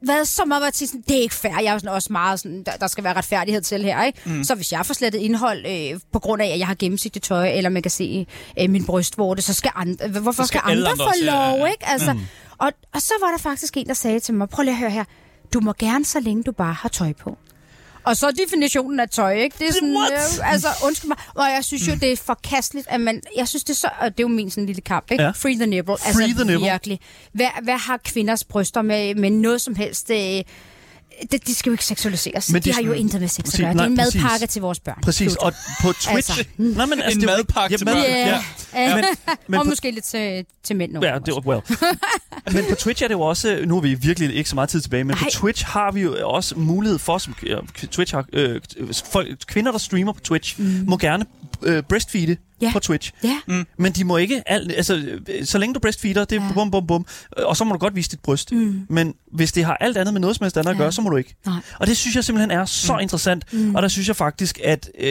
været 0.02 0.28
så 0.28 0.46
meget 0.46 0.74
til 0.74 0.88
sådan, 0.88 1.04
det 1.08 1.18
er 1.18 1.22
ikke 1.22 1.36
fair. 1.36 1.52
Jeg 1.52 1.74
er 1.74 1.78
sådan 1.78 1.96
også 1.96 2.14
meget 2.14 2.40
sådan, 2.40 2.64
der, 2.64 2.72
der 2.72 2.88
skal 2.88 3.04
være 3.04 3.14
retfærdighed 3.14 3.62
til 3.62 3.84
her, 3.84 4.04
ikke? 4.04 4.20
Mm. 4.26 4.44
Så 4.44 4.56
hvis 4.56 4.72
jeg 4.72 4.86
får 4.86 4.94
slettet 4.94 5.20
indhold 5.20 5.66
øh, 5.66 6.00
på 6.12 6.20
grund 6.20 6.42
af, 6.42 6.48
at 6.48 6.60
jeg 6.60 6.68
har 6.68 6.76
gennemsigtigt 6.76 7.26
tøj, 7.26 7.50
eller 7.50 7.70
man 7.70 7.82
kan 7.82 7.92
se 7.92 8.28
øh, 8.60 8.70
min 8.70 8.86
brystvorte, 8.86 9.42
så 9.42 9.54
skal 9.54 9.72
andre, 9.76 10.08
hvorfor 10.08 10.44
Så 10.44 10.48
skal 10.48 10.60
skal, 10.60 10.72
andre 10.72 10.90
andre 10.90 11.06
få 11.06 11.26
lov, 11.26 11.58
ja, 11.58 11.66
ja. 11.66 11.72
ikke? 11.72 11.88
Altså, 11.88 12.14
mm. 12.14 12.20
og, 12.58 12.72
og 12.94 13.02
så 13.02 13.14
var 13.22 13.32
der 13.32 13.38
faktisk 13.38 13.78
en, 13.78 13.88
der 13.88 13.94
sagde 13.94 14.20
til 14.20 14.34
mig, 14.34 14.50
prøv 14.50 14.64
lige 14.64 14.74
at 14.74 14.80
høre 14.80 14.90
her, 14.90 15.04
du 15.54 15.60
må 15.60 15.74
gerne, 15.80 16.06
så 16.06 16.20
længe 16.20 16.44
du 16.44 16.52
bare 16.52 16.74
har 16.74 16.90
tøj 16.90 17.14
på. 17.14 17.38
Og 18.08 18.18
så 18.18 18.32
definitionen 18.32 19.00
af 19.00 19.10
tøj, 19.10 19.34
ikke? 19.34 19.56
Det 19.60 19.68
er 19.68 19.74
sådan, 19.74 19.98
What? 19.98 20.12
øh, 20.12 20.52
altså, 20.52 20.68
undskyld 20.84 21.08
mig. 21.08 21.18
Og 21.36 21.44
jeg 21.56 21.66
synes 21.66 21.88
jo, 21.88 21.94
det 21.94 22.12
er 22.12 22.18
forkasteligt, 22.18 22.88
at 22.90 23.02
man... 23.02 23.22
Jeg 23.38 23.48
synes, 23.48 23.64
det 23.64 23.74
er 23.74 23.78
så... 23.78 23.90
Og 24.00 24.18
det 24.18 24.20
er 24.20 24.24
jo 24.24 24.28
min 24.28 24.50
sådan 24.50 24.66
lille 24.66 24.82
kamp, 24.82 25.12
ikke? 25.12 25.24
Ja. 25.24 25.30
Free 25.30 25.56
the 25.56 25.66
nipple. 25.66 25.98
Free 25.98 26.08
altså, 26.08 26.44
the 26.44 26.52
nipple. 26.52 26.70
virkelig. 26.72 27.00
Hvad, 27.32 27.48
hvad 27.64 27.78
har 27.78 27.98
kvinders 27.98 28.44
bryster 28.44 28.82
med, 28.82 29.16
med 29.16 29.30
noget 29.30 29.62
som 29.62 29.76
helst... 29.76 30.10
Øh, 30.10 30.44
det, 31.32 31.48
de 31.48 31.56
skal 31.56 31.70
jo 31.70 31.74
ikke 31.74 31.86
seksualiseres. 31.86 32.50
Men 32.50 32.56
det 32.56 32.64
de 32.64 32.70
er 32.70 32.74
har 32.74 32.82
jo 32.82 32.92
intet 32.92 33.22
med 33.22 33.28
sex 33.30 33.54
at 33.54 33.60
gøre. 33.60 33.74
Det 33.74 33.80
er 33.82 33.86
en 33.86 33.92
nej, 33.94 34.06
præcis. 34.06 34.22
madpakke 34.22 34.48
til 34.48 34.62
vores 34.62 34.80
børn. 34.80 35.00
Præcis, 35.04 35.32
Slut. 35.32 35.38
og 35.44 35.54
på 35.82 35.88
Twitch... 35.94 36.12
Altså, 36.16 36.44
Nej, 36.58 36.86
men, 36.86 37.02
altså, 37.02 37.18
En 37.18 37.22
det 37.22 37.30
er 37.30 37.34
jo 37.34 37.38
ikke- 37.40 37.54
madpakke 37.54 37.78
til 37.78 37.86
mad- 37.86 37.94
børn. 37.94 38.04
Ja, 38.04 38.42
Ja. 38.76 38.96
Men, 38.96 39.06
men 39.48 39.60
og 39.60 39.66
på, 39.66 39.70
måske 39.70 39.92
lidt 39.92 40.06
til, 40.06 40.46
til 40.64 40.76
mænd 40.76 40.92
nogle 40.92 41.08
Ja, 41.10 41.20
det 41.20 41.34
var 41.34 41.40
well. 41.48 41.62
Men 42.54 42.66
på 42.70 42.76
Twitch 42.76 43.04
er 43.04 43.08
det 43.08 43.16
jo 43.16 43.22
også, 43.22 43.60
nu 43.66 43.74
har 43.74 43.82
vi 43.82 43.94
virkelig 43.94 44.36
ikke 44.36 44.50
så 44.50 44.56
meget 44.56 44.70
tid 44.70 44.82
tilbage, 44.82 45.04
men 45.04 45.12
Nej. 45.12 45.20
på 45.20 45.24
Nej. 45.24 45.30
Twitch 45.32 45.66
har 45.66 45.92
vi 45.92 46.02
jo 46.02 46.30
også 46.30 46.56
mulighed 46.60 47.00
for, 47.00 47.18
som 47.18 47.36
ja, 47.46 47.56
Twitch 47.92 48.16
har, 48.16 48.26
øh, 48.34 48.62
folk, 49.12 49.28
kvinder, 49.48 49.72
der 49.72 49.80
streamer 49.80 50.12
på 50.14 50.20
Twitch, 50.20 50.56
mm. 50.62 50.84
må 50.88 50.98
gerne 50.98 51.26
øh, 51.64 51.84
breastfeede 51.84 52.38
Ja. 52.62 52.72
på 52.74 52.80
Twitch. 52.80 53.12
Ja, 53.24 53.38
Men 53.78 53.92
de 53.92 54.04
må 54.04 54.18
ikke, 54.18 54.44
alt, 54.46 54.72
altså, 54.72 54.96
øh, 55.30 55.46
så 55.46 55.58
længe 55.58 55.74
du 55.74 55.80
breastfeeder, 55.80 56.26
det 56.26 56.38
er 56.38 56.42
Ja. 56.46 56.54
bum, 56.54 56.72
bum, 56.72 56.88
bum, 56.88 57.06
øh, 57.38 57.46
og 57.48 57.58
så 57.58 57.64
må 57.64 57.74
du 57.74 57.78
godt 57.80 57.96
vise 57.96 58.10
dit 58.12 58.20
bryst. 58.20 58.52
Mm. 58.52 58.82
Men 58.90 59.14
hvis 59.34 59.52
det 59.52 59.66
har 59.66 59.78
alt 59.80 59.98
andet 59.98 60.14
med 60.14 60.22
noget 60.22 60.36
som 60.36 60.44
helst 60.44 60.58
andet 60.58 60.70
at 60.72 60.76
Ja. 60.78 60.82
gøre, 60.82 60.92
så 60.92 61.02
må 61.02 61.10
du 61.10 61.16
ikke. 61.18 61.36
nej. 61.46 61.56
Og 61.80 61.88
det 61.88 61.98
synes 61.98 62.16
jeg 62.16 62.24
simpelthen 62.24 62.52
er 62.52 62.66
så 62.66 62.94
mm. 62.94 63.00
interessant, 63.00 63.54
mm. 63.54 63.76
og 63.76 63.82
der 63.82 63.88
synes 63.88 64.08
jeg 64.08 64.16
faktisk, 64.16 64.60
at... 64.64 64.90
Øh, 65.00 65.10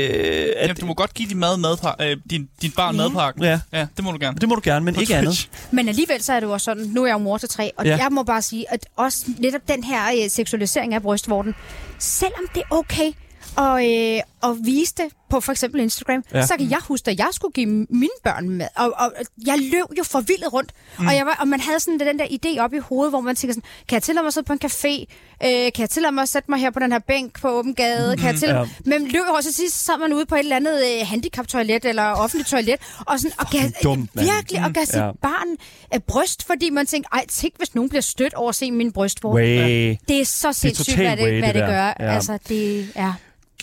at 0.57 0.63
Jamen, 0.63 0.77
du 0.77 0.87
må 0.87 0.95
godt 0.95 1.15
give 1.15 1.29
din, 1.29 1.39
mad 1.39 1.55
madpa- 1.59 2.05
øh, 2.05 2.17
din, 2.31 2.49
din 2.63 2.71
barn 2.71 2.97
Ja. 2.97 3.03
madpakken. 3.03 3.43
ja, 3.43 3.61
Ja, 3.73 3.87
det 3.97 4.05
må 4.05 4.13
du 4.13 4.19
gerne. 4.21 4.39
det 4.41 4.49
må 4.49 4.55
du 4.55 4.61
gerne, 4.65 4.85
men 4.85 4.95
På 4.95 5.01
ikke 5.01 5.13
Twitch. 5.13 5.49
andet. 5.49 5.67
Men 5.71 5.89
alligevel 5.89 6.23
så 6.23 6.33
er 6.33 6.41
det 6.41 6.47
jo 6.47 6.53
også 6.53 6.65
sådan, 6.65 6.83
nu 6.87 7.03
er 7.03 7.07
jeg 7.07 7.13
jo 7.15 7.19
mor 7.19 7.39
til 7.39 7.49
tre, 7.49 7.71
og 7.77 7.85
ja. 7.87 7.97
jeg 7.97 8.09
må 8.11 8.23
bare 8.23 8.43
sige, 8.43 8.73
at 8.73 8.87
også 8.97 9.25
netop 9.39 9.61
den 9.69 9.85
her 9.85 10.01
øh, 10.25 10.31
seksualisering 10.31 10.95
af 10.95 11.03
brystvorten, 11.03 11.55
selvom 11.99 12.45
det 12.55 12.63
er 12.71 12.75
okay 12.77 13.13
at, 13.59 13.85
øh, 14.17 14.51
at 14.51 14.57
vise 14.65 14.95
det 14.97 15.05
på 15.31 15.41
for 15.41 15.53
eksempel 15.53 15.81
Instagram, 15.81 16.25
Ja. 16.33 16.39
ja. 16.39 16.47
så 16.47 16.55
kan 16.59 16.71
jeg 16.71 16.79
huske, 16.89 17.11
at 17.11 17.19
jeg 17.19 17.29
skulle 17.33 17.53
give 17.53 17.67
mine 17.91 18.09
børn 18.25 18.49
mad, 18.49 18.69
og, 18.77 18.93
og 18.99 19.13
jeg 19.47 19.59
løb 19.59 19.99
jo 19.99 20.03
forvildet 20.05 20.53
rundt, 20.53 20.73
mm. 20.99 21.07
og, 21.07 21.15
jeg 21.17 21.27
var, 21.27 21.37
og 21.41 21.49
man 21.49 21.61
havde 21.61 21.81
sådan 21.81 22.01
den 22.01 22.19
der 22.19 22.25
idé 22.25 22.61
op 22.61 22.73
i 22.75 22.79
hovedet, 22.79 23.13
hvor 23.13 23.21
man 23.21 23.37
tænker 23.37 23.55
sådan, 23.55 23.69
kan 23.89 23.95
jeg 23.95 24.03
tillade 24.03 24.23
mig 24.23 24.27
at 24.29 24.35
sidde 24.35 24.47
på 24.47 24.53
en 24.53 24.61
café, 24.65 25.05
øh, 25.45 25.73
kan 25.73 25.73
jeg 25.79 25.91
tillade 25.91 26.13
mig 26.15 26.23
at 26.23 26.29
sætte 26.29 26.51
mig 26.51 26.59
her 26.61 26.71
på 26.71 26.79
den 26.81 26.93
her 26.93 26.99
bænk 26.99 27.41
på 27.41 27.49
åben 27.49 27.75
gade, 27.75 28.15
mm, 28.15 28.21
kan 28.21 28.31
jeg 28.31 28.39
tillade 28.39 28.61
ja. 28.61 28.67
Men 28.85 29.09
løb 29.09 29.23
også 29.37 29.53
sidst, 29.53 29.79
så 29.79 29.85
sad 29.85 29.99
man 29.99 30.13
ude 30.13 30.27
på 30.27 30.35
et 30.35 30.39
eller 30.39 30.57
andet 30.57 30.83
øh, 31.01 31.07
handicap-toilet 31.07 31.85
eller 31.85 32.03
offentligt 32.03 32.49
toilet, 32.49 32.77
og 33.07 33.21
sådan, 33.21 33.35
og 33.41 33.47
gav, 33.51 33.63
dumt, 33.83 34.11
virkelig, 34.15 34.65
og 34.65 34.73
gav 34.73 34.85
sit 34.87 34.95
Ja. 34.97 35.11
barn 35.23 35.57
af 35.91 36.03
bryst, 36.03 36.47
fordi 36.47 36.71
man 36.71 36.87
tænker, 36.87 37.09
ej, 37.13 37.25
tænk, 37.29 37.55
hvis 37.59 37.75
nogen 37.75 37.89
bliver 37.89 38.03
stødt 38.03 38.35
over 38.35 38.49
at 38.49 38.55
se 38.55 38.71
min 38.73 38.93
brystvort. 38.93 39.35
Way. 39.35 39.97
Det 40.09 40.21
er 40.21 40.25
så 40.25 40.53
sindssygt, 40.53 40.97
hvad 40.97 41.17
det, 41.17 41.25
way, 41.25 41.39
hvad 41.39 41.49
det 41.49 41.55
det, 41.55 41.67
gør. 41.69 41.87
Ja. 42.01 42.15
Altså, 42.15 42.39
det 42.49 42.89
er... 42.95 43.13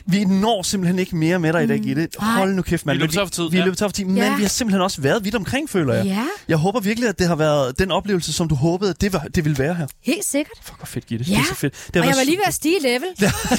Vi 0.05 0.25
når 0.25 0.61
simpelthen 0.63 0.99
ikke 0.99 1.15
mere 1.15 1.39
med 1.39 1.53
dig 1.53 1.63
i 1.63 1.67
dag, 1.67 1.79
Gitte. 1.79 2.07
Hold 2.17 2.53
nu 2.53 2.61
kæft, 2.61 2.85
mand. 2.85 2.97
Vi 2.97 3.03
er 3.03 3.07
Men 3.07 3.13
tør 3.13 3.25
for 3.25 3.29
tid, 3.31 3.49
Vi 3.51 3.57
ja. 3.57 3.63
løbet 3.63 3.77
tør 3.77 3.87
for 3.87 3.91
tid, 3.93 4.05
men 4.05 4.17
Ja. 4.17 4.35
vi 4.35 4.41
har 4.41 4.49
simpelthen 4.49 4.81
også 4.81 5.01
været 5.01 5.25
vidt 5.25 5.35
omkring, 5.35 5.69
føler 5.69 5.93
jeg. 5.93 6.05
Ja, 6.05 6.23
Jeg 6.47 6.57
håber 6.57 6.79
virkelig, 6.79 7.09
at 7.09 7.19
det 7.19 7.27
har 7.27 7.35
været 7.35 7.79
den 7.79 7.91
oplevelse, 7.91 8.33
som 8.33 8.47
du 8.49 8.55
håbede, 8.55 8.93
det, 9.01 9.13
var, 9.13 9.19
det 9.35 9.45
ville 9.45 9.57
være 9.59 9.75
her. 9.75 9.87
helt 10.03 10.25
sikkert. 10.25 10.57
Fuck, 10.63 10.77
hvor 10.79 10.85
fedt, 10.85 11.05
Gitte. 11.05 11.25
Ja. 11.25 11.33
Det 11.35 11.39
er 11.41 11.45
så 11.45 11.55
fedt. 11.55 11.73
Det 11.73 11.95
har 11.95 12.01
Og 12.01 12.07
jeg 12.07 12.15
været 12.15 12.17
var 12.17 12.23
lige 12.23 12.37
ved 12.37 12.43
at 12.47 12.53
stige 12.53 12.81
level. 12.81 13.07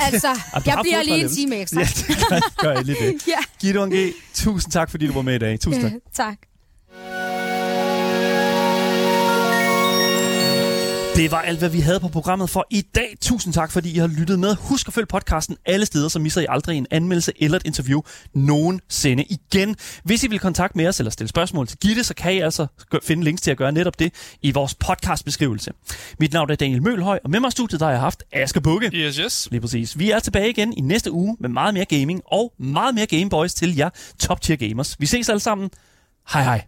altså, 0.03 0.29
du 0.55 0.61
jeg 0.67 0.75
har 0.75 0.83
bliver 0.83 0.97
fået 0.97 1.07
lige 1.07 1.21
en 1.23 1.29
par 1.29 1.35
time 1.35 1.57
ekstra. 1.57 1.81
Ja, 1.81 1.87
det 2.09 2.27
gør, 2.29 2.41
gør 2.63 2.73
jeg 2.73 2.85
lige 2.85 2.97
det. 3.07 3.27
Ja. 3.29 3.39
Gitte 3.61 3.81
Unge, 3.81 4.13
tusind 4.35 4.73
tak, 4.73 4.91
fordi 4.91 5.07
du 5.07 5.13
var 5.13 5.23
med 5.23 5.35
i 5.35 5.39
dag. 5.39 5.61
Tusind 5.61 5.83
tak. 5.83 5.93
tak. 6.15 6.37
Det 11.17 11.31
var 11.31 11.43
alt, 11.43 11.59
hvad 11.59 11.69
vi 11.69 11.81
havde 11.81 12.01
på 12.01 12.09
programmet 12.09 12.51
for 12.51 12.67
i 12.71 12.81
dag. 12.95 13.17
Tusind 13.21 13.55
tak, 13.55 13.71
fordi 13.71 13.95
I 13.95 13.99
har 13.99 14.07
lyttet 14.07 14.39
med. 14.39 14.57
Husk 14.61 14.89
at 14.89 14.95
følge 14.95 15.07
podcasten 15.07 15.57
alle 15.67 15.87
steder, 15.87 16.09
så 16.09 16.19
misser 16.19 16.41
I 16.41 16.47
aldrig 16.49 16.79
en 16.79 16.87
anmeldelse 16.91 17.33
eller 17.41 17.57
et 17.57 17.67
interview 17.67 18.01
nogensinde 18.35 19.25
igen. 19.25 19.77
Hvis 20.05 20.25
I 20.25 20.29
vil 20.29 20.39
kontakte 20.39 20.79
med 20.79 20.87
os 20.87 21.01
eller 21.01 21.11
stille 21.11 21.29
spørgsmål 21.29 21.67
til 21.67 21.79
Gitte, 21.79 22.05
så 22.05 22.15
kan 22.15 22.35
I 22.35 22.39
altså 22.39 22.67
finde 23.03 23.25
links 23.25 23.43
til 23.43 23.51
at 23.51 23.57
gøre 23.57 23.73
netop 23.73 23.99
det 23.99 24.15
i 24.43 24.51
vores 24.51 24.75
podcastbeskrivelse. 24.75 25.71
Mit 26.21 26.33
navn 26.33 26.51
er 26.51 26.55
Daniel 26.55 26.83
Mølhøj, 26.83 27.19
og 27.25 27.31
med 27.31 27.41
mig 27.41 27.49
i 27.49 27.51
studiet 27.51 27.81
der 27.81 27.87
har 27.87 27.93
jeg 27.93 28.01
haft 28.01 28.23
Aske 28.33 28.61
Bukke. 28.61 28.91
Yes, 28.95 29.17
yes. 29.17 29.49
Lige 29.51 29.61
præcis. 29.61 29.99
Vi 29.99 30.11
er 30.11 30.19
tilbage 30.19 30.51
igen 30.51 30.73
i 30.73 30.81
næste 30.81 31.13
uge 31.13 31.37
med 31.41 31.49
meget 31.49 31.75
mere 31.75 31.85
gaming 31.85 32.23
og 32.27 32.53
meget 32.59 32.95
mere 32.95 33.07
Gameboys 33.07 33.55
til 33.55 33.77
jer 33.77 33.91
top 34.19 34.41
tier 34.41 34.57
gamers. 34.57 35.01
Vi 35.01 35.07
ses 35.07 35.29
alle 35.29 35.41
sammen. 35.41 35.71
Hej 36.33 36.43
hej. 36.43 36.65